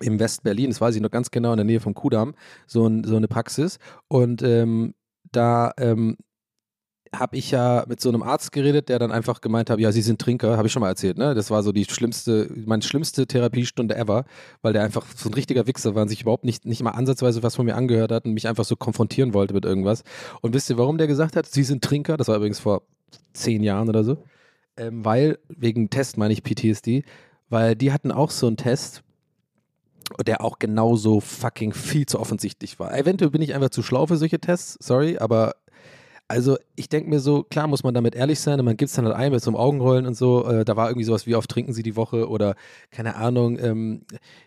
im 0.00 0.20
West-Berlin, 0.20 0.70
das 0.70 0.80
weiß 0.80 0.94
ich 0.96 1.02
noch 1.02 1.10
ganz 1.10 1.30
genau, 1.30 1.52
in 1.52 1.56
der 1.56 1.64
Nähe 1.64 1.80
vom 1.80 1.94
Kudamm, 1.94 2.34
so, 2.66 2.86
ein, 2.86 3.04
so 3.04 3.16
eine 3.16 3.28
Praxis. 3.28 3.78
Und 4.08 4.42
ähm, 4.42 4.94
da 5.30 5.72
ähm, 5.78 6.16
habe 7.14 7.36
ich 7.36 7.50
ja 7.50 7.84
mit 7.88 8.00
so 8.00 8.08
einem 8.08 8.22
Arzt 8.22 8.52
geredet, 8.52 8.88
der 8.88 8.98
dann 8.98 9.12
einfach 9.12 9.40
gemeint 9.40 9.70
hat, 9.70 9.78
ja, 9.78 9.92
Sie 9.92 10.02
sind 10.02 10.20
Trinker, 10.20 10.56
habe 10.56 10.66
ich 10.66 10.72
schon 10.72 10.80
mal 10.80 10.88
erzählt, 10.88 11.18
ne? 11.18 11.34
Das 11.34 11.50
war 11.50 11.62
so 11.62 11.72
die 11.72 11.84
schlimmste, 11.84 12.50
meine 12.66 12.82
schlimmste 12.82 13.26
Therapiestunde 13.26 13.96
ever, 13.96 14.24
weil 14.62 14.72
der 14.72 14.82
einfach 14.82 15.06
so 15.16 15.28
ein 15.28 15.34
richtiger 15.34 15.66
Wichser 15.66 15.94
war 15.94 16.02
und 16.02 16.08
sich 16.08 16.22
überhaupt 16.22 16.44
nicht, 16.44 16.64
nicht 16.66 16.82
mal 16.82 16.90
ansatzweise 16.90 17.42
was 17.42 17.56
von 17.56 17.66
mir 17.66 17.76
angehört 17.76 18.12
hat 18.12 18.24
und 18.24 18.32
mich 18.32 18.48
einfach 18.48 18.64
so 18.64 18.76
konfrontieren 18.76 19.34
wollte 19.34 19.54
mit 19.54 19.64
irgendwas. 19.64 20.02
Und 20.42 20.54
wisst 20.54 20.70
ihr, 20.70 20.78
warum 20.78 20.98
der 20.98 21.06
gesagt 21.06 21.36
hat, 21.36 21.46
Sie 21.46 21.62
sind 21.62 21.82
Trinker? 21.82 22.16
Das 22.16 22.28
war 22.28 22.36
übrigens 22.36 22.58
vor 22.58 22.82
zehn 23.32 23.62
Jahren 23.62 23.88
oder 23.88 24.04
so. 24.04 24.18
Ähm, 24.76 25.04
weil, 25.04 25.38
wegen 25.48 25.90
Test 25.90 26.18
meine 26.18 26.32
ich 26.32 26.42
PTSD, 26.42 27.04
weil 27.48 27.74
die 27.74 27.92
hatten 27.92 28.12
auch 28.12 28.30
so 28.30 28.46
einen 28.46 28.56
Test, 28.56 29.02
der 30.26 30.42
auch 30.42 30.58
genauso 30.58 31.20
fucking 31.20 31.72
viel 31.72 32.06
zu 32.06 32.18
offensichtlich 32.18 32.78
war. 32.78 32.96
Eventuell 32.96 33.30
bin 33.30 33.42
ich 33.42 33.54
einfach 33.54 33.70
zu 33.70 33.82
schlau 33.82 34.06
für 34.06 34.16
solche 34.16 34.38
Tests, 34.38 34.76
sorry, 34.80 35.18
aber 35.18 35.54
also 36.28 36.58
ich 36.76 36.90
denke 36.90 37.08
mir 37.08 37.20
so, 37.20 37.42
klar 37.42 37.66
muss 37.66 37.82
man 37.82 37.94
damit 37.94 38.14
ehrlich 38.14 38.38
sein 38.38 38.58
und 38.58 38.66
man 38.66 38.76
gibt 38.76 38.90
es 38.90 38.94
dann 38.94 39.06
halt 39.06 39.16
ein 39.16 39.32
mit 39.32 39.42
so 39.42 39.50
einem 39.50 39.56
Augenrollen 39.56 40.06
und 40.06 40.14
so. 40.14 40.46
Äh, 40.46 40.64
da 40.66 40.76
war 40.76 40.88
irgendwie 40.88 41.04
sowas 41.04 41.26
wie 41.26 41.34
oft 41.34 41.50
trinken 41.50 41.72
sie 41.72 41.82
die 41.82 41.96
Woche 41.96 42.28
oder 42.28 42.54
keine 42.90 43.16
Ahnung, 43.16 43.58
ähm, 43.58 44.02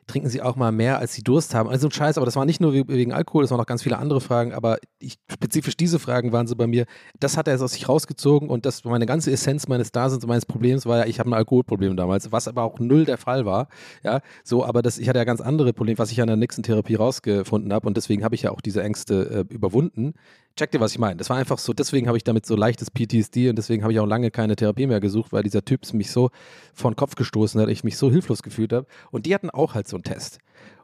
trinken 0.06 0.30
sie 0.30 0.44
auch 0.44 0.56
mal 0.56 0.72
mehr, 0.72 1.00
als 1.00 1.14
sie 1.14 1.24
Durst 1.24 1.56
haben. 1.56 1.68
Also 1.70 1.88
ein 1.88 1.92
Scheiß, 1.92 2.18
aber 2.18 2.26
das 2.26 2.36
war 2.36 2.46
nicht 2.46 2.62
nur 2.62 2.74
wegen 2.74 3.14
Alkohol, 3.14 3.44
das 3.44 3.50
waren 3.50 3.58
noch 3.58 3.66
ganz 3.66 3.82
viele 3.82 3.98
andere 3.98 4.22
Fragen, 4.22 4.54
aber 4.54 4.78
ich, 5.00 5.18
spezifisch 5.32 5.76
diese 5.76 5.98
Fragen 5.98 6.32
waren 6.32 6.46
so 6.46 6.56
bei 6.56 6.68
mir, 6.68 6.86
das 7.20 7.36
hat 7.36 7.48
er 7.48 7.60
aus 7.60 7.72
sich 7.72 7.90
rausgezogen 7.90 8.50
und 8.50 8.68
das 8.68 8.84
meine 8.84 9.08
ganze 9.08 9.32
Essenz 9.32 9.68
meines 9.68 9.92
Daseins 9.92 10.24
und 10.24 10.30
meines 10.30 10.46
Problems 10.46 10.86
war 10.86 11.00
ja, 11.00 11.06
ich 11.06 11.20
habe 11.20 11.32
ein 11.32 11.34
Alkoholproblem 11.34 11.98
damals, 11.98 12.32
was 12.32 12.48
aber 12.48 12.62
auch 12.62 12.80
null 12.80 13.06
der 13.06 13.18
Fall 13.18 13.46
war. 13.46 13.70
Ja, 14.04 14.22
so, 14.44 14.64
aber 14.64 14.84
das, 14.84 15.00
ich 15.00 15.10
hatte 15.10 15.18
ja 15.18 15.26
ganz 15.26 15.42
andere 15.42 15.74
Probleme, 15.74 15.98
was 15.98 16.12
ich 16.12 16.22
an 16.22 16.28
der 16.28 16.38
nächsten 16.38 16.62
Therapie 16.62 16.96
rausgefunden 16.96 17.74
habe 17.74 17.88
und 17.88 17.98
deswegen 17.98 18.24
habe 18.24 18.36
ich 18.36 18.44
ja 18.44 18.52
auch 18.52 18.62
diese 18.62 18.84
Ängste 18.84 19.46
äh, 19.50 19.54
überwunden. 19.54 20.14
Checkt 20.56 20.74
ihr, 20.74 20.80
was 20.80 20.92
ich 20.92 21.00
meine? 21.00 21.18
Das 21.18 21.30
war 21.30 21.38
einfach 21.38 21.58
so, 21.58 21.74
deswegen 21.74 22.08
habe 22.08 22.18
ich 22.18 22.24
damit 22.24 22.46
so 22.46 22.56
leichtes 22.56 22.92
PTSD 22.92 23.50
und 23.50 23.58
deswegen 23.58 23.84
habe 23.84 23.94
ich 23.94 24.00
auch 24.00 24.06
lange 24.06 24.32
keine 24.32 24.56
Therapie 24.56 24.88
mehr 24.88 25.00
gesucht, 25.00 25.32
weil 25.32 25.44
dieser 25.44 25.64
Typ 25.64 25.92
mich 25.94 26.12
so 26.12 26.30
vor 26.74 26.92
den 26.92 26.96
Kopf 26.96 27.16
gestoßen 27.16 27.60
hat, 27.62 27.70
ich 27.70 27.84
mich 27.84 27.98
so 27.98 28.12
hilflos 28.12 28.44
gefühlt 28.44 28.74
habe. 28.74 28.86
Und 29.12 29.26
die 29.26 29.34
hatten 29.34 29.50
auch 29.50 29.76
halt 29.76 29.88
so 29.88 29.96
einen 29.96 30.04
Test. 30.04 30.40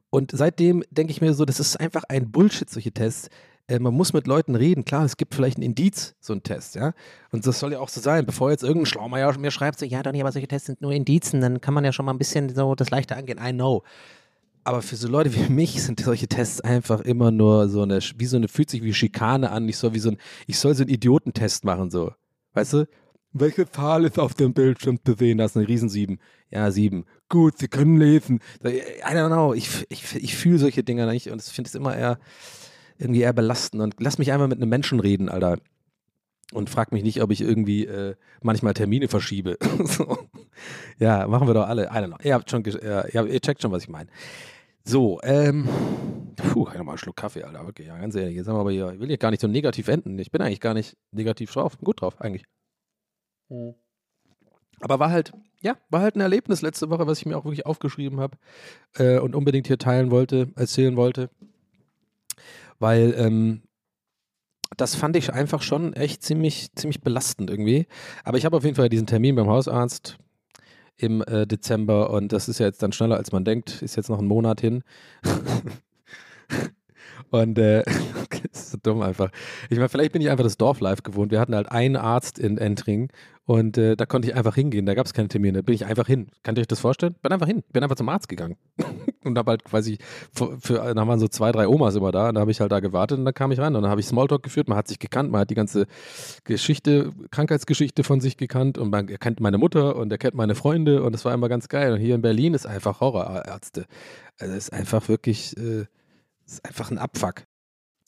Und 0.09 0.32
seitdem 0.34 0.84
denke 0.89 1.11
ich 1.11 1.22
mir 1.22 1.34
so, 1.34 1.45
das 1.45 1.59
ist 1.59 1.80
einfach 1.80 2.03
ein 2.07 2.32
Bullshit, 2.32 2.70
solche 2.70 2.91
Tests. 2.91 3.30
Äh, 3.68 3.80
man 3.80 3.93
muss 3.93 4.13
mit 4.13 4.26
Leuten 4.26 4.55
reden. 4.55 4.86
Klar, 4.86 5.03
es 5.03 5.18
gibt 5.18 5.36
vielleicht 5.36 5.57
ein 5.57 5.61
Indiz, 5.61 6.15
so 6.20 6.34
ein 6.34 6.43
Test, 6.43 6.76
ja. 6.76 6.93
Und 7.32 7.45
das 7.45 7.59
soll 7.59 7.74
ja 7.74 7.80
auch 7.80 7.89
so 7.89 7.99
sein. 7.99 8.26
Bevor 8.26 8.51
jetzt 8.51 8.63
irgendein 8.63 8.86
Schlaumeier 8.86 9.38
mir 9.38 9.51
schreibt, 9.51 9.80
so, 9.80 9.86
ja, 9.86 10.01
Donny, 10.01 10.22
aber 10.22 10.32
solche 10.32 10.47
Tests 10.47 10.68
sind 10.68 10.82
nur 10.82 10.93
Indizen, 10.93 11.41
dann 11.41 11.59
kann 11.59 11.74
man 11.74 11.84
ja 11.84 11.91
schon 11.91 12.05
mal 12.05 12.13
ein 12.13 12.18
bisschen 12.18 12.53
so 12.55 12.74
das 12.76 12.89
leichter 12.89 13.18
angehen. 13.18 13.39
I 13.43 13.51
know. 13.51 13.84
Aber 14.68 14.82
für 14.82 14.97
so 14.97 15.07
Leute 15.07 15.34
wie 15.34 15.49
mich 15.53 15.82
sind 15.82 16.01
solche 16.01 16.28
Tests 16.28 16.59
einfach 16.59 16.99
immer 16.99 17.32
nur 17.32 17.70
so 17.70 17.84
eine, 17.84 17.99
wie 18.18 18.26
so 18.26 18.36
eine, 18.36 18.49
fühlt 18.49 18.70
sich 18.70 18.84
wie 18.84 18.93
Schikane 18.93 19.49
an. 19.49 19.70
Ich 19.70 19.78
soll 19.78 19.93
wie 19.93 19.99
so 19.99 20.09
ein, 20.09 20.18
ich 20.45 20.59
soll 20.59 20.76
so 20.76 20.84
einen 20.84 20.89
Idiotentest 20.89 21.63
machen, 21.63 21.89
so. 21.89 22.11
Weißt 22.53 22.74
du? 22.74 22.88
Welche 23.32 23.70
Zahl 23.70 24.03
ist 24.03 24.20
auf 24.20 24.34
dem 24.34 24.53
Bildschirm 24.53 24.99
zu 25.05 25.13
sehen? 25.13 25.38
Das 25.38 25.51
ist 25.51 25.57
eine 25.57 25.70
Riesen 25.70 25.88
7. 25.88 26.20
Ja, 26.49 26.70
7. 26.70 27.05
Gut, 27.30 27.57
Sie 27.59 27.70
können 27.70 27.95
lesen. 27.95 28.41
I 28.61 28.82
don't 29.05 29.28
know. 29.28 29.53
Ich, 29.53 29.86
ich, 29.88 30.15
ich 30.15 30.36
fühle 30.36 30.57
solche 30.57 30.84
Dinger 30.84 31.05
nicht 31.05 31.32
und 31.32 31.41
ich 31.41 31.47
finde 31.47 31.70
es 31.70 31.76
immer 31.76 31.95
eher 31.95 32.20
irgendwie 32.97 33.22
eher 33.22 33.32
belastend. 33.32 33.82
Und 33.82 33.95
lass 33.99 34.18
mich 34.18 34.34
einmal 34.34 34.49
mit 34.49 34.57
einem 34.57 34.70
Menschen 34.70 34.99
reden, 34.99 35.30
Alter. 35.30 35.59
und 36.51 36.70
frag 36.70 36.91
mich 36.91 37.03
nicht, 37.03 37.22
ob 37.22 37.32
ich 37.32 37.39
irgendwie 37.39 37.86
äh, 37.86 38.15
manchmal 38.41 38.74
Termine 38.74 39.07
verschiebe. 39.07 39.57
so. 39.86 40.18
Ja, 40.99 41.26
machen 41.26 41.47
wir 41.47 41.53
doch 41.53 41.70
alle. 41.70 41.86
I 41.86 41.99
don't 41.99 42.07
know. 42.07 42.18
Ihr 42.22 42.34
habt 42.34 42.51
schon, 42.51 42.65
äh, 42.65 43.07
ihr 43.13 43.39
checkt 43.39 43.61
schon, 43.61 43.72
was 43.72 43.84
ich 43.84 43.89
meine. 43.89 44.09
So, 44.88 45.20
ähm, 45.24 45.68
puh, 46.38 46.64
nochmal 46.64 46.88
einen 46.88 46.98
Schluck 46.98 47.18
Kaffee, 47.18 47.44
Alter, 47.44 47.66
wirklich, 47.66 47.90
ja, 47.90 47.98
ganz 47.98 48.16
ehrlich, 48.16 48.38
jetzt 48.38 48.48
haben 48.48 48.56
wir 48.56 48.62
aber 48.62 48.72
hier, 48.72 48.94
ich 48.94 49.00
will 49.02 49.10
hier 49.10 49.18
gar 49.18 49.32
nicht 49.32 49.42
so 49.42 49.48
negativ 49.50 49.90
enden. 49.90 50.18
Ich 50.18 50.32
bin 50.32 50.42
eigentlich 50.42 50.62
gar 50.62 50.74
nicht 50.74 50.96
negativ 51.12 51.52
drauf, 51.52 51.78
gut 51.80 52.00
drauf, 52.00 52.22
eigentlich. 52.22 52.46
Mhm. 53.50 53.76
Aber 54.80 54.98
war 54.98 55.10
halt, 55.10 55.34
ja, 55.60 55.76
war 55.90 56.00
halt 56.00 56.16
ein 56.16 56.22
Erlebnis 56.22 56.62
letzte 56.62 56.90
Woche, 56.90 57.06
was 57.06 57.20
ich 57.20 57.26
mir 57.26 57.38
auch 57.38 57.44
wirklich 57.44 57.66
aufgeschrieben 57.66 58.22
habe 58.22 58.38
äh, 58.96 59.20
und 59.20 59.36
unbedingt 59.36 59.68
hier 59.68 59.78
teilen 59.78 60.10
wollte, 60.10 60.54
erzählen 60.56 60.96
wollte. 60.96 61.30
Weil 62.80 63.14
ähm, 63.18 63.64
das 64.78 64.96
fand 64.96 65.18
ich 65.18 65.34
einfach 65.34 65.64
schon 65.64 65.92
echt 65.96 66.24
ziemlich, 66.24 66.74
ziemlich 66.76 67.02
belastend 67.02 67.50
irgendwie. 67.50 67.88
Aber 68.24 68.38
ich 68.38 68.46
habe 68.46 68.56
auf 68.56 68.64
jeden 68.64 68.78
Fall 68.78 68.88
diesen 68.88 69.08
Termin 69.08 69.36
beim 69.36 69.50
Hausarzt 69.50 70.18
im 70.98 71.22
äh, 71.22 71.45
Dezember 71.45 72.10
und 72.10 72.34
das 72.34 72.50
ist 72.50 72.60
ja 72.60 72.66
jetzt 72.66 72.82
dann 72.82 72.91
schneller, 72.91 73.18
als 73.18 73.32
man 73.32 73.45
denkt. 73.45 73.82
Ist 73.82 73.95
jetzt 73.95 74.10
noch 74.10 74.20
ein 74.20 74.28
Monat 74.28 74.62
hin. 74.62 74.84
Und 77.30 77.58
äh, 77.60 77.84
das 78.52 78.62
ist 78.62 78.72
so 78.72 78.78
dumm 78.82 79.02
einfach. 79.02 79.32
Ich 79.70 79.78
meine, 79.78 79.89
vielleicht 79.89 80.14
bin 80.14 80.22
ich 80.22 80.30
einfach 80.30 80.43
das 80.43 80.58
Dorflife 80.58 81.02
gewohnt. 81.02 81.32
Wir 81.32 81.39
hatten 81.39 81.56
halt 81.56 81.72
einen 81.72 81.95
Arzt 81.95 82.39
in 82.39 82.58
Entring 82.58 83.10
und 83.45 83.78
äh, 83.78 83.95
da 83.95 84.06
konnte 84.06 84.28
ich 84.30 84.36
einfach 84.36 84.56
hingehen. 84.56 84.86
Da 84.86 84.93
gab 84.93 85.06
es 85.06 85.14
keine 85.14 85.28
Termine. 85.28 85.64
Bin 85.64 85.76
ich 85.76 85.86
einfach 85.86 86.08
hin. 86.08 86.28
Könnt 86.43 86.58
ihr 86.58 86.62
euch 86.62 86.68
das 86.68 86.80
vorstellen? 86.80 87.16
Bin 87.22 87.32
einfach 87.32 87.48
hin. 87.48 87.64
Bin 87.72 87.84
einfach 87.84 87.95
zum 87.95 88.10
Arzt 88.10 88.30
gegangen. 88.30 88.58
und 89.28 89.38
habe 89.38 89.51
halt 89.51 89.63
quasi, 89.63 89.97
für, 90.34 90.57
für, 90.59 90.93
da 90.93 91.07
waren 91.07 91.19
so 91.19 91.28
zwei, 91.28 91.51
drei 91.51 91.67
Omas 91.67 91.95
immer 91.95 92.11
da. 92.11 92.30
Und 92.30 92.36
da 92.36 92.41
habe 92.41 92.51
ich 92.51 92.59
halt 92.59 92.71
da 92.71 92.80
gewartet 92.80 93.19
und 93.19 93.25
dann 93.25 93.34
kam 93.34 93.51
ich 93.51 93.59
rein. 93.59 93.75
Und 93.75 93.84
dann 93.84 93.91
habe 93.91 94.01
ich 94.01 94.07
Smalltalk 94.07 94.43
geführt. 94.43 94.67
Man 94.67 94.78
hat 94.78 94.88
sich 94.88 94.99
gekannt. 94.99 95.32
Man 95.32 95.41
hat 95.41 95.49
die 95.49 95.55
ganze 95.55 95.86
Geschichte, 96.43 97.13
Krankheitsgeschichte 97.32 98.03
von 98.03 98.19
sich 98.21 98.38
gekannt. 98.38 98.78
Und 98.78 98.89
man 98.89 99.07
kennt 99.07 99.39
meine 99.39 99.57
Mutter 99.57 99.95
und 99.95 100.11
er 100.11 100.17
kennt 100.17 100.36
meine 100.36 100.55
Freunde. 100.55 101.03
Und 101.03 101.13
das 101.13 101.25
war 101.25 101.34
immer 101.34 101.49
ganz 101.49 101.67
geil. 101.67 101.93
Und 101.93 101.99
hier 101.99 102.15
in 102.15 102.21
Berlin 102.21 102.53
ist 102.53 102.65
einfach 102.65 103.01
Horrorärzte. 103.01 103.86
Also 104.39 104.53
es 104.53 104.65
ist 104.65 104.73
einfach 104.73 105.07
wirklich. 105.09 105.55
Äh, 105.57 105.86
ist 106.47 106.65
einfach 106.65 106.91
ein 106.91 106.97
Abfuck. 106.97 107.43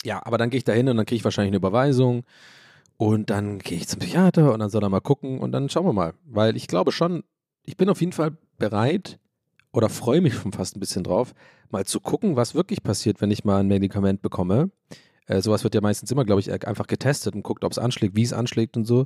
Ja, 0.04 0.26
aber 0.26 0.38
dann 0.38 0.50
gehe 0.50 0.58
ich 0.58 0.64
da 0.64 0.74
hin 0.74 0.88
und 0.88 0.98
dann 0.98 1.06
kriege 1.06 1.18
ich 1.18 1.24
wahrscheinlich 1.24 1.50
eine 1.50 1.58
Überweisung 1.58 2.24
und 2.98 3.30
dann 3.30 3.60
gehe 3.60 3.78
ich 3.78 3.88
zum 3.88 4.00
Psychiater 4.00 4.54
und 4.54 4.60
dann 4.60 4.70
soll 4.70 4.84
er 4.84 4.90
mal 4.90 5.02
gucken 5.02 5.40
und 5.40 5.52
dann 5.52 5.70
schauen 5.70 5.86
wir 5.86 5.94
mal. 5.94 6.14
Weil 6.24 6.56
ich 6.56 6.68
glaube 6.68 6.92
schon, 6.92 7.24
ich 7.64 7.78
bin 7.78 7.90
auf 7.90 8.00
jeden 8.00 8.14
Fall 8.14 8.38
bereit 8.58 9.20
oder 9.72 9.90
freue 9.90 10.22
mich 10.22 10.34
schon 10.36 10.52
fast 10.52 10.76
ein 10.76 10.80
bisschen 10.80 11.04
drauf, 11.04 11.34
mal 11.70 11.86
zu 11.86 12.00
gucken, 12.00 12.36
was 12.36 12.56
wirklich 12.56 12.84
passiert, 12.84 13.22
wenn 13.22 13.32
ich 13.32 13.44
mal 13.44 13.60
ein 13.60 13.68
Medikament 13.68 14.22
bekomme. 14.22 14.72
Äh, 15.28 15.42
sowas 15.42 15.64
wird 15.64 15.76
ja 15.76 15.82
meistens 15.82 16.12
immer, 16.12 16.26
glaube 16.26 16.42
ich, 16.42 16.52
einfach 16.68 16.88
getestet 16.88 17.36
und 17.36 17.44
guckt, 17.44 17.64
ob 17.64 17.72
es 17.72 17.80
anschlägt, 17.80 18.16
wie 18.16 18.24
es 18.24 18.34
anschlägt 18.34 18.78
und 18.78 18.86
so. 18.86 19.06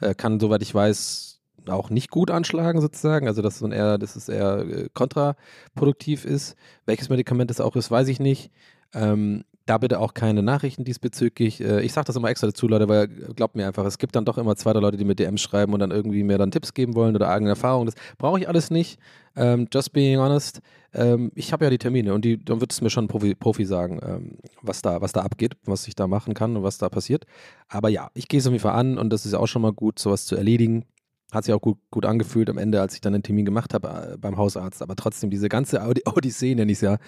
Äh, 0.00 0.14
kann, 0.14 0.38
soweit 0.38 0.62
ich 0.62 0.74
weiß, 0.74 1.40
auch 1.68 1.90
nicht 1.90 2.10
gut 2.10 2.30
anschlagen 2.30 2.80
sozusagen, 2.80 3.26
also 3.26 3.42
dass, 3.42 3.58
so 3.58 3.68
eher, 3.68 3.98
dass 3.98 4.16
es 4.16 4.28
eher 4.28 4.58
äh, 4.58 4.88
kontraproduktiv 4.92 6.24
ist. 6.24 6.56
Welches 6.86 7.08
Medikament 7.08 7.50
es 7.50 7.60
auch 7.60 7.74
ist, 7.76 7.90
weiß 7.90 8.08
ich 8.08 8.20
nicht. 8.20 8.50
Ähm, 8.92 9.44
da 9.66 9.78
bitte 9.78 9.98
auch 9.98 10.12
keine 10.12 10.42
Nachrichten 10.42 10.84
diesbezüglich. 10.84 11.60
Äh, 11.60 11.82
ich 11.82 11.92
sage 11.92 12.06
das 12.06 12.16
immer 12.16 12.28
extra 12.28 12.46
dazu, 12.46 12.68
Leute, 12.68 12.88
weil 12.88 13.08
glaubt 13.08 13.56
mir 13.56 13.66
einfach, 13.66 13.84
es 13.86 13.98
gibt 13.98 14.14
dann 14.14 14.24
doch 14.24 14.36
immer 14.36 14.56
zwei, 14.56 14.72
Leute, 14.72 14.96
die 14.96 15.04
mir 15.04 15.14
DMs 15.14 15.40
schreiben 15.40 15.72
und 15.72 15.80
dann 15.80 15.90
irgendwie 15.90 16.22
mir 16.22 16.36
dann 16.38 16.50
Tipps 16.50 16.74
geben 16.74 16.94
wollen 16.94 17.14
oder 17.14 17.30
eigene 17.30 17.50
Erfahrungen. 17.50 17.86
Das 17.86 17.94
brauche 18.18 18.38
ich 18.38 18.48
alles 18.48 18.70
nicht. 18.70 18.98
Ähm, 19.36 19.66
just 19.72 19.92
being 19.92 20.18
honest. 20.18 20.60
Ähm, 20.92 21.32
ich 21.34 21.52
habe 21.52 21.64
ja 21.64 21.70
die 21.70 21.78
Termine 21.78 22.14
und 22.14 22.24
die, 22.24 22.42
dann 22.44 22.60
wird 22.60 22.72
es 22.72 22.80
mir 22.82 22.90
schon 22.90 23.04
ein 23.04 23.08
Profi, 23.08 23.34
Profi 23.34 23.64
sagen, 23.64 24.00
ähm, 24.06 24.38
was, 24.62 24.82
da, 24.82 25.00
was 25.00 25.12
da 25.12 25.22
abgeht, 25.22 25.56
was 25.64 25.88
ich 25.88 25.94
da 25.94 26.06
machen 26.06 26.34
kann 26.34 26.56
und 26.56 26.62
was 26.62 26.78
da 26.78 26.88
passiert. 26.88 27.24
Aber 27.68 27.88
ja, 27.88 28.10
ich 28.14 28.28
gehe 28.28 28.40
es 28.40 28.46
auf 28.46 28.52
jeden 28.52 28.62
Fall 28.62 28.78
an 28.78 28.98
und 28.98 29.10
das 29.10 29.24
ist 29.24 29.32
ja 29.32 29.38
auch 29.38 29.46
schon 29.46 29.62
mal 29.62 29.72
gut, 29.72 29.98
sowas 29.98 30.26
zu 30.26 30.36
erledigen. 30.36 30.84
Hat 31.32 31.44
sich 31.44 31.54
auch 31.54 31.60
gut, 31.60 31.78
gut 31.90 32.04
angefühlt 32.04 32.48
am 32.50 32.58
Ende, 32.58 32.80
als 32.80 32.94
ich 32.94 33.00
dann 33.00 33.14
den 33.14 33.22
Termin 33.22 33.44
gemacht 33.44 33.74
habe 33.74 34.12
äh, 34.12 34.16
beim 34.18 34.36
Hausarzt. 34.36 34.82
Aber 34.82 34.94
trotzdem, 34.94 35.30
diese 35.30 35.48
ganze 35.48 35.80
Odyssee, 36.04 36.54
nenne 36.54 36.70
ich 36.70 36.78
es 36.78 36.82
ja, 36.82 36.98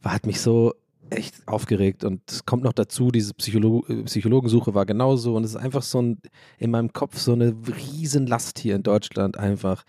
war, 0.00 0.12
hat 0.14 0.24
mich 0.24 0.40
so 0.40 0.72
echt 1.10 1.46
aufgeregt. 1.46 2.04
Und 2.04 2.20
es 2.30 2.44
kommt 2.44 2.64
noch 2.64 2.72
dazu, 2.72 3.10
diese 3.10 3.34
Psycholo 3.34 3.84
äh, 3.88 4.02
Psychologensuche 4.04 4.74
war 4.74 4.86
genauso. 4.86 5.36
Und 5.36 5.44
es 5.44 5.50
ist 5.50 5.56
einfach 5.56 5.82
so 5.82 6.02
ein, 6.02 6.20
in 6.58 6.70
meinem 6.70 6.92
Kopf 6.92 7.18
so 7.18 7.32
eine 7.32 7.54
Riesenlast 7.66 8.58
hier 8.58 8.76
in 8.76 8.82
Deutschland, 8.82 9.38
einfach 9.38 9.84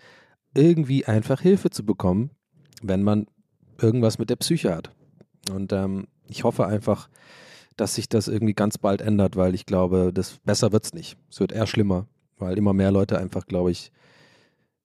irgendwie 0.54 1.04
einfach 1.04 1.40
Hilfe 1.40 1.70
zu 1.70 1.84
bekommen, 1.84 2.30
wenn 2.82 3.02
man 3.02 3.26
irgendwas 3.80 4.18
mit 4.18 4.30
der 4.30 4.36
Psyche 4.36 4.74
hat. 4.74 4.90
Und 5.52 5.72
ähm, 5.72 6.06
ich 6.28 6.44
hoffe 6.44 6.66
einfach, 6.66 7.08
dass 7.76 7.94
sich 7.94 8.08
das 8.08 8.28
irgendwie 8.28 8.54
ganz 8.54 8.78
bald 8.78 9.00
ändert, 9.00 9.36
weil 9.36 9.54
ich 9.54 9.66
glaube, 9.66 10.10
das 10.12 10.38
besser 10.44 10.72
wird 10.72 10.84
es 10.84 10.94
nicht. 10.94 11.16
Es 11.30 11.38
wird 11.40 11.52
eher 11.52 11.66
schlimmer 11.66 12.06
weil 12.38 12.56
immer 12.56 12.72
mehr 12.72 12.90
Leute 12.90 13.18
einfach, 13.18 13.46
glaube 13.46 13.70
ich, 13.70 13.92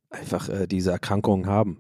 einfach 0.10 0.50
äh, 0.50 0.68
diese 0.68 0.92
Erkrankungen 0.92 1.48
haben. 1.48 1.80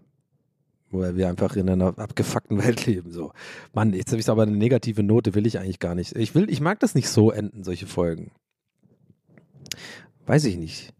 Weil 0.93 1.17
wir 1.17 1.27
einfach 1.27 1.55
in 1.55 1.69
einer 1.69 1.97
abgefuckten 1.97 2.63
Welt 2.63 2.85
leben. 2.85 3.11
So. 3.11 3.33
Mann, 3.73 3.93
jetzt 3.93 4.11
habe 4.11 4.21
ich 4.21 4.29
aber 4.29 4.43
eine 4.43 4.51
negative 4.51 5.03
Note, 5.03 5.33
will 5.33 5.47
ich 5.47 5.59
eigentlich 5.59 5.79
gar 5.79 5.95
nicht. 5.95 6.15
Ich 6.15 6.35
will, 6.35 6.49
ich 6.49 6.61
mag 6.61 6.79
das 6.79 6.95
nicht 6.95 7.09
so 7.09 7.31
enden, 7.31 7.63
solche 7.63 7.87
Folgen. 7.87 8.31
Weiß 10.25 10.45
ich 10.45 10.57
nicht. 10.57 10.93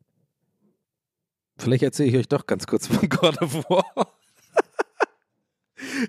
Vielleicht 1.57 1.83
erzähle 1.83 2.09
ich 2.09 2.17
euch 2.17 2.27
doch 2.27 2.47
ganz 2.47 2.67
kurz 2.67 2.87
von 2.87 3.07
God 3.07 3.41
of 3.41 3.69
War. 3.69 3.85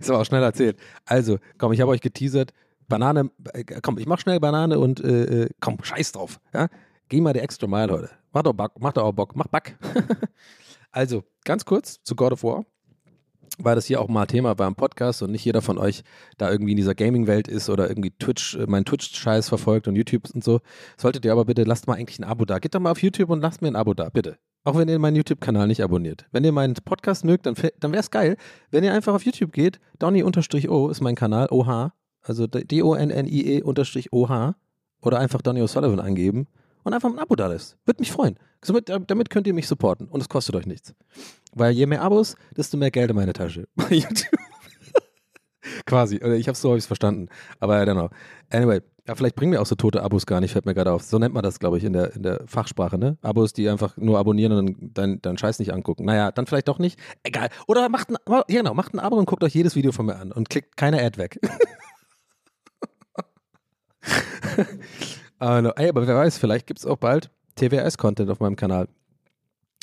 Ist 0.00 0.10
aber 0.10 0.20
auch 0.20 0.24
schnell 0.24 0.42
erzählt. 0.42 0.78
Also, 1.04 1.38
komm, 1.58 1.72
ich 1.72 1.80
habe 1.80 1.90
euch 1.90 2.00
geteasert. 2.00 2.52
Banane, 2.88 3.30
äh, 3.52 3.64
komm, 3.82 3.98
ich 3.98 4.06
mach 4.06 4.18
schnell 4.18 4.40
Banane 4.40 4.78
und 4.78 5.00
äh, 5.00 5.44
äh 5.44 5.50
komm, 5.60 5.82
scheiß 5.82 6.12
drauf. 6.12 6.40
Ja? 6.52 6.68
Geh 7.08 7.20
mal 7.20 7.32
die 7.32 7.40
extra 7.40 7.66
Mile 7.66 7.92
heute. 7.92 8.10
Macht 8.32 8.46
doch 8.46 8.52
Bock, 8.52 8.80
macht 8.80 8.96
doch 8.96 9.04
auch 9.04 9.12
Bock, 9.12 9.36
mach 9.36 9.48
Back. 9.48 9.78
also, 10.90 11.24
ganz 11.44 11.64
kurz 11.64 12.02
zu 12.02 12.16
God 12.16 12.32
of 12.32 12.42
War, 12.42 12.64
weil 13.58 13.74
das 13.74 13.86
hier 13.86 14.00
auch 14.00 14.08
mal 14.08 14.26
Thema 14.26 14.54
beim 14.54 14.74
Podcast 14.74 15.22
und 15.22 15.30
nicht 15.30 15.44
jeder 15.44 15.62
von 15.62 15.78
euch 15.78 16.02
da 16.38 16.50
irgendwie 16.50 16.72
in 16.72 16.76
dieser 16.76 16.94
Gaming-Welt 16.94 17.48
ist 17.48 17.70
oder 17.70 17.88
irgendwie 17.88 18.10
Twitch, 18.10 18.56
äh, 18.56 18.66
meinen 18.66 18.84
Twitch-Scheiß 18.84 19.48
verfolgt 19.48 19.88
und 19.88 19.96
YouTube 19.96 20.24
und 20.34 20.42
so. 20.42 20.60
Solltet 20.96 21.24
ihr 21.24 21.32
aber 21.32 21.44
bitte, 21.44 21.64
lasst 21.64 21.86
mal 21.86 21.94
eigentlich 21.94 22.18
ein 22.18 22.24
Abo 22.24 22.44
da. 22.44 22.58
Geht 22.58 22.74
doch 22.74 22.80
mal 22.80 22.90
auf 22.90 23.02
YouTube 23.02 23.30
und 23.30 23.40
lasst 23.40 23.62
mir 23.62 23.68
ein 23.68 23.76
Abo 23.76 23.94
da, 23.94 24.08
bitte. 24.08 24.36
Auch 24.64 24.76
wenn 24.76 24.88
ihr 24.88 24.98
meinen 24.98 25.16
YouTube-Kanal 25.16 25.66
nicht 25.66 25.82
abonniert. 25.82 26.26
Wenn 26.32 26.44
ihr 26.44 26.52
meinen 26.52 26.74
Podcast 26.74 27.24
mögt, 27.24 27.46
dann, 27.46 27.54
dann 27.80 27.92
wäre 27.92 28.00
es 28.00 28.10
geil, 28.10 28.36
wenn 28.70 28.82
ihr 28.82 28.94
einfach 28.94 29.14
auf 29.14 29.24
YouTube 29.24 29.52
geht. 29.52 29.78
Donny-O 29.98 30.88
ist 30.88 31.00
mein 31.00 31.14
Kanal, 31.14 31.48
OH. 31.50 31.90
Also 32.22 32.46
D-O-N-N-I-E-OH. 32.46 33.74
Oder 35.02 35.18
einfach 35.18 35.42
Donny 35.42 35.60
O'Sullivan 35.60 36.00
eingeben 36.00 36.48
und 36.84 36.94
einfach 36.94 37.10
ein 37.10 37.18
Abo 37.18 37.34
da 37.34 37.48
lässt. 37.48 37.76
Würde 37.84 38.00
mich 38.00 38.12
freuen. 38.12 38.38
Somit, 38.62 38.88
damit 38.88 39.30
könnt 39.30 39.46
ihr 39.46 39.54
mich 39.54 39.66
supporten 39.66 40.06
und 40.08 40.20
es 40.20 40.28
kostet 40.28 40.54
euch 40.54 40.66
nichts. 40.66 40.94
Weil 41.52 41.72
je 41.72 41.86
mehr 41.86 42.02
Abos, 42.02 42.36
desto 42.56 42.76
mehr 42.76 42.90
Geld 42.90 43.10
in 43.10 43.16
meine 43.16 43.32
Tasche. 43.32 43.66
Bei 43.74 43.88
YouTube. 43.90 44.38
Quasi. 45.86 46.16
Ich 46.16 46.46
habe 46.48 46.56
so 46.56 46.70
habe 46.70 46.80
verstanden. 46.80 47.28
Aber 47.58 47.82
I 47.82 47.86
don't 47.86 47.94
know. 47.94 48.10
Anyway, 48.50 48.80
ja, 49.06 49.14
vielleicht 49.14 49.34
bringen 49.34 49.50
mir 49.50 49.60
auch 49.60 49.66
so 49.66 49.74
tote 49.74 50.02
Abos 50.02 50.24
gar 50.24 50.40
nicht, 50.40 50.52
fällt 50.52 50.66
mir 50.66 50.74
gerade 50.74 50.92
auf. 50.92 51.02
So 51.02 51.18
nennt 51.18 51.34
man 51.34 51.42
das, 51.42 51.58
glaube 51.58 51.78
ich, 51.78 51.84
in 51.84 51.92
der, 51.92 52.14
in 52.14 52.22
der 52.22 52.42
Fachsprache, 52.46 52.96
ne? 52.96 53.18
Abos, 53.22 53.52
die 53.52 53.68
einfach 53.68 53.96
nur 53.96 54.18
abonnieren 54.18 54.52
und 54.52 54.76
dann 54.96 55.20
deinen 55.20 55.36
Scheiß 55.36 55.58
nicht 55.58 55.72
angucken. 55.72 56.04
Naja, 56.04 56.32
dann 56.32 56.46
vielleicht 56.46 56.68
doch 56.68 56.78
nicht. 56.78 56.98
Egal. 57.22 57.48
Oder 57.66 57.88
macht 57.88 58.10
ein, 58.10 58.16
ja, 58.28 58.44
genau, 58.48 58.74
macht 58.74 58.94
ein 58.94 59.00
Abo 59.00 59.16
und 59.16 59.26
guckt 59.26 59.42
euch 59.42 59.54
jedes 59.54 59.74
Video 59.74 59.92
von 59.92 60.06
mir 60.06 60.16
an 60.16 60.32
und 60.32 60.48
klickt 60.48 60.76
keine 60.76 61.02
Ad 61.02 61.18
weg. 61.18 61.38
Uh, 65.44 65.70
ey, 65.76 65.90
aber 65.90 66.06
wer 66.06 66.16
weiß, 66.16 66.38
vielleicht 66.38 66.66
gibt 66.66 66.80
es 66.80 66.86
auch 66.86 66.96
bald 66.96 67.28
TWS-Content 67.56 68.30
auf 68.30 68.40
meinem 68.40 68.56
Kanal. 68.56 68.88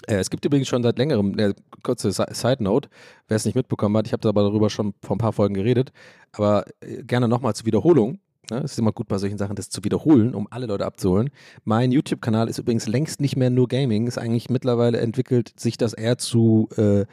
Äh, 0.08 0.16
es 0.16 0.32
gibt 0.32 0.44
übrigens 0.44 0.68
schon 0.68 0.82
seit 0.82 0.98
längerem, 0.98 1.34
eine 1.34 1.54
kurze 1.84 2.12
Side 2.12 2.64
Note, 2.64 2.90
wer 3.28 3.38
es 3.38 3.46
nicht 3.46 3.54
mitbekommen 3.54 3.96
hat, 3.96 4.08
ich 4.08 4.14
habe 4.14 4.28
aber 4.28 4.42
darüber 4.42 4.72
schon 4.72 4.96
vor 5.04 5.16
ein 5.16 5.20
paar 5.20 5.34
Folgen 5.34 5.54
geredet, 5.54 5.92
aber 6.32 6.66
äh, 6.80 7.04
gerne 7.04 7.28
nochmal 7.28 7.54
zur 7.54 7.68
Wiederholung. 7.68 8.18
Ne? 8.50 8.58
Es 8.64 8.72
ist 8.72 8.80
immer 8.80 8.92
gut 8.92 9.08
bei 9.08 9.20
solchen 9.20 9.38
Sachen, 9.38 9.56
das 9.56 9.70
zu 9.70 9.84
wiederholen, 9.84 10.34
um 10.34 10.48
alle 10.50 10.66
Leute 10.66 10.84
abzuholen. 10.84 11.30
Mein 11.64 11.92
YouTube-Kanal 11.92 12.50
ist 12.50 12.58
übrigens 12.58 12.88
längst 12.88 13.22
nicht 13.22 13.36
mehr 13.38 13.52
nur 13.52 13.68
Gaming, 13.68 14.08
ist 14.08 14.18
eigentlich 14.18 14.50
mittlerweile 14.50 15.00
entwickelt 15.00 15.54
sich 15.60 15.78
das 15.78 15.94
eher 15.94 16.18
zu 16.18 16.70
äh, 16.76 17.06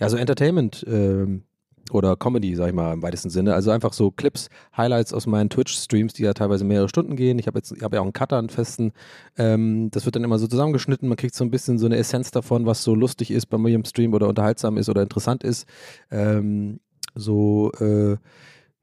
ja, 0.00 0.08
so 0.08 0.16
Entertainment. 0.16 0.84
Ähm, 0.88 1.44
oder 1.92 2.16
Comedy, 2.16 2.54
sag 2.54 2.68
ich 2.68 2.74
mal, 2.74 2.92
im 2.92 3.02
weitesten 3.02 3.30
Sinne. 3.30 3.54
Also 3.54 3.70
einfach 3.70 3.92
so 3.92 4.10
Clips, 4.10 4.48
Highlights 4.76 5.12
aus 5.12 5.26
meinen 5.26 5.50
Twitch-Streams, 5.50 6.14
die 6.14 6.22
ja 6.22 6.34
teilweise 6.34 6.64
mehrere 6.64 6.88
Stunden 6.88 7.16
gehen. 7.16 7.38
Ich 7.38 7.46
habe 7.46 7.58
jetzt, 7.58 7.72
ich 7.72 7.80
ja 7.80 7.88
auch 7.88 8.02
einen 8.02 8.12
Cutter, 8.12 8.38
einen 8.38 8.48
festen. 8.48 8.92
Ähm, 9.36 9.90
das 9.90 10.04
wird 10.04 10.16
dann 10.16 10.24
immer 10.24 10.38
so 10.38 10.46
zusammengeschnitten. 10.46 11.08
Man 11.08 11.16
kriegt 11.16 11.34
so 11.34 11.44
ein 11.44 11.50
bisschen 11.50 11.78
so 11.78 11.86
eine 11.86 11.96
Essenz 11.96 12.30
davon, 12.30 12.66
was 12.66 12.82
so 12.82 12.94
lustig 12.94 13.30
ist 13.30 13.46
bei 13.46 13.58
mir 13.58 13.74
im 13.74 13.84
Stream 13.84 14.14
oder 14.14 14.28
unterhaltsam 14.28 14.76
ist 14.76 14.88
oder 14.88 15.02
interessant 15.02 15.44
ist. 15.44 15.66
Ähm, 16.10 16.80
so, 17.14 17.72
äh, 17.80 18.16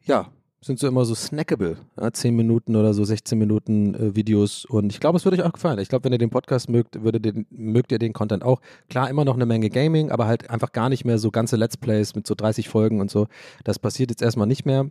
ja, 0.04 0.28
sind 0.62 0.80
so 0.80 0.88
immer 0.88 1.06
so 1.06 1.16
snackable. 1.16 1.78
Ja, 2.00 2.12
10 2.12 2.36
Minuten 2.36 2.76
oder 2.76 2.94
so, 2.94 3.04
16 3.04 3.38
Minuten 3.38 3.96
äh, 3.96 4.16
Videos. 4.16 4.66
Und 4.66 4.92
ich 4.92 5.00
glaube, 5.00 5.18
es 5.18 5.26
würde 5.26 5.38
euch 5.38 5.48
auch 5.48 5.54
gefallen. 5.54 5.80
Ich 5.80 5.90
glaube, 5.90 6.04
wenn 6.04 6.12
ihr 6.12 6.18
den 6.18 6.30
Podcast 6.30 6.70
mögt, 6.70 7.02
würde 7.04 7.20
den, 7.22 7.46
mögt 7.50 7.92
ihr 7.92 8.00
den 8.00 8.14
Content 8.14 8.44
auch. 8.44 8.62
Klar, 8.90 9.10
immer 9.10 9.26
noch 9.26 9.36
eine 9.36 9.46
Menge 9.46 9.70
Gaming, 9.70 10.12
aber 10.12 10.28
halt 10.28 10.50
einfach 10.50 10.72
gar 10.72 10.90
nicht 10.90 11.06
mehr 11.06 11.18
so 11.18 11.32
ganze 11.32 11.56
Let's 11.56 11.78
Plays 11.78 12.16
mit 12.16 12.28
so 12.28 12.36
30 12.36 12.68
Folgen 12.68 13.00
und 13.00 13.10
so. 13.10 13.28
Das 13.64 13.80
passiert 13.80 14.10
jetzt 14.10 14.22
erstmal 14.22 14.48
nicht 14.48 14.66
mehr 14.66 14.88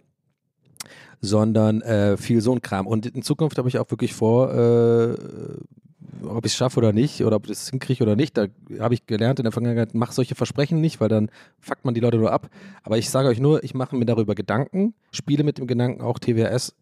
sondern 1.20 1.82
äh, 1.82 2.16
viel 2.16 2.40
so 2.40 2.52
ein 2.52 2.62
Kram. 2.62 2.86
Und 2.86 3.04
in 3.06 3.22
Zukunft 3.22 3.58
habe 3.58 3.68
ich 3.68 3.78
auch 3.80 3.90
wirklich 3.90 4.14
vor, 4.14 4.54
äh, 4.54 5.16
ob 6.22 6.44
ich 6.46 6.52
es 6.52 6.56
schaffe 6.56 6.78
oder 6.78 6.92
nicht, 6.92 7.24
oder 7.24 7.36
ob 7.36 7.44
ich 7.44 7.50
das 7.50 7.70
hinkriege 7.70 8.02
oder 8.02 8.16
nicht. 8.16 8.36
Da 8.36 8.46
habe 8.80 8.94
ich 8.94 9.06
gelernt 9.06 9.38
in 9.38 9.44
der 9.44 9.52
Vergangenheit, 9.52 9.94
mach 9.94 10.12
solche 10.12 10.34
Versprechen 10.34 10.80
nicht, 10.80 11.00
weil 11.00 11.08
dann 11.08 11.30
fuckt 11.60 11.84
man 11.84 11.94
die 11.94 12.00
Leute 12.00 12.18
nur 12.18 12.32
ab. 12.32 12.48
Aber 12.82 12.98
ich 12.98 13.10
sage 13.10 13.28
euch 13.28 13.40
nur, 13.40 13.64
ich 13.64 13.74
mache 13.74 13.96
mir 13.96 14.06
darüber 14.06 14.34
Gedanken, 14.34 14.94
spiele 15.10 15.44
mit 15.44 15.58
dem 15.58 15.66
Gedanken, 15.66 16.02
auch 16.02 16.18
TWS 16.18 16.74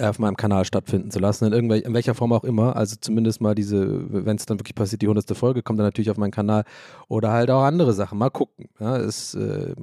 auf 0.00 0.18
meinem 0.18 0.36
Kanal 0.36 0.64
stattfinden 0.64 1.10
zu 1.10 1.18
lassen, 1.18 1.46
in, 1.46 1.52
irgendwel 1.52 1.80
in 1.80 1.92
welcher 1.92 2.14
Form 2.14 2.32
auch 2.32 2.44
immer. 2.44 2.76
Also 2.76 2.96
zumindest 2.98 3.40
mal 3.40 3.54
diese, 3.54 4.24
wenn 4.24 4.36
es 4.36 4.46
dann 4.46 4.58
wirklich 4.58 4.74
passiert, 4.74 5.02
die 5.02 5.08
hundertste 5.08 5.34
Folge 5.34 5.62
kommt 5.62 5.78
dann 5.78 5.86
natürlich 5.86 6.10
auf 6.10 6.16
meinen 6.16 6.30
Kanal 6.30 6.64
oder 7.08 7.30
halt 7.32 7.50
auch 7.50 7.62
andere 7.62 7.92
Sachen. 7.92 8.18
Mal 8.18 8.30
gucken. 8.30 8.68
Ja, 8.80 8.96
es 8.96 9.34
äh, 9.34 9.74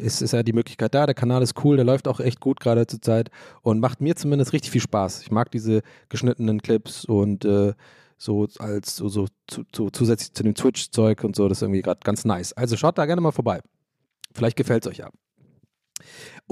ist, 0.00 0.22
ist 0.22 0.32
ja 0.32 0.42
die 0.42 0.52
Möglichkeit 0.52 0.94
da. 0.94 1.06
Der 1.06 1.14
Kanal 1.14 1.42
ist 1.42 1.64
cool, 1.64 1.76
der 1.76 1.84
läuft 1.84 2.06
auch 2.06 2.20
echt 2.20 2.40
gut 2.40 2.60
gerade 2.60 2.86
zur 2.86 3.02
Zeit 3.02 3.30
und 3.62 3.80
macht 3.80 4.00
mir 4.00 4.14
zumindest 4.14 4.52
richtig 4.52 4.70
viel 4.70 4.80
Spaß. 4.80 5.22
Ich 5.22 5.30
mag 5.30 5.50
diese 5.50 5.82
geschnittenen 6.08 6.62
Clips 6.62 7.04
und 7.04 7.44
äh, 7.44 7.74
so 8.22 8.46
als 8.58 8.96
so, 8.96 9.08
so 9.08 9.26
zu, 9.48 9.90
zusätzlich 9.90 10.32
zu 10.32 10.42
dem 10.42 10.54
Twitch-Zeug 10.54 11.24
und 11.24 11.34
so, 11.36 11.48
das 11.48 11.58
ist 11.58 11.62
irgendwie 11.62 11.82
gerade 11.82 12.00
ganz 12.04 12.24
nice. 12.24 12.52
Also 12.52 12.76
schaut 12.76 12.98
da 12.98 13.06
gerne 13.06 13.20
mal 13.20 13.32
vorbei. 13.32 13.60
Vielleicht 14.32 14.56
gefällt 14.56 14.86
es 14.86 14.92
euch 14.92 14.98
ja. 14.98 15.10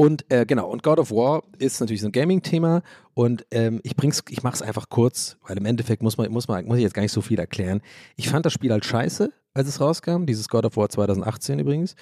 Und 0.01 0.25
äh, 0.31 0.47
genau, 0.47 0.67
und 0.71 0.83
God 0.83 0.99
of 0.99 1.11
War 1.11 1.43
ist 1.59 1.79
natürlich 1.79 2.01
so 2.01 2.09
ein 2.09 2.13
Gaming-Thema 2.13 2.81
und 3.13 3.45
ähm, 3.51 3.81
ich 3.83 3.97
bring's, 3.97 4.23
ich 4.31 4.43
mach's 4.43 4.63
einfach 4.63 4.89
kurz, 4.89 5.37
weil 5.47 5.59
im 5.59 5.67
Endeffekt 5.67 6.03
muss 6.03 6.17
man, 6.17 6.33
muss 6.33 6.49
man, 6.49 6.65
muss 6.65 6.79
ich 6.79 6.85
jetzt 6.85 6.95
gar 6.95 7.03
nicht 7.03 7.13
so 7.13 7.21
viel 7.21 7.39
erklären. 7.39 7.83
Ich 8.17 8.31
fand 8.31 8.47
das 8.47 8.55
Spiel 8.55 8.73
halt 8.73 8.87
scheiße, 8.87 9.31
als 9.53 9.69
es 9.69 9.79
rauskam, 9.79 10.25
dieses 10.25 10.49
God 10.49 10.65
of 10.65 10.79
War 10.79 10.89
2018 10.89 11.59
übrigens, 11.59 11.97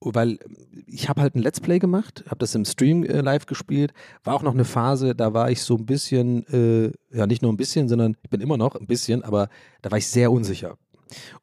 weil 0.00 0.38
ich 0.86 1.10
habe 1.10 1.20
halt 1.20 1.34
ein 1.34 1.42
Let's 1.42 1.60
Play 1.60 1.78
gemacht, 1.78 2.24
habe 2.24 2.38
das 2.38 2.54
im 2.54 2.64
Stream 2.64 3.04
äh, 3.04 3.20
live 3.20 3.44
gespielt, 3.44 3.92
war 4.24 4.34
auch 4.34 4.42
noch 4.42 4.54
eine 4.54 4.64
Phase, 4.64 5.14
da 5.14 5.34
war 5.34 5.50
ich 5.50 5.60
so 5.60 5.76
ein 5.76 5.84
bisschen, 5.84 6.46
äh, 6.46 6.90
ja 7.14 7.26
nicht 7.26 7.42
nur 7.42 7.52
ein 7.52 7.58
bisschen, 7.58 7.86
sondern 7.86 8.16
ich 8.22 8.30
bin 8.30 8.40
immer 8.40 8.56
noch 8.56 8.76
ein 8.76 8.86
bisschen, 8.86 9.22
aber 9.22 9.50
da 9.82 9.90
war 9.90 9.98
ich 9.98 10.08
sehr 10.08 10.32
unsicher. 10.32 10.78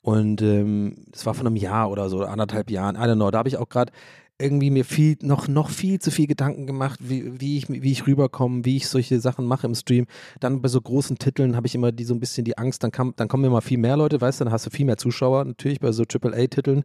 Und 0.02 0.42
ähm, 0.42 1.06
war 1.24 1.36
von 1.36 1.46
einem 1.46 1.56
Jahr 1.56 1.92
oder 1.92 2.10
so, 2.10 2.24
anderthalb 2.24 2.72
Jahren, 2.72 2.96
I 2.96 3.02
don't 3.02 3.18
know, 3.18 3.30
da 3.30 3.38
habe 3.38 3.50
ich 3.50 3.58
auch 3.58 3.70
gerade 3.70 3.92
irgendwie 4.40 4.70
mir 4.70 4.86
viel, 4.86 5.18
noch, 5.22 5.48
noch 5.48 5.70
viel 5.70 6.00
zu 6.00 6.12
viel 6.12 6.28
Gedanken 6.28 6.66
gemacht, 6.66 7.00
wie, 7.04 7.40
wie, 7.40 7.58
ich, 7.58 7.70
wie 7.70 7.92
ich 7.92 8.08
rüberkomme, 8.08 8.64
wie 8.64 8.78
ich 8.78 8.88
solche 8.88 9.20
Sachen 9.20 9.46
mache 9.46 9.68
im 9.68 9.76
Stream. 9.76 10.06
Dann 10.40 10.62
bei 10.62 10.70
so 10.70 10.80
großen 10.80 11.18
Titeln 11.18 11.56
habe 11.56 11.68
ich 11.68 11.76
immer 11.76 11.92
die, 11.92 12.06
so 12.06 12.14
ein 12.14 12.20
bisschen 12.20 12.46
die 12.46 12.58
Angst, 12.58 12.84
dann, 12.84 12.92
kam, 12.92 13.14
dann 13.18 13.28
kommen 13.28 13.44
immer 13.44 13.62
viel 13.62 13.78
mehr 13.78 13.98
Leute, 13.98 14.22
weißt 14.22 14.40
du, 14.40 14.46
dann 14.46 14.54
hast 14.54 14.66
du 14.66 14.70
viel 14.70 14.86
mehr 14.86 14.98
Zuschauer 14.98 15.46
natürlich 15.46 15.80
bei 15.80 15.92
so 15.92 16.04
AAA-Titeln. 16.04 16.84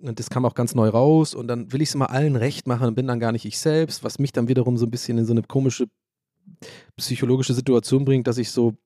Und 0.00 0.18
das 0.18 0.30
kam 0.30 0.44
auch 0.44 0.54
ganz 0.54 0.74
neu 0.74 0.88
raus 0.88 1.34
und 1.34 1.48
dann 1.48 1.72
will 1.72 1.82
ich 1.82 1.88
es 1.88 1.94
immer 1.94 2.10
allen 2.10 2.36
recht 2.36 2.66
machen 2.68 2.86
und 2.86 2.94
bin 2.94 3.06
dann 3.06 3.20
gar 3.20 3.32
nicht 3.32 3.44
ich 3.44 3.58
selbst, 3.58 4.04
was 4.04 4.18
mich 4.18 4.32
dann 4.32 4.48
wiederum 4.48 4.76
so 4.76 4.86
ein 4.86 4.90
bisschen 4.90 5.18
in 5.18 5.24
so 5.24 5.32
eine 5.32 5.42
komische 5.42 5.86
psychologische 6.96 7.54
Situation 7.54 8.04
bringt, 8.04 8.26
dass 8.26 8.38
ich 8.38 8.50
so 8.50 8.76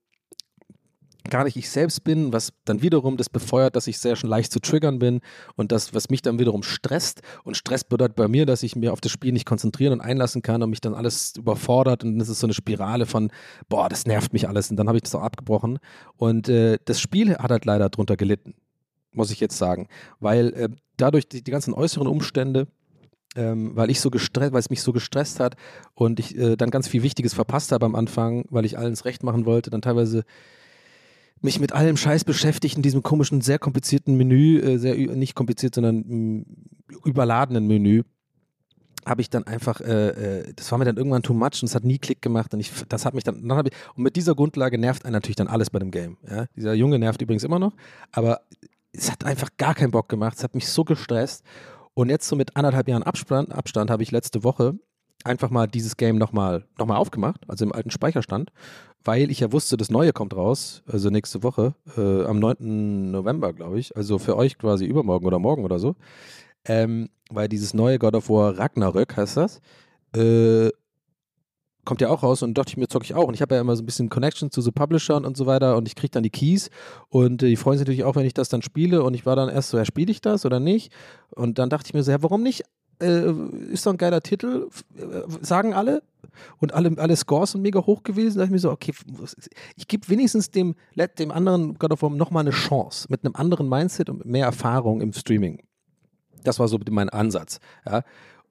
gar 1.24 1.44
nicht 1.44 1.56
ich 1.56 1.70
selbst 1.70 2.04
bin, 2.04 2.32
was 2.32 2.52
dann 2.64 2.82
wiederum 2.82 3.16
das 3.16 3.28
befeuert, 3.28 3.76
dass 3.76 3.86
ich 3.86 3.98
sehr 3.98 4.16
schon 4.16 4.30
leicht 4.30 4.52
zu 4.52 4.60
triggern 4.60 4.98
bin 4.98 5.20
und 5.56 5.72
das, 5.72 5.94
was 5.94 6.10
mich 6.10 6.22
dann 6.22 6.38
wiederum 6.38 6.62
stresst. 6.62 7.22
Und 7.44 7.56
Stress 7.56 7.84
bedeutet 7.84 8.16
bei 8.16 8.28
mir, 8.28 8.46
dass 8.46 8.62
ich 8.62 8.76
mir 8.76 8.92
auf 8.92 9.00
das 9.00 9.12
Spiel 9.12 9.32
nicht 9.32 9.46
konzentrieren 9.46 9.92
und 9.92 10.00
einlassen 10.00 10.42
kann 10.42 10.62
und 10.62 10.70
mich 10.70 10.80
dann 10.80 10.94
alles 10.94 11.34
überfordert 11.36 12.04
und 12.04 12.20
es 12.20 12.28
ist 12.28 12.40
so 12.40 12.46
eine 12.46 12.54
Spirale 12.54 13.06
von, 13.06 13.30
boah, 13.68 13.88
das 13.88 14.06
nervt 14.06 14.32
mich 14.32 14.48
alles 14.48 14.70
und 14.70 14.76
dann 14.76 14.88
habe 14.88 14.98
ich 14.98 15.02
das 15.02 15.14
auch 15.14 15.22
abgebrochen. 15.22 15.78
Und 16.16 16.48
äh, 16.48 16.78
das 16.84 17.00
Spiel 17.00 17.36
hat 17.36 17.50
halt 17.50 17.64
leider 17.64 17.88
drunter 17.88 18.16
gelitten, 18.16 18.54
muss 19.12 19.30
ich 19.30 19.40
jetzt 19.40 19.58
sagen, 19.58 19.88
weil 20.20 20.52
äh, 20.54 20.68
dadurch 20.96 21.28
die, 21.28 21.42
die 21.42 21.50
ganzen 21.50 21.74
äußeren 21.74 22.06
Umstände, 22.06 22.68
ähm, 23.36 23.76
weil 23.76 23.90
ich 23.90 24.00
so 24.00 24.10
gestresst, 24.10 24.52
weil 24.52 24.60
es 24.60 24.70
mich 24.70 24.82
so 24.82 24.92
gestresst 24.92 25.40
hat 25.40 25.56
und 25.94 26.18
ich 26.18 26.36
äh, 26.36 26.56
dann 26.56 26.70
ganz 26.70 26.88
viel 26.88 27.02
Wichtiges 27.02 27.34
verpasst 27.34 27.72
habe 27.72 27.86
am 27.86 27.94
Anfang, 27.94 28.44
weil 28.50 28.64
ich 28.64 28.76
allen 28.76 28.94
recht 28.94 29.22
machen 29.22 29.46
wollte, 29.46 29.70
dann 29.70 29.82
teilweise 29.82 30.24
mich 31.40 31.60
mit 31.60 31.72
allem 31.72 31.96
Scheiß 31.96 32.24
beschäftigt 32.24 32.76
in 32.76 32.82
diesem 32.82 33.02
komischen, 33.02 33.40
sehr 33.40 33.58
komplizierten 33.58 34.16
Menü, 34.16 34.60
äh, 34.60 34.78
sehr 34.78 34.94
nicht 34.94 35.34
kompliziert, 35.34 35.74
sondern 35.74 35.96
mm, 35.96 36.46
überladenen 37.04 37.66
Menü, 37.66 38.02
habe 39.06 39.22
ich 39.22 39.30
dann 39.30 39.44
einfach, 39.44 39.80
äh, 39.80 40.40
äh, 40.40 40.52
das 40.54 40.70
war 40.70 40.78
mir 40.78 40.84
dann 40.84 40.96
irgendwann 40.96 41.22
too 41.22 41.32
much 41.32 41.62
und 41.62 41.64
es 41.64 41.74
hat 41.74 41.84
nie 41.84 41.98
Klick 41.98 42.20
gemacht 42.20 42.52
und 42.52 42.60
ich, 42.60 42.70
das 42.88 43.04
hat 43.04 43.14
mich 43.14 43.24
dann, 43.24 43.46
dann 43.48 43.66
ich, 43.66 43.72
und 43.96 44.02
mit 44.02 44.16
dieser 44.16 44.34
Grundlage 44.34 44.78
nervt 44.78 45.04
einen 45.04 45.14
natürlich 45.14 45.36
dann 45.36 45.48
alles 45.48 45.70
bei 45.70 45.78
dem 45.78 45.90
Game. 45.90 46.18
Ja? 46.28 46.46
Dieser 46.56 46.74
Junge 46.74 46.98
nervt 46.98 47.22
übrigens 47.22 47.44
immer 47.44 47.58
noch, 47.58 47.74
aber 48.12 48.42
es 48.92 49.10
hat 49.10 49.24
einfach 49.24 49.48
gar 49.56 49.74
keinen 49.74 49.90
Bock 49.90 50.08
gemacht, 50.08 50.36
es 50.36 50.44
hat 50.44 50.54
mich 50.54 50.68
so 50.68 50.84
gestresst 50.84 51.44
und 51.94 52.10
jetzt 52.10 52.28
so 52.28 52.36
mit 52.36 52.56
anderthalb 52.56 52.88
Jahren 52.88 53.02
Abstand, 53.02 53.52
Abstand 53.52 53.90
habe 53.90 54.02
ich 54.02 54.10
letzte 54.10 54.44
Woche 54.44 54.78
einfach 55.24 55.50
mal 55.50 55.66
dieses 55.66 55.96
Game 55.96 56.16
nochmal 56.16 56.64
noch 56.78 56.86
mal 56.86 56.96
aufgemacht, 56.96 57.42
also 57.48 57.64
im 57.64 57.72
alten 57.72 57.90
Speicherstand, 57.90 58.50
weil 59.04 59.30
ich 59.30 59.40
ja 59.40 59.52
wusste, 59.52 59.76
das 59.76 59.90
Neue 59.90 60.12
kommt 60.12 60.34
raus, 60.34 60.82
also 60.86 61.10
nächste 61.10 61.42
Woche, 61.42 61.74
äh, 61.96 62.24
am 62.24 62.38
9. 62.38 63.10
November, 63.10 63.52
glaube 63.52 63.78
ich, 63.78 63.96
also 63.96 64.18
für 64.18 64.36
euch 64.36 64.58
quasi 64.58 64.84
übermorgen 64.84 65.26
oder 65.26 65.38
morgen 65.38 65.64
oder 65.64 65.78
so, 65.78 65.96
ähm, 66.64 67.08
weil 67.30 67.48
dieses 67.48 67.74
neue 67.74 67.98
God 67.98 68.14
of 68.14 68.28
War 68.28 68.58
Ragnarök 68.58 69.16
heißt 69.16 69.36
das, 69.36 69.60
äh, 70.14 70.70
kommt 71.84 72.00
ja 72.00 72.08
auch 72.08 72.22
raus 72.22 72.42
und 72.42 72.54
dachte 72.56 72.70
ich 72.70 72.76
mir, 72.76 72.88
zocke 72.88 73.04
ich 73.04 73.14
auch. 73.14 73.26
Und 73.26 73.34
ich 73.34 73.42
habe 73.42 73.54
ja 73.54 73.60
immer 73.60 73.74
so 73.74 73.82
ein 73.82 73.86
bisschen 73.86 74.10
Connection 74.10 74.50
zu 74.50 74.60
so 74.60 74.70
Publishern 74.70 75.24
und 75.24 75.36
so 75.36 75.46
weiter 75.46 75.76
und 75.76 75.88
ich 75.88 75.94
kriege 75.94 76.10
dann 76.10 76.22
die 76.22 76.30
Keys 76.30 76.70
und 77.08 77.40
die 77.40 77.56
freuen 77.56 77.78
sich 77.78 77.86
natürlich 77.86 78.04
auch, 78.04 78.16
wenn 78.16 78.26
ich 78.26 78.34
das 78.34 78.48
dann 78.48 78.62
spiele 78.62 79.02
und 79.02 79.14
ich 79.14 79.24
war 79.26 79.34
dann 79.34 79.48
erst 79.48 79.70
so, 79.70 79.78
ja, 79.78 79.84
spiele 79.84 80.10
ich 80.10 80.20
das 80.20 80.44
oder 80.44 80.60
nicht? 80.60 80.92
Und 81.30 81.58
dann 81.58 81.70
dachte 81.70 81.88
ich 81.88 81.94
mir 81.94 82.02
so, 82.02 82.10
ja, 82.10 82.22
warum 82.22 82.42
nicht 82.42 82.64
äh, 83.00 83.32
ist 83.72 83.86
doch 83.86 83.92
ein 83.92 83.98
geiler 83.98 84.22
Titel, 84.22 84.68
äh, 84.96 85.44
sagen 85.44 85.74
alle. 85.74 86.02
Und 86.58 86.74
alle, 86.74 86.96
alle 86.96 87.16
Scores 87.16 87.52
sind 87.52 87.62
mega 87.62 87.84
hoch 87.84 88.02
gewesen. 88.02 88.38
Da 88.38 88.44
dachte 88.44 88.46
ich 88.46 88.52
mir 88.52 88.58
so, 88.58 88.70
okay, 88.70 88.92
ich 89.76 89.88
gebe 89.88 90.08
wenigstens 90.08 90.50
dem, 90.50 90.74
dem 91.18 91.30
anderen 91.30 91.78
God 91.78 91.92
of 91.92 92.02
War 92.02 92.10
nochmal 92.10 92.42
eine 92.42 92.50
Chance 92.50 93.06
mit 93.10 93.24
einem 93.24 93.34
anderen 93.34 93.68
Mindset 93.68 94.08
und 94.08 94.24
mehr 94.24 94.46
Erfahrung 94.46 95.00
im 95.00 95.12
Streaming. 95.12 95.62
Das 96.44 96.58
war 96.58 96.68
so 96.68 96.78
mein 96.90 97.08
Ansatz. 97.08 97.58
Ja. 97.84 98.02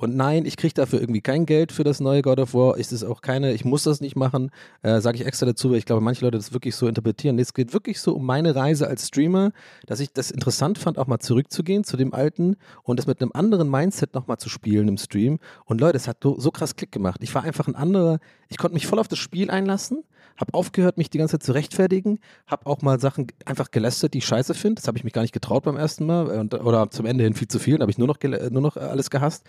Und 0.01 0.15
nein, 0.15 0.45
ich 0.45 0.55
kriege 0.55 0.73
dafür 0.73 1.01
irgendwie 1.01 1.19
kein 1.19 1.45
Geld 1.45 1.73
für 1.73 1.83
das 1.83 1.99
neue 1.99 2.21
God 2.21 2.39
of 2.39 2.53
War. 2.53 2.77
Ist 2.77 2.93
es 2.93 3.03
auch 3.03 3.19
keine, 3.19 3.51
ich 3.51 3.65
muss 3.65 3.83
das 3.83 3.99
nicht 3.99 4.15
machen, 4.15 4.49
äh, 4.81 5.01
sage 5.01 5.17
ich 5.17 5.25
extra 5.25 5.45
dazu, 5.45 5.71
weil 5.71 5.77
ich 5.77 5.85
glaube, 5.85 6.01
manche 6.01 6.23
Leute 6.23 6.37
das 6.37 6.53
wirklich 6.53 6.77
so 6.77 6.87
interpretieren. 6.87 7.37
Es 7.37 7.53
geht 7.53 7.73
wirklich 7.73 7.99
so 7.99 8.15
um 8.15 8.25
meine 8.25 8.55
Reise 8.55 8.87
als 8.87 9.09
Streamer, 9.09 9.51
dass 9.87 9.99
ich 9.99 10.13
das 10.13 10.31
interessant 10.31 10.77
fand, 10.77 10.97
auch 10.97 11.07
mal 11.07 11.19
zurückzugehen 11.19 11.83
zu 11.83 11.97
dem 11.97 12.13
Alten 12.13 12.55
und 12.83 12.97
das 12.97 13.07
mit 13.07 13.21
einem 13.21 13.31
anderen 13.33 13.69
Mindset 13.69 14.13
nochmal 14.13 14.37
zu 14.37 14.47
spielen 14.47 14.87
im 14.87 14.97
Stream. 14.97 15.37
Und 15.65 15.81
Leute, 15.81 15.97
es 15.97 16.07
hat 16.07 16.19
so, 16.23 16.39
so 16.39 16.49
krass 16.49 16.77
Klick 16.77 16.93
gemacht. 16.93 17.19
Ich 17.21 17.35
war 17.35 17.43
einfach 17.43 17.67
ein 17.67 17.75
anderer, 17.75 18.19
ich 18.47 18.57
konnte 18.57 18.75
mich 18.75 18.87
voll 18.87 18.99
auf 18.99 19.09
das 19.09 19.19
Spiel 19.19 19.51
einlassen 19.51 20.05
habe 20.39 20.53
aufgehört, 20.53 20.97
mich 20.97 21.09
die 21.09 21.17
ganze 21.17 21.33
Zeit 21.33 21.43
zu 21.43 21.51
rechtfertigen, 21.51 22.19
habe 22.47 22.65
auch 22.65 22.81
mal 22.81 22.99
Sachen 22.99 23.27
einfach 23.45 23.71
gelästert, 23.71 24.13
die 24.13 24.19
ich 24.19 24.25
scheiße 24.25 24.53
finde. 24.53 24.75
Das 24.75 24.87
habe 24.87 24.97
ich 24.97 25.03
mich 25.03 25.13
gar 25.13 25.21
nicht 25.21 25.33
getraut 25.33 25.63
beim 25.63 25.75
ersten 25.75 26.05
Mal 26.05 26.27
und, 26.27 26.53
oder 26.53 26.89
zum 26.89 27.05
Ende 27.05 27.23
hin 27.23 27.33
viel 27.33 27.47
zu 27.47 27.59
viel. 27.59 27.73
Dann 27.75 27.81
habe 27.81 27.91
ich 27.91 27.97
nur 27.97 28.07
noch, 28.07 28.17
nur 28.23 28.61
noch 28.61 28.77
alles 28.77 29.09
gehasst. 29.09 29.45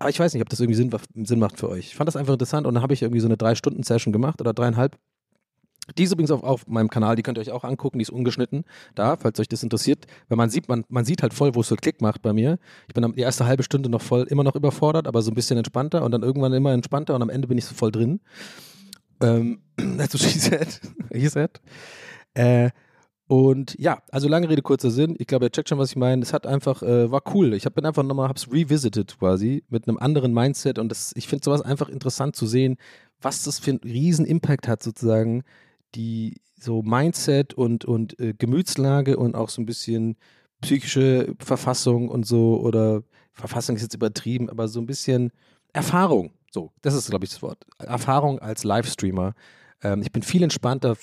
Aber 0.00 0.10
ich 0.10 0.18
weiß 0.18 0.34
nicht, 0.34 0.42
ob 0.42 0.48
das 0.48 0.60
irgendwie 0.60 0.76
Sinn, 0.76 0.90
Sinn 1.14 1.38
macht 1.38 1.58
für 1.58 1.68
euch. 1.68 1.86
Ich 1.86 1.96
fand 1.96 2.08
das 2.08 2.16
einfach 2.16 2.32
interessant 2.32 2.66
und 2.66 2.74
dann 2.74 2.82
habe 2.82 2.94
ich 2.94 3.02
irgendwie 3.02 3.20
so 3.20 3.28
eine 3.28 3.36
Drei-Stunden-Session 3.36 4.12
gemacht 4.12 4.40
oder 4.40 4.52
dreieinhalb. 4.52 4.96
Die 5.96 6.02
ist 6.02 6.12
übrigens 6.12 6.32
auf, 6.32 6.42
auf 6.42 6.66
meinem 6.66 6.90
Kanal, 6.90 7.14
die 7.14 7.22
könnt 7.22 7.38
ihr 7.38 7.42
euch 7.42 7.52
auch 7.52 7.62
angucken, 7.62 7.98
die 7.98 8.02
ist 8.02 8.10
ungeschnitten 8.10 8.64
da, 8.96 9.16
falls 9.16 9.38
euch 9.38 9.48
das 9.48 9.62
interessiert. 9.62 10.06
Weil 10.28 10.36
man 10.36 10.50
sieht, 10.50 10.68
man, 10.68 10.84
man 10.88 11.04
sieht 11.04 11.22
halt 11.22 11.32
voll, 11.32 11.54
wo 11.54 11.60
es 11.60 11.68
so 11.68 11.76
Klick 11.76 12.02
macht 12.02 12.22
bei 12.22 12.32
mir. 12.32 12.58
Ich 12.88 12.94
bin 12.94 13.12
die 13.12 13.20
erste 13.20 13.46
halbe 13.46 13.62
Stunde 13.62 13.88
noch 13.88 14.02
voll, 14.02 14.24
immer 14.24 14.42
noch 14.42 14.56
überfordert, 14.56 15.06
aber 15.06 15.22
so 15.22 15.30
ein 15.30 15.34
bisschen 15.34 15.58
entspannter 15.58 16.04
und 16.04 16.10
dann 16.10 16.22
irgendwann 16.22 16.52
immer 16.52 16.72
entspannter 16.72 17.14
und 17.14 17.22
am 17.22 17.30
Ende 17.30 17.46
bin 17.46 17.56
ich 17.56 17.64
so 17.64 17.74
voll 17.74 17.92
drin. 17.92 18.20
Ähm, 19.20 19.60
that's 19.96 20.14
what 20.14 20.20
she 20.20 20.38
said. 20.38 20.80
He 21.12 21.28
said. 21.28 21.60
Äh, 22.34 22.70
und 23.28 23.76
ja, 23.78 24.02
also 24.10 24.28
lange 24.28 24.48
Rede, 24.48 24.62
kurzer 24.62 24.90
Sinn. 24.90 25.16
Ich 25.18 25.26
glaube, 25.26 25.46
ihr 25.46 25.50
checkt 25.50 25.68
schon, 25.68 25.78
was 25.78 25.90
ich 25.90 25.96
meine. 25.96 26.22
Es 26.22 26.32
hat 26.32 26.46
einfach, 26.46 26.82
äh, 26.82 27.10
war 27.10 27.22
cool. 27.34 27.54
Ich 27.54 27.66
habe 27.66 27.82
einfach 27.84 28.02
nochmal, 28.02 28.28
hab's 28.28 28.50
revisited 28.50 29.18
quasi 29.18 29.64
mit 29.68 29.88
einem 29.88 29.98
anderen 29.98 30.32
Mindset 30.32 30.78
und 30.78 30.88
das, 30.90 31.12
ich 31.16 31.26
finde 31.26 31.44
sowas 31.44 31.62
einfach 31.62 31.88
interessant 31.88 32.36
zu 32.36 32.46
sehen, 32.46 32.76
was 33.20 33.42
das 33.42 33.58
für 33.58 33.70
einen 33.72 33.80
riesen 33.80 34.26
Impact 34.26 34.68
hat 34.68 34.82
sozusagen, 34.82 35.42
die 35.94 36.40
so 36.58 36.82
Mindset 36.82 37.54
und, 37.54 37.84
und 37.84 38.18
äh, 38.20 38.34
Gemütslage 38.34 39.16
und 39.16 39.34
auch 39.34 39.48
so 39.48 39.60
ein 39.60 39.66
bisschen 39.66 40.16
psychische 40.60 41.34
Verfassung 41.38 42.08
und 42.08 42.26
so 42.26 42.60
oder 42.60 43.02
Verfassung 43.32 43.76
ist 43.76 43.82
jetzt 43.82 43.94
übertrieben, 43.94 44.48
aber 44.48 44.68
so 44.68 44.80
ein 44.80 44.86
bisschen 44.86 45.32
Erfahrung 45.72 46.32
so, 46.56 46.72
das 46.80 46.94
ist, 46.94 47.10
glaube 47.10 47.26
ich, 47.26 47.30
das 47.32 47.42
Wort. 47.42 47.66
Erfahrung 47.78 48.38
als 48.38 48.64
Livestreamer. 48.64 49.34
Ähm, 49.82 50.02
ich 50.02 50.12
bin 50.12 50.22
viel 50.22 50.42
entspannter, 50.42 50.96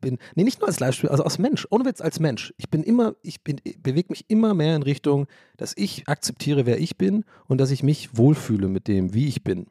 bin, 0.00 0.18
nee, 0.34 0.44
nicht 0.44 0.60
nur 0.60 0.68
als 0.68 0.80
Livestreamer, 0.80 1.12
also 1.12 1.24
als 1.24 1.38
Mensch, 1.38 1.66
ohne 1.70 1.84
Witz 1.84 2.00
als 2.00 2.20
Mensch. 2.20 2.52
Ich 2.56 2.68
bin 2.68 2.82
immer, 2.82 3.14
ich 3.22 3.42
bin, 3.42 3.60
bewege 3.82 4.08
mich 4.10 4.24
immer 4.28 4.54
mehr 4.54 4.76
in 4.76 4.82
Richtung, 4.82 5.26
dass 5.56 5.74
ich 5.76 6.08
akzeptiere, 6.08 6.66
wer 6.66 6.80
ich 6.80 6.96
bin 6.96 7.24
und 7.46 7.58
dass 7.58 7.70
ich 7.70 7.82
mich 7.82 8.16
wohlfühle 8.16 8.68
mit 8.68 8.88
dem, 8.88 9.14
wie 9.14 9.28
ich 9.28 9.44
bin. 9.44 9.66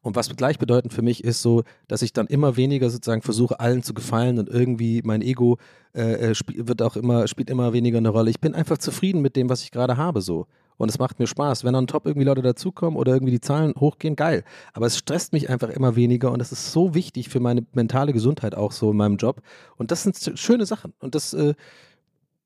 Und 0.00 0.16
was 0.16 0.34
gleichbedeutend 0.34 0.92
für 0.92 1.02
mich 1.02 1.24
ist 1.24 1.42
so, 1.42 1.62
dass 1.88 2.02
ich 2.02 2.12
dann 2.12 2.26
immer 2.26 2.56
weniger 2.56 2.90
sozusagen 2.90 3.22
versuche, 3.22 3.60
allen 3.60 3.82
zu 3.82 3.94
gefallen 3.94 4.38
und 4.38 4.48
irgendwie 4.48 5.00
mein 5.04 5.22
Ego 5.22 5.58
äh, 5.94 6.30
äh 6.30 6.34
wird 6.56 6.82
auch 6.82 6.96
immer, 6.96 7.26
spielt 7.28 7.50
immer 7.50 7.72
weniger 7.72 7.98
eine 7.98 8.10
Rolle. 8.10 8.30
Ich 8.30 8.40
bin 8.40 8.54
einfach 8.54 8.78
zufrieden 8.78 9.22
mit 9.22 9.36
dem, 9.36 9.48
was 9.48 9.62
ich 9.62 9.70
gerade 9.70 9.96
habe 9.96 10.20
so. 10.20 10.46
Und 10.76 10.88
es 10.88 10.98
macht 10.98 11.18
mir 11.18 11.26
Spaß. 11.26 11.64
Wenn 11.64 11.74
on 11.74 11.86
top 11.86 12.06
irgendwie 12.06 12.26
Leute 12.26 12.42
dazukommen 12.42 12.98
oder 12.98 13.12
irgendwie 13.12 13.32
die 13.32 13.40
Zahlen 13.40 13.74
hochgehen, 13.78 14.16
geil. 14.16 14.44
Aber 14.72 14.86
es 14.86 14.98
stresst 14.98 15.32
mich 15.32 15.48
einfach 15.50 15.68
immer 15.68 15.96
weniger 15.96 16.32
und 16.32 16.38
das 16.38 16.52
ist 16.52 16.72
so 16.72 16.94
wichtig 16.94 17.28
für 17.28 17.40
meine 17.40 17.64
mentale 17.72 18.12
Gesundheit 18.12 18.54
auch 18.54 18.72
so 18.72 18.90
in 18.90 18.96
meinem 18.96 19.16
Job. 19.16 19.42
Und 19.76 19.90
das 19.90 20.02
sind 20.02 20.38
schöne 20.38 20.66
Sachen. 20.66 20.92
Und 21.00 21.14
das, 21.14 21.34
äh, 21.34 21.54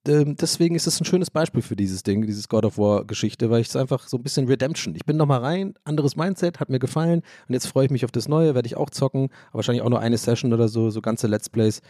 ähm, 0.09 0.37
deswegen 0.37 0.75
ist 0.75 0.87
es 0.87 1.01
ein 1.01 1.05
schönes 1.05 1.31
Beispiel 1.31 1.63
für 1.63 1.77
dieses 1.77 2.03
Ding, 2.03 2.27
dieses 2.27 2.49
God 2.49 2.65
of 2.65 2.79
War 2.79 3.05
Geschichte, 3.05 3.51
weil 3.51 3.61
ich 3.61 3.69
es 3.69 3.77
einfach 3.77 4.07
so 4.09 4.17
ein 4.17 4.23
bisschen 4.23 4.47
Redemption. 4.47 4.95
Ich 4.95 5.05
bin 5.05 5.17
nochmal 5.17 5.41
rein, 5.41 5.75
anderes 5.85 6.17
Mindset, 6.17 6.61
hat 6.61 6.69
mir 6.69 6.79
gefallen 6.79 7.23
und 7.49 7.55
jetzt 7.55 7.67
freue 7.67 7.87
ich 7.87 7.91
mich 7.91 8.05
auf 8.05 8.13
das 8.13 8.29
Neue, 8.29 8.55
werde 8.55 8.67
ich 8.67 8.77
auch 8.77 8.91
zocken, 8.91 9.31
aber 9.49 9.55
wahrscheinlich 9.55 9.83
auch 9.83 9.91
nur 9.91 10.01
eine 10.01 10.19
Session 10.19 10.53
oder 10.53 10.69
so, 10.69 10.91
so 10.91 11.01
ganze 11.01 11.27
Let's 11.27 11.49
Plays 11.49 11.81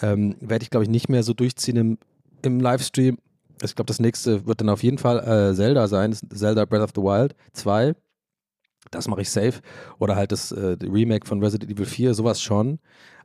ähm, 0.00 0.36
werde 0.40 0.62
ich 0.64 0.70
glaube 0.70 0.84
ich 0.84 0.90
nicht 0.90 1.08
mehr 1.08 1.22
so 1.22 1.32
durchziehen 1.32 1.76
im, 1.76 1.98
im 2.42 2.60
Livestream. 2.60 3.18
Ich 3.64 3.74
glaube, 3.74 3.86
das 3.86 4.00
nächste 4.00 4.46
wird 4.46 4.60
dann 4.60 4.68
auf 4.68 4.82
jeden 4.82 4.98
Fall 4.98 5.18
äh, 5.20 5.54
Zelda 5.54 5.86
sein, 5.88 6.12
Zelda 6.12 6.64
Breath 6.64 6.82
of 6.82 6.90
the 6.94 7.02
Wild 7.02 7.34
2. 7.52 7.94
Das 8.90 9.08
mache 9.08 9.22
ich 9.22 9.30
safe. 9.30 9.60
Oder 9.98 10.16
halt 10.16 10.32
das 10.32 10.52
äh, 10.52 10.76
Remake 10.82 11.26
von 11.26 11.42
Resident 11.42 11.70
Evil 11.70 11.86
4, 11.86 12.14
sowas 12.14 12.42
schon. 12.42 12.80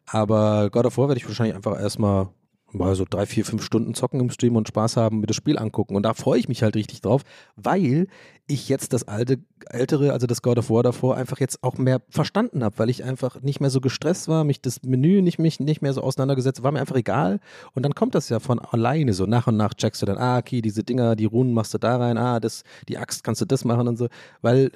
Aber 0.06 0.70
God 0.70 0.86
of 0.86 0.98
War 0.98 1.10
werde 1.10 1.20
ich 1.20 1.28
wahrscheinlich 1.28 1.56
einfach 1.56 1.80
erstmal 1.80 2.30
mal 2.72 2.96
so 2.96 3.06
drei, 3.10 3.26
vier, 3.26 3.46
fünf 3.46 3.64
Stunden 3.64 3.94
zocken 3.94 4.20
im 4.20 4.30
Stream 4.30 4.56
und 4.56 4.68
Spaß 4.68 4.98
haben, 4.98 5.20
mir 5.20 5.28
das 5.28 5.36
Spiel 5.36 5.58
angucken. 5.58 5.96
Und 5.96 6.04
da 6.04 6.14
freue 6.14 6.40
ich 6.40 6.48
mich 6.48 6.64
halt 6.64 6.76
richtig 6.76 7.02
drauf, 7.02 7.24
weil 7.56 8.08
ich 8.48 8.70
jetzt 8.70 8.94
das 8.94 9.08
alte, 9.08 9.40
ältere, 9.70 10.14
also 10.14 10.26
das 10.26 10.42
God 10.42 10.58
of 10.58 10.70
War 10.70 10.82
davor, 10.82 11.18
einfach 11.18 11.40
jetzt 11.40 11.64
auch 11.64 11.78
mehr 11.78 12.02
verstanden 12.10 12.64
habe, 12.64 12.80
weil 12.80 12.90
ich 12.90 13.04
einfach 13.04 13.42
nicht 13.42 13.60
mehr 13.60 13.70
so 13.70 13.82
gestresst 13.82 14.30
war, 14.30 14.46
mich 14.46 14.62
das 14.62 14.84
Menü 14.84 15.22
nicht, 15.22 15.38
mich 15.38 15.60
nicht 15.60 15.82
mehr 15.82 15.92
so 15.92 16.02
auseinandergesetzt, 16.02 16.64
war 16.64 16.72
mir 16.72 16.80
einfach 16.80 16.96
egal. 16.96 17.42
Und 17.74 17.84
dann 17.84 17.94
kommt 17.94 18.16
das 18.16 18.30
ja 18.30 18.40
von 18.40 18.60
alleine 18.60 19.12
so. 19.14 19.26
Nach 19.26 19.48
und 19.48 19.58
nach 19.58 19.74
checkst 19.74 20.02
du 20.02 20.06
dann, 20.06 20.18
ah, 20.18 20.38
okay, 20.38 20.62
diese 20.62 20.86
Dinger, 20.86 21.18
die 21.18 21.26
Runen 21.26 21.54
machst 21.54 21.74
du 21.74 21.78
da 21.78 21.98
rein, 21.98 22.18
ah, 22.18 22.40
das, 22.40 22.64
die 22.88 22.98
Axt 22.98 23.26
kannst 23.26 23.42
du 23.42 23.46
das 23.46 23.66
machen 23.66 23.90
und 23.90 23.98
so. 23.98 24.08
Weil, 24.42 24.72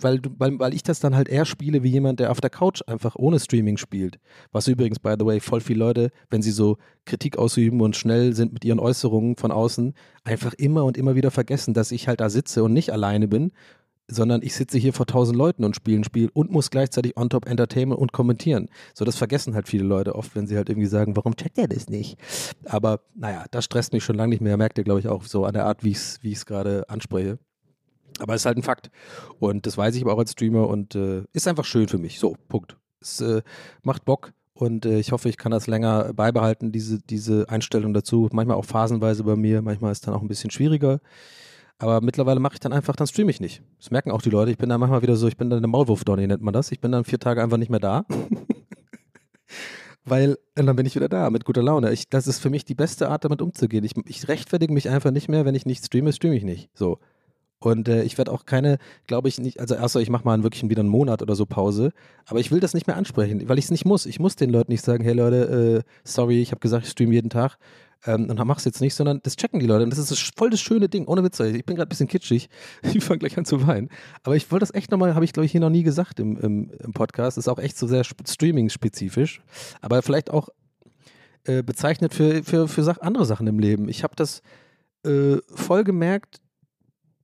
weil, 0.00 0.22
weil, 0.38 0.58
weil 0.58 0.74
ich 0.74 0.82
das 0.82 1.00
dann 1.00 1.14
halt 1.14 1.28
eher 1.28 1.44
spiele 1.44 1.82
wie 1.82 1.90
jemand, 1.90 2.20
der 2.20 2.30
auf 2.30 2.40
der 2.40 2.50
Couch 2.50 2.80
einfach 2.86 3.16
ohne 3.16 3.38
Streaming 3.38 3.76
spielt. 3.76 4.18
Was 4.50 4.66
übrigens, 4.66 4.98
by 4.98 5.14
the 5.18 5.26
way, 5.26 5.40
voll 5.40 5.60
viele 5.60 5.80
Leute, 5.80 6.10
wenn 6.30 6.40
sie 6.40 6.52
so 6.52 6.78
Kritik 7.04 7.36
ausüben 7.36 7.82
und 7.82 7.96
schnell 7.96 8.34
sind 8.34 8.52
mit 8.54 8.64
ihren 8.64 8.78
Äußerungen 8.78 9.36
von 9.36 9.50
außen, 9.50 9.94
einfach 10.24 10.54
immer 10.54 10.84
und 10.84 10.96
immer 10.96 11.14
wieder 11.14 11.30
vergessen, 11.30 11.74
dass 11.74 11.92
ich 11.92 12.08
halt 12.08 12.20
da 12.20 12.30
sitze 12.30 12.62
und 12.62 12.72
nicht 12.72 12.92
alleine 12.92 13.28
bin, 13.28 13.52
sondern 14.10 14.42
ich 14.42 14.54
sitze 14.54 14.76
hier 14.76 14.92
vor 14.92 15.06
tausend 15.06 15.38
Leuten 15.38 15.64
und 15.64 15.76
spiele 15.76 16.00
ein 16.00 16.04
Spiel 16.04 16.30
und 16.32 16.50
muss 16.50 16.70
gleichzeitig 16.70 17.16
on 17.16 17.30
top 17.30 17.46
entertainen 17.46 17.92
und 17.92 18.12
kommentieren. 18.12 18.68
So, 18.92 19.04
das 19.04 19.16
vergessen 19.16 19.54
halt 19.54 19.68
viele 19.68 19.84
Leute 19.84 20.14
oft, 20.14 20.34
wenn 20.34 20.46
sie 20.46 20.56
halt 20.56 20.68
irgendwie 20.68 20.88
sagen, 20.88 21.16
warum 21.16 21.36
checkt 21.36 21.58
er 21.58 21.68
das 21.68 21.88
nicht? 21.88 22.18
Aber 22.64 23.00
naja, 23.14 23.44
das 23.50 23.64
stresst 23.64 23.92
mich 23.92 24.04
schon 24.04 24.16
lange 24.16 24.30
nicht 24.30 24.42
mehr, 24.42 24.56
merkt 24.56 24.78
ihr, 24.78 24.84
glaube 24.84 25.00
ich, 25.00 25.08
auch 25.08 25.24
so 25.24 25.44
an 25.44 25.54
der 25.54 25.64
Art, 25.64 25.84
wie 25.84 25.90
ich 25.90 25.98
es 25.98 26.18
wie 26.22 26.34
gerade 26.34 26.88
anspreche. 26.88 27.38
Aber 28.18 28.34
es 28.34 28.42
ist 28.42 28.46
halt 28.46 28.58
ein 28.58 28.62
Fakt. 28.62 28.90
Und 29.38 29.66
das 29.66 29.78
weiß 29.78 29.94
ich 29.94 30.02
aber 30.02 30.12
auch 30.14 30.18
als 30.18 30.32
Streamer 30.32 30.68
und 30.68 30.94
äh, 30.94 31.22
ist 31.32 31.48
einfach 31.48 31.64
schön 31.64 31.88
für 31.88 31.98
mich. 31.98 32.18
So, 32.18 32.36
Punkt. 32.48 32.76
Es 33.00 33.20
äh, 33.20 33.42
macht 33.82 34.04
Bock. 34.04 34.32
Und 34.60 34.84
äh, 34.84 34.98
ich 34.98 35.10
hoffe, 35.12 35.30
ich 35.30 35.38
kann 35.38 35.52
das 35.52 35.68
länger 35.68 36.12
beibehalten, 36.12 36.70
diese, 36.70 37.00
diese 37.00 37.48
Einstellung 37.48 37.94
dazu. 37.94 38.28
Manchmal 38.30 38.58
auch 38.58 38.66
phasenweise 38.66 39.24
bei 39.24 39.34
mir, 39.34 39.62
manchmal 39.62 39.90
ist 39.90 40.06
dann 40.06 40.12
auch 40.12 40.20
ein 40.20 40.28
bisschen 40.28 40.50
schwieriger. 40.50 41.00
Aber 41.78 42.02
mittlerweile 42.02 42.40
mache 42.40 42.54
ich 42.54 42.60
dann 42.60 42.74
einfach, 42.74 42.94
dann 42.94 43.06
streame 43.06 43.30
ich 43.30 43.40
nicht. 43.40 43.62
Das 43.78 43.90
merken 43.90 44.10
auch 44.10 44.20
die 44.20 44.28
Leute. 44.28 44.50
Ich 44.50 44.58
bin 44.58 44.68
dann 44.68 44.78
manchmal 44.78 45.00
wieder 45.00 45.16
so, 45.16 45.28
ich 45.28 45.38
bin 45.38 45.48
dann 45.48 45.60
eine 45.60 45.66
Maulwurf-Donny, 45.66 46.26
nennt 46.26 46.42
man 46.42 46.52
das. 46.52 46.72
Ich 46.72 46.80
bin 46.80 46.92
dann 46.92 47.04
vier 47.04 47.18
Tage 47.18 47.42
einfach 47.42 47.56
nicht 47.56 47.70
mehr 47.70 47.80
da. 47.80 48.04
Weil, 50.04 50.36
und 50.58 50.66
dann 50.66 50.76
bin 50.76 50.84
ich 50.84 50.94
wieder 50.94 51.08
da 51.08 51.30
mit 51.30 51.46
guter 51.46 51.62
Laune. 51.62 51.90
Ich, 51.92 52.10
das 52.10 52.26
ist 52.26 52.40
für 52.40 52.50
mich 52.50 52.66
die 52.66 52.74
beste 52.74 53.08
Art, 53.08 53.24
damit 53.24 53.40
umzugehen. 53.40 53.82
Ich, 53.84 53.94
ich 54.04 54.28
rechtfertige 54.28 54.74
mich 54.74 54.90
einfach 54.90 55.10
nicht 55.10 55.30
mehr, 55.30 55.46
wenn 55.46 55.54
ich 55.54 55.64
nicht 55.64 55.86
streame, 55.86 56.12
streame 56.12 56.36
ich 56.36 56.44
nicht. 56.44 56.68
So. 56.74 56.98
Und 57.60 57.88
äh, 57.88 58.02
ich 58.02 58.18
werde 58.18 58.32
auch 58.32 58.46
keine, 58.46 58.78
glaube 59.06 59.28
ich 59.28 59.38
nicht, 59.38 59.60
also 59.60 59.74
erst 59.74 59.94
ich 59.96 60.10
mache 60.10 60.24
mal 60.24 60.42
wirklich 60.42 60.68
wieder 60.68 60.80
einen 60.80 60.88
Monat 60.88 61.20
oder 61.22 61.36
so 61.36 61.44
Pause, 61.46 61.92
aber 62.26 62.40
ich 62.40 62.50
will 62.50 62.60
das 62.60 62.74
nicht 62.74 62.86
mehr 62.86 62.96
ansprechen, 62.96 63.48
weil 63.48 63.58
ich 63.58 63.66
es 63.66 63.70
nicht 63.70 63.84
muss. 63.84 64.06
Ich 64.06 64.18
muss 64.18 64.34
den 64.34 64.50
Leuten 64.50 64.72
nicht 64.72 64.84
sagen, 64.84 65.04
hey 65.04 65.12
Leute, 65.12 65.84
äh, 65.84 65.90
sorry, 66.02 66.40
ich 66.40 66.52
habe 66.52 66.60
gesagt, 66.60 66.86
ich 66.86 66.90
streame 66.90 67.12
jeden 67.12 67.30
Tag 67.30 67.58
ähm, 68.06 68.30
und 68.30 68.46
mach's 68.46 68.64
jetzt 68.64 68.80
nicht, 68.80 68.94
sondern 68.94 69.20
das 69.22 69.36
checken 69.36 69.60
die 69.60 69.66
Leute. 69.66 69.84
Und 69.84 69.90
das 69.90 69.98
ist 69.98 70.32
voll 70.36 70.50
das 70.50 70.60
schöne 70.60 70.88
Ding, 70.88 71.06
ohne 71.06 71.22
Witze. 71.22 71.48
Ich 71.50 71.64
bin 71.66 71.76
gerade 71.76 71.86
ein 71.86 71.90
bisschen 71.90 72.08
kitschig. 72.08 72.48
Ich 72.82 73.04
fange 73.04 73.18
gleich 73.18 73.36
an 73.36 73.44
zu 73.44 73.66
weinen. 73.66 73.90
Aber 74.22 74.36
ich 74.36 74.50
wollte 74.50 74.62
das 74.62 74.74
echt 74.74 74.90
nochmal, 74.90 75.14
habe 75.14 75.24
ich 75.24 75.32
glaube 75.32 75.44
ich 75.46 75.52
hier 75.52 75.60
noch 75.60 75.70
nie 75.70 75.82
gesagt 75.82 76.18
im, 76.18 76.36
im, 76.38 76.70
im 76.70 76.92
Podcast. 76.92 77.36
Ist 77.36 77.48
auch 77.48 77.58
echt 77.58 77.76
so 77.76 77.86
sehr 77.86 78.04
streaming-spezifisch. 78.04 79.42
Aber 79.82 80.02
vielleicht 80.02 80.30
auch 80.30 80.48
äh, 81.44 81.62
bezeichnet 81.62 82.14
für, 82.14 82.42
für, 82.42 82.68
für 82.68 83.02
andere 83.02 83.26
Sachen 83.26 83.46
im 83.46 83.58
Leben. 83.58 83.88
Ich 83.88 84.02
habe 84.02 84.16
das 84.16 84.42
äh, 85.04 85.36
voll 85.54 85.84
gemerkt, 85.84 86.40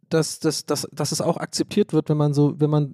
dass, 0.09 0.39
dass, 0.39 0.67
dass, 0.67 0.89
dass 0.93 1.13
es 1.13 1.21
auch 1.21 1.37
akzeptiert 1.37 1.93
wird, 1.93 2.09
wenn 2.09 2.17
man 2.17 2.33
so, 2.35 2.59
wenn 2.61 2.71
man, 2.71 2.93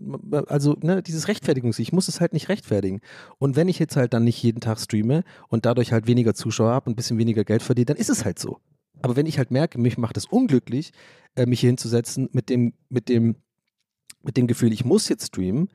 also 0.48 0.76
ne, 0.80 1.02
dieses 1.02 1.28
Rechtfertigungs, 1.28 1.78
ich 1.78 1.92
muss 1.92 2.08
es 2.08 2.20
halt 2.20 2.32
nicht 2.32 2.48
rechtfertigen. 2.48 3.00
Und 3.38 3.56
wenn 3.56 3.68
ich 3.68 3.78
jetzt 3.78 3.96
halt 3.96 4.14
dann 4.14 4.24
nicht 4.24 4.42
jeden 4.42 4.60
Tag 4.60 4.78
streame 4.78 5.24
und 5.48 5.66
dadurch 5.66 5.92
halt 5.92 6.06
weniger 6.06 6.34
Zuschauer 6.34 6.70
habe 6.70 6.86
und 6.86 6.92
ein 6.92 6.96
bisschen 6.96 7.18
weniger 7.18 7.44
Geld 7.44 7.62
verdiene, 7.62 7.86
dann 7.86 7.96
ist 7.96 8.10
es 8.10 8.24
halt 8.24 8.38
so. 8.38 8.58
Aber 9.02 9.16
wenn 9.16 9.26
ich 9.26 9.38
halt 9.38 9.50
merke, 9.50 9.80
mich 9.80 9.98
macht 9.98 10.16
es 10.16 10.26
unglücklich, 10.26 10.92
äh, 11.34 11.46
mich 11.46 11.60
hier 11.60 11.68
hinzusetzen 11.68 12.28
mit 12.32 12.48
dem, 12.48 12.74
mit 12.88 13.08
dem, 13.08 13.36
mit 14.22 14.36
dem 14.36 14.46
Gefühl, 14.46 14.72
ich 14.72 14.84
muss 14.84 15.08
jetzt 15.08 15.28
streamen, 15.28 15.68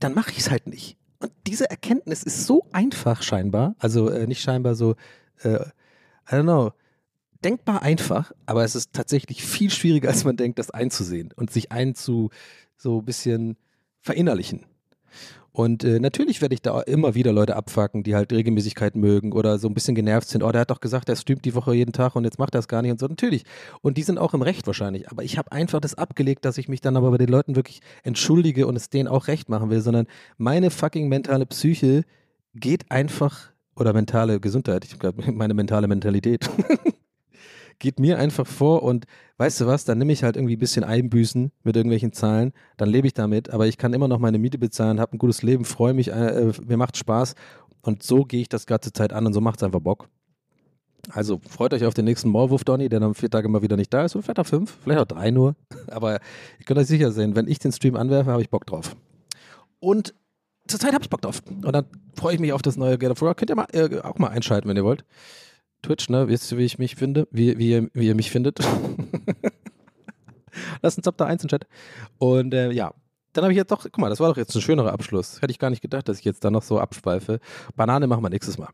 dann 0.00 0.14
mache 0.14 0.30
ich 0.30 0.38
es 0.38 0.50
halt 0.50 0.66
nicht. 0.66 0.96
Und 1.18 1.32
diese 1.46 1.70
Erkenntnis 1.70 2.22
ist 2.22 2.46
so 2.46 2.66
einfach 2.72 3.22
scheinbar, 3.22 3.74
also 3.78 4.08
äh, 4.08 4.26
nicht 4.26 4.40
scheinbar 4.40 4.74
so, 4.74 4.96
äh, 5.42 5.60
I 6.28 6.34
don't 6.34 6.42
know, 6.42 6.72
denkbar 7.46 7.82
einfach, 7.82 8.32
aber 8.44 8.64
es 8.64 8.74
ist 8.74 8.92
tatsächlich 8.92 9.44
viel 9.44 9.70
schwieriger, 9.70 10.08
als 10.08 10.24
man 10.24 10.36
denkt, 10.36 10.58
das 10.58 10.72
einzusehen 10.72 11.32
und 11.36 11.52
sich 11.52 11.70
einzu 11.70 12.30
so 12.76 12.98
ein 12.98 13.04
bisschen 13.04 13.56
verinnerlichen. 14.00 14.66
Und 15.52 15.84
äh, 15.84 16.00
natürlich 16.00 16.42
werde 16.42 16.54
ich 16.54 16.60
da 16.60 16.80
immer 16.82 17.14
wieder 17.14 17.32
Leute 17.32 17.54
abfacken, 17.54 18.02
die 18.02 18.16
halt 18.16 18.32
Regelmäßigkeit 18.32 18.96
mögen 18.96 19.32
oder 19.32 19.58
so 19.58 19.68
ein 19.68 19.74
bisschen 19.74 19.94
genervt 19.94 20.28
sind. 20.28 20.42
Oh, 20.42 20.50
der 20.50 20.62
hat 20.62 20.70
doch 20.70 20.80
gesagt, 20.80 21.08
der 21.08 21.14
streamt 21.14 21.44
die 21.44 21.54
Woche 21.54 21.72
jeden 21.72 21.92
Tag 21.92 22.16
und 22.16 22.24
jetzt 22.24 22.38
macht 22.38 22.54
er 22.54 22.58
es 22.58 22.68
gar 22.68 22.82
nicht 22.82 22.90
und 22.90 23.00
so. 23.00 23.06
Natürlich. 23.06 23.44
Und 23.80 23.96
die 23.96 24.02
sind 24.02 24.18
auch 24.18 24.34
im 24.34 24.42
Recht 24.42 24.66
wahrscheinlich. 24.66 25.10
Aber 25.10 25.22
ich 25.22 25.38
habe 25.38 25.52
einfach 25.52 25.80
das 25.80 25.94
abgelegt, 25.94 26.44
dass 26.44 26.58
ich 26.58 26.68
mich 26.68 26.80
dann 26.82 26.96
aber 26.96 27.10
bei 27.12 27.16
den 27.16 27.28
Leuten 27.28 27.56
wirklich 27.56 27.80
entschuldige 28.02 28.66
und 28.66 28.76
es 28.76 28.90
denen 28.90 29.08
auch 29.08 29.28
recht 29.28 29.48
machen 29.48 29.70
will, 29.70 29.80
sondern 29.80 30.08
meine 30.36 30.70
fucking 30.70 31.08
mentale 31.08 31.46
Psyche 31.46 32.02
geht 32.54 32.90
einfach, 32.90 33.50
oder 33.76 33.92
mentale 33.92 34.40
Gesundheit, 34.40 34.84
ich 34.84 34.98
glaube, 34.98 35.22
meine 35.32 35.54
mentale 35.54 35.88
Mentalität 35.88 36.50
geht 37.78 38.00
mir 38.00 38.18
einfach 38.18 38.46
vor 38.46 38.82
und 38.82 39.06
weißt 39.38 39.60
du 39.60 39.66
was, 39.66 39.84
dann 39.84 39.98
nehme 39.98 40.12
ich 40.12 40.22
halt 40.22 40.36
irgendwie 40.36 40.56
ein 40.56 40.60
bisschen 40.60 40.84
Einbüßen 40.84 41.52
mit 41.62 41.76
irgendwelchen 41.76 42.12
Zahlen, 42.12 42.52
dann 42.76 42.88
lebe 42.88 43.06
ich 43.06 43.14
damit, 43.14 43.50
aber 43.50 43.66
ich 43.66 43.78
kann 43.78 43.92
immer 43.92 44.08
noch 44.08 44.18
meine 44.18 44.38
Miete 44.38 44.58
bezahlen, 44.58 45.00
habe 45.00 45.16
ein 45.16 45.18
gutes 45.18 45.42
Leben, 45.42 45.64
freue 45.64 45.94
mich, 45.94 46.08
äh, 46.08 46.52
mir 46.66 46.76
macht 46.76 46.96
Spaß 46.96 47.34
und 47.82 48.02
so 48.02 48.24
gehe 48.24 48.40
ich 48.40 48.48
das 48.48 48.66
ganze 48.66 48.92
Zeit 48.92 49.12
an 49.12 49.26
und 49.26 49.32
so 49.32 49.40
macht 49.40 49.58
es 49.58 49.62
einfach 49.62 49.80
Bock. 49.80 50.08
Also 51.10 51.40
freut 51.48 51.72
euch 51.72 51.84
auf 51.84 51.94
den 51.94 52.04
nächsten 52.04 52.30
Maulwurf, 52.30 52.64
Donny, 52.64 52.88
der 52.88 53.00
dann 53.00 53.14
vier 53.14 53.30
Tage 53.30 53.48
mal 53.48 53.62
wieder 53.62 53.76
nicht 53.76 53.92
da 53.92 54.04
ist. 54.04 54.16
Oder 54.16 54.24
vielleicht 54.24 54.40
auch 54.40 54.46
fünf, 54.46 54.78
vielleicht 54.82 55.00
auch 55.00 55.06
drei 55.06 55.30
nur. 55.30 55.54
Aber 55.88 56.14
ihr 56.58 56.64
könnt 56.64 56.80
euch 56.80 56.88
sicher 56.88 57.12
sein, 57.12 57.36
wenn 57.36 57.48
ich 57.48 57.58
den 57.58 57.72
Stream 57.72 57.96
anwerfe, 57.96 58.30
habe 58.30 58.42
ich 58.42 58.50
Bock 58.50 58.66
drauf. 58.66 58.96
Und 59.78 60.14
zurzeit 60.66 60.92
habe 60.92 61.02
ich 61.02 61.10
Bock 61.10 61.20
drauf. 61.20 61.42
Und 61.48 61.72
dann 61.72 61.86
freue 62.14 62.34
ich 62.34 62.40
mich 62.40 62.52
auf 62.52 62.62
das 62.62 62.76
neue 62.76 62.98
God 62.98 63.10
of 63.10 63.22
War. 63.22 63.34
Könnt 63.34 63.50
ihr 63.50 63.56
mal, 63.56 63.66
äh, 63.72 64.00
auch 64.00 64.18
mal 64.18 64.28
einschalten, 64.28 64.68
wenn 64.68 64.76
ihr 64.76 64.84
wollt. 64.84 65.04
Twitch, 65.86 66.08
ne? 66.08 66.28
Wisst 66.28 66.50
ihr, 66.50 66.58
wie 66.58 66.64
ich 66.64 66.78
mich 66.78 66.96
finde? 66.96 67.28
Wie, 67.30 67.56
wie, 67.58 67.70
ihr, 67.70 67.88
wie 67.94 68.08
ihr 68.08 68.14
mich 68.14 68.30
findet? 68.30 68.58
Lass 70.82 70.96
uns 70.96 71.06
ab 71.06 71.14
da 71.16 71.26
eins 71.26 71.42
im 71.44 71.48
Chat. 71.48 71.66
Und 72.18 72.52
äh, 72.54 72.72
ja, 72.72 72.92
dann 73.32 73.44
habe 73.44 73.52
ich 73.52 73.56
jetzt 73.56 73.70
doch, 73.70 73.84
guck 73.84 73.98
mal, 73.98 74.08
das 74.08 74.18
war 74.20 74.28
doch 74.28 74.36
jetzt 74.36 74.54
ein 74.54 74.62
schönerer 74.62 74.92
Abschluss. 74.92 75.40
Hätte 75.40 75.52
ich 75.52 75.58
gar 75.58 75.70
nicht 75.70 75.82
gedacht, 75.82 76.08
dass 76.08 76.18
ich 76.18 76.24
jetzt 76.24 76.44
da 76.44 76.50
noch 76.50 76.62
so 76.62 76.80
abschweife. 76.80 77.38
Banane 77.76 78.06
machen 78.06 78.22
wir 78.22 78.30
nächstes 78.30 78.58
Mal. 78.58 78.68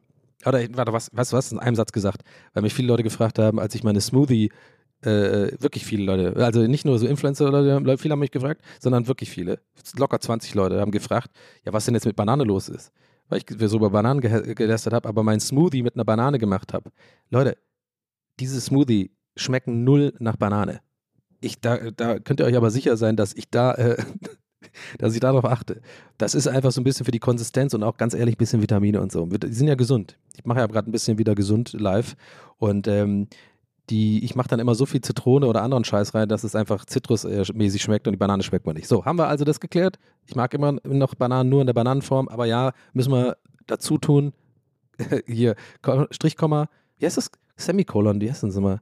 Oder, 0.47 0.61
warte, 0.75 0.93
was, 0.93 1.11
du 1.11 1.37
was? 1.37 1.53
In 1.53 1.59
einem 1.59 1.77
Satz 1.77 1.93
gesagt, 1.93 2.23
weil 2.55 2.63
mich 2.63 2.75
viele 2.75 2.89
Leute 2.89 3.03
gefragt 3.03 3.39
haben, 3.39 3.61
als 3.61 3.75
ich 3.75 3.85
meine 3.85 4.01
Smoothie, 4.01 4.51
äh, 5.03 5.51
wirklich 5.59 5.85
viele 5.85 6.05
Leute, 6.05 6.37
also 6.43 6.61
nicht 6.61 6.85
nur 6.85 6.99
so 6.99 7.07
Influencer 7.09 7.47
viele 7.99 8.13
haben 8.13 8.21
mich 8.21 8.31
gefragt, 8.31 8.63
sondern 8.81 9.09
wirklich 9.09 9.31
viele, 9.31 9.59
locker 9.97 10.21
20 10.21 10.55
Leute 10.55 10.81
haben 10.81 10.93
gefragt, 10.93 11.29
ja, 11.65 11.73
was 11.73 11.85
denn 11.87 11.95
jetzt 11.95 12.07
mit 12.07 12.15
Banane 12.15 12.45
los 12.45 12.69
ist 12.69 12.93
weil 13.33 13.39
ich 13.39 13.71
so 13.71 13.79
über 13.79 13.89
Bananen 13.89 14.21
gelästert 14.21 14.93
habe, 14.93 15.09
aber 15.09 15.23
mein 15.23 15.41
Smoothie 15.41 15.83
mit 15.83 15.95
einer 15.95 16.05
Banane 16.05 16.39
gemacht 16.39 16.75
habe. 16.75 16.93
Leute, 17.31 17.57
diese 18.39 18.61
Smoothie 18.61 19.11
schmecken 19.37 19.85
null 19.85 20.13
nach 20.19 20.37
Banane. 20.37 20.81
Ich, 21.41 21.59
da, 21.59 21.91
da 21.93 22.19
könnt 22.19 22.41
ihr 22.41 22.47
euch 22.47 22.57
aber 22.57 22.71
sicher 22.71 22.99
sein, 22.99 23.17
dass 23.17 23.33
ich 23.33 23.49
da, 23.49 23.73
äh, 23.73 23.97
dass 24.99 25.15
ich 25.15 25.21
darauf 25.21 25.47
achte. 25.47 25.81
Das 26.19 26.35
ist 26.35 26.47
einfach 26.47 26.73
so 26.73 26.83
ein 26.83 26.85
bisschen 26.85 27.07
für 27.07 27.11
die 27.11 27.21
Konsistenz 27.21 27.73
und 27.73 27.83
auch 27.83 27.97
ganz 27.97 28.13
ehrlich 28.13 28.35
ein 28.35 28.39
bisschen 28.39 28.61
Vitamine 28.61 29.01
und 29.01 29.11
so. 29.11 29.25
Die 29.25 29.53
sind 29.55 29.67
ja 29.67 29.77
gesund. 29.77 30.19
Ich 30.37 30.45
mache 30.45 30.59
ja 30.59 30.67
gerade 30.67 30.91
ein 30.91 30.93
bisschen 30.93 31.17
wieder 31.17 31.35
gesund 31.35 31.73
live 31.73 32.17
und 32.59 32.87
ähm, 32.87 33.29
die, 33.91 34.25
ich 34.25 34.35
mache 34.35 34.49
dann 34.49 34.61
immer 34.61 34.75
so 34.75 34.87
viel 34.87 35.01
Zitrone 35.01 35.47
oder 35.47 35.63
anderen 35.63 35.85
Scheiß 35.85 36.15
rein, 36.15 36.29
dass 36.29 36.45
es 36.45 36.55
einfach 36.55 36.85
zitrusmäßig 36.85 37.83
schmeckt 37.83 38.07
und 38.07 38.13
die 38.13 38.19
Banane 38.19 38.43
schmeckt 38.43 38.67
mir 38.67 38.75
nicht. 38.75 38.87
So, 38.87 39.05
haben 39.05 39.19
wir 39.19 39.27
also 39.27 39.45
das 39.45 39.61
geklärt. 39.61 39.99
Ich 40.27 40.37
mag 40.37 40.55
immer 40.55 40.77
noch 40.85 41.15
Bananen 41.15 41.51
nur 41.51 41.61
in 41.61 41.67
der 41.67 41.75
Bananenform, 41.75 42.29
aber 42.29 42.47
ja, 42.47 42.73
müssen 42.93 43.13
wir 43.13 43.37
dazu 43.67 43.99
tun. 43.99 44.33
Hier, 45.27 45.57
Strichkomma, 46.11 46.69
wie 46.99 47.07
heißt 47.07 47.17
das? 47.17 47.31
Semikolon, 47.57 48.21
wie 48.21 48.31
heißt 48.31 48.45
das 48.45 48.57
immer? 48.57 48.81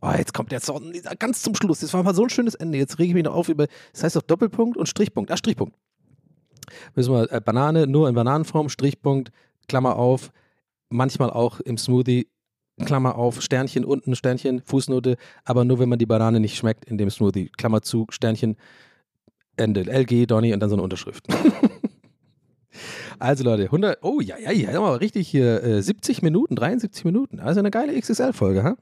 Oh, 0.00 0.12
jetzt 0.16 0.32
kommt 0.32 0.52
der 0.52 0.60
Song 0.60 0.92
ganz 1.18 1.42
zum 1.42 1.54
Schluss. 1.56 1.80
Das 1.80 1.92
war 1.92 2.02
mal 2.02 2.14
so 2.14 2.22
ein 2.22 2.30
schönes 2.30 2.54
Ende. 2.54 2.78
Jetzt 2.78 2.98
rege 2.98 3.08
ich 3.08 3.14
mich 3.14 3.24
noch 3.24 3.34
auf 3.34 3.48
über. 3.48 3.66
Das 3.92 4.04
heißt 4.04 4.16
doch 4.16 4.22
Doppelpunkt 4.22 4.76
und 4.76 4.86
Strichpunkt. 4.86 5.30
Ah, 5.32 5.36
Strichpunkt. 5.36 5.76
Müssen 6.94 7.14
wir 7.14 7.32
äh, 7.32 7.40
Banane 7.40 7.86
nur 7.86 8.08
in 8.08 8.14
Bananenform, 8.14 8.68
Strichpunkt, 8.68 9.32
Klammer 9.68 9.96
auf, 9.96 10.30
manchmal 10.88 11.30
auch 11.30 11.60
im 11.60 11.78
Smoothie, 11.78 12.28
Klammer 12.84 13.16
auf, 13.16 13.42
Sternchen 13.42 13.84
unten, 13.84 14.14
Sternchen, 14.14 14.62
Fußnote, 14.64 15.16
aber 15.44 15.64
nur 15.64 15.78
wenn 15.78 15.88
man 15.88 15.98
die 15.98 16.06
Banane 16.06 16.40
nicht 16.40 16.56
schmeckt 16.56 16.84
in 16.84 16.98
dem 16.98 17.10
Smoothie. 17.10 17.50
Klammer 17.56 17.82
zu, 17.82 18.06
Sternchen, 18.10 18.56
Ende. 19.56 19.82
LG, 19.82 20.26
Donny 20.26 20.52
und 20.52 20.60
dann 20.60 20.70
so 20.70 20.76
eine 20.76 20.82
Unterschrift. 20.82 21.26
also 23.18 23.44
Leute, 23.44 23.64
100, 23.64 23.98
oh 24.02 24.20
ja, 24.20 24.38
ja, 24.38 24.52
ja, 24.52 24.78
aber 24.78 25.00
richtig 25.00 25.28
hier, 25.28 25.62
äh, 25.62 25.82
70 25.82 26.22
Minuten, 26.22 26.56
73 26.56 27.04
Minuten. 27.04 27.40
Also 27.40 27.60
eine 27.60 27.70
geile 27.70 27.98
XXL-Folge, 27.98 28.62
ha? 28.62 28.76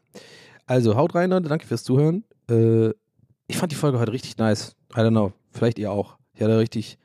Also 0.67 0.97
haut 0.97 1.15
rein, 1.15 1.31
Leute, 1.31 1.49
danke 1.49 1.67
fürs 1.67 1.85
Zuhören. 1.85 2.25
Äh, 2.51 2.91
ich 3.47 3.57
fand 3.57 3.73
die 3.73 3.77
Folge 3.77 3.99
heute 3.99 4.13
richtig 4.13 4.37
nice. 4.39 4.75
I 4.93 5.01
don't 5.01 5.11
know, 5.11 5.33
vielleicht 5.53 5.79
ihr 5.79 5.91
auch. 5.91 6.19
Ich 6.35 6.43
hatte 6.43 6.59
richtig 6.59 6.99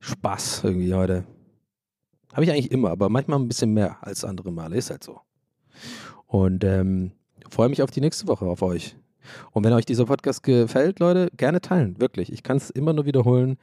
Spaß 0.00 0.62
irgendwie 0.64 0.92
heute. 0.92 1.24
Habe 2.32 2.44
ich 2.44 2.50
eigentlich 2.50 2.72
immer, 2.72 2.90
aber 2.90 3.08
manchmal 3.08 3.38
ein 3.38 3.48
bisschen 3.48 3.72
mehr 3.72 3.96
als 4.00 4.24
andere 4.24 4.50
Male. 4.50 4.76
Ist 4.76 4.90
halt 4.90 5.04
so. 5.04 5.20
Und 6.26 6.64
ähm, 6.64 7.12
freue 7.48 7.68
mich 7.68 7.82
auf 7.82 7.90
die 7.90 8.00
nächste 8.00 8.26
Woche, 8.26 8.46
auf 8.46 8.62
euch. 8.62 8.96
Und 9.52 9.64
wenn 9.64 9.72
euch 9.72 9.86
dieser 9.86 10.06
Podcast 10.06 10.42
gefällt, 10.42 11.00
Leute, 11.00 11.28
gerne 11.36 11.60
teilen. 11.60 11.98
Wirklich. 11.98 12.32
Ich 12.32 12.42
kann 12.42 12.56
es 12.56 12.70
immer 12.70 12.92
nur 12.92 13.06
wiederholen. 13.06 13.56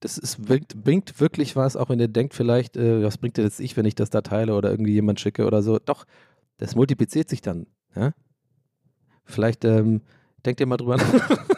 Das 0.00 0.18
ist, 0.18 0.44
bringt, 0.44 0.82
bringt, 0.82 1.20
wirklich 1.20 1.56
was, 1.56 1.76
auch 1.76 1.88
wenn 1.88 2.00
ihr 2.00 2.08
denkt, 2.08 2.34
vielleicht, 2.34 2.76
äh, 2.76 3.02
was 3.02 3.16
bringt 3.16 3.38
jetzt 3.38 3.60
ich, 3.60 3.76
wenn 3.76 3.86
ich 3.86 3.94
das 3.94 4.10
da 4.10 4.20
teile 4.20 4.54
oder 4.54 4.70
irgendwie 4.70 4.92
jemand 4.92 5.20
schicke 5.20 5.46
oder 5.46 5.62
so. 5.62 5.78
Doch, 5.78 6.04
das 6.58 6.74
multipliziert 6.74 7.28
sich 7.30 7.40
dann. 7.40 7.66
Ja? 7.94 8.12
Vielleicht 9.24 9.64
ähm, 9.64 10.02
denkt 10.44 10.60
ihr 10.60 10.66
mal 10.66 10.76
drüber 10.76 10.98
nach. 10.98 11.46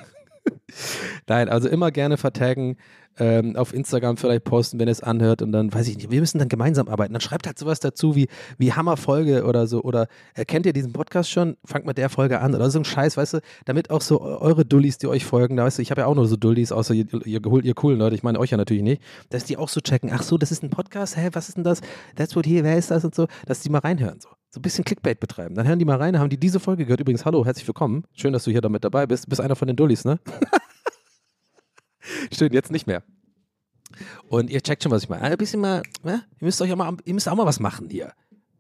Nein, 1.27 1.49
also 1.49 1.69
immer 1.69 1.91
gerne 1.91 2.17
vertaggen, 2.17 2.77
ähm, 3.19 3.57
auf 3.57 3.75
Instagram 3.75 4.17
vielleicht 4.17 4.45
posten, 4.45 4.79
wenn 4.79 4.89
es 4.89 5.03
anhört 5.03 5.43
und 5.43 5.53
dann, 5.53 5.73
weiß 5.73 5.89
ich 5.89 5.97
nicht, 5.97 6.11
wir 6.11 6.21
müssen 6.21 6.39
dann 6.39 6.49
gemeinsam 6.49 6.89
arbeiten. 6.89 7.13
Dann 7.13 7.21
schreibt 7.21 7.47
halt 7.47 7.59
sowas 7.59 7.81
dazu 7.81 8.15
wie, 8.15 8.29
wie 8.59 8.73
Hammerfolge 8.73 9.45
oder 9.45 9.67
so 9.67 9.83
oder 9.83 10.07
äh, 10.35 10.45
kennt 10.45 10.67
ihr 10.67 10.73
diesen 10.73 10.93
Podcast 10.93 11.31
schon? 11.31 11.57
Fangt 11.65 11.87
mit 11.87 11.99
der 11.99 12.09
Folge 12.09 12.41
an 12.41 12.55
oder 12.55 12.71
so 12.71 12.79
ein 12.79 12.85
Scheiß, 12.85 13.17
weißt 13.17 13.35
du, 13.35 13.41
damit 13.65 13.91
auch 13.91 14.03
so 14.03 14.21
eure 14.21 14.65
Dullis, 14.65 14.99
die 14.99 15.09
euch 15.09 15.25
folgen, 15.25 15.57
da 15.57 15.65
weißt 15.65 15.79
du, 15.79 15.83
ich 15.83 15.91
habe 15.91 16.03
ja 16.03 16.07
auch 16.07 16.15
nur 16.15 16.29
so 16.29 16.37
Dullis, 16.37 16.73
außer 16.73 16.95
ihr, 16.95 17.07
ihr, 17.25 17.41
ihr 17.45 17.75
coolen 17.75 17.99
Leute, 17.99 18.15
ich 18.15 18.23
meine 18.23 18.39
euch 18.39 18.51
ja 18.51 18.57
natürlich 18.57 18.83
nicht, 18.83 19.03
dass 19.31 19.45
die 19.45 19.57
auch 19.57 19.69
so 19.69 19.81
checken, 19.81 20.11
ach 20.13 20.23
so, 20.23 20.39
das 20.39 20.53
ist 20.53 20.63
ein 20.63 20.71
Podcast, 20.71 21.17
hä, 21.17 21.31
was 21.33 21.49
ist 21.49 21.57
denn 21.57 21.65
das? 21.65 21.81
That's 22.17 22.37
what 22.37 22.47
here, 22.47 22.65
wer 22.65 22.79
ist 22.79 22.91
das 22.91 23.05
und 23.05 23.15
so, 23.15 23.27
dass 23.47 23.61
die 23.61 23.71
mal 23.71 23.79
reinhören 23.79 24.21
so 24.21 24.29
so 24.51 24.61
ein 24.61 24.63
bisschen 24.63 24.85
Clickbait 24.85 25.21
betreiben. 25.21 25.55
Dann 25.55 25.67
hören 25.67 25.79
die 25.79 25.85
mal 25.85 25.97
rein, 25.97 26.19
haben 26.19 26.31
die 26.31 26.39
diese 26.39 26.61
Folge 26.61 26.85
gehört. 26.85 27.01
Übrigens, 27.01 27.25
hallo, 27.25 27.45
herzlich 27.45 27.67
willkommen. 27.67 28.05
Schön, 28.15 28.33
dass 28.33 28.45
du 28.45 28.51
hier 28.51 28.61
damit 28.61 28.85
dabei 28.85 29.07
bist. 29.07 29.29
Bist 29.29 29.41
einer 29.41 29.57
von 29.57 29.69
den 29.69 29.77
Dullis, 29.77 30.05
ne? 30.05 30.19
Stimmt, 32.33 32.55
jetzt 32.55 32.73
nicht 32.73 32.87
mehr. 32.87 33.03
Und 34.29 34.51
ihr 34.51 34.61
checkt 34.61 34.83
schon, 34.83 34.93
was 34.93 35.03
ich 35.03 35.09
meine. 35.09 35.23
Ein 35.25 35.37
bisschen 35.37 35.61
mal, 35.61 35.83
ja? 36.05 36.23
ihr 36.41 36.45
müsst 36.45 36.61
euch 36.63 36.73
auch 36.73 36.77
mal, 36.77 36.97
ihr 37.05 37.15
müsst 37.15 37.29
auch 37.29 37.37
mal 37.37 37.47
was 37.47 37.61
machen 37.61 37.89
hier. 37.91 38.13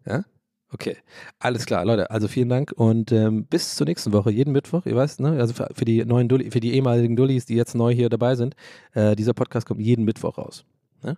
Ja? 0.06 0.24
Okay, 0.70 0.98
alles 1.39 1.65
klar, 1.65 1.86
Leute. 1.86 2.10
Also 2.10 2.28
vielen 2.28 2.51
Dank 2.51 2.73
und 2.73 3.10
ähm, 3.10 3.47
bis 3.47 3.74
zur 3.74 3.86
nächsten 3.86 4.12
Woche, 4.12 4.31
jeden 4.31 4.52
Mittwoch. 4.52 4.85
Ihr 4.85 4.97
weißt, 4.97 5.20
ne? 5.20 5.31
Also 5.40 5.55
für, 5.55 5.69
für 5.73 5.86
die 5.86 6.05
neuen 6.05 6.28
Dulli, 6.28 6.51
für 6.51 6.60
die 6.60 6.74
ehemaligen 6.74 7.16
Dullis, 7.16 7.47
die 7.47 7.55
jetzt 7.55 7.74
neu 7.74 7.94
hier 7.94 8.10
dabei 8.10 8.35
sind, 8.35 8.55
äh, 8.93 9.16
dieser 9.16 9.32
Podcast 9.32 9.66
kommt 9.66 9.81
jeden 9.81 10.05
Mittwoch 10.05 10.36
raus. 10.36 10.66
Ne? 11.02 11.16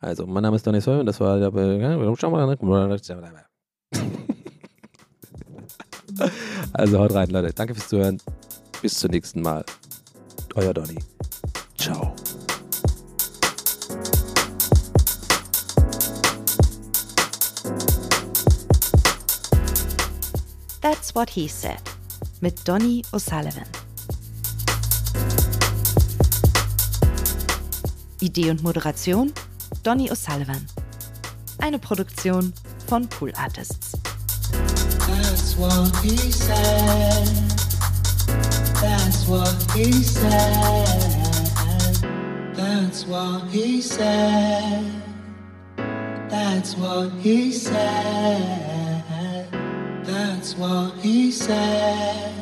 Also, 0.00 0.26
mein 0.26 0.42
Name 0.42 0.56
ist 0.56 0.66
Donny 0.66 0.82
Soll 0.82 1.00
und 1.00 1.06
das 1.06 1.18
war 1.20 1.38
der. 3.32 3.49
Also 6.72 6.98
haut 6.98 7.12
rein, 7.14 7.30
Leute. 7.30 7.52
Danke 7.52 7.74
fürs 7.74 7.88
Zuhören. 7.88 8.20
Bis 8.82 8.94
zum 8.94 9.10
nächsten 9.10 9.42
Mal. 9.42 9.64
Euer 10.54 10.74
Donny. 10.74 10.98
Ciao. 11.76 12.14
That's 20.80 21.14
What 21.14 21.30
He 21.30 21.48
Said 21.48 21.80
mit 22.40 22.66
Donny 22.66 23.02
O'Sullivan. 23.12 23.64
Idee 28.20 28.50
und 28.50 28.62
Moderation 28.62 29.32
Donny 29.82 30.10
O'Sullivan. 30.10 30.66
Eine 31.58 31.78
Produktion 31.78 32.52
von 32.90 33.06
Pool 33.06 33.30
Artists. 33.38 33.94
That's 35.06 35.56
what 35.56 35.94
he 36.02 36.16
said. 36.32 37.24
That's 38.82 39.28
what 39.28 39.54
he 39.76 39.92
said. 39.92 40.88
That's 42.56 43.06
what 43.06 43.46
he 43.52 43.80
said. 43.80 44.84
That's 46.28 46.76
what 46.76 47.12
he 47.22 47.52
said. 47.52 49.46
That's 50.02 50.56
what 50.56 50.92
he 50.98 51.30
said. 51.30 52.34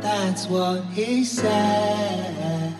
That's 0.00 0.46
what 0.48 0.84
he 0.94 1.22
said. 1.24 2.71